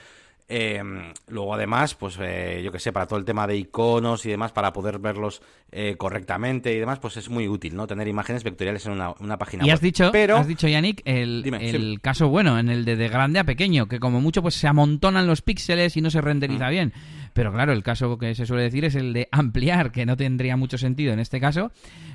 Eh, 0.48 0.82
luego, 1.28 1.56
además, 1.56 1.96
pues 1.96 2.18
eh, 2.22 2.62
yo 2.64 2.72
que 2.72 2.80
sé, 2.80 2.92
para 2.92 3.08
todo 3.08 3.18
el 3.18 3.26
tema 3.26 3.48
de 3.48 3.58
iconos 3.58 4.26
y 4.26 4.30
demás, 4.30 4.52
para 4.52 4.72
poder 4.72 5.00
verlos 5.00 5.42
eh, 5.72 5.96
correctamente 5.98 6.72
y 6.72 6.80
demás, 6.80 7.00
pues 7.00 7.18
es 7.18 7.30
muy 7.30 7.48
útil, 7.48 7.76
¿no? 7.76 7.88
Tener 7.88 8.08
imágenes 8.08 8.44
vectoriales 8.44 8.86
en 8.86 8.94
una, 8.94 9.38
página 9.38 9.66
y 9.66 9.72
has 9.72 9.82
dicho, 9.82 10.12
Pero... 10.12 10.38
has 10.38 10.48
dicho, 10.48 10.68
Yannick, 10.68 11.02
el, 11.06 12.00
caso 12.02 12.30
bueno, 12.30 12.60
en 12.60 12.70
el 12.70 12.86
de, 12.86 12.96
de 12.96 13.10
grande 13.10 13.40
a 13.40 13.44
pequeño, 13.44 13.88
que 13.88 14.00
como 14.00 14.22
mucho 14.22 14.44
pues 14.44 14.56
se 14.56 14.68
amontonan 14.68 15.26
los 15.26 15.42
píxeles 15.42 15.98
y 15.98 16.02
no 16.02 16.12
se 16.12 16.22
renderiza 16.22 16.68
mm. 16.68 16.72
bien. 16.72 16.94
Pero 17.36 17.52
claro, 17.52 17.74
el 17.74 17.84
caso 17.84 18.18
que 18.18 18.34
se 18.34 18.46
suele 18.46 18.64
decir 18.64 18.86
es 18.86 18.96
el 18.96 19.12
de 19.12 19.28
ampliar, 19.30 19.92
que 19.92 20.06
no 20.06 20.16
tendría 20.16 20.56
mucho 20.56 20.78
sentido 20.78 21.12
en 21.12 21.20
este 21.20 21.42
caso. 21.42 21.70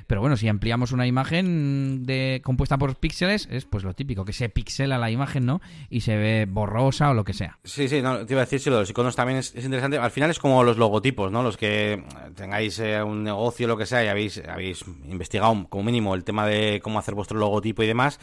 Pero 0.07 0.19
bueno, 0.19 0.35
si 0.35 0.47
ampliamos 0.47 0.93
una 0.93 1.05
imagen 1.05 2.07
de, 2.07 2.41
compuesta 2.43 2.79
por 2.79 2.95
píxeles, 2.95 3.47
es 3.51 3.65
pues 3.65 3.83
lo 3.83 3.93
típico, 3.93 4.25
que 4.25 4.33
se 4.33 4.49
pixela 4.49 4.97
la 4.97 5.11
imagen, 5.11 5.45
¿no? 5.45 5.61
Y 5.91 6.01
se 6.01 6.17
ve 6.17 6.47
borrosa 6.49 7.11
o 7.11 7.13
lo 7.13 7.23
que 7.23 7.33
sea. 7.33 7.59
Sí, 7.63 7.87
sí, 7.87 8.01
no, 8.01 8.25
te 8.25 8.33
iba 8.33 8.41
a 8.41 8.45
decir, 8.45 8.59
si 8.59 8.71
lo 8.71 8.79
los 8.79 8.89
iconos 8.89 9.15
también 9.15 9.37
es, 9.37 9.53
interesante. 9.53 9.99
Al 9.99 10.09
final 10.09 10.31
es 10.31 10.39
como 10.39 10.63
los 10.63 10.79
logotipos, 10.79 11.31
¿no? 11.31 11.43
Los 11.43 11.55
que 11.55 12.03
tengáis 12.35 12.79
eh, 12.79 13.03
un 13.03 13.23
negocio, 13.23 13.67
lo 13.67 13.77
que 13.77 13.85
sea, 13.85 14.03
y 14.03 14.07
habéis, 14.07 14.41
habéis 14.47 14.83
investigado 15.07 15.67
como 15.69 15.83
mínimo 15.83 16.15
el 16.15 16.23
tema 16.23 16.47
de 16.47 16.79
cómo 16.81 16.97
hacer 16.97 17.13
vuestro 17.13 17.37
logotipo 17.37 17.83
y 17.83 17.87
demás, 17.87 18.19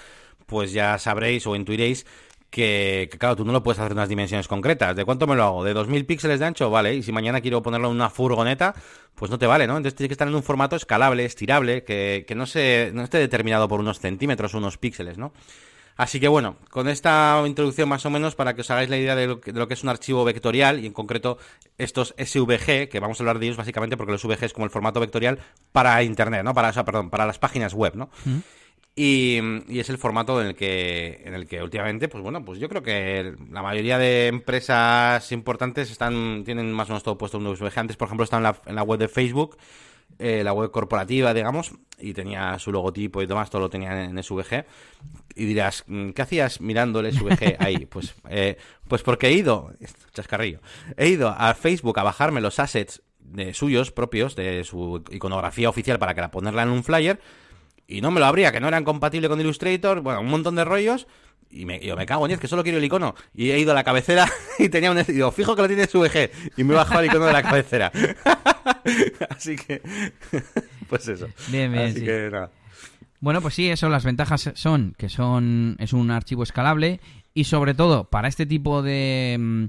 pues 0.46 0.72
ya 0.72 0.99
sabréis 0.99 1.46
o 1.46 1.55
intuiréis 1.55 2.07
que, 2.51 3.11
claro, 3.18 3.36
tú 3.36 3.44
no 3.44 3.53
lo 3.53 3.62
puedes 3.62 3.78
hacer 3.78 3.92
en 3.92 3.99
unas 3.99 4.09
dimensiones 4.09 4.49
concretas. 4.49 4.96
¿De 4.96 5.05
cuánto 5.05 5.26
me 5.26 5.36
lo 5.36 5.44
hago? 5.44 5.64
¿De 5.64 5.74
2000 5.74 6.07
píxeles 6.07 6.40
de 6.40 6.46
ancho? 6.46 6.70
Vale. 6.70 6.94
Y 6.94 7.03
si 7.03 7.12
mañana 7.12 7.40
quiero 7.40 7.62
ponerlo 7.62 7.88
en 7.88 7.96
una 7.96 8.11
furgoneta, 8.11 8.74
pues 9.14 9.30
no 9.30 9.38
te 9.38 9.46
vale, 9.46 9.66
¿no? 9.66 9.76
Entonces 9.76 9.96
tiene 9.96 10.09
que 10.09 10.14
estar 10.14 10.28
en 10.28 10.34
un 10.34 10.42
formato 10.42 10.76
escalable, 10.76 11.24
estirable, 11.24 11.84
que, 11.84 12.24
que 12.26 12.34
no, 12.34 12.46
se, 12.46 12.90
no 12.94 13.03
esté 13.03 13.18
determinado 13.18 13.68
por 13.68 13.80
unos 13.80 14.01
centímetros 14.01 14.55
o 14.55 14.59
unos 14.59 14.78
píxeles, 14.78 15.18
¿no? 15.18 15.32
Así 15.99 16.20
que 16.20 16.28
bueno, 16.28 16.57
con 16.70 16.88
esta 16.88 17.42
introducción 17.44 17.88
más 17.88 18.07
o 18.07 18.11
menos 18.11 18.36
para 18.36 18.55
que 18.55 18.61
os 18.61 18.70
hagáis 18.70 18.88
la 18.88 18.96
idea 18.96 19.16
de 19.16 19.26
lo, 19.26 19.40
que, 19.40 19.53
de 19.53 19.59
lo 19.59 19.66
que 19.66 19.74
es 19.74 19.82
un 19.82 19.88
archivo 19.88 20.24
vectorial 20.24 20.78
y 20.78 20.86
en 20.86 20.92
concreto 20.92 21.38
estos 21.76 22.14
SVG, 22.16 22.88
que 22.88 23.01
vamos 23.01 23.18
a 23.18 23.24
hablar 23.24 23.40
de 23.40 23.46
ellos 23.46 23.57
básicamente 23.57 23.96
porque 23.96 24.12
los 24.12 24.20
SVG 24.20 24.44
es 24.44 24.53
como 24.53 24.64
el 24.64 24.70
formato 24.70 25.01
vectorial 25.01 25.40
para 25.72 26.01
Internet, 26.05 26.44
¿no? 26.44 26.55
Para, 26.55 26.68
o 26.68 26.72
sea, 26.72 26.84
perdón, 26.84 27.11
para 27.11 27.26
las 27.26 27.40
páginas 27.40 27.74
web, 27.74 27.96
¿no? 27.96 28.11
Y, 29.01 29.38
y, 29.68 29.78
es 29.78 29.90
el 29.90 29.99
formato 29.99 30.40
en 30.40 30.49
el 30.49 30.55
que 30.57 31.22
en 31.24 31.34
el 31.34 31.46
que 31.46 31.62
últimamente 31.62 32.09
pues 32.09 32.20
bueno 32.20 32.44
pues 32.44 32.59
yo 32.59 32.68
creo 32.68 32.82
que 32.82 33.32
la 33.49 33.62
mayoría 33.62 33.96
de 33.96 34.26
empresas 34.26 35.30
importantes 35.30 35.92
están 35.92 36.42
tienen 36.44 36.72
más 36.72 36.88
o 36.88 36.94
menos 36.94 37.05
todo 37.05 37.16
puesto 37.16 37.38
en 37.38 37.57
SVG 37.57 37.78
antes 37.78 37.96
por 37.96 38.09
ejemplo 38.09 38.24
está 38.24 38.38
en 38.38 38.42
la, 38.42 38.61
en 38.66 38.74
la 38.74 38.82
web 38.82 38.99
de 38.99 39.07
Facebook 39.07 39.57
eh, 40.18 40.42
la 40.42 40.53
web 40.53 40.72
corporativa, 40.72 41.32
digamos, 41.32 41.72
y 41.96 42.12
tenía 42.12 42.59
su 42.59 42.72
logotipo 42.72 43.22
y 43.22 43.26
demás, 43.26 43.51
todo 43.51 43.62
lo 43.62 43.70
tenía 43.70 44.05
en 44.05 44.20
SVG. 44.20 44.64
Y 45.36 45.44
dirás, 45.44 45.84
mm, 45.86 46.11
¿qué 46.11 46.22
hacías 46.22 46.61
mirando 46.61 46.99
el 47.01 47.12
SVG 47.12 47.57
ahí? 47.61 47.86
Pues, 47.90 48.16
eh, 48.28 48.57
pues 48.88 49.03
porque 49.03 49.28
he 49.28 49.32
ido, 49.32 49.70
chascarrillo, 50.12 50.61
he 50.96 51.09
ido 51.09 51.28
a 51.28 51.55
Facebook 51.55 52.01
a 52.01 52.03
bajarme 52.03 52.40
los 52.40 52.59
assets 52.59 53.03
de 53.20 53.55
suyos 53.55 53.92
propios, 53.92 54.34
de 54.34 54.64
su 54.64 55.05
iconografía 55.11 55.68
oficial 55.68 56.01
para 56.01 56.14
que 56.14 56.20
la 56.20 56.32
ponerla 56.32 56.64
en 56.64 56.70
un 56.70 56.82
flyer, 56.82 57.20
y 57.89 58.03
no 58.03 58.11
me 58.11 58.20
lo 58.20 58.26
abría, 58.26 58.53
que 58.53 58.61
no 58.61 58.68
eran 58.68 58.84
compatibles 58.84 59.30
con 59.30 59.41
Illustrator, 59.41 60.03
bueno, 60.03 60.20
un 60.20 60.28
montón 60.28 60.55
de 60.55 60.64
rollos, 60.64 61.09
y 61.51 61.64
me, 61.64 61.80
yo 61.80 61.97
me 61.97 62.07
cago 62.07 62.26
en 62.26 62.28
10, 62.28 62.41
que 62.41 62.49
solo 62.49 62.62
quiero 62.62 62.78
el 62.78 62.84
icono. 62.84 63.14
Y 63.34 63.51
he 63.51 63.59
ido 63.59 63.72
a 63.72 63.74
la 63.74 63.84
cabecera 63.84 64.28
y 64.59 64.68
tenía 64.68 64.91
un... 64.91 65.03
Digo, 65.03 65.32
fijo 65.32 65.57
que 65.57 65.62
lo 65.62 65.68
tiene 65.68 65.86
SVG. 65.86 66.30
Y 66.59 66.64
me 66.64 66.74
he 66.74 66.76
bajado 66.76 67.01
el 67.01 67.07
icono 67.07 67.24
de 67.24 67.32
la 67.32 67.43
cabecera. 67.43 67.91
Así 69.30 69.57
que... 69.57 69.80
pues 70.89 71.09
eso. 71.09 71.28
Bien, 71.49 71.72
bien, 71.72 71.86
Así 71.86 72.05
que 72.05 72.28
nada. 72.30 72.51
Bueno, 73.20 73.41
pues 73.41 73.55
sí, 73.55 73.68
eso, 73.68 73.89
las 73.89 74.05
ventajas 74.05 74.53
son 74.55 74.95
que 74.97 75.09
son 75.09 75.76
es 75.80 75.93
un 75.93 76.11
archivo 76.12 76.45
escalable 76.45 77.01
y 77.34 77.45
sobre 77.45 77.74
todo 77.74 78.05
para 78.05 78.28
este 78.28 78.47
tipo 78.47 78.80
de, 78.80 79.36
mm, 79.41 79.64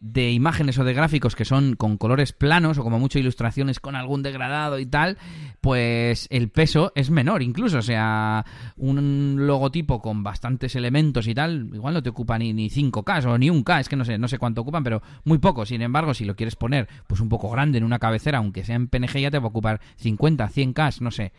de 0.00 0.30
imágenes 0.30 0.78
o 0.78 0.84
de 0.84 0.94
gráficos 0.94 1.36
que 1.36 1.44
son 1.44 1.76
con 1.76 1.98
colores 1.98 2.32
planos 2.32 2.78
o 2.78 2.82
como 2.82 2.98
mucho 2.98 3.18
ilustraciones 3.18 3.80
con 3.80 3.94
algún 3.94 4.22
degradado 4.22 4.78
y 4.78 4.86
tal, 4.86 5.18
pues 5.60 6.26
el 6.30 6.48
peso 6.48 6.92
es 6.94 7.10
menor 7.10 7.42
incluso. 7.42 7.78
O 7.78 7.82
sea, 7.82 8.44
un 8.76 9.46
logotipo 9.46 10.00
con 10.00 10.22
bastantes 10.22 10.74
elementos 10.74 11.28
y 11.28 11.34
tal, 11.34 11.70
igual 11.74 11.94
no 11.94 12.02
te 12.02 12.08
ocupa 12.08 12.38
ni, 12.38 12.52
ni 12.52 12.70
5K 12.70 13.26
o 13.26 13.38
ni 13.38 13.50
un 13.50 13.62
K, 13.62 13.80
es 13.80 13.88
que 13.88 13.96
no 13.96 14.04
sé, 14.04 14.16
no 14.18 14.28
sé 14.28 14.38
cuánto 14.38 14.62
ocupan, 14.62 14.82
pero 14.82 15.02
muy 15.24 15.38
poco. 15.38 15.66
Sin 15.66 15.82
embargo, 15.82 16.14
si 16.14 16.24
lo 16.24 16.34
quieres 16.34 16.56
poner 16.56 16.88
pues 17.06 17.20
un 17.20 17.28
poco 17.28 17.50
grande 17.50 17.78
en 17.78 17.84
una 17.84 17.98
cabecera, 17.98 18.38
aunque 18.38 18.64
sea 18.64 18.76
en 18.76 18.88
PNG, 18.88 19.20
ya 19.20 19.30
te 19.30 19.38
va 19.38 19.44
a 19.44 19.48
ocupar 19.48 19.80
50, 19.96 20.48
100K, 20.48 21.00
no 21.00 21.10
sé. 21.10 21.32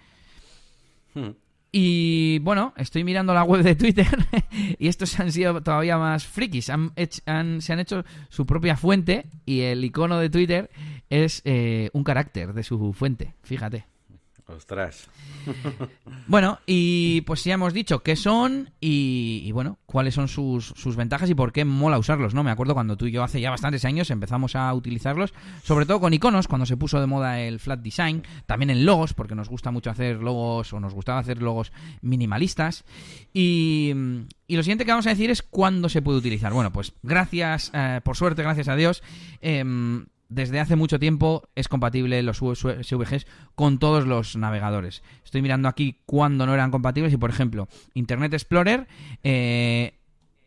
Hmm. 1.16 1.32
Y 1.72 2.40
bueno, 2.40 2.74
estoy 2.76 3.06
mirando 3.06 3.34
la 3.34 3.44
web 3.44 3.64
de 3.64 3.76
Twitter 3.76 4.08
y 4.78 4.88
estos 4.90 5.18
han 5.20 5.32
sido 5.32 5.62
todavía 5.62 5.98
más 5.98 6.26
frikis. 6.26 6.70
Han 6.70 6.92
han, 7.26 7.62
se 7.62 7.74
han 7.74 7.80
hecho 7.80 8.04
su 8.30 8.46
propia 8.46 8.76
fuente 8.76 9.26
y 9.46 9.62
el 9.62 9.84
icono 9.86 10.20
de 10.20 10.30
Twitter 10.30 10.70
es 11.10 11.42
eh, 11.46 11.90
un 11.94 12.04
carácter 12.04 12.54
de 12.54 12.64
su 12.64 12.92
fuente. 12.94 13.36
Fíjate. 13.44 13.91
Ostras. 14.56 15.10
Bueno, 16.28 16.60
y 16.66 17.22
pues 17.22 17.44
ya 17.44 17.56
hemos 17.56 17.74
dicho 17.74 18.04
qué 18.04 18.16
son 18.16 18.70
y, 18.80 19.52
bueno, 19.52 19.80
cuáles 19.86 20.14
son 20.14 20.28
sus, 20.28 20.68
sus, 20.68 20.96
ventajas 20.96 21.30
y 21.30 21.36
por 21.36 21.52
qué 21.52 21.66
mola 21.66 21.98
usarlos, 21.98 22.34
¿no? 22.34 22.44
Me 22.44 22.52
acuerdo 22.52 22.74
cuando 22.74 22.96
tú 22.96 23.08
y 23.08 23.12
yo 23.12 23.24
hace 23.24 23.42
ya 23.42 23.50
bastantes 23.50 23.84
años 23.86 24.12
empezamos 24.12 24.56
a 24.56 24.74
utilizarlos, 24.74 25.34
sobre 25.64 25.86
todo 25.86 26.00
con 26.00 26.14
iconos, 26.14 26.48
cuando 26.48 26.66
se 26.66 26.78
puso 26.78 27.00
de 27.02 27.08
moda 27.08 27.42
el 27.42 27.60
flat 27.60 27.82
design, 27.82 28.24
también 28.46 28.70
en 28.70 28.86
logos, 28.86 29.14
porque 29.14 29.36
nos 29.36 29.50
gusta 29.50 29.72
mucho 29.72 29.90
hacer 29.90 30.18
logos 30.18 30.72
o 30.74 30.80
nos 30.80 30.94
gustaba 30.94 31.20
hacer 31.20 31.42
logos 31.42 31.72
minimalistas. 32.02 32.86
Y, 33.34 33.94
y 34.48 34.56
lo 34.56 34.64
siguiente 34.64 34.86
que 34.86 34.92
vamos 34.92 35.08
a 35.08 35.12
decir 35.12 35.32
es 35.32 35.42
cuándo 35.42 35.90
se 35.90 36.02
puede 36.02 36.20
utilizar. 36.20 36.54
Bueno, 36.54 36.72
pues 36.72 36.94
gracias, 37.04 37.72
eh, 37.74 38.00
por 38.04 38.16
suerte, 38.16 38.44
gracias 38.44 38.68
a 38.68 38.76
Dios. 38.76 39.04
Eh, 39.42 39.64
desde 40.32 40.62
hace 40.62 40.78
mucho 40.78 40.98
tiempo 40.98 41.44
es 41.56 41.68
compatible 41.68 42.24
los 42.24 42.38
SVGs 42.38 43.28
con 43.54 43.80
todos 43.80 44.08
los 44.08 44.38
navegadores. 44.38 45.04
Estoy 45.26 45.42
mirando 45.42 45.68
aquí 45.68 45.98
cuándo 46.06 46.46
no 46.46 46.54
eran 46.54 46.72
compatibles 46.72 47.12
y, 47.14 47.18
por 47.18 47.30
ejemplo, 47.30 47.68
Internet 47.94 48.34
Explorer 48.34 48.88
eh, 49.24 49.94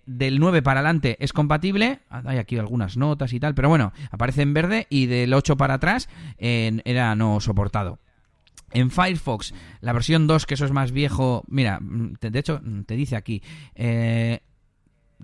del 0.06 0.40
9 0.40 0.62
para 0.62 0.80
adelante 0.80 1.18
es 1.20 1.34
compatible. 1.34 2.00
Hay 2.08 2.38
aquí 2.38 2.56
algunas 2.56 2.96
notas 2.96 3.34
y 3.34 3.40
tal, 3.40 3.54
pero 3.54 3.68
bueno, 3.68 3.92
aparece 4.10 4.40
en 4.40 4.54
verde 4.54 4.86
y 4.88 5.04
del 5.04 5.34
8 5.34 5.56
para 5.58 5.74
atrás 5.74 6.08
era 6.38 7.14
no 7.14 7.40
soportado. 7.40 7.98
En 8.70 8.90
Firefox, 8.90 9.54
la 9.82 9.92
versión 9.92 10.26
2, 10.26 10.46
que 10.46 10.54
eso 10.54 10.64
es 10.64 10.72
más 10.72 10.92
viejo, 10.92 11.44
mira, 11.46 11.78
de 11.80 12.38
hecho, 12.38 12.60
te 12.86 12.96
dice 12.96 13.14
aquí, 13.16 13.40
eh, 13.76 14.40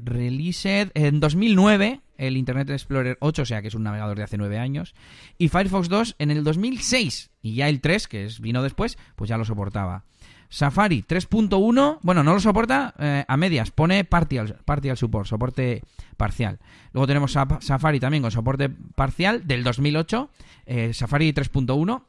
Released 0.05 0.91
en 0.95 1.21
2009 1.21 2.01
el 2.21 2.37
Internet 2.37 2.71
Explorer 2.71 3.17
8, 3.21 3.43
o 3.43 3.45
sea 3.47 3.63
que 3.63 3.69
es 3.69 3.75
un 3.75 3.83
navegador 3.83 4.17
de 4.17 4.25
hace 4.25 4.37
9 4.37 4.59
años, 4.59 4.95
y 5.39 5.49
Firefox 5.49 5.89
2 5.89 6.17
en 6.19 6.31
el 6.31 6.45
2006, 6.45 7.31
y 7.41 7.55
ya 7.55 7.69
el 7.69 7.81
3, 7.81 8.09
que 8.09 8.27
es, 8.27 8.41
vino 8.41 8.63
después, 8.63 8.99
pues 9.17 9.31
ya 9.31 9.39
lo 9.39 9.45
soportaba. 9.45 10.05
Safari 10.51 11.05
3.1, 11.09 11.99
bueno, 12.03 12.25
no 12.25 12.35
lo 12.35 12.41
soporta 12.41 12.93
eh, 12.99 13.25
a 13.27 13.37
medias, 13.37 13.71
pone 13.71 14.05
partial, 14.05 14.59
partial 14.65 14.97
support, 14.97 15.27
soporte 15.27 15.83
parcial. 16.17 16.59
Luego 16.93 17.07
tenemos 17.07 17.33
Safari 17.33 18.01
también 18.01 18.23
con 18.23 18.33
soporte 18.33 18.69
parcial 18.69 19.47
del 19.47 19.63
2008, 19.63 20.29
eh, 20.67 20.93
Safari 20.93 21.33
3.1. 21.33 22.03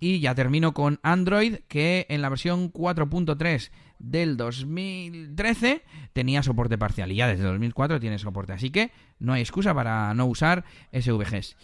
Y 0.00 0.18
ya 0.18 0.34
termino 0.34 0.74
con 0.74 0.98
Android, 1.04 1.58
que 1.68 2.06
en 2.08 2.22
la 2.22 2.28
versión 2.28 2.72
4.3 2.72 3.70
del 4.02 4.36
2013 4.36 5.82
tenía 6.12 6.42
soporte 6.42 6.76
parcial 6.76 7.10
y 7.12 7.16
ya 7.16 7.28
desde 7.28 7.44
2004 7.44 8.00
tiene 8.00 8.18
soporte. 8.18 8.52
Así 8.52 8.70
que 8.70 8.90
no 9.18 9.32
hay 9.32 9.40
excusa 9.40 9.72
para 9.72 10.12
no 10.12 10.26
usar 10.26 10.64
SVGs. 10.92 11.56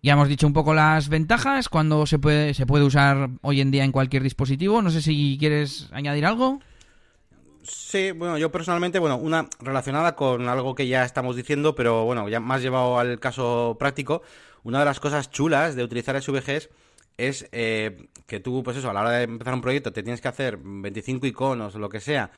Ya 0.00 0.12
hemos 0.12 0.28
dicho 0.28 0.46
un 0.46 0.52
poco 0.52 0.74
las 0.74 1.08
ventajas, 1.08 1.68
cuando 1.68 2.06
se 2.06 2.20
puede, 2.20 2.54
se 2.54 2.66
puede 2.66 2.84
usar 2.84 3.30
hoy 3.42 3.60
en 3.60 3.72
día 3.72 3.82
en 3.82 3.90
cualquier 3.90 4.22
dispositivo. 4.22 4.80
No 4.80 4.90
sé 4.90 5.02
si 5.02 5.36
quieres 5.40 5.88
añadir 5.92 6.24
algo. 6.24 6.60
Sí, 7.64 8.12
bueno, 8.12 8.38
yo 8.38 8.52
personalmente, 8.52 9.00
bueno, 9.00 9.16
una 9.16 9.48
relacionada 9.60 10.14
con 10.14 10.48
algo 10.48 10.74
que 10.74 10.86
ya 10.86 11.04
estamos 11.04 11.34
diciendo, 11.34 11.74
pero 11.74 12.04
bueno, 12.04 12.28
ya 12.28 12.38
más 12.38 12.62
llevado 12.62 12.98
al 12.98 13.18
caso 13.18 13.76
práctico. 13.78 14.22
Una 14.62 14.78
de 14.78 14.84
las 14.84 15.00
cosas 15.00 15.30
chulas 15.30 15.74
de 15.74 15.82
utilizar 15.82 16.20
SVGs 16.20 16.68
es 17.18 17.48
eh, 17.52 18.08
que 18.26 18.40
tú, 18.40 18.62
pues 18.62 18.76
eso, 18.76 18.88
a 18.88 18.92
la 18.94 19.00
hora 19.00 19.10
de 19.10 19.24
empezar 19.24 19.52
un 19.52 19.60
proyecto 19.60 19.92
te 19.92 20.02
tienes 20.02 20.20
que 20.20 20.28
hacer 20.28 20.58
25 20.62 21.26
iconos 21.26 21.74
o 21.74 21.78
lo 21.78 21.88
que 21.88 22.00
sea. 22.00 22.30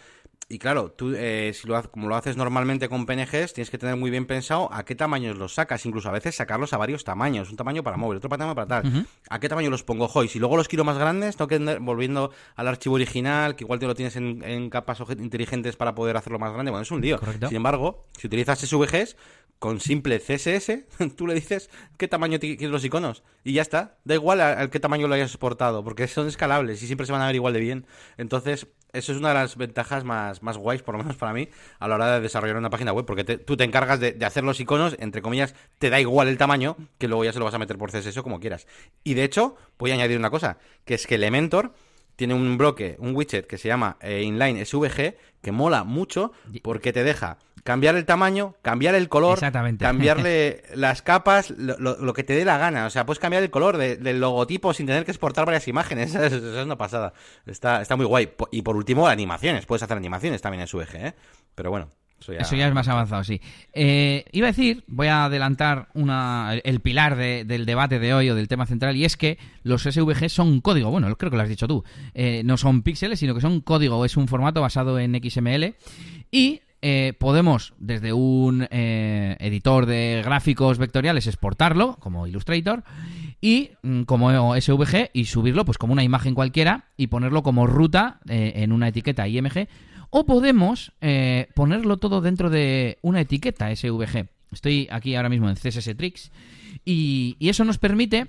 Y 0.49 0.59
claro, 0.59 0.91
tú, 0.91 1.14
eh, 1.14 1.53
si 1.55 1.68
lo, 1.68 1.81
como 1.93 2.09
lo 2.09 2.16
haces 2.16 2.37
normalmente 2.37 2.89
con 2.89 3.07
PNGs, 3.07 3.53
tienes 3.53 3.70
que 3.70 3.78
tener 3.78 3.95
muy 3.95 4.11
bien 4.11 4.26
pensado 4.26 4.68
a 4.72 4.85
qué 4.85 4.97
tamaños 4.97 5.39
los 5.39 5.55
sacas. 5.55 5.87
Incluso 5.87 6.09
a 6.09 6.12
veces 6.12 6.35
sacarlos 6.35 6.72
a 6.72 6.76
varios 6.76 7.05
tamaños. 7.05 7.51
Un 7.51 7.57
tamaño 7.57 7.85
para 7.85 7.97
móvil, 7.97 8.16
otro 8.16 8.28
tamaño 8.28 8.53
para 8.57 8.66
tal. 8.66 8.87
Uh 8.87 8.91
-huh. 8.97 9.07
¿A 9.28 9.39
qué 9.39 9.49
tamaño 9.49 9.70
los 9.70 9.85
pongo? 9.85 10.11
hoy? 10.12 10.26
si 10.26 10.41
luego 10.41 10.57
los 10.57 10.66
quiero 10.66 10.83
más 10.83 10.99
grandes, 10.99 11.37
tengo 11.37 11.47
que 11.47 11.78
volviendo 11.78 12.33
al 12.57 12.66
archivo 12.66 12.97
original, 12.97 13.55
que 13.55 13.62
igual 13.62 13.78
te 13.78 13.87
lo 13.87 13.95
tienes 13.95 14.16
en, 14.16 14.43
en 14.43 14.70
capas 14.70 15.01
inteligentes 15.18 15.76
para 15.76 15.95
poder 15.95 16.16
hacerlo 16.16 16.41
más 16.41 16.53
grande. 16.53 16.72
Bueno, 16.72 16.83
es 16.83 16.91
un 16.91 17.01
lío. 17.01 17.20
Correcto. 17.20 17.47
Sin 17.47 17.57
embargo, 17.57 18.07
si 18.18 18.26
utilizas 18.26 18.59
SVGs, 18.59 19.16
con 19.61 19.79
simple 19.79 20.19
CSS, 20.19 20.87
tú 21.17 21.27
le 21.27 21.35
dices 21.35 21.71
qué 21.99 22.09
tamaño 22.09 22.41
quieres 22.41 22.71
los 22.71 22.85
iconos 22.85 23.23
y 23.45 23.53
ya 23.53 23.63
está. 23.63 23.99
Da 24.05 24.15
igual 24.15 24.41
al 24.41 24.71
qué 24.71 24.81
tamaño 24.81 25.07
lo 25.07 25.15
hayas 25.15 25.31
exportado, 25.31 25.85
porque 25.85 26.09
son 26.09 26.27
escalables 26.27 26.83
y 26.83 26.87
siempre 26.87 27.07
se 27.07 27.13
van 27.13 27.21
a 27.21 27.27
ver 27.27 27.37
igual 27.37 27.53
de 27.53 27.61
bien. 27.61 27.87
Entonces, 28.17 28.67
eso 28.93 29.13
es 29.13 29.19
una 29.19 29.29
de 29.29 29.35
las 29.35 29.57
ventajas 29.57 30.03
más, 30.03 30.43
más 30.43 30.57
guays, 30.57 30.83
por 30.83 30.95
lo 30.95 31.03
menos 31.03 31.17
para 31.17 31.35
mí, 31.35 31.51
a 31.79 31.87
la 31.87 31.95
hora 31.95 32.15
de 32.15 32.21
desarrollar 32.23 32.57
una 32.57 32.71
página 32.71 32.93
web, 32.93 33.05
porque 33.05 33.23
te, 33.23 33.37
tú 33.37 33.57
te 33.57 33.65
encargas 33.65 34.01
de, 34.01 34.13
de, 34.13 34.25
hacer 34.25 34.45
los 34.45 34.59
iconos, 34.61 34.97
entre 34.99 35.21
comillas, 35.21 35.55
te 35.79 35.91
da 35.91 36.01
igual 36.01 36.29
el 36.29 36.39
tamaño, 36.39 36.77
que 36.99 37.07
luego 37.07 37.25
ya 37.25 37.33
se 37.33 37.39
lo 37.39 37.45
vas 37.45 37.55
a 37.55 37.59
meter 37.59 37.77
por 37.77 37.93
CSS 37.93 38.17
o 38.17 38.23
como 38.23 38.41
quieras. 38.41 38.67
Y 39.05 39.13
de 39.13 39.25
hecho, 39.25 39.57
voy 39.79 39.91
a 39.91 39.95
añadir 39.95 40.19
una 40.19 40.31
cosa, 40.31 40.57
que 40.87 40.95
es 40.95 41.07
que 41.07 41.17
Elementor 41.17 41.75
tiene 42.21 42.35
un 42.35 42.59
bloque, 42.59 42.97
un 42.99 43.17
widget 43.17 43.47
que 43.47 43.57
se 43.57 43.69
llama 43.69 43.97
eh, 44.01 44.23
Inline 44.23 44.65
SVG, 44.65 45.17
que 45.41 45.53
mola 45.53 45.85
mucho 45.85 46.33
porque 46.63 46.93
te 46.93 47.03
deja 47.03 47.39
cambiar 47.65 47.97
el 47.97 48.05
tamaño, 48.05 48.55
cambiar 48.63 48.95
el 48.95 49.09
color, 49.09 49.39
cambiarle 49.79 50.63
las 50.75 51.03
capas, 51.03 51.51
lo, 51.51 51.79
lo, 51.79 51.97
lo, 51.97 52.13
que 52.13 52.25
te 52.25 52.35
dé 52.35 52.45
la 52.45 52.59
gana. 52.59 52.87
O 52.87 52.91
sea, 52.91 53.07
puedes 53.07 53.19
cambiar 53.19 53.43
el 53.43 53.51
color 53.51 53.77
de, 53.77 53.97
del 53.97 54.21
logotipo 54.21 54.73
sin 54.75 54.87
tener 54.87 55.05
que 55.05 55.11
exportar 55.11 55.47
varias 55.47 55.69
imágenes. 55.69 56.11
Eso 56.15 56.25
es, 56.25 56.33
eso 56.33 56.61
es 56.61 56.65
una 56.65 56.77
pasada. 56.77 57.13
Está, 57.47 57.83
está 57.83 57.97
muy 57.97 58.07
guay. 58.07 58.31
Y 58.51 58.63
por 58.63 58.77
último, 58.77 59.07
animaciones. 59.07 59.67
Puedes 59.67 59.83
hacer 59.83 59.97
animaciones 59.97 60.41
también 60.41 60.63
en 60.63 60.67
SVG, 60.67 60.95
¿eh? 60.95 61.15
Pero 61.55 61.71
bueno. 61.71 61.91
Eso 62.21 62.33
ya... 62.33 62.41
Eso 62.41 62.57
ya... 62.57 62.69
es 62.69 62.75
más 62.75 62.89
avanzado, 62.89 63.25
sí. 63.25 63.41
Eh, 63.73 64.25
iba 64.33 64.49
a 64.49 64.53
decir, 64.53 64.85
voy 64.87 65.07
a 65.07 65.25
adelantar 65.25 65.89
una, 65.95 66.55
el 66.65 66.81
pilar 66.81 67.17
de, 67.17 67.45
del 67.45 67.65
debate 67.65 67.99
de 67.99 68.13
hoy 68.13 68.29
o 68.29 68.35
del 68.35 68.49
tema 68.49 68.67
central, 68.67 68.97
y 68.97 69.05
es 69.05 69.17
que 69.17 69.39
los 69.63 69.83
SVG 69.83 70.29
son 70.29 70.61
código. 70.61 70.91
Bueno, 70.91 71.15
creo 71.17 71.31
que 71.31 71.37
lo 71.37 71.43
has 71.43 71.49
dicho 71.49 71.67
tú. 71.67 71.83
Eh, 72.13 72.43
no 72.45 72.57
son 72.57 72.83
píxeles, 72.83 73.19
sino 73.19 73.35
que 73.35 73.41
son 73.41 73.61
código. 73.61 74.05
Es 74.05 74.17
un 74.17 74.29
formato 74.29 74.61
basado 74.61 74.99
en 74.99 75.15
XML. 75.15 75.75
Y 76.31 76.61
eh, 76.83 77.12
podemos, 77.18 77.74
desde 77.78 78.14
un 78.14 78.66
eh, 78.70 79.37
editor 79.39 79.85
de 79.85 80.22
gráficos 80.24 80.78
vectoriales, 80.78 81.26
exportarlo 81.26 81.97
como 81.97 82.26
Illustrator 82.26 82.85
y 83.41 83.72
mm, 83.83 84.03
como 84.05 84.59
SVG 84.59 85.11
y 85.12 85.26
subirlo 85.26 85.66
pues 85.66 85.76
como 85.76 85.93
una 85.93 86.05
imagen 86.05 86.35
cualquiera 86.35 86.87
y 86.97 87.09
ponerlo 87.09 87.43
como 87.43 87.66
ruta 87.66 88.20
eh, 88.28 88.53
en 88.57 88.72
una 88.72 88.89
etiqueta 88.89 89.28
IMG 89.28 89.68
O 90.09 90.24
podemos 90.24 90.93
ponerlo 91.55 91.99
todo 91.99 92.22
dentro 92.22 92.49
de 92.49 92.99
una 93.03 93.20
etiqueta 93.20 93.74
SVG. 93.74 94.28
Estoy 94.51 94.89
aquí 94.91 95.14
ahora 95.14 95.28
mismo 95.28 95.51
en 95.51 95.57
CSS 95.57 95.97
Tricks 95.97 96.33
y, 96.85 97.37
y 97.39 97.51
eso 97.51 97.64
nos 97.64 97.78
permite 97.78 98.28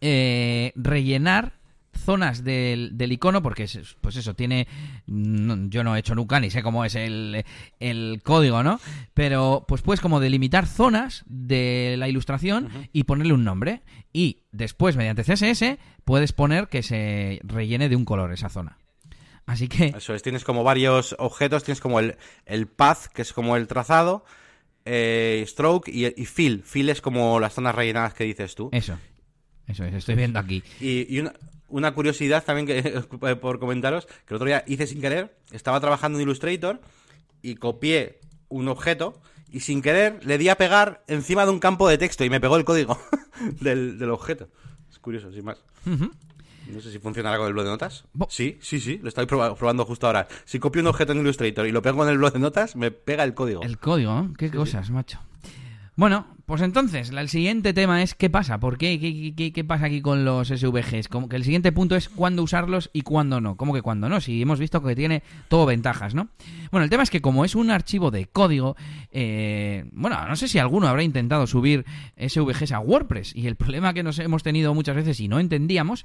rellenar 0.00 1.52
zonas 1.96 2.44
del, 2.44 2.96
del, 2.96 3.12
icono, 3.12 3.42
porque 3.42 3.64
es, 3.64 3.96
pues 4.00 4.16
eso, 4.16 4.34
tiene... 4.34 4.66
yo 5.06 5.84
no 5.84 5.96
he 5.96 5.98
hecho 5.98 6.14
nunca, 6.14 6.40
ni 6.40 6.50
sé 6.50 6.62
cómo 6.62 6.84
es 6.84 6.94
el, 6.94 7.44
el, 7.80 8.20
código, 8.22 8.62
¿no? 8.62 8.80
Pero 9.14 9.64
pues 9.68 9.82
puedes 9.82 10.00
como 10.00 10.20
delimitar 10.20 10.66
zonas 10.66 11.24
de 11.26 11.96
la 11.98 12.08
ilustración 12.08 12.88
y 12.92 13.04
ponerle 13.04 13.34
un 13.34 13.44
nombre. 13.44 13.82
Y 14.12 14.38
después, 14.52 14.96
mediante 14.96 15.24
CSS, 15.24 15.78
puedes 16.04 16.32
poner 16.32 16.68
que 16.68 16.82
se 16.82 17.40
rellene 17.44 17.88
de 17.88 17.96
un 17.96 18.04
color 18.04 18.32
esa 18.32 18.48
zona. 18.48 18.78
Así 19.46 19.68
que... 19.68 19.86
Eso 19.86 20.14
es, 20.14 20.22
tienes 20.22 20.44
como 20.44 20.64
varios 20.64 21.14
objetos, 21.18 21.64
tienes 21.64 21.80
como 21.80 22.00
el, 22.00 22.16
el 22.46 22.66
path, 22.66 23.06
que 23.06 23.22
es 23.22 23.32
como 23.32 23.56
el 23.56 23.66
trazado, 23.66 24.24
eh, 24.84 25.44
stroke 25.46 25.88
y, 25.88 26.06
y, 26.06 26.26
fill. 26.26 26.62
Fill 26.64 26.88
es 26.88 27.00
como 27.00 27.40
las 27.40 27.54
zonas 27.54 27.74
rellenadas 27.74 28.14
que 28.14 28.24
dices 28.24 28.54
tú. 28.54 28.68
Eso. 28.72 28.98
Eso 29.66 29.84
es, 29.84 29.94
estoy 29.94 30.14
viendo 30.16 30.38
aquí. 30.38 30.62
Y, 30.80 31.14
y 31.14 31.20
una, 31.20 31.32
una, 31.72 31.94
curiosidad 31.94 32.44
también 32.44 32.66
que 32.66 33.00
por 33.40 33.58
comentaros, 33.58 34.06
que 34.06 34.34
el 34.34 34.36
otro 34.36 34.46
día 34.46 34.64
hice 34.66 34.86
sin 34.86 35.00
querer, 35.00 35.36
estaba 35.50 35.80
trabajando 35.80 36.18
en 36.18 36.22
Illustrator 36.22 36.80
y 37.42 37.56
copié 37.56 38.20
un 38.48 38.68
objeto 38.68 39.20
y 39.50 39.60
sin 39.60 39.82
querer 39.82 40.24
le 40.24 40.38
di 40.38 40.48
a 40.48 40.56
pegar 40.56 41.02
encima 41.08 41.44
de 41.44 41.50
un 41.50 41.58
campo 41.58 41.88
de 41.88 41.98
texto 41.98 42.24
y 42.24 42.30
me 42.30 42.40
pegó 42.40 42.56
el 42.56 42.64
código 42.64 42.98
del, 43.60 43.98
del, 43.98 44.10
objeto. 44.10 44.48
Es 44.90 44.98
curioso, 44.98 45.32
sin 45.32 45.44
más. 45.44 45.64
Uh 45.86 45.90
-huh. 45.90 46.10
No 46.68 46.80
sé 46.80 46.92
si 46.92 46.98
funciona 46.98 47.32
algo 47.32 47.44
del 47.44 47.54
blog 47.54 47.64
de 47.64 47.70
notas. 47.70 48.04
Bo 48.12 48.28
sí, 48.30 48.58
sí, 48.60 48.80
sí, 48.80 48.98
lo 49.02 49.08
estoy 49.08 49.26
prob 49.26 49.56
probando 49.58 49.84
justo 49.84 50.06
ahora. 50.06 50.28
Si 50.44 50.58
copio 50.58 50.80
un 50.80 50.88
objeto 50.88 51.12
en 51.12 51.20
Illustrator 51.20 51.66
y 51.66 51.72
lo 51.72 51.82
pego 51.82 52.02
en 52.04 52.10
el 52.10 52.18
blog 52.18 52.32
de 52.32 52.38
notas, 52.38 52.76
me 52.76 52.90
pega 52.90 53.24
el 53.24 53.34
código. 53.34 53.62
El 53.62 53.78
código, 53.78 54.20
¿eh? 54.20 54.28
Qué 54.38 54.48
sí, 54.48 54.56
cosas, 54.56 54.86
sí. 54.86 54.92
macho. 54.92 55.18
Bueno, 55.96 56.26
pues 56.52 56.60
entonces, 56.60 57.08
el 57.08 57.28
siguiente 57.30 57.72
tema 57.72 58.02
es 58.02 58.14
¿qué 58.14 58.28
pasa? 58.28 58.60
¿Por 58.60 58.76
qué? 58.76 59.00
¿Qué, 59.00 59.32
qué, 59.34 59.54
qué 59.54 59.64
pasa 59.64 59.86
aquí 59.86 60.02
con 60.02 60.26
los 60.26 60.48
SVGs? 60.48 61.08
Como 61.08 61.26
que 61.26 61.36
el 61.36 61.44
siguiente 61.44 61.72
punto 61.72 61.96
es 61.96 62.10
cuándo 62.10 62.42
usarlos 62.42 62.90
y 62.92 63.00
cuándo 63.00 63.40
no. 63.40 63.56
¿Cómo 63.56 63.72
que 63.72 63.80
cuándo 63.80 64.10
no? 64.10 64.20
Si 64.20 64.42
hemos 64.42 64.58
visto 64.58 64.82
que 64.82 64.94
tiene 64.94 65.22
todo 65.48 65.64
ventajas, 65.64 66.14
¿no? 66.14 66.28
Bueno, 66.70 66.84
el 66.84 66.90
tema 66.90 67.04
es 67.04 67.10
que 67.10 67.22
como 67.22 67.46
es 67.46 67.54
un 67.54 67.70
archivo 67.70 68.10
de 68.10 68.26
código, 68.26 68.76
eh, 69.12 69.86
bueno, 69.92 70.28
no 70.28 70.36
sé 70.36 70.46
si 70.46 70.58
alguno 70.58 70.88
habrá 70.88 71.02
intentado 71.02 71.46
subir 71.46 71.86
SVGs 72.18 72.72
a 72.72 72.80
WordPress 72.80 73.34
y 73.34 73.46
el 73.46 73.56
problema 73.62 73.94
que 73.94 74.02
nos 74.02 74.18
hemos 74.18 74.42
tenido 74.42 74.74
muchas 74.74 74.96
veces 74.96 75.20
y 75.20 75.28
no 75.28 75.40
entendíamos, 75.40 76.04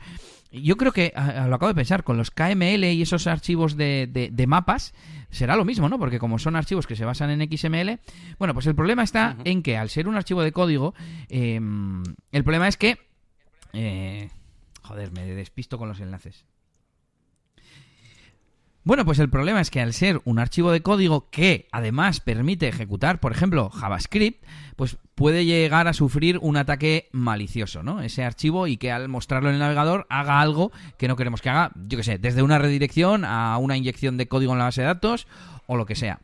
yo 0.53 0.77
creo 0.77 0.93
que, 0.93 1.11
lo 1.13 1.55
acabo 1.55 1.67
de 1.67 1.75
pensar, 1.75 2.05
con 2.05 2.15
los 2.15 2.31
KML 2.31 2.85
y 2.85 3.01
esos 3.01 3.27
archivos 3.27 3.75
de, 3.75 4.07
de 4.31 4.47
mapas, 4.47 4.93
será 5.38 5.55
lo 5.55 5.65
mismo, 5.65 5.88
¿no? 5.88 5.97
Porque 5.99 6.19
como 6.19 6.39
son 6.39 6.55
archivos 6.55 6.88
que 6.88 6.95
se 6.95 7.05
basan 7.05 7.29
en 7.29 7.49
XML, 7.49 7.99
bueno, 8.39 8.53
pues 8.53 8.67
el 8.67 8.75
problema 8.75 9.03
está 9.03 9.35
uh 9.38 9.41
-huh. 9.41 9.49
en 9.51 9.63
que 9.63 9.77
al 9.77 9.89
ser 9.89 10.07
un 10.07 10.15
archivo 10.15 10.41
de 10.41 10.51
código, 10.51 10.93
eh, 11.29 11.59
el 12.31 12.43
problema 12.43 12.67
es 12.67 12.77
que... 12.77 12.97
Eh, 13.73 14.29
joder, 14.81 15.11
me 15.11 15.25
despisto 15.25 15.77
con 15.77 15.88
los 15.88 15.99
enlaces. 15.99 16.45
Bueno, 18.88 19.03
pues 19.03 19.19
el 19.19 19.29
problema 19.29 19.59
es 19.59 19.69
que 19.69 19.81
al 19.81 19.91
ser 19.91 20.21
un 20.23 20.39
archivo 20.39 20.71
de 20.71 20.81
código 20.81 21.29
que 21.29 21.67
además 21.73 22.21
permite 22.21 22.69
ejecutar, 22.69 23.19
por 23.19 23.33
ejemplo, 23.33 23.69
JavaScript, 23.69 24.41
pues 24.77 24.95
puede 25.13 25.43
llegar 25.43 25.89
a 25.89 25.93
sufrir 25.93 26.39
un 26.41 26.55
ataque 26.55 27.09
malicioso, 27.11 27.83
¿no? 27.83 27.99
Ese 27.99 28.23
archivo 28.23 28.65
y 28.65 28.77
que 28.77 28.93
al 28.93 29.09
mostrarlo 29.09 29.49
en 29.49 29.55
el 29.55 29.59
navegador 29.59 30.07
haga 30.09 30.39
algo 30.39 30.71
que 30.97 31.09
no 31.09 31.17
queremos 31.17 31.41
que 31.41 31.49
haga, 31.49 31.73
yo 31.75 31.97
que 31.97 32.03
sé, 32.05 32.17
desde 32.17 32.43
una 32.43 32.59
redirección 32.59 33.25
a 33.25 33.57
una 33.57 33.75
inyección 33.75 34.15
de 34.15 34.29
código 34.29 34.53
en 34.53 34.59
la 34.59 34.63
base 34.63 34.79
de 34.79 34.88
datos 34.88 35.27
o 35.65 35.75
lo 35.75 35.85
que 35.85 35.95
sea. 35.95 36.21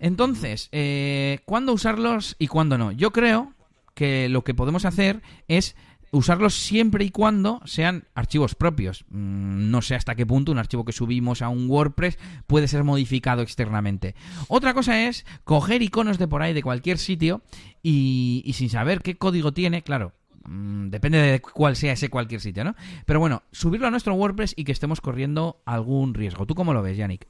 Entonces, 0.00 0.70
eh, 0.72 1.38
¿cuándo 1.44 1.72
usarlos 1.72 2.34
y 2.40 2.48
cuándo 2.48 2.78
no? 2.78 2.90
Yo 2.90 3.12
creo 3.12 3.54
que 3.94 4.28
lo 4.28 4.42
que 4.42 4.54
podemos 4.54 4.84
hacer 4.84 5.22
es 5.46 5.76
usarlos 6.10 6.54
siempre 6.54 7.04
y 7.04 7.10
cuando 7.10 7.60
sean 7.64 8.04
archivos 8.14 8.54
propios. 8.54 9.04
No 9.10 9.82
sé 9.82 9.94
hasta 9.94 10.14
qué 10.14 10.26
punto 10.26 10.52
un 10.52 10.58
archivo 10.58 10.84
que 10.84 10.92
subimos 10.92 11.42
a 11.42 11.48
un 11.48 11.68
WordPress 11.68 12.18
puede 12.46 12.68
ser 12.68 12.84
modificado 12.84 13.42
externamente. 13.42 14.14
Otra 14.48 14.74
cosa 14.74 15.06
es 15.06 15.24
coger 15.44 15.82
iconos 15.82 16.18
de 16.18 16.28
por 16.28 16.42
ahí 16.42 16.52
de 16.52 16.62
cualquier 16.62 16.98
sitio 16.98 17.42
y, 17.82 18.50
sin 18.54 18.70
saber 18.70 19.02
qué 19.02 19.16
código 19.16 19.52
tiene, 19.52 19.82
claro, 19.82 20.12
mm, 20.44 20.88
depende 20.88 21.18
de 21.18 21.40
cuál 21.40 21.76
sea 21.76 21.92
ese 21.92 22.10
cualquier 22.10 22.40
sitio, 22.40 22.64
¿no? 22.64 22.74
Pero 23.06 23.20
bueno, 23.20 23.42
subirlo 23.52 23.86
a 23.86 23.90
nuestro 23.90 24.14
WordPress 24.14 24.54
y 24.56 24.64
que 24.64 24.72
estemos 24.72 25.00
corriendo 25.00 25.62
algún 25.64 26.14
riesgo. 26.14 26.46
¿Tú 26.46 26.54
cómo 26.54 26.74
lo 26.74 26.82
ves, 26.82 26.96
Yannick? 26.96 27.26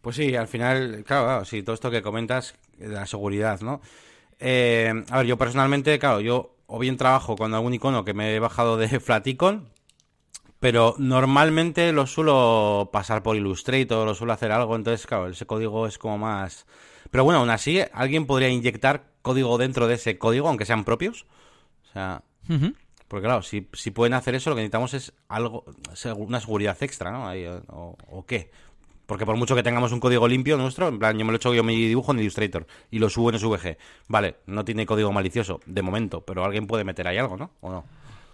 Pues 0.00 0.16
sí, 0.16 0.36
al 0.36 0.46
final, 0.46 1.02
claro, 1.04 1.26
claro 1.26 1.44
sí, 1.44 1.64
todo 1.64 1.74
esto 1.74 1.90
que 1.90 2.02
comentas 2.02 2.54
la 2.78 3.06
seguridad, 3.06 3.60
¿no? 3.60 3.80
Eh, 4.38 4.92
a 5.10 5.18
ver, 5.18 5.26
yo 5.26 5.36
personalmente, 5.36 5.98
claro, 5.98 6.20
yo 6.20 6.55
o 6.66 6.78
bien 6.78 6.96
trabajo 6.96 7.36
con 7.36 7.54
algún 7.54 7.74
icono 7.74 8.04
que 8.04 8.14
me 8.14 8.34
he 8.34 8.40
bajado 8.40 8.76
de 8.76 9.00
Flaticon, 9.00 9.68
pero 10.60 10.94
normalmente 10.98 11.92
lo 11.92 12.06
suelo 12.06 12.90
pasar 12.92 13.22
por 13.22 13.36
Illustrator, 13.36 14.06
lo 14.06 14.14
suelo 14.14 14.32
hacer 14.32 14.52
algo, 14.52 14.74
entonces, 14.74 15.06
claro, 15.06 15.28
ese 15.28 15.46
código 15.46 15.86
es 15.86 15.98
como 15.98 16.18
más... 16.18 16.66
Pero 17.10 17.24
bueno, 17.24 17.40
aún 17.40 17.50
así, 17.50 17.80
alguien 17.92 18.26
podría 18.26 18.48
inyectar 18.48 19.12
código 19.22 19.58
dentro 19.58 19.86
de 19.86 19.94
ese 19.94 20.18
código, 20.18 20.48
aunque 20.48 20.66
sean 20.66 20.84
propios. 20.84 21.26
O 21.88 21.92
sea... 21.92 22.22
Uh 22.48 22.52
-huh. 22.54 22.74
Porque 23.08 23.26
claro, 23.26 23.42
si, 23.42 23.68
si 23.72 23.90
pueden 23.92 24.14
hacer 24.14 24.34
eso, 24.34 24.50
lo 24.50 24.56
que 24.56 24.62
necesitamos 24.62 24.94
es 24.94 25.12
algo, 25.28 25.64
una 26.16 26.40
seguridad 26.40 26.76
extra, 26.80 27.12
¿no? 27.12 27.28
Ahí, 27.28 27.46
o, 27.46 27.96
o, 28.08 28.26
qué? 28.26 28.50
Porque 29.06 29.24
por 29.24 29.36
mucho 29.36 29.54
que 29.54 29.62
tengamos 29.62 29.92
un 29.92 30.00
código 30.00 30.26
limpio 30.26 30.56
nuestro, 30.56 30.88
en 30.88 30.98
plan, 30.98 31.16
yo 31.18 31.24
me 31.24 31.30
lo 31.30 31.36
he 31.36 31.38
hecho 31.38 31.54
yo 31.54 31.62
mi 31.62 31.76
dibujo 31.76 32.12
en 32.12 32.20
Illustrator 32.20 32.66
y 32.90 32.98
lo 32.98 33.08
subo 33.08 33.30
en 33.30 33.38
SVG. 33.38 33.76
Vale, 34.08 34.36
no 34.46 34.64
tiene 34.64 34.84
código 34.84 35.12
malicioso, 35.12 35.60
de 35.66 35.82
momento, 35.82 36.22
pero 36.22 36.44
alguien 36.44 36.66
puede 36.66 36.84
meter 36.84 37.06
ahí 37.06 37.18
algo, 37.18 37.36
¿no? 37.36 37.50
¿O 37.60 37.70
no? 37.70 37.84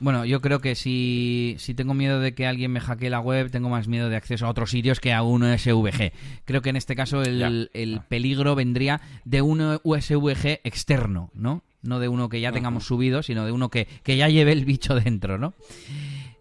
Bueno, 0.03 0.25
yo 0.25 0.41
creo 0.41 0.59
que 0.59 0.75
si, 0.75 1.55
si 1.59 1.75
tengo 1.75 1.95
miedo 1.95 2.18
de 2.18 2.35
que 2.35 2.45
alguien 2.45 2.73
me 2.73 2.81
hackee 2.81 3.09
la 3.09 3.20
web, 3.20 3.53
tengo 3.53 3.68
más 3.68 3.87
miedo 3.87 4.09
de 4.09 4.16
acceso 4.16 4.47
a 4.47 4.51
otros 4.51 4.70
sitios 4.70 4.99
que 4.99 5.12
a 5.12 5.23
un 5.23 5.45
SVG. 5.57 6.12
Creo 6.45 6.61
que 6.61 6.70
en 6.70 6.77
este 6.77 6.97
caso 6.97 7.23
el, 7.23 7.70
el 7.73 8.01
peligro 8.09 8.57
vendría 8.57 9.01
de 9.25 9.43
un 9.43 9.79
USVG 9.85 10.61
externo, 10.64 11.31
¿no? 11.35 11.62
No 11.83 12.01
de 12.01 12.09
uno 12.09 12.29
que 12.29 12.41
ya 12.41 12.51
tengamos 12.51 12.83
uh 12.83 12.87
-huh. 12.87 12.89
subido, 12.89 13.23
sino 13.23 13.45
de 13.45 13.53
uno 13.53 13.68
que, 13.68 13.87
que 14.03 14.16
ya 14.16 14.29
lleve 14.29 14.51
el 14.51 14.64
bicho 14.64 14.97
dentro, 14.97 15.39
¿no? 15.39 15.55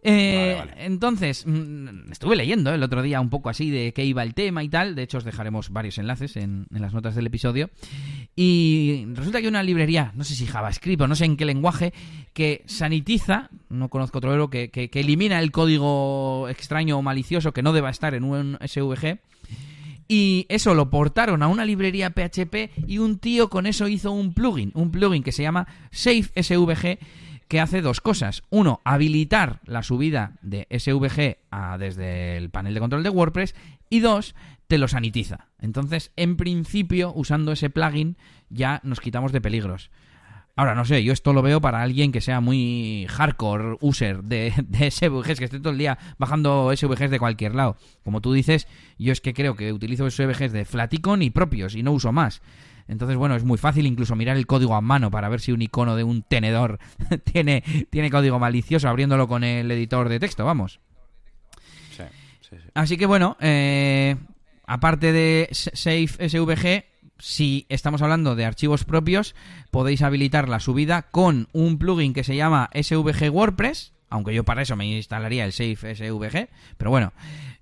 Eh, 0.04 0.56
vale, 0.58 0.72
vale. 0.72 0.86
Entonces, 0.86 1.45
mm, 1.45 2.12
estuve 2.12 2.36
leyendo 2.36 2.74
el 2.74 2.82
otro 2.82 3.02
día 3.04 3.22
un 3.22 3.30
poco 3.30 3.49
así 3.49 3.70
de 3.70 3.93
qué 3.93 4.04
iba 4.04 4.24
el 4.24 4.34
tema 4.34 4.64
y 4.64 4.70
tal. 4.70 4.95
De 4.95 5.04
hecho, 5.04 5.20
os 5.20 5.24
dejaremos 5.24 5.70
varios 5.70 5.97
enlaces 5.99 6.38
en, 6.38 6.66
en, 6.74 6.82
las 6.82 6.93
notas 6.93 7.16
del 7.16 7.28
episodio. 7.28 7.70
Y 8.36 9.06
resulta 9.14 9.41
que 9.41 9.47
una 9.47 9.62
librería, 9.62 10.12
no 10.16 10.24
sé 10.24 10.36
si 10.36 10.47
JavaScript 10.47 11.02
o 11.02 11.08
no 11.08 11.16
sé 11.16 11.26
en 11.26 11.38
qué 11.38 11.45
lenguaje, 11.45 11.93
que 12.34 12.64
sanitiza, 12.66 13.49
no 13.70 13.89
conozco 13.89 14.18
otro 14.18 14.32
verbo, 14.32 14.49
que, 14.49 14.72
que, 14.72 14.89
que 14.89 15.02
elimina 15.02 15.39
el 15.39 15.52
código 15.52 16.47
extraño 16.49 16.97
o 16.97 17.02
malicioso 17.02 17.54
que 17.54 17.62
no 17.62 17.74
deba 17.74 17.89
estar 17.89 18.16
en 18.16 18.24
un 18.24 18.58
SVG. 18.66 19.20
Y 20.08 20.45
eso 20.49 20.74
lo 20.74 20.89
portaron 20.89 21.41
a 21.41 21.47
una 21.47 21.64
librería 21.64 22.10
PHP 22.10 22.72
y 22.86 22.97
un 22.97 23.20
tío 23.20 23.49
con 23.49 23.66
eso 23.66 23.88
hizo 23.88 24.12
un 24.12 24.34
plugin, 24.34 24.72
un 24.74 24.91
plugin 24.91 25.24
que 25.24 25.32
se 25.32 25.43
llama 25.43 25.68
Safe 25.91 26.30
SVG 26.36 26.99
que 27.52 27.60
hace 27.60 27.82
dos 27.82 27.99
cosas. 27.99 28.43
Uno, 28.49 28.80
habilitar 28.86 29.60
la 29.66 29.84
subida 29.84 30.38
de 30.41 30.70
SVG 30.72 31.39
a, 31.52 31.78
desde 31.78 32.38
el 32.38 32.49
panel 32.49 32.74
de 32.74 32.80
control 32.80 33.04
de 33.04 33.10
WordPress. 33.10 33.56
Y 33.89 33.99
dos, 33.99 34.36
te 34.68 34.78
lo 34.78 34.88
sanitiza. 34.88 35.49
Entonces, 35.60 36.14
en 36.16 36.38
principio, 36.38 37.12
usando 37.14 37.52
ese 37.52 37.70
plugin, 37.70 38.16
ya 38.49 38.80
nos 38.86 39.02
quitamos 39.02 39.34
de 39.34 39.41
peligros. 39.41 39.91
Ahora, 40.56 40.76
no 40.76 40.86
sé, 40.86 41.04
yo 41.04 41.12
esto 41.12 41.34
lo 41.34 41.41
veo 41.41 41.60
para 41.60 41.82
alguien 41.82 42.14
que 42.14 42.22
sea 42.22 42.39
muy 42.39 43.06
hardcore 43.10 43.76
user 43.82 44.24
de, 44.24 44.54
de 44.70 44.89
SVGs, 44.89 45.38
que 45.38 45.45
esté 45.45 45.60
todo 45.60 45.74
el 45.74 45.78
día 45.78 45.97
bajando 46.18 46.72
SVGs 46.74 47.12
de 47.12 47.20
cualquier 47.20 47.54
lado. 47.54 47.76
Como 48.06 48.22
tú 48.22 48.32
dices, 48.32 48.66
yo 48.97 49.12
es 49.12 49.20
que 49.20 49.34
creo 49.34 49.58
que 49.58 49.74
utilizo 49.74 50.10
SVGs 50.10 50.54
de 50.54 50.64
Flaticon 50.64 51.22
y 51.22 51.32
propios 51.32 51.76
y 51.76 51.84
no 51.84 51.91
uso 51.91 52.14
más. 52.14 52.41
Entonces, 52.88 53.18
bueno, 53.18 53.36
es 53.36 53.44
muy 53.44 53.58
fácil 53.58 53.86
incluso 53.86 54.16
mirar 54.16 54.38
el 54.38 54.48
código 54.48 54.76
a 54.76 54.82
mano 54.82 55.12
para 55.12 55.30
ver 55.30 55.42
si 55.42 55.52
un 55.52 55.62
icono 55.62 55.96
de 55.96 56.04
un 56.04 56.24
tenedor 56.24 56.80
tiene, 57.32 57.64
tiene 57.90 58.10
código 58.10 58.40
malicioso 58.40 58.90
abriéndolo 58.90 59.28
con 59.28 59.44
el 59.44 59.70
editor 59.72 60.10
de 60.10 60.20
texto, 60.20 60.45
vamos. 60.45 60.80
Sí, 61.95 62.03
sí, 62.41 62.56
sí. 62.58 62.70
Así 62.74 62.98
que 62.98 63.06
bueno, 63.06 63.38
eh, 63.40 64.16
aparte 64.66 65.12
de 65.12 65.49
Safe 65.52 66.30
SVG, 66.30 66.86
si 67.22 67.66
estamos 67.70 68.02
hablando 68.02 68.36
de 68.36 68.45
archivos 68.45 68.84
propios, 68.84 69.36
podéis 69.70 70.02
habilitar 70.02 70.49
la 70.49 70.60
subida 70.60 71.03
con 71.03 71.48
un 71.53 71.78
plugin 71.78 72.14
que 72.14 72.24
se 72.24 72.36
llama 72.36 72.70
SVG 72.74 73.30
WordPress, 73.32 73.94
aunque 74.10 74.34
yo 74.34 74.44
para 74.44 74.64
eso 74.64 74.76
me 74.76 74.86
instalaría 74.86 75.45
el 75.45 75.53
Safe 75.53 75.95
SVG, 75.95 76.49
pero 76.78 76.90
bueno, 76.90 77.14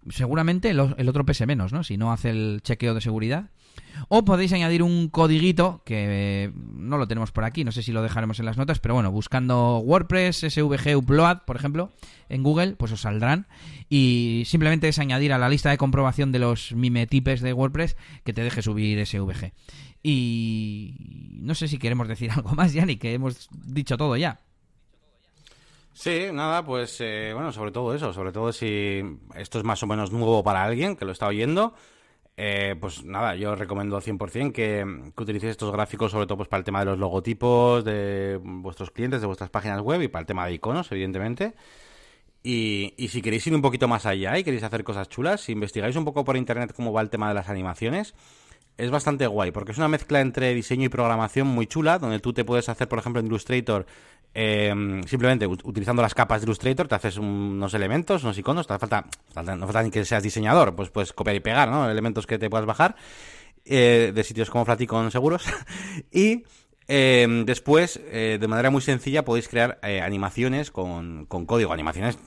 seguramente 0.10 0.70
el, 0.70 0.96
el 0.98 1.10
otro 1.10 1.26
pese 1.26 1.46
menos, 1.46 1.74
¿no? 1.74 1.84
Si 1.84 1.98
no 1.98 2.12
hace 2.12 2.30
el 2.30 2.62
chequeo 2.64 2.94
de 2.94 3.02
seguridad. 3.02 3.50
O 4.08 4.26
podéis 4.26 4.54
añadir 4.54 4.84
un 4.84 5.10
codiguito, 5.10 5.82
que 5.86 6.06
eh, 6.46 6.52
no 6.56 6.98
lo 6.98 7.08
tenemos 7.08 7.32
por 7.32 7.44
aquí, 7.44 7.64
no 7.64 7.72
sé 7.72 7.84
si 7.84 7.92
lo 7.92 8.02
dejaremos 8.02 8.40
en 8.40 8.46
las 8.46 8.58
notas, 8.58 8.80
pero 8.80 8.94
bueno, 8.94 9.12
buscando 9.12 9.80
WordPress, 9.80 10.46
SVG 10.50 10.98
Upload, 10.98 11.40
por 11.46 11.56
ejemplo, 11.56 11.92
en 12.30 12.44
Google, 12.44 12.74
pues 12.74 12.92
os 12.92 13.02
saldrán. 13.02 13.48
Y 13.90 14.44
simplemente 14.46 14.88
es 14.88 15.00
añadir 15.00 15.34
a 15.34 15.38
la 15.38 15.50
lista 15.50 15.70
de 15.70 15.78
comprobación 15.78 16.32
de 16.32 16.40
los 16.40 16.74
mimetipes 16.74 17.42
de 17.42 17.54
WordPress 17.54 17.98
que 18.24 18.34
te 18.34 18.44
deje 18.44 18.62
subir 18.62 19.06
SVG. 19.06 19.54
Y 20.02 20.96
no 21.42 21.56
sé 21.56 21.68
si 21.68 21.78
queremos 21.78 22.08
decir 22.08 22.32
algo 22.36 22.54
más, 22.54 22.74
ya 22.74 22.86
ni 22.86 22.98
que 22.98 23.14
hemos 23.14 23.50
dicho 23.52 23.98
todo 23.98 24.16
ya. 24.18 24.40
Sí, 25.94 26.28
nada, 26.32 26.64
pues 26.64 27.02
eh, 27.02 27.32
bueno, 27.34 27.52
sobre 27.52 27.72
todo 27.72 27.94
eso, 27.94 28.14
sobre 28.14 28.32
todo 28.32 28.54
si 28.54 29.02
esto 29.36 29.58
es 29.58 29.66
más 29.66 29.84
o 29.84 29.88
menos 29.88 30.12
nuevo 30.14 30.44
para 30.44 30.64
alguien 30.64 30.96
que 30.96 31.04
lo 31.04 31.12
está 31.12 31.28
oyendo, 31.28 31.74
eh, 32.42 32.78
pues 32.80 33.04
nada, 33.04 33.36
yo 33.36 33.54
recomiendo 33.54 33.98
al 33.98 34.02
100% 34.02 34.54
que, 34.54 35.12
que 35.14 35.24
utilicéis 35.24 35.52
estos 35.52 35.74
gráficos 35.74 36.14
sobre 36.14 36.26
todo 36.26 36.38
pues 36.38 36.48
para 36.48 36.60
el 36.60 36.64
tema 36.64 36.80
de 36.80 36.86
los 36.86 36.98
logotipos 36.98 37.84
de 37.84 38.40
vuestros 38.42 38.92
clientes, 38.92 39.20
de 39.20 39.28
vuestras 39.28 39.50
páginas 39.50 39.82
web 39.82 40.02
y 40.04 40.08
para 40.08 40.22
el 40.22 40.26
tema 40.26 40.46
de 40.46 40.54
iconos, 40.54 40.90
evidentemente. 40.94 41.54
Y, 42.42 42.94
y 42.96 43.10
si 43.10 43.22
queréis 43.22 43.46
ir 43.48 43.54
un 43.54 43.62
poquito 43.62 43.90
más 43.90 44.06
allá 44.06 44.38
y 44.38 44.46
queréis 44.46 44.64
hacer 44.64 44.86
cosas 44.86 45.10
chulas, 45.10 45.42
si 45.42 45.52
investigáis 45.52 45.98
un 45.98 46.06
poco 46.06 46.24
por 46.24 46.38
internet 46.38 46.72
cómo 46.74 46.94
va 46.94 47.02
el 47.02 47.10
tema 47.10 47.28
de 47.28 47.34
las 47.34 47.50
animaciones, 47.50 48.16
es 48.78 48.90
bastante 48.90 49.28
guay, 49.28 49.52
porque 49.52 49.74
es 49.74 49.78
una 49.78 49.90
mezcla 49.90 50.22
entre 50.22 50.54
diseño 50.54 50.86
y 50.86 50.90
programación 50.90 51.46
muy 51.46 51.68
chula, 51.68 52.00
donde 52.00 52.20
tú 52.20 52.32
te 52.32 52.46
puedes 52.46 52.70
hacer, 52.70 52.88
por 52.88 53.00
ejemplo, 53.00 53.20
en 53.20 53.28
Illustrator, 53.28 53.86
eh, 54.34 55.02
simplemente 55.08 55.48
utilizando 55.48 56.02
las 56.02 56.14
capas 56.14 56.42
de 56.42 56.46
Illustrator, 56.46 56.88
te 56.88 56.96
haces 56.96 57.18
unos 57.18 57.74
elementos, 57.74 58.24
unos 58.24 58.38
iconos, 58.38 58.68
te 58.68 58.78
falta, 58.78 59.06
no 59.36 59.66
falta 59.66 59.84
ni 59.84 59.92
que 59.92 60.06
seas 60.06 60.24
diseñador, 60.24 60.76
pues 60.76 60.90
puedes 60.90 61.14
copiar 61.14 61.36
y 61.36 61.40
pegar, 61.40 61.70
¿no? 61.70 61.90
Elementos 61.90 62.28
que 62.28 62.38
te 62.38 62.50
puedas 62.50 62.66
bajar 62.66 62.96
eh, 63.66 64.12
de 64.14 64.24
sitios 64.24 64.50
como 64.50 64.66
Flaticon 64.66 65.12
seguros. 65.12 65.46
y 66.12 66.44
eh, 66.88 67.44
después, 67.46 68.00
de 68.12 68.48
manera 68.48 68.70
muy 68.70 68.82
sencilla, 68.82 69.26
podéis 69.26 69.48
crear 69.48 69.80
animaciones 69.82 70.72
con, 70.72 71.26
con 71.26 71.46
código, 71.46 71.74
animaciones 71.74 72.18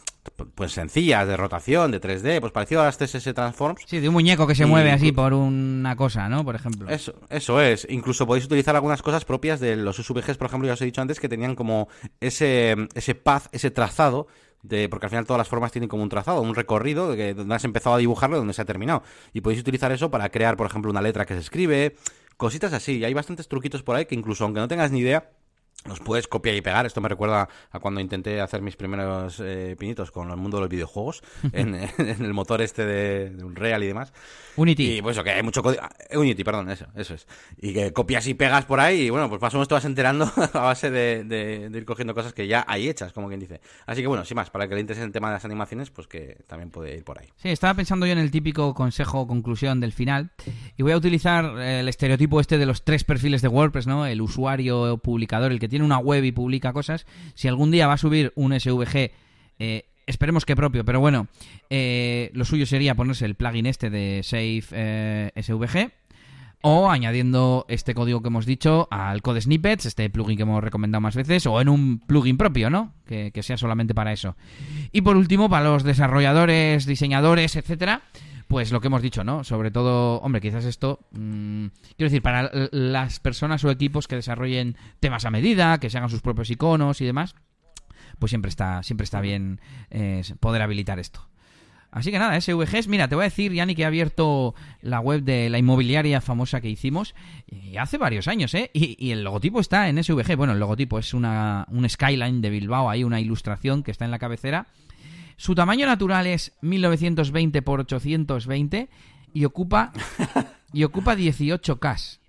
pues 0.54 0.72
sencillas, 0.72 1.26
de 1.26 1.36
rotación, 1.36 1.90
de 1.90 2.00
3D, 2.00 2.40
pues 2.40 2.52
parecido 2.52 2.80
a 2.80 2.84
las 2.84 2.96
CSS 2.96 3.34
Transforms. 3.34 3.82
Sí, 3.86 4.00
de 4.00 4.08
un 4.08 4.14
muñeco 4.14 4.46
que 4.46 4.54
se 4.54 4.66
mueve 4.66 4.92
así 4.92 5.12
por 5.12 5.34
una 5.34 5.96
cosa, 5.96 6.28
¿no? 6.28 6.44
Por 6.44 6.54
ejemplo. 6.54 6.88
Eso, 6.88 7.14
eso 7.28 7.60
es. 7.60 7.86
Incluso 7.90 8.26
podéis 8.26 8.44
utilizar 8.44 8.74
algunas 8.74 9.02
cosas 9.02 9.24
propias 9.24 9.58
de 9.60 9.76
los 9.76 9.96
SVGs, 9.96 10.36
por 10.36 10.46
ejemplo, 10.46 10.66
ya 10.66 10.74
os 10.74 10.82
he 10.82 10.84
dicho 10.84 11.00
antes, 11.00 11.18
que 11.18 11.28
tenían 11.28 11.54
como 11.56 11.88
ese, 12.20 12.76
ese 12.94 13.14
path, 13.14 13.46
ese 13.52 13.70
trazado, 13.70 14.28
de, 14.62 14.88
porque 14.88 15.06
al 15.06 15.10
final 15.10 15.26
todas 15.26 15.38
las 15.38 15.48
formas 15.48 15.72
tienen 15.72 15.88
como 15.88 16.04
un 16.04 16.08
trazado, 16.08 16.40
un 16.40 16.54
recorrido 16.54 17.10
de 17.10 17.16
que, 17.16 17.34
donde 17.34 17.54
has 17.54 17.64
empezado 17.64 17.96
a 17.96 17.98
dibujarlo 17.98 18.36
y 18.36 18.38
donde 18.38 18.54
se 18.54 18.62
ha 18.62 18.64
terminado. 18.64 19.02
Y 19.32 19.40
podéis 19.40 19.60
utilizar 19.60 19.90
eso 19.90 20.10
para 20.10 20.28
crear, 20.30 20.56
por 20.56 20.66
ejemplo, 20.66 20.90
una 20.90 21.02
letra 21.02 21.26
que 21.26 21.34
se 21.34 21.40
escribe, 21.40 21.96
cositas 22.36 22.72
así. 22.72 22.98
Y 22.98 23.04
hay 23.04 23.14
bastantes 23.14 23.48
truquitos 23.48 23.82
por 23.82 23.96
ahí 23.96 24.06
que 24.06 24.14
incluso 24.14 24.44
aunque 24.44 24.60
no 24.60 24.68
tengas 24.68 24.92
ni 24.92 25.00
idea, 25.00 25.30
los 25.86 26.00
puedes 26.00 26.28
copiar 26.28 26.56
y 26.56 26.60
pegar. 26.60 26.86
Esto 26.86 27.00
me 27.00 27.08
recuerda 27.08 27.48
a 27.70 27.78
cuando 27.80 28.00
intenté 28.00 28.40
hacer 28.40 28.62
mis 28.62 28.76
primeros 28.76 29.40
eh, 29.40 29.76
pinitos 29.78 30.10
con 30.10 30.30
el 30.30 30.36
mundo 30.36 30.58
de 30.58 30.62
los 30.62 30.70
videojuegos, 30.70 31.22
en, 31.52 31.74
el 31.74 32.34
motor 32.34 32.62
este 32.62 32.84
de, 32.86 33.44
Unreal 33.44 33.82
y 33.82 33.86
demás. 33.86 34.12
Unity. 34.56 34.98
Y 34.98 35.02
pues 35.02 35.18
que 35.20 35.30
hay 35.30 35.42
mucho 35.42 35.62
código. 35.62 35.82
Eh, 36.08 36.16
Unity, 36.16 36.44
perdón, 36.44 36.70
eso, 36.70 36.86
eso 36.94 37.14
es. 37.14 37.26
Y 37.58 37.72
que 37.72 37.92
copias 37.92 38.26
y 38.26 38.34
pegas 38.34 38.64
por 38.64 38.80
ahí 38.80 39.02
y 39.02 39.10
bueno, 39.10 39.28
pues 39.28 39.40
más 39.40 39.54
o 39.54 39.56
menos 39.56 39.68
te 39.68 39.74
vas 39.74 39.84
enterando 39.84 40.30
a 40.52 40.60
base 40.60 40.90
de, 40.90 41.70
ir 41.72 41.84
cogiendo 41.84 42.14
cosas 42.14 42.32
que 42.32 42.46
ya 42.46 42.64
hay 42.68 42.88
hechas, 42.88 43.12
como 43.12 43.28
quien 43.28 43.40
dice. 43.40 43.60
Así 43.86 44.02
que 44.02 44.06
bueno, 44.06 44.24
sin 44.24 44.36
más, 44.36 44.50
para 44.50 44.68
que 44.68 44.74
le 44.74 44.80
interese 44.80 45.04
el 45.04 45.12
tema 45.12 45.28
de 45.28 45.34
las 45.34 45.44
animaciones, 45.44 45.90
pues 45.90 46.06
que 46.06 46.38
también 46.46 46.70
puede 46.70 46.96
ir 46.96 47.04
por 47.04 47.18
ahí. 47.18 47.28
Sí, 47.36 47.48
estaba 47.48 47.74
pensando 47.74 48.06
yo 48.06 48.12
en 48.12 48.18
el 48.18 48.30
típico 48.30 48.74
consejo 48.74 49.20
o 49.20 49.26
conclusión 49.26 49.80
del 49.80 49.92
final 49.92 50.30
y 50.76 50.82
voy 50.82 50.92
a 50.92 50.96
utilizar 50.96 51.58
el 51.58 51.88
estereotipo 51.88 52.40
este 52.40 52.58
de 52.58 52.66
los 52.66 52.84
tres 52.84 53.04
perfiles 53.04 53.42
de 53.42 53.48
WordPress, 53.48 53.86
¿no? 53.86 54.06
El 54.06 54.20
usuario 54.20 54.98
publicador, 54.98 55.52
el 55.52 55.58
que 55.58 55.68
tiene 55.72 55.86
una 55.86 55.96
web 55.96 56.22
y 56.22 56.32
publica 56.32 56.74
cosas, 56.74 57.06
si 57.32 57.48
algún 57.48 57.70
día 57.70 57.86
va 57.86 57.94
a 57.94 57.98
subir 57.98 58.30
un 58.36 58.52
SVG, 58.52 59.10
eh, 59.58 59.86
esperemos 60.06 60.44
que 60.44 60.54
propio, 60.54 60.84
pero 60.84 61.00
bueno, 61.00 61.28
eh, 61.70 62.30
lo 62.34 62.44
suyo 62.44 62.66
sería 62.66 62.94
ponerse 62.94 63.24
el 63.24 63.36
plugin 63.36 63.64
este 63.64 63.88
de 63.88 64.20
Save 64.22 64.64
eh, 64.72 65.30
SVG 65.34 65.90
o 66.60 66.90
añadiendo 66.90 67.64
este 67.70 67.94
código 67.94 68.20
que 68.20 68.28
hemos 68.28 68.44
dicho 68.44 68.86
al 68.90 69.22
Code 69.22 69.40
Snippets, 69.40 69.86
este 69.86 70.10
plugin 70.10 70.36
que 70.36 70.42
hemos 70.42 70.62
recomendado 70.62 71.00
más 71.00 71.16
veces, 71.16 71.46
o 71.46 71.58
en 71.58 71.70
un 71.70 72.00
plugin 72.00 72.36
propio, 72.36 72.68
¿no? 72.68 72.92
Que 73.06 73.32
sea 73.42 73.56
solamente 73.56 73.94
para 73.94 74.12
eso. 74.12 74.36
Y 74.92 75.00
por 75.00 75.16
último, 75.16 75.48
para 75.48 75.64
los 75.70 75.84
desarrolladores, 75.84 76.84
diseñadores, 76.84 77.56
etcétera, 77.56 78.02
pues 78.52 78.70
lo 78.70 78.82
que 78.82 78.88
hemos 78.88 79.00
dicho, 79.00 79.24
¿no? 79.24 79.44
Sobre 79.44 79.70
todo, 79.70 80.18
hombre, 80.20 80.42
quizás 80.42 80.66
esto, 80.66 81.00
mm, 81.12 81.68
quiero 81.96 82.10
decir, 82.10 82.20
para 82.20 82.50
las 82.70 83.18
personas 83.18 83.64
o 83.64 83.70
equipos 83.70 84.06
que 84.06 84.16
desarrollen 84.16 84.76
temas 85.00 85.24
a 85.24 85.30
medida, 85.30 85.80
que 85.80 85.88
se 85.88 85.96
hagan 85.96 86.10
sus 86.10 86.20
propios 86.20 86.50
iconos 86.50 87.00
y 87.00 87.06
demás, 87.06 87.34
pues 88.18 88.28
siempre 88.28 88.50
está, 88.50 88.82
siempre 88.82 89.04
está 89.04 89.22
bien 89.22 89.58
eh, 89.90 90.22
poder 90.38 90.60
habilitar 90.60 90.98
esto. 90.98 91.26
Así 91.90 92.10
que 92.10 92.18
nada, 92.18 92.38
SVGs, 92.38 92.88
mira, 92.88 93.08
te 93.08 93.14
voy 93.14 93.22
a 93.22 93.30
decir, 93.30 93.54
Yanni, 93.54 93.74
que 93.74 93.82
he 93.82 93.86
abierto 93.86 94.54
la 94.82 95.00
web 95.00 95.22
de 95.22 95.48
la 95.48 95.56
inmobiliaria 95.56 96.20
famosa 96.20 96.60
que 96.60 96.68
hicimos 96.68 97.14
y 97.46 97.78
hace 97.78 97.96
varios 97.96 98.28
años, 98.28 98.52
¿eh? 98.52 98.70
Y, 98.74 99.02
y, 99.02 99.12
el 99.12 99.24
logotipo 99.24 99.60
está 99.60 99.88
en 99.88 100.02
SVG. 100.02 100.36
Bueno, 100.36 100.52
el 100.52 100.58
logotipo 100.58 100.98
es 100.98 101.14
una, 101.14 101.66
un 101.70 101.88
skyline 101.88 102.42
de 102.42 102.50
Bilbao, 102.50 102.90
hay 102.90 103.02
una 103.02 103.18
ilustración 103.18 103.82
que 103.82 103.92
está 103.92 104.04
en 104.04 104.10
la 104.10 104.18
cabecera 104.18 104.66
su 105.42 105.56
tamaño 105.56 105.86
natural 105.86 106.28
es 106.28 106.52
1920 106.60 107.62
por 107.62 107.80
820 107.80 108.88
y 109.34 109.44
ocupa 109.44 109.92
y 110.72 110.84
ocupa 110.84 111.16
18K. 111.16 112.20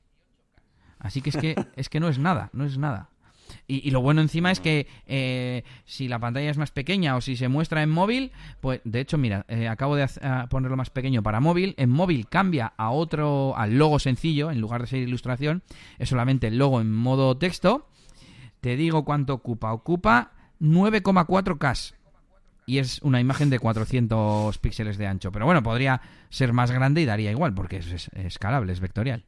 Así 0.98 1.22
que 1.22 1.30
es 1.30 1.38
que 1.38 1.56
es 1.76 1.90
que 1.90 2.00
no 2.00 2.08
es 2.10 2.18
nada, 2.18 2.50
no 2.54 2.66
es 2.66 2.80
nada. 2.80 3.12
Y, 3.68 3.92
lo 3.92 4.02
bueno 4.02 4.22
encima 4.22 4.50
es 4.50 4.60
que 4.60 4.88
eh, 5.06 5.64
si 5.86 6.08
la 6.08 6.18
pantalla 6.18 6.50
es 6.50 6.58
más 6.58 6.72
pequeña 6.72 7.16
o 7.16 7.22
si 7.22 7.36
se 7.36 7.50
muestra 7.50 7.84
en 7.84 7.92
móvil, 7.92 8.32
pues 8.62 8.82
de 8.84 9.02
hecho, 9.02 9.20
mira, 9.20 9.46
eh, 9.48 9.68
acabo 9.68 9.96
de 9.96 10.10
ponerlo 10.50 10.76
más 10.76 10.90
pequeño 10.90 11.22
para 11.22 11.40
móvil. 11.40 11.76
En 11.78 11.92
móvil 11.92 12.28
cambia 12.28 12.74
a 12.78 12.90
otro, 12.90 13.56
al 13.56 13.78
logo 13.78 14.00
sencillo, 14.00 14.50
en 14.50 14.60
lugar 14.60 14.82
de 14.82 14.88
ser 14.88 15.04
ilustración, 15.04 15.62
es 16.00 16.10
solamente 16.10 16.48
el 16.48 16.58
logo 16.58 16.82
en 16.82 16.92
modo 16.92 17.38
texto. 17.38 17.88
Te 18.60 18.76
digo 18.76 19.06
cuánto 19.06 19.36
ocupa. 19.36 19.72
Ocupa 19.72 20.32
9,4K 20.60 21.94
y 22.66 22.80
es 22.80 23.02
una 23.02 23.20
imagen 23.20 23.50
de 23.50 23.60
400 23.60 24.58
píxeles 24.58 24.98
de 24.98 25.08
ancho. 25.08 25.32
Pero 25.32 25.46
bueno, 25.46 25.64
podría 25.64 26.02
ser 26.30 26.54
más 26.54 26.72
grande 26.72 27.02
y 27.02 27.06
daría 27.06 27.32
igual, 27.32 27.54
porque 27.54 27.78
es, 27.78 28.10
escalable, 28.14 28.74
es 28.74 28.80
vectorial. 28.80 29.26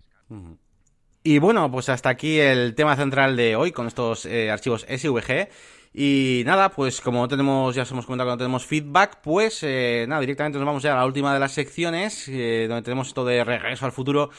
Y 1.23 1.39
bueno, 1.39 1.71
pues 1.71 1.89
hasta 1.89 2.09
aquí 2.09 2.39
el 2.39 2.75
tema 2.75 2.95
central 2.95 3.35
de 3.35 3.55
hoy 3.55 3.71
con 3.71 3.87
estos 3.87 4.27
eh, 4.27 4.51
archivos 4.51 4.85
SVG. 4.87 5.49
Y 5.91 6.43
nada, 6.45 6.69
pues 6.69 7.01
como 7.01 7.27
tenemos, 7.27 7.73
ya 7.73 7.81
os 7.81 7.91
hemos 7.91 8.05
comentado 8.05 8.29
que 8.29 8.33
no 8.33 8.37
tenemos 8.37 8.65
feedback, 8.65 9.21
pues 9.23 9.63
eh, 9.63 10.05
nada, 10.07 10.21
directamente 10.21 10.59
nos 10.59 10.65
vamos 10.67 10.83
ya 10.83 10.93
a 10.93 10.97
la 10.97 11.05
última 11.05 11.33
de 11.33 11.39
las 11.39 11.53
secciones, 11.53 12.27
eh, 12.27 12.65
donde 12.67 12.83
tenemos 12.83 13.07
esto 13.07 13.25
de 13.25 13.43
regreso 13.43 13.85
al 13.85 13.91
futuro, 13.91 14.29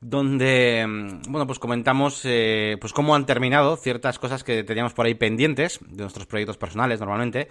donde, 0.00 0.84
mm, 0.84 1.30
bueno, 1.30 1.46
pues 1.46 1.58
comentamos 1.58 2.22
pues 2.22 2.92
cómo 2.92 3.14
han 3.14 3.26
terminado 3.26 3.76
ciertas 3.76 4.18
cosas 4.18 4.42
que 4.42 4.64
teníamos 4.64 4.94
por 4.94 5.06
ahí 5.06 5.14
pendientes 5.14 5.78
de 5.86 6.02
nuestros 6.02 6.26
proyectos 6.26 6.56
personales 6.56 6.98
normalmente. 6.98 7.50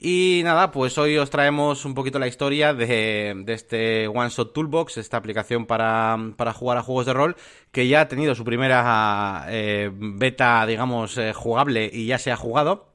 Y 0.00 0.42
nada, 0.44 0.70
pues 0.70 0.96
hoy 0.96 1.18
os 1.18 1.28
traemos 1.28 1.84
un 1.84 1.94
poquito 1.94 2.20
la 2.20 2.28
historia 2.28 2.72
de, 2.72 3.34
de 3.44 3.52
este 3.52 4.06
One 4.06 4.30
Shot 4.30 4.52
Toolbox, 4.52 4.96
esta 4.96 5.16
aplicación 5.16 5.66
para, 5.66 6.16
para, 6.36 6.52
jugar 6.52 6.78
a 6.78 6.82
juegos 6.82 7.06
de 7.06 7.14
rol, 7.14 7.36
que 7.72 7.88
ya 7.88 8.02
ha 8.02 8.08
tenido 8.08 8.36
su 8.36 8.44
primera 8.44 9.46
eh, 9.48 9.90
beta, 9.92 10.64
digamos, 10.66 11.18
eh, 11.18 11.32
jugable 11.32 11.90
y 11.92 12.06
ya 12.06 12.18
se 12.18 12.30
ha 12.30 12.36
jugado. 12.36 12.92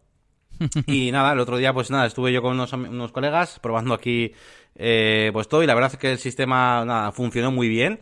y 0.87 1.11
nada, 1.11 1.33
el 1.33 1.39
otro 1.39 1.57
día, 1.57 1.73
pues 1.73 1.91
nada, 1.91 2.05
estuve 2.05 2.31
yo 2.31 2.41
con 2.41 2.53
unos, 2.53 2.71
unos 2.71 3.11
colegas 3.11 3.59
probando 3.59 3.93
aquí 3.93 4.33
eh, 4.75 5.29
pues 5.33 5.49
todo 5.49 5.61
y 5.61 5.67
la 5.67 5.75
verdad 5.75 5.91
es 5.91 5.99
que 5.99 6.11
el 6.13 6.19
sistema 6.19 6.85
nada, 6.85 7.11
funcionó 7.11 7.51
muy 7.51 7.67
bien. 7.67 7.99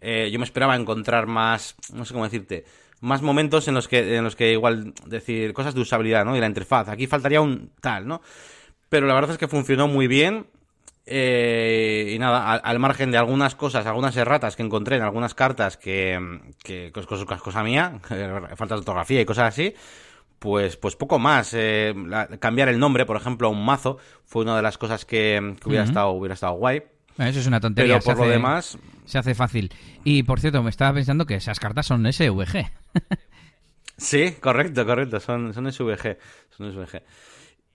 yo 0.00 0.38
me 0.38 0.44
esperaba 0.44 0.76
encontrar 0.76 1.26
más, 1.26 1.74
no 1.92 2.04
sé 2.04 2.12
cómo 2.12 2.24
decirte, 2.24 2.64
más 3.00 3.22
momentos 3.22 3.68
en 3.68 3.74
los 3.74 3.88
que, 3.88 4.16
en 4.16 4.24
los 4.24 4.36
que 4.36 4.52
igual 4.52 4.94
decir 5.06 5.52
cosas 5.52 5.74
de 5.74 5.80
usabilidad, 5.80 6.24
¿no? 6.24 6.36
Y 6.36 6.40
la 6.40 6.46
interfaz. 6.46 6.88
Aquí 6.88 7.06
faltaría 7.06 7.40
un 7.40 7.70
tal, 7.80 8.06
¿no? 8.06 8.22
Pero 8.88 9.06
la 9.06 9.14
verdad 9.14 9.32
es 9.32 9.38
que 9.38 9.48
funcionó 9.48 9.88
muy 9.88 10.06
bien. 10.06 10.46
Eh, 11.06 12.12
y 12.14 12.18
nada, 12.18 12.54
al, 12.54 12.78
margen 12.78 13.10
de 13.10 13.18
algunas 13.18 13.54
cosas, 13.54 13.84
algunas 13.84 14.16
erratas 14.16 14.56
que 14.56 14.62
encontré 14.62 14.96
en 14.96 15.02
algunas 15.02 15.34
cartas 15.34 15.76
que, 15.76 16.40
que, 16.62 16.90
es 16.94 17.06
cosa, 17.06 17.62
mía, 17.62 18.00
falta 18.56 18.74
de 18.74 18.78
ortografía 18.78 19.20
y 19.20 19.26
cosas 19.26 19.48
así, 19.48 19.74
pues, 20.38 20.78
pues 20.78 20.96
poco 20.96 21.18
más. 21.18 21.52
Eh, 21.52 21.94
cambiar 22.38 22.70
el 22.70 22.78
nombre, 22.78 23.04
por 23.04 23.16
ejemplo, 23.16 23.48
a 23.48 23.50
un 23.50 23.64
mazo, 23.64 23.98
fue 24.24 24.44
una 24.44 24.56
de 24.56 24.62
las 24.62 24.78
cosas 24.78 25.04
que, 25.04 25.56
hubiera, 25.66 25.84
estado, 25.84 26.10
hubiera 26.10 26.34
estado 26.34 26.54
guay. 26.54 26.82
Eso 27.18 27.40
es 27.40 27.46
una 27.46 27.60
tontería. 27.60 27.98
Pero 27.98 28.16
por 28.16 28.26
lo 28.26 28.30
demás. 28.30 28.78
Se 29.04 29.18
hace 29.18 29.34
fácil. 29.34 29.72
Y 30.02 30.22
por 30.22 30.40
cierto, 30.40 30.62
me 30.62 30.70
estaba 30.70 30.94
pensando 30.94 31.26
que 31.26 31.34
esas 31.34 31.60
cartas 31.60 31.86
son 31.86 32.10
SVG. 32.10 32.70
sí, 33.96 34.32
correcto, 34.40 34.86
correcto. 34.86 35.20
Son, 35.20 35.52
son 35.52 35.70
SVG. 35.70 36.18
Son 36.50 36.72
SVG. 36.72 37.02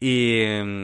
Y, 0.01 0.43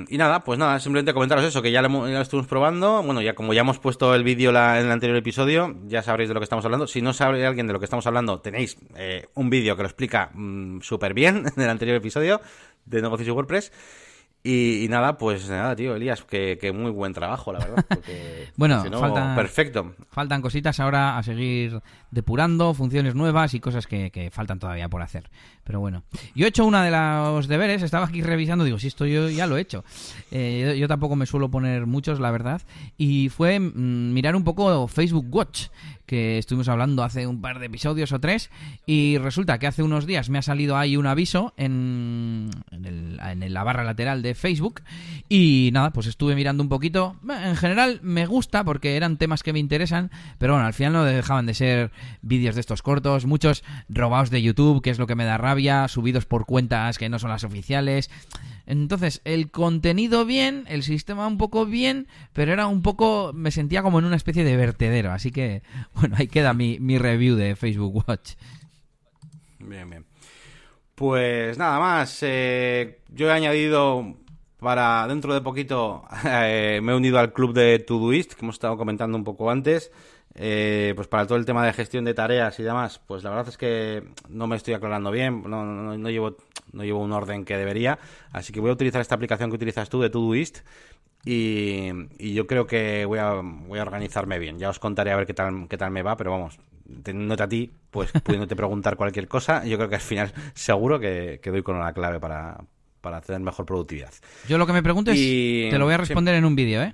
y, 0.09 0.17
nada, 0.17 0.43
pues 0.43 0.59
nada, 0.59 0.77
simplemente 0.81 1.13
comentaros 1.13 1.45
eso, 1.45 1.61
que 1.61 1.71
ya 1.71 1.81
lo, 1.81 2.09
ya 2.09 2.19
estuvimos 2.19 2.47
probando. 2.47 3.01
Bueno, 3.01 3.21
ya 3.21 3.33
como 3.33 3.53
ya 3.53 3.61
hemos 3.61 3.79
puesto 3.79 4.13
el 4.13 4.25
vídeo 4.25 4.49
en 4.49 4.85
el 4.85 4.91
anterior 4.91 5.17
episodio, 5.17 5.73
ya 5.85 6.03
sabréis 6.03 6.27
de 6.27 6.33
lo 6.33 6.41
que 6.41 6.43
estamos 6.43 6.65
hablando. 6.65 6.85
Si 6.85 7.01
no 7.01 7.13
sabe 7.13 7.45
alguien 7.45 7.65
de 7.65 7.71
lo 7.71 7.79
que 7.79 7.85
estamos 7.85 8.05
hablando, 8.07 8.41
tenéis 8.41 8.77
eh, 8.97 9.27
un 9.33 9.49
vídeo 9.49 9.77
que 9.77 9.83
lo 9.83 9.87
explica 9.87 10.31
mmm, 10.33 10.81
súper 10.81 11.13
bien 11.13 11.45
en 11.55 11.63
el 11.63 11.69
anterior 11.69 11.95
episodio 11.95 12.41
de 12.85 13.01
negocios 13.01 13.29
y 13.29 13.31
WordPress. 13.31 13.71
Y, 14.47 14.83
y, 14.83 14.89
nada, 14.89 15.17
pues 15.17 15.49
nada, 15.49 15.75
tío, 15.75 15.95
Elías, 15.95 16.23
que, 16.23 16.59
que 16.61 16.71
muy 16.71 16.91
buen 16.91 17.13
trabajo, 17.13 17.51
la 17.51 17.57
verdad. 17.57 17.83
Porque, 17.89 18.49
bueno, 18.55 18.83
si 18.83 18.91
no, 18.91 18.99
faltan, 18.99 19.35
perfecto. 19.35 19.95
Faltan 20.11 20.43
cositas 20.43 20.79
ahora 20.79 21.17
a 21.17 21.23
seguir 21.23 21.81
depurando, 22.11 22.75
funciones 22.75 23.15
nuevas 23.15 23.55
y 23.55 23.59
cosas 23.59 23.87
que, 23.87 24.11
que, 24.11 24.29
faltan 24.29 24.59
todavía 24.59 24.87
por 24.87 25.01
hacer. 25.01 25.31
Pero 25.63 25.79
bueno, 25.79 26.03
yo 26.35 26.45
he 26.45 26.49
hecho 26.49 26.63
una 26.63 26.83
de 26.83 26.91
los 26.91 27.47
deberes, 27.47 27.81
estaba 27.81 28.05
aquí 28.05 28.21
revisando, 28.21 28.65
digo, 28.65 28.77
si 28.77 28.85
esto 28.85 29.07
yo 29.07 29.31
ya 29.31 29.47
lo 29.47 29.57
he 29.57 29.61
hecho. 29.61 29.83
Eh, 30.29 30.63
yo, 30.67 30.73
yo, 30.75 30.87
tampoco 30.87 31.15
me 31.15 31.25
suelo 31.25 31.49
poner 31.49 31.87
muchos, 31.87 32.19
la 32.19 32.29
verdad. 32.29 32.61
Y 32.99 33.29
fue 33.29 33.59
mmm, 33.59 34.13
mirar 34.13 34.35
un 34.35 34.43
poco 34.43 34.87
Facebook 34.87 35.25
Watch, 35.33 35.69
que 36.05 36.37
estuvimos 36.37 36.67
hablando 36.67 37.03
hace 37.03 37.27
un 37.27 37.41
par 37.41 37.59
de 37.59 37.67
episodios 37.67 38.11
o 38.11 38.19
tres. 38.19 38.49
Y 38.85 39.17
resulta 39.17 39.59
que 39.59 39.67
hace 39.67 39.83
unos 39.83 40.05
días 40.05 40.29
me 40.29 40.37
ha 40.37 40.41
salido 40.41 40.77
ahí 40.77 40.97
un 40.97 41.07
aviso 41.07 41.53
en, 41.57 42.49
en, 42.71 42.85
el, 42.85 43.19
en 43.19 43.53
la 43.53 43.63
barra 43.63 43.83
lateral 43.83 44.21
de 44.21 44.35
Facebook. 44.35 44.81
Y 45.29 45.69
nada, 45.73 45.91
pues 45.91 46.07
estuve 46.07 46.35
mirando 46.35 46.63
un 46.63 46.69
poquito. 46.69 47.15
En 47.27 47.55
general 47.55 47.99
me 48.03 48.25
gusta 48.25 48.63
porque 48.63 48.95
eran 48.95 49.17
temas 49.17 49.43
que 49.43 49.53
me 49.53 49.59
interesan, 49.59 50.11
pero 50.37 50.53
bueno, 50.53 50.67
al 50.67 50.73
final 50.73 50.93
no 50.93 51.03
dejaban 51.03 51.45
de 51.45 51.53
ser 51.53 51.91
vídeos 52.21 52.55
de 52.55 52.61
estos 52.61 52.81
cortos, 52.81 53.25
muchos 53.25 53.63
robados 53.89 54.29
de 54.29 54.41
YouTube, 54.41 54.81
que 54.81 54.89
es 54.89 54.99
lo 54.99 55.07
que 55.07 55.15
me 55.15 55.25
da 55.25 55.37
rabia, 55.37 55.87
subidos 55.87 56.25
por 56.25 56.45
cuentas 56.45 56.97
que 56.97 57.09
no 57.09 57.19
son 57.19 57.29
las 57.29 57.43
oficiales. 57.43 58.09
Entonces, 58.65 59.21
el 59.25 59.51
contenido 59.51 60.25
bien, 60.25 60.65
el 60.67 60.83
sistema 60.83 61.27
un 61.27 61.37
poco 61.37 61.65
bien, 61.65 62.07
pero 62.33 62.51
era 62.51 62.67
un 62.67 62.81
poco, 62.81 63.31
me 63.33 63.51
sentía 63.51 63.83
como 63.83 63.99
en 63.99 64.05
una 64.05 64.15
especie 64.15 64.43
de 64.43 64.57
vertedero. 64.57 65.11
Así 65.11 65.31
que, 65.31 65.61
bueno, 65.95 66.15
ahí 66.17 66.27
queda 66.27 66.53
mi, 66.53 66.79
mi 66.79 66.97
review 66.97 67.35
de 67.35 67.55
Facebook 67.55 68.03
Watch. 68.07 68.33
Bien, 69.59 69.89
bien. 69.89 70.05
Pues 70.95 71.57
nada 71.57 71.79
más, 71.79 72.19
eh, 72.21 73.01
yo 73.09 73.27
he 73.27 73.31
añadido 73.31 74.15
para 74.59 75.07
dentro 75.07 75.33
de 75.33 75.41
poquito, 75.41 76.05
eh, 76.25 76.79
me 76.81 76.93
he 76.93 76.95
unido 76.95 77.19
al 77.19 77.33
club 77.33 77.53
de 77.53 77.79
Todoist, 77.79 78.33
que 78.33 78.45
hemos 78.45 78.55
estado 78.55 78.77
comentando 78.77 79.17
un 79.17 79.23
poco 79.23 79.51
antes. 79.51 79.91
Eh, 80.37 80.91
pues 80.97 81.07
para 81.07 81.25
todo 81.25 81.37
el 81.37 81.45
tema 81.45 81.65
de 81.65 81.71
gestión 81.71 82.03
de 82.03 82.13
tareas 82.13 82.59
y 82.59 82.63
demás, 82.63 82.99
pues 83.07 83.23
la 83.23 83.29
verdad 83.29 83.47
es 83.47 83.57
que 83.57 84.03
no 84.27 84.47
me 84.47 84.57
estoy 84.57 84.73
aclarando 84.73 85.09
bien, 85.09 85.43
no, 85.43 85.63
no, 85.63 85.97
no, 85.97 86.09
llevo, 86.09 86.35
no 86.75 86.83
llevo 86.83 86.99
un 86.99 87.11
orden 87.11 87.45
que 87.45 87.57
debería, 87.57 87.97
así 88.31 88.53
que 88.53 88.59
voy 88.59 88.69
a 88.69 88.73
utilizar 88.73 89.01
esta 89.01 89.15
aplicación 89.15 89.49
que 89.49 89.55
utilizas 89.55 89.89
tú 89.89 90.01
de 90.01 90.09
Todoist 90.09 90.59
y, 91.25 91.89
y 92.19 92.33
yo 92.33 92.45
creo 92.45 92.67
que 92.67 93.05
voy 93.05 93.17
a, 93.19 93.33
voy 93.33 93.79
a 93.79 93.81
organizarme 93.81 94.37
bien. 94.37 94.59
Ya 94.59 94.69
os 94.69 94.77
contaré 94.77 95.11
a 95.11 95.15
ver 95.15 95.25
qué 95.25 95.33
tal, 95.33 95.67
qué 95.67 95.77
tal 95.77 95.89
me 95.89 96.03
va, 96.03 96.15
pero 96.15 96.31
vamos, 96.31 96.59
teniéndote 97.03 97.43
a 97.43 97.47
ti, 97.47 97.71
pues 97.89 98.11
pudiéndote 98.23 98.55
preguntar 98.55 98.95
cualquier 98.95 99.27
cosa, 99.27 99.65
yo 99.65 99.77
creo 99.77 99.89
que 99.89 99.95
al 99.95 100.01
final 100.01 100.33
seguro 100.53 100.99
que, 100.99 101.39
que 101.41 101.49
doy 101.49 101.63
con 101.63 101.79
la 101.79 101.93
clave 101.93 102.19
para, 102.19 102.57
para 103.01 103.21
tener 103.21 103.41
mejor 103.41 103.65
productividad. 103.65 104.13
Yo 104.47 104.57
lo 104.57 104.67
que 104.67 104.73
me 104.73 104.83
preguntes, 104.83 105.15
y... 105.17 105.67
te 105.69 105.79
lo 105.79 105.85
voy 105.85 105.95
a 105.95 105.97
responder 105.97 106.35
sí. 106.35 106.37
en 106.37 106.45
un 106.45 106.55
vídeo, 106.55 106.83
¿eh? 106.83 106.93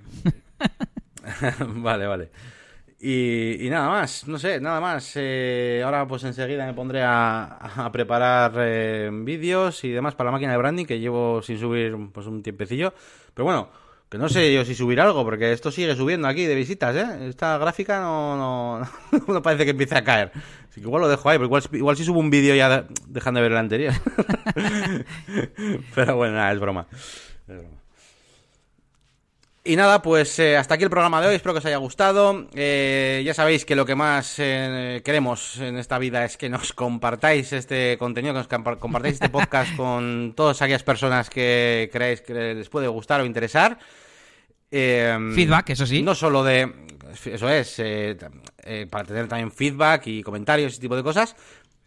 vale, 1.75 2.05
vale. 2.05 2.29
Y, 3.03 3.65
y, 3.65 3.69
nada 3.71 3.89
más, 3.89 4.27
no 4.27 4.37
sé, 4.37 4.59
nada 4.59 4.79
más. 4.79 5.13
Eh, 5.15 5.81
ahora 5.83 6.07
pues 6.07 6.23
enseguida 6.23 6.67
me 6.67 6.75
pondré 6.75 7.01
a, 7.03 7.89
preparar 7.91 8.53
eh, 8.57 9.09
vídeos 9.11 9.83
y 9.83 9.89
demás 9.89 10.13
para 10.13 10.27
la 10.27 10.33
máquina 10.33 10.51
de 10.51 10.59
branding 10.59 10.85
que 10.85 10.99
llevo 10.99 11.41
sin 11.41 11.57
subir 11.57 11.97
pues 12.13 12.27
un 12.27 12.43
tiempecillo. 12.43 12.93
Pero 13.33 13.45
bueno, 13.45 13.69
que 14.07 14.19
no 14.19 14.29
sé 14.29 14.53
yo 14.53 14.63
si 14.65 14.75
subir 14.75 15.01
algo 15.01 15.23
porque 15.23 15.51
esto 15.51 15.71
sigue 15.71 15.95
subiendo 15.95 16.27
aquí 16.27 16.45
de 16.45 16.53
visitas, 16.53 16.95
¿eh? 16.95 17.27
Esta 17.27 17.57
gráfica 17.57 17.99
no, 18.01 18.37
no, 18.37 18.87
no 19.33 19.41
parece 19.41 19.65
que 19.65 19.71
empiece 19.71 19.97
a 19.97 20.03
caer. 20.03 20.31
Así 20.69 20.79
que 20.79 20.85
igual 20.85 21.01
lo 21.01 21.09
dejo 21.09 21.27
ahí, 21.27 21.39
pero 21.39 21.45
igual, 21.45 21.63
igual 21.71 21.97
si 21.97 22.03
subo 22.03 22.19
un 22.19 22.29
vídeo 22.29 22.53
ya 22.53 22.85
dejan 23.07 23.33
de 23.33 23.41
ver 23.41 23.53
el 23.53 23.57
anterior. 23.57 23.93
pero 25.95 26.17
bueno, 26.17 26.35
nada, 26.35 26.51
es 26.51 26.59
broma. 26.59 26.85
Es 27.47 27.57
broma. 27.57 27.80
Y 29.63 29.75
nada, 29.75 30.01
pues 30.01 30.39
eh, 30.39 30.57
hasta 30.57 30.73
aquí 30.73 30.85
el 30.85 30.89
programa 30.89 31.21
de 31.21 31.27
hoy, 31.27 31.35
espero 31.35 31.53
que 31.53 31.59
os 31.59 31.65
haya 31.65 31.77
gustado. 31.77 32.47
Eh, 32.55 33.21
ya 33.23 33.35
sabéis 33.35 33.63
que 33.63 33.75
lo 33.75 33.85
que 33.85 33.93
más 33.93 34.35
eh, 34.39 35.01
queremos 35.05 35.57
en 35.59 35.77
esta 35.77 35.99
vida 35.99 36.25
es 36.25 36.35
que 36.35 36.49
nos 36.49 36.73
compartáis 36.73 37.53
este 37.53 37.95
contenido, 37.99 38.33
que 38.33 38.57
nos 38.57 38.77
compartáis 38.79 39.15
este 39.15 39.29
podcast 39.29 39.75
con 39.77 40.33
todas 40.35 40.59
aquellas 40.63 40.81
personas 40.81 41.29
que 41.29 41.91
creáis 41.93 42.21
que 42.21 42.33
les 42.33 42.69
puede 42.69 42.87
gustar 42.87 43.21
o 43.21 43.25
interesar. 43.25 43.77
feedback, 44.71 45.69
eso 45.69 45.85
sí. 45.85 46.01
No 46.01 46.15
solo 46.15 46.43
de... 46.43 46.89
Eso 47.25 47.49
es, 47.49 47.75
para 48.89 49.03
tener 49.03 49.27
también 49.27 49.51
feedback 49.51 50.07
y 50.07 50.23
comentarios, 50.23 50.71
ese 50.71 50.81
tipo 50.81 50.95
de 50.95 51.03
cosas. 51.03 51.35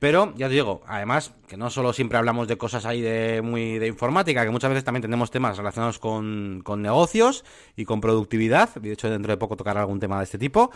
Pero 0.05 0.35
ya 0.37 0.49
os 0.49 0.53
digo, 0.53 0.83
además, 0.87 1.33
que 1.49 1.57
no 1.57 1.71
solo 1.71 1.95
siempre 1.95 2.19
hablamos 2.19 2.47
de 2.47 2.59
cosas 2.59 2.85
ahí 2.85 3.01
de 3.01 3.41
muy 3.41 3.79
de 3.79 3.87
informática, 3.87 4.45
que 4.45 4.51
muchas 4.51 4.69
veces 4.69 4.85
también 4.85 5.01
tenemos 5.01 5.31
temas 5.31 5.57
relacionados 5.57 5.99
con, 5.99 6.61
con 6.63 6.83
negocios 6.83 7.43
y 7.75 7.87
con 7.87 8.03
productividad. 8.03 8.69
De 8.75 8.93
hecho, 8.93 9.09
dentro 9.09 9.33
de 9.33 9.39
poco 9.39 9.57
tocará 9.57 9.81
algún 9.81 10.01
tema 10.01 10.19
de 10.19 10.25
este 10.25 10.37
tipo. 10.37 10.71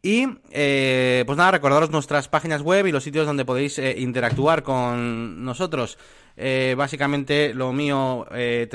Y 0.00 0.28
eh, 0.50 1.24
pues 1.26 1.36
nada, 1.36 1.50
recordaros 1.50 1.90
nuestras 1.90 2.28
páginas 2.28 2.62
web 2.62 2.86
y 2.86 2.90
los 2.92 3.04
sitios 3.04 3.26
donde 3.26 3.44
podéis 3.44 3.78
eh, 3.78 3.96
interactuar 3.98 4.62
con 4.62 5.44
nosotros. 5.44 5.98
Eh, 6.40 6.76
básicamente 6.78 7.52
lo 7.52 7.72
mío, 7.72 8.24
eh, 8.30 8.68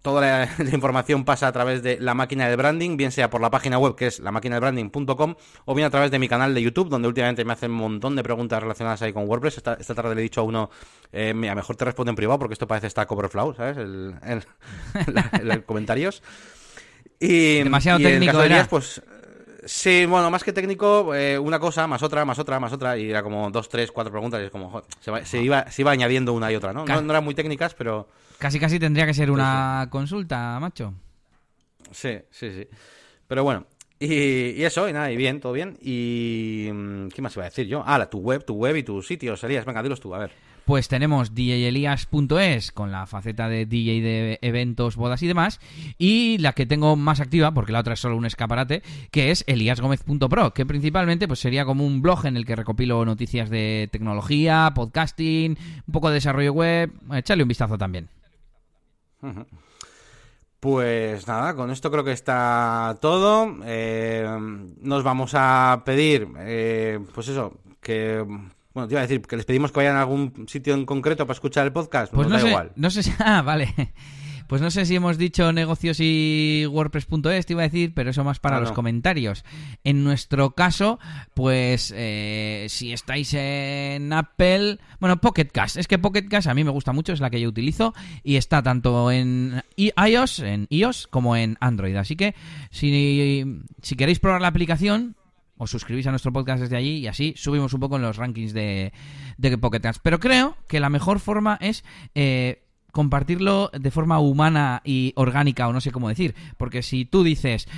toda 0.00 0.20
la, 0.22 0.48
la, 0.58 0.70
información 0.70 1.22
pasa 1.22 1.46
a 1.46 1.52
través 1.52 1.82
de 1.82 2.00
la 2.00 2.14
máquina 2.14 2.48
de 2.48 2.56
branding, 2.56 2.96
bien 2.96 3.12
sea 3.12 3.28
por 3.28 3.42
la 3.42 3.50
página 3.50 3.78
web 3.78 3.94
que 3.94 4.06
es 4.06 4.20
la 4.20 4.32
máquina 4.32 4.56
de 4.56 4.60
branding.com 4.60 5.34
o 5.66 5.74
bien 5.74 5.86
a 5.86 5.90
través 5.90 6.10
de 6.10 6.18
mi 6.18 6.28
canal 6.28 6.54
de 6.54 6.62
YouTube, 6.62 6.88
donde 6.88 7.08
últimamente 7.08 7.44
me 7.44 7.52
hacen 7.52 7.72
un 7.72 7.76
montón 7.76 8.16
de 8.16 8.22
preguntas 8.22 8.62
relacionadas 8.62 9.02
ahí 9.02 9.12
con 9.12 9.28
WordPress. 9.28 9.58
Esta, 9.58 9.74
esta 9.74 9.94
tarde 9.94 10.14
le 10.14 10.22
he 10.22 10.24
dicho 10.24 10.40
a 10.40 10.44
uno, 10.44 10.70
eh, 11.12 11.34
mira, 11.34 11.54
mejor 11.54 11.76
te 11.76 11.84
respondo 11.84 12.08
en 12.08 12.16
privado 12.16 12.38
porque 12.38 12.54
esto 12.54 12.66
parece 12.66 12.88
Stack 12.88 13.12
Overflow, 13.12 13.54
¿sabes? 13.54 13.76
El, 13.76 14.14
el, 14.24 14.42
el, 15.42 15.50
el 15.50 15.64
comentarios. 15.64 16.22
Y, 17.20 17.58
Demasiado 17.58 18.00
y 18.00 18.04
técnico, 18.04 18.42
en 18.42 18.66
pues 18.66 19.02
Sí, 19.64 20.06
bueno, 20.06 20.30
más 20.30 20.42
que 20.42 20.52
técnico, 20.52 21.14
eh, 21.14 21.38
una 21.38 21.58
cosa, 21.60 21.86
más 21.86 22.02
otra, 22.02 22.24
más 22.24 22.38
otra, 22.38 22.58
más 22.58 22.72
otra, 22.72 22.98
y 22.98 23.10
era 23.10 23.22
como 23.22 23.50
dos, 23.50 23.68
tres, 23.68 23.92
cuatro 23.92 24.10
preguntas, 24.10 24.40
y 24.40 24.46
es 24.46 24.50
como, 24.50 24.70
joder, 24.70 24.86
se, 25.00 25.10
va, 25.10 25.24
se, 25.24 25.40
iba, 25.40 25.70
se 25.70 25.82
iba 25.82 25.92
añadiendo 25.92 26.32
una 26.32 26.50
y 26.50 26.56
otra, 26.56 26.72
¿no? 26.72 26.84
No, 26.84 27.00
no 27.00 27.12
eran 27.12 27.24
muy 27.24 27.34
técnicas, 27.34 27.74
pero... 27.74 28.08
Casi, 28.38 28.58
casi 28.58 28.80
tendría 28.80 29.06
que 29.06 29.14
ser 29.14 29.30
una 29.30 29.82
sí. 29.84 29.90
consulta, 29.90 30.58
macho. 30.58 30.94
Sí, 31.92 32.18
sí, 32.30 32.50
sí. 32.50 32.66
Pero 33.28 33.44
bueno, 33.44 33.66
y, 34.02 34.60
y, 34.60 34.64
eso, 34.64 34.88
y 34.88 34.92
nada, 34.92 35.12
y 35.12 35.16
bien, 35.16 35.38
todo 35.38 35.52
bien. 35.52 35.78
Y. 35.80 36.66
¿Qué 37.14 37.22
más 37.22 37.36
iba 37.36 37.44
a 37.44 37.48
decir 37.50 37.68
yo? 37.68 37.84
Ah, 37.86 37.98
la, 37.98 38.10
tu 38.10 38.18
web, 38.18 38.44
tu 38.44 38.54
web 38.54 38.74
y 38.76 38.82
tus 38.82 39.06
sitios, 39.06 39.44
Elías. 39.44 39.64
Venga, 39.64 39.80
dilos 39.80 40.00
tú, 40.00 40.12
a 40.12 40.18
ver. 40.18 40.32
Pues 40.64 40.88
tenemos 40.88 41.34
djelias.es 41.34 42.72
con 42.72 42.92
la 42.92 43.06
faceta 43.06 43.48
de 43.48 43.66
DJ 43.66 44.00
de 44.00 44.38
eventos, 44.42 44.96
bodas 44.96 45.22
y 45.22 45.26
demás. 45.26 45.60
Y 45.98 46.38
la 46.38 46.52
que 46.52 46.66
tengo 46.66 46.96
más 46.96 47.20
activa, 47.20 47.52
porque 47.52 47.72
la 47.72 47.80
otra 47.80 47.94
es 47.94 48.00
solo 48.00 48.16
un 48.16 48.26
escaparate, 48.26 48.82
que 49.10 49.30
es 49.30 49.44
eliasgomez.pro, 49.46 50.54
que 50.54 50.66
principalmente 50.66 51.26
pues 51.26 51.40
sería 51.40 51.64
como 51.64 51.84
un 51.84 52.00
blog 52.00 52.26
en 52.26 52.36
el 52.36 52.46
que 52.46 52.56
recopilo 52.56 53.04
noticias 53.04 53.50
de 53.50 53.88
tecnología, 53.90 54.72
podcasting, 54.74 55.58
un 55.86 55.92
poco 55.92 56.08
de 56.08 56.14
desarrollo 56.14 56.52
web. 56.52 56.92
Échale 57.12 57.42
un 57.42 57.48
vistazo 57.48 57.76
también. 57.76 58.08
Pues 60.60 61.26
nada, 61.26 61.54
con 61.56 61.72
esto 61.72 61.90
creo 61.90 62.04
que 62.04 62.12
está 62.12 62.96
todo. 63.00 63.56
Eh, 63.64 64.24
nos 64.80 65.02
vamos 65.02 65.32
a 65.34 65.82
pedir, 65.84 66.28
eh, 66.38 67.00
pues 67.12 67.26
eso, 67.26 67.54
que 67.80 68.24
bueno, 68.74 68.88
te 68.88 68.94
iba 68.94 69.00
a 69.00 69.06
decir 69.06 69.20
que 69.22 69.36
les 69.36 69.44
pedimos 69.44 69.72
que 69.72 69.78
vayan 69.78 69.96
a 69.96 70.00
algún 70.00 70.46
sitio 70.48 70.74
en 70.74 70.86
concreto 70.86 71.26
para 71.26 71.34
escuchar 71.34 71.66
el 71.66 71.72
podcast. 71.72 72.12
Pues 72.12 72.28
no 72.28 72.38
sé, 72.38 72.48
igual. 72.48 72.72
no 72.76 72.90
sé 72.90 73.02
si. 73.02 73.12
Ah, 73.18 73.42
vale. 73.42 73.72
Pues 74.52 74.60
no 74.60 74.70
sé 74.70 74.84
si 74.84 74.94
hemos 74.94 75.16
dicho 75.16 75.50
negocios 75.50 75.96
y 75.98 76.66
WordPress.es, 76.66 77.46
te 77.46 77.54
iba 77.54 77.62
a 77.62 77.68
decir, 77.68 77.94
pero 77.94 78.10
eso 78.10 78.22
más 78.22 78.38
para 78.38 78.58
ah, 78.58 78.60
los 78.60 78.68
no. 78.68 78.74
comentarios. 78.74 79.46
En 79.82 80.04
nuestro 80.04 80.50
caso, 80.50 80.98
pues 81.32 81.90
eh, 81.96 82.66
si 82.68 82.92
estáis 82.92 83.32
en 83.32 84.12
Apple, 84.12 84.78
bueno, 85.00 85.22
Pocket 85.22 85.46
Cast, 85.46 85.78
es 85.78 85.88
que 85.88 85.98
Pocket 85.98 86.28
Cast 86.28 86.48
a 86.48 86.54
mí 86.54 86.64
me 86.64 86.70
gusta 86.70 86.92
mucho, 86.92 87.14
es 87.14 87.20
la 87.20 87.30
que 87.30 87.40
yo 87.40 87.48
utilizo 87.48 87.94
y 88.22 88.36
está 88.36 88.62
tanto 88.62 89.10
en 89.10 89.62
iOS, 89.76 90.40
en 90.40 90.66
iOS 90.68 91.06
como 91.06 91.34
en 91.34 91.56
Android. 91.60 91.96
Así 91.96 92.16
que 92.16 92.34
si, 92.70 93.44
si 93.80 93.96
queréis 93.96 94.18
probar 94.18 94.42
la 94.42 94.48
aplicación, 94.48 95.16
os 95.56 95.70
suscribís 95.70 96.06
a 96.06 96.10
nuestro 96.10 96.32
podcast 96.32 96.62
desde 96.62 96.76
allí 96.76 96.98
y 96.98 97.06
así 97.06 97.34
subimos 97.36 97.72
un 97.72 97.80
poco 97.80 97.96
en 97.96 98.02
los 98.02 98.16
rankings 98.16 98.52
de, 98.52 98.92
de. 99.36 99.58
Pero 100.02 100.20
creo 100.20 100.56
que 100.68 100.80
la 100.80 100.90
mejor 100.90 101.20
forma 101.20 101.58
es 101.60 101.84
eh, 102.14 102.62
compartirlo 102.92 103.70
de 103.72 103.90
forma 103.90 104.20
humana 104.20 104.82
y 104.84 105.12
orgánica, 105.16 105.68
o 105.68 105.72
no 105.72 105.80
sé 105.80 105.90
cómo 105.90 106.08
decir. 106.08 106.34
Porque 106.56 106.82
si 106.82 107.04
tú 107.04 107.24
dices, 107.24 107.68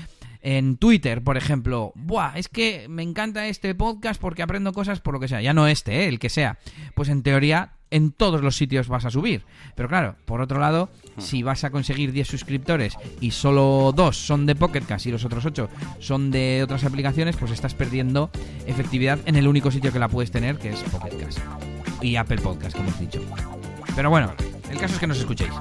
en 0.44 0.76
Twitter, 0.76 1.24
por 1.24 1.38
ejemplo, 1.38 1.92
Buah, 1.96 2.36
es 2.36 2.48
que 2.48 2.86
me 2.88 3.02
encanta 3.02 3.48
este 3.48 3.74
podcast 3.74 4.20
porque 4.20 4.42
aprendo 4.42 4.74
cosas 4.74 5.00
por 5.00 5.14
lo 5.14 5.20
que 5.20 5.26
sea. 5.26 5.40
Ya 5.40 5.54
no 5.54 5.66
este, 5.66 6.04
¿eh? 6.04 6.08
el 6.08 6.18
que 6.18 6.28
sea. 6.28 6.58
Pues 6.94 7.08
en 7.08 7.22
teoría 7.22 7.72
en 7.90 8.12
todos 8.12 8.42
los 8.42 8.54
sitios 8.54 8.88
vas 8.88 9.06
a 9.06 9.10
subir. 9.10 9.44
Pero 9.74 9.88
claro, 9.88 10.16
por 10.26 10.42
otro 10.42 10.60
lado, 10.60 10.90
si 11.16 11.42
vas 11.42 11.64
a 11.64 11.70
conseguir 11.70 12.12
10 12.12 12.28
suscriptores 12.28 12.96
y 13.20 13.30
solo 13.30 13.92
dos 13.96 14.18
son 14.18 14.44
de 14.44 14.54
Pocket 14.54 14.82
y 15.04 15.10
los 15.10 15.24
otros 15.24 15.46
8 15.46 15.68
son 15.98 16.30
de 16.30 16.62
otras 16.62 16.84
aplicaciones, 16.84 17.36
pues 17.36 17.50
estás 17.50 17.74
perdiendo 17.74 18.30
efectividad 18.66 19.18
en 19.24 19.36
el 19.36 19.48
único 19.48 19.70
sitio 19.70 19.92
que 19.92 19.98
la 19.98 20.08
puedes 20.08 20.30
tener, 20.30 20.58
que 20.58 20.70
es 20.70 20.82
Pocket 20.82 21.26
Y 22.02 22.16
Apple 22.16 22.38
Podcast, 22.38 22.76
como 22.76 22.88
hemos 22.88 23.00
dicho. 23.00 23.22
Pero 23.96 24.10
bueno, 24.10 24.34
el 24.70 24.78
caso 24.78 24.94
es 24.94 25.00
que 25.00 25.06
nos 25.06 25.18
escuchéis. 25.18 25.52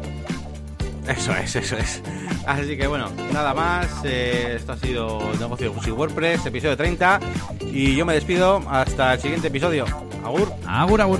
Eso 1.08 1.36
es, 1.36 1.56
eso 1.56 1.78
es. 1.78 2.02
Así 2.46 2.78
que 2.78 2.88
bueno, 2.88 3.10
nada 3.32 3.54
más. 3.54 3.88
Eh, 4.04 4.54
esto 4.58 4.74
ha 4.74 4.78
sido 4.78 5.20
Negocio 5.40 5.74
y 5.86 5.92
WordPress, 5.92 6.46
episodio 6.46 6.78
30. 6.78 7.20
Y 7.72 7.96
yo 7.96 8.06
me 8.06 8.14
despido 8.14 8.62
hasta 8.70 9.14
el 9.14 9.20
siguiente 9.20 9.48
episodio. 9.48 9.86
Agur. 10.24 10.52
Agur, 10.66 11.02
agur. 11.02 11.20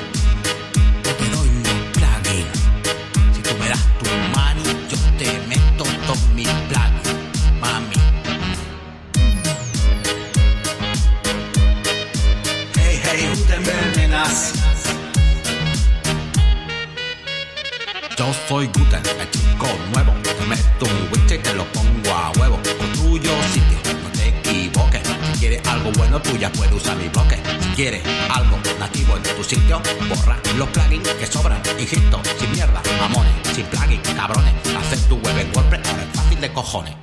Yo 18.17 18.31
soy 18.47 18.67
Guten, 18.67 19.01
el 19.19 19.31
chico 19.31 19.67
nuevo. 19.93 20.13
Te 20.21 20.45
meto 20.45 20.85
un 20.85 21.09
widget 21.11 21.39
y 21.39 21.43
te 21.43 21.53
lo 21.55 21.65
pongo 21.71 22.11
a 22.11 22.31
huevo. 22.37 22.59
Construyo 22.77 23.31
sitio, 23.51 23.93
no 24.03 24.09
te 24.11 24.27
equivoques. 24.27 25.01
Si 25.33 25.39
quieres 25.39 25.67
algo 25.67 25.91
bueno, 25.97 26.21
tú 26.21 26.37
ya 26.37 26.51
puedes 26.51 26.73
usar 26.75 26.97
mi 26.97 27.07
bloque. 27.07 27.37
Si 27.61 27.69
quieres 27.69 28.03
algo 28.29 28.59
nativo 28.79 29.17
en 29.17 29.23
tu 29.23 29.43
sitio, 29.43 29.81
borra 30.07 30.37
los 30.55 30.69
plugins 30.69 31.09
que 31.09 31.25
sobran. 31.25 31.59
Insisto, 31.79 32.21
sin 32.39 32.51
mierda, 32.51 32.79
mamones, 32.99 33.33
sin 33.55 33.65
plugins, 33.65 34.07
cabrones. 34.09 34.53
Hacer 34.77 34.99
tu 35.09 35.15
web 35.17 35.39
en 35.39 35.51
WordPress 35.55 35.87
ahora 35.87 36.03
es 36.03 36.19
fácil 36.19 36.41
de 36.41 36.53
cojones. 36.53 36.93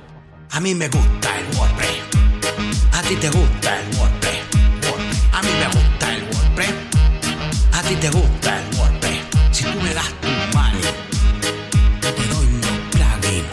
A 0.51 0.59
mí 0.61 0.73
me 0.73 0.87
gusta 0.87 1.37
el 1.37 1.57
WordPress. 1.57 1.99
A 2.93 3.01
ti 3.01 3.15
te 3.17 3.29
gusta 3.29 3.77
el 3.81 3.97
WordPress. 3.97 4.39
A 5.33 5.41
mí 5.41 5.49
me 5.59 5.65
gusta 5.65 6.15
el 6.15 6.23
WordPress. 6.23 6.98
Ti 7.89 7.95
te 7.95 8.09
gusta 8.11 8.59
el 8.59 8.77
WordPress. 8.77 9.19
Si 9.51 9.63
tú 9.63 9.81
me 9.81 9.91
das 9.95 10.09
tu 10.21 10.27
yo 12.03 12.13
te 12.13 12.27
doy 12.27 12.47
los 12.61 12.77
plugins. 12.91 13.47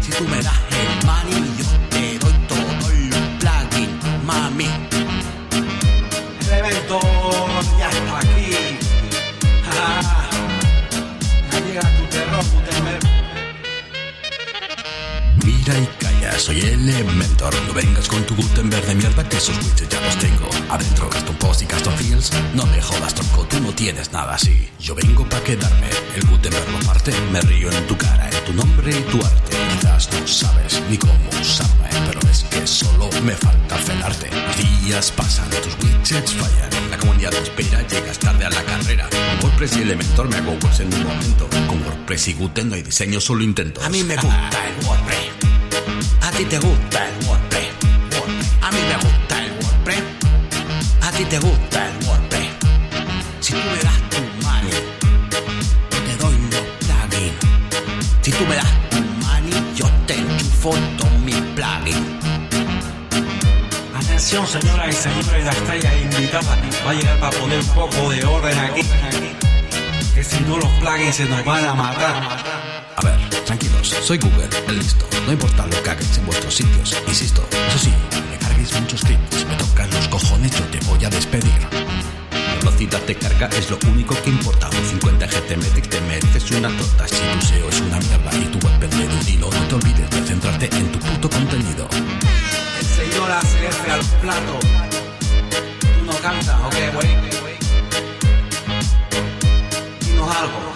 Si 0.00 0.12
tú 0.12 0.28
me 0.28 0.40
das 0.40 0.57
soy 16.38 16.60
Elementor. 16.60 17.54
No 17.66 17.74
vengas 17.74 18.08
con 18.08 18.22
tu 18.24 18.34
Gutenberg 18.36 18.86
de 18.86 18.94
mierda 18.94 19.28
que 19.28 19.36
esos 19.36 19.56
widgets 19.58 19.88
ya 19.88 20.00
los 20.00 20.16
tengo. 20.18 20.48
Adentro 20.70 21.10
Custom 21.10 21.36
Post 21.36 21.62
y 21.62 21.66
Custom 21.66 21.94
Fields. 21.96 22.30
No 22.54 22.66
me 22.66 22.80
jodas, 22.80 23.14
tronco, 23.14 23.44
tú 23.44 23.60
no 23.60 23.72
tienes 23.72 24.12
nada 24.12 24.34
así. 24.34 24.68
Yo 24.78 24.94
vengo 24.94 25.28
pa' 25.28 25.40
quedarme. 25.42 25.88
El 26.14 26.24
Gutenberg 26.26 26.68
lo 26.70 26.78
parte. 26.86 27.12
Me 27.32 27.40
río 27.40 27.70
en 27.70 27.86
tu 27.86 27.96
cara, 27.96 28.28
en 28.30 28.44
tu 28.44 28.52
nombre 28.52 28.90
y 28.90 29.02
tu 29.10 29.18
arte. 29.24 29.56
Quizás 29.74 30.08
no 30.12 30.26
sabes 30.26 30.82
ni 30.88 30.96
cómo 30.96 31.28
usarme, 31.40 31.88
pero 32.06 32.20
es 32.30 32.44
que 32.44 32.66
solo 32.66 33.10
me 33.24 33.32
falta 33.32 33.76
felarte. 33.76 34.30
Días 34.82 35.10
pasan, 35.12 35.48
tus 35.50 35.74
widgets 35.82 36.34
fallan. 36.34 36.90
La 36.90 36.98
comunidad 36.98 37.30
te 37.30 37.42
espera, 37.42 37.86
llegas 37.86 38.18
tarde 38.18 38.44
a 38.44 38.50
la 38.50 38.62
carrera. 38.64 39.08
Con 39.40 39.50
WordPress 39.50 39.76
y 39.76 39.82
Elementor 39.82 40.28
me 40.28 40.36
hago 40.36 40.52
webs 40.52 40.80
en 40.80 40.94
un 40.94 41.02
momento. 41.02 41.48
Con 41.66 41.82
WordPress 41.82 42.28
y 42.28 42.34
Guten 42.34 42.68
no 42.68 42.74
hay 42.74 42.82
diseño, 42.82 43.20
solo 43.20 43.42
intento. 43.42 43.82
A 43.82 43.88
mí 43.88 44.04
me 44.04 44.16
gusta 44.16 44.68
el 44.68 44.86
WordPress. 44.86 45.27
Ti 46.38 46.44
te 46.44 46.58
gusta 46.60 47.04
el 47.04 47.26
WordPress. 47.26 47.68
A 48.62 48.70
mí 48.70 48.78
me 48.86 48.94
gusta 48.94 49.42
el 49.42 49.50
WordPress. 49.60 50.02
A 51.02 51.10
ti 51.10 51.24
te 51.24 51.38
gusta 51.40 51.88
el 51.88 52.06
WordPress. 52.06 52.50
Si 53.40 53.52
tú 53.54 53.58
me 53.58 53.82
das 53.82 54.00
tu 54.08 54.20
money, 54.46 54.70
yo 55.90 55.98
te 56.06 56.16
doy 56.22 56.36
los 56.52 56.62
plugins. 56.78 57.34
Si 58.22 58.30
tú 58.30 58.46
me 58.46 58.54
das 58.54 58.72
tu 58.88 58.98
money, 59.26 59.74
yo 59.74 59.86
te 60.06 60.14
enchufo 60.14 60.70
todos 60.96 61.18
mis 61.24 61.40
plugins. 61.56 62.06
Atención 64.00 64.46
señoras 64.46 64.90
y 64.90 64.92
señores, 64.92 65.44
la 65.44 65.50
estrella 65.50 65.92
invitada 65.98 66.56
va 66.86 66.90
a 66.92 66.94
llegar 66.94 67.18
para 67.18 67.36
poner 67.36 67.58
un 67.58 67.68
poco 67.70 68.10
de 68.10 68.24
orden 68.24 68.58
aquí. 68.60 68.82
Que 70.14 70.22
si 70.22 70.38
no 70.42 70.56
los 70.56 70.70
plugins 70.78 71.16
se 71.16 71.24
nos 71.24 71.44
van 71.44 71.64
a 71.64 71.74
matar. 71.74 72.67
Soy 74.08 74.16
Google, 74.16 74.48
el 74.68 74.78
listo. 74.78 75.06
No 75.26 75.32
importa 75.32 75.66
lo 75.66 75.82
que 75.82 75.90
hagáis 75.90 76.16
en 76.16 76.24
vuestros 76.24 76.54
sitios, 76.54 76.96
insisto. 77.06 77.46
Eso 77.68 77.78
sí, 77.78 77.92
me 78.30 78.38
carguéis 78.38 78.72
muchos 78.80 79.00
scripts, 79.00 79.44
me 79.46 79.54
tocan 79.56 79.90
los 79.90 80.08
cojones, 80.08 80.50
yo 80.50 80.64
te 80.68 80.80
voy 80.86 81.04
a 81.04 81.10
despedir. 81.10 81.52
La 82.32 82.54
velocidad 82.54 83.02
de 83.02 83.14
carga 83.16 83.48
es 83.48 83.68
lo 83.68 83.78
único 83.86 84.14
que 84.22 84.30
importa. 84.30 84.70
Un 84.70 84.88
50 84.88 85.26
GTMX 85.26 85.88
te 85.90 86.00
mereces 86.00 86.50
una 86.52 86.74
torta. 86.74 87.06
Si 87.06 87.16
tu 87.16 87.46
SEO 87.48 87.68
es 87.68 87.80
una 87.82 87.98
mierda 87.98 88.34
y 88.34 88.44
tu 88.46 88.66
web 88.66 88.78
de 88.78 88.96
un 88.96 89.28
hilo, 89.28 89.50
no 89.50 89.68
te 89.68 89.74
olvides 89.74 90.10
de 90.10 90.22
centrarte 90.22 90.70
en 90.74 90.90
tu 90.90 90.98
puto 91.00 91.28
contenido. 91.28 91.86
El 92.80 92.86
señor 92.86 93.30
ACF 93.30 93.90
al 93.90 94.04
plato. 94.22 94.58
Tú 95.82 96.04
no 96.06 96.12
cantas, 96.22 96.58
ok, 96.64 96.76
güey. 96.94 97.08
Dinos 100.00 100.34
algo. 100.34 100.72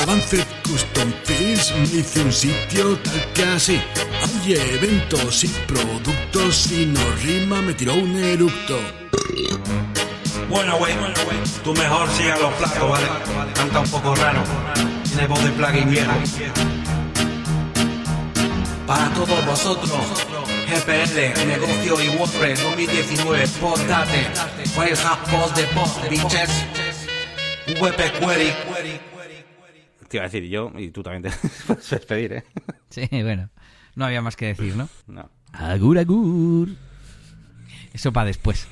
Advanced 0.00 0.61
Custom 0.62 1.12
Fields 1.24 1.72
me 1.76 2.00
hice 2.00 2.20
un 2.20 2.32
sitio 2.32 2.96
tal 2.98 3.32
que 3.34 3.42
así. 3.44 3.80
Oye, 4.40 4.56
eventos 4.74 5.44
y 5.44 5.48
productos, 5.48 6.56
si 6.56 6.86
no 6.86 7.00
rima 7.22 7.60
me 7.62 7.74
tiró 7.74 7.94
un 7.94 8.16
eructo. 8.16 8.78
Bueno, 10.48 10.76
güey, 10.78 10.94
tú 11.64 11.74
mejor 11.74 12.08
siga 12.10 12.38
los 12.38 12.52
platos, 12.54 12.90
¿vale? 12.90 13.06
Canta 13.54 13.80
un 13.80 13.90
poco 13.90 14.14
raro. 14.14 14.42
Tiene 15.04 15.26
voz 15.26 15.42
de 15.44 15.50
plugin 15.50 15.90
vieja. 15.90 16.14
Para 18.86 19.08
todos 19.14 19.46
vosotros, 19.46 19.90
GPL, 20.68 21.46
negocio 21.46 22.02
y 22.02 22.08
WordPress 22.16 22.62
2019, 22.62 23.48
postate. 23.60 24.30
File 24.74 24.92
Hub 24.92 25.30
Post 25.30 25.56
de 25.56 25.64
Post, 25.64 26.08
bitches. 26.10 26.50
WP 27.66 28.18
Query. 28.18 28.52
Te 30.12 30.18
iba 30.18 30.26
a 30.26 30.28
decir 30.28 30.46
yo, 30.50 30.70
y 30.76 30.90
tú 30.90 31.02
también 31.02 31.22
te 31.22 31.30
puedes 31.66 31.88
despedir, 31.88 32.34
¿eh? 32.34 32.44
Sí, 32.90 33.08
bueno. 33.10 33.48
No 33.94 34.04
había 34.04 34.20
más 34.20 34.36
que 34.36 34.44
decir, 34.44 34.76
¿no? 34.76 34.90
No. 35.06 35.30
Agur, 35.52 35.98
agur. 35.98 36.68
Eso 37.94 38.12
para 38.12 38.26
después. 38.26 38.68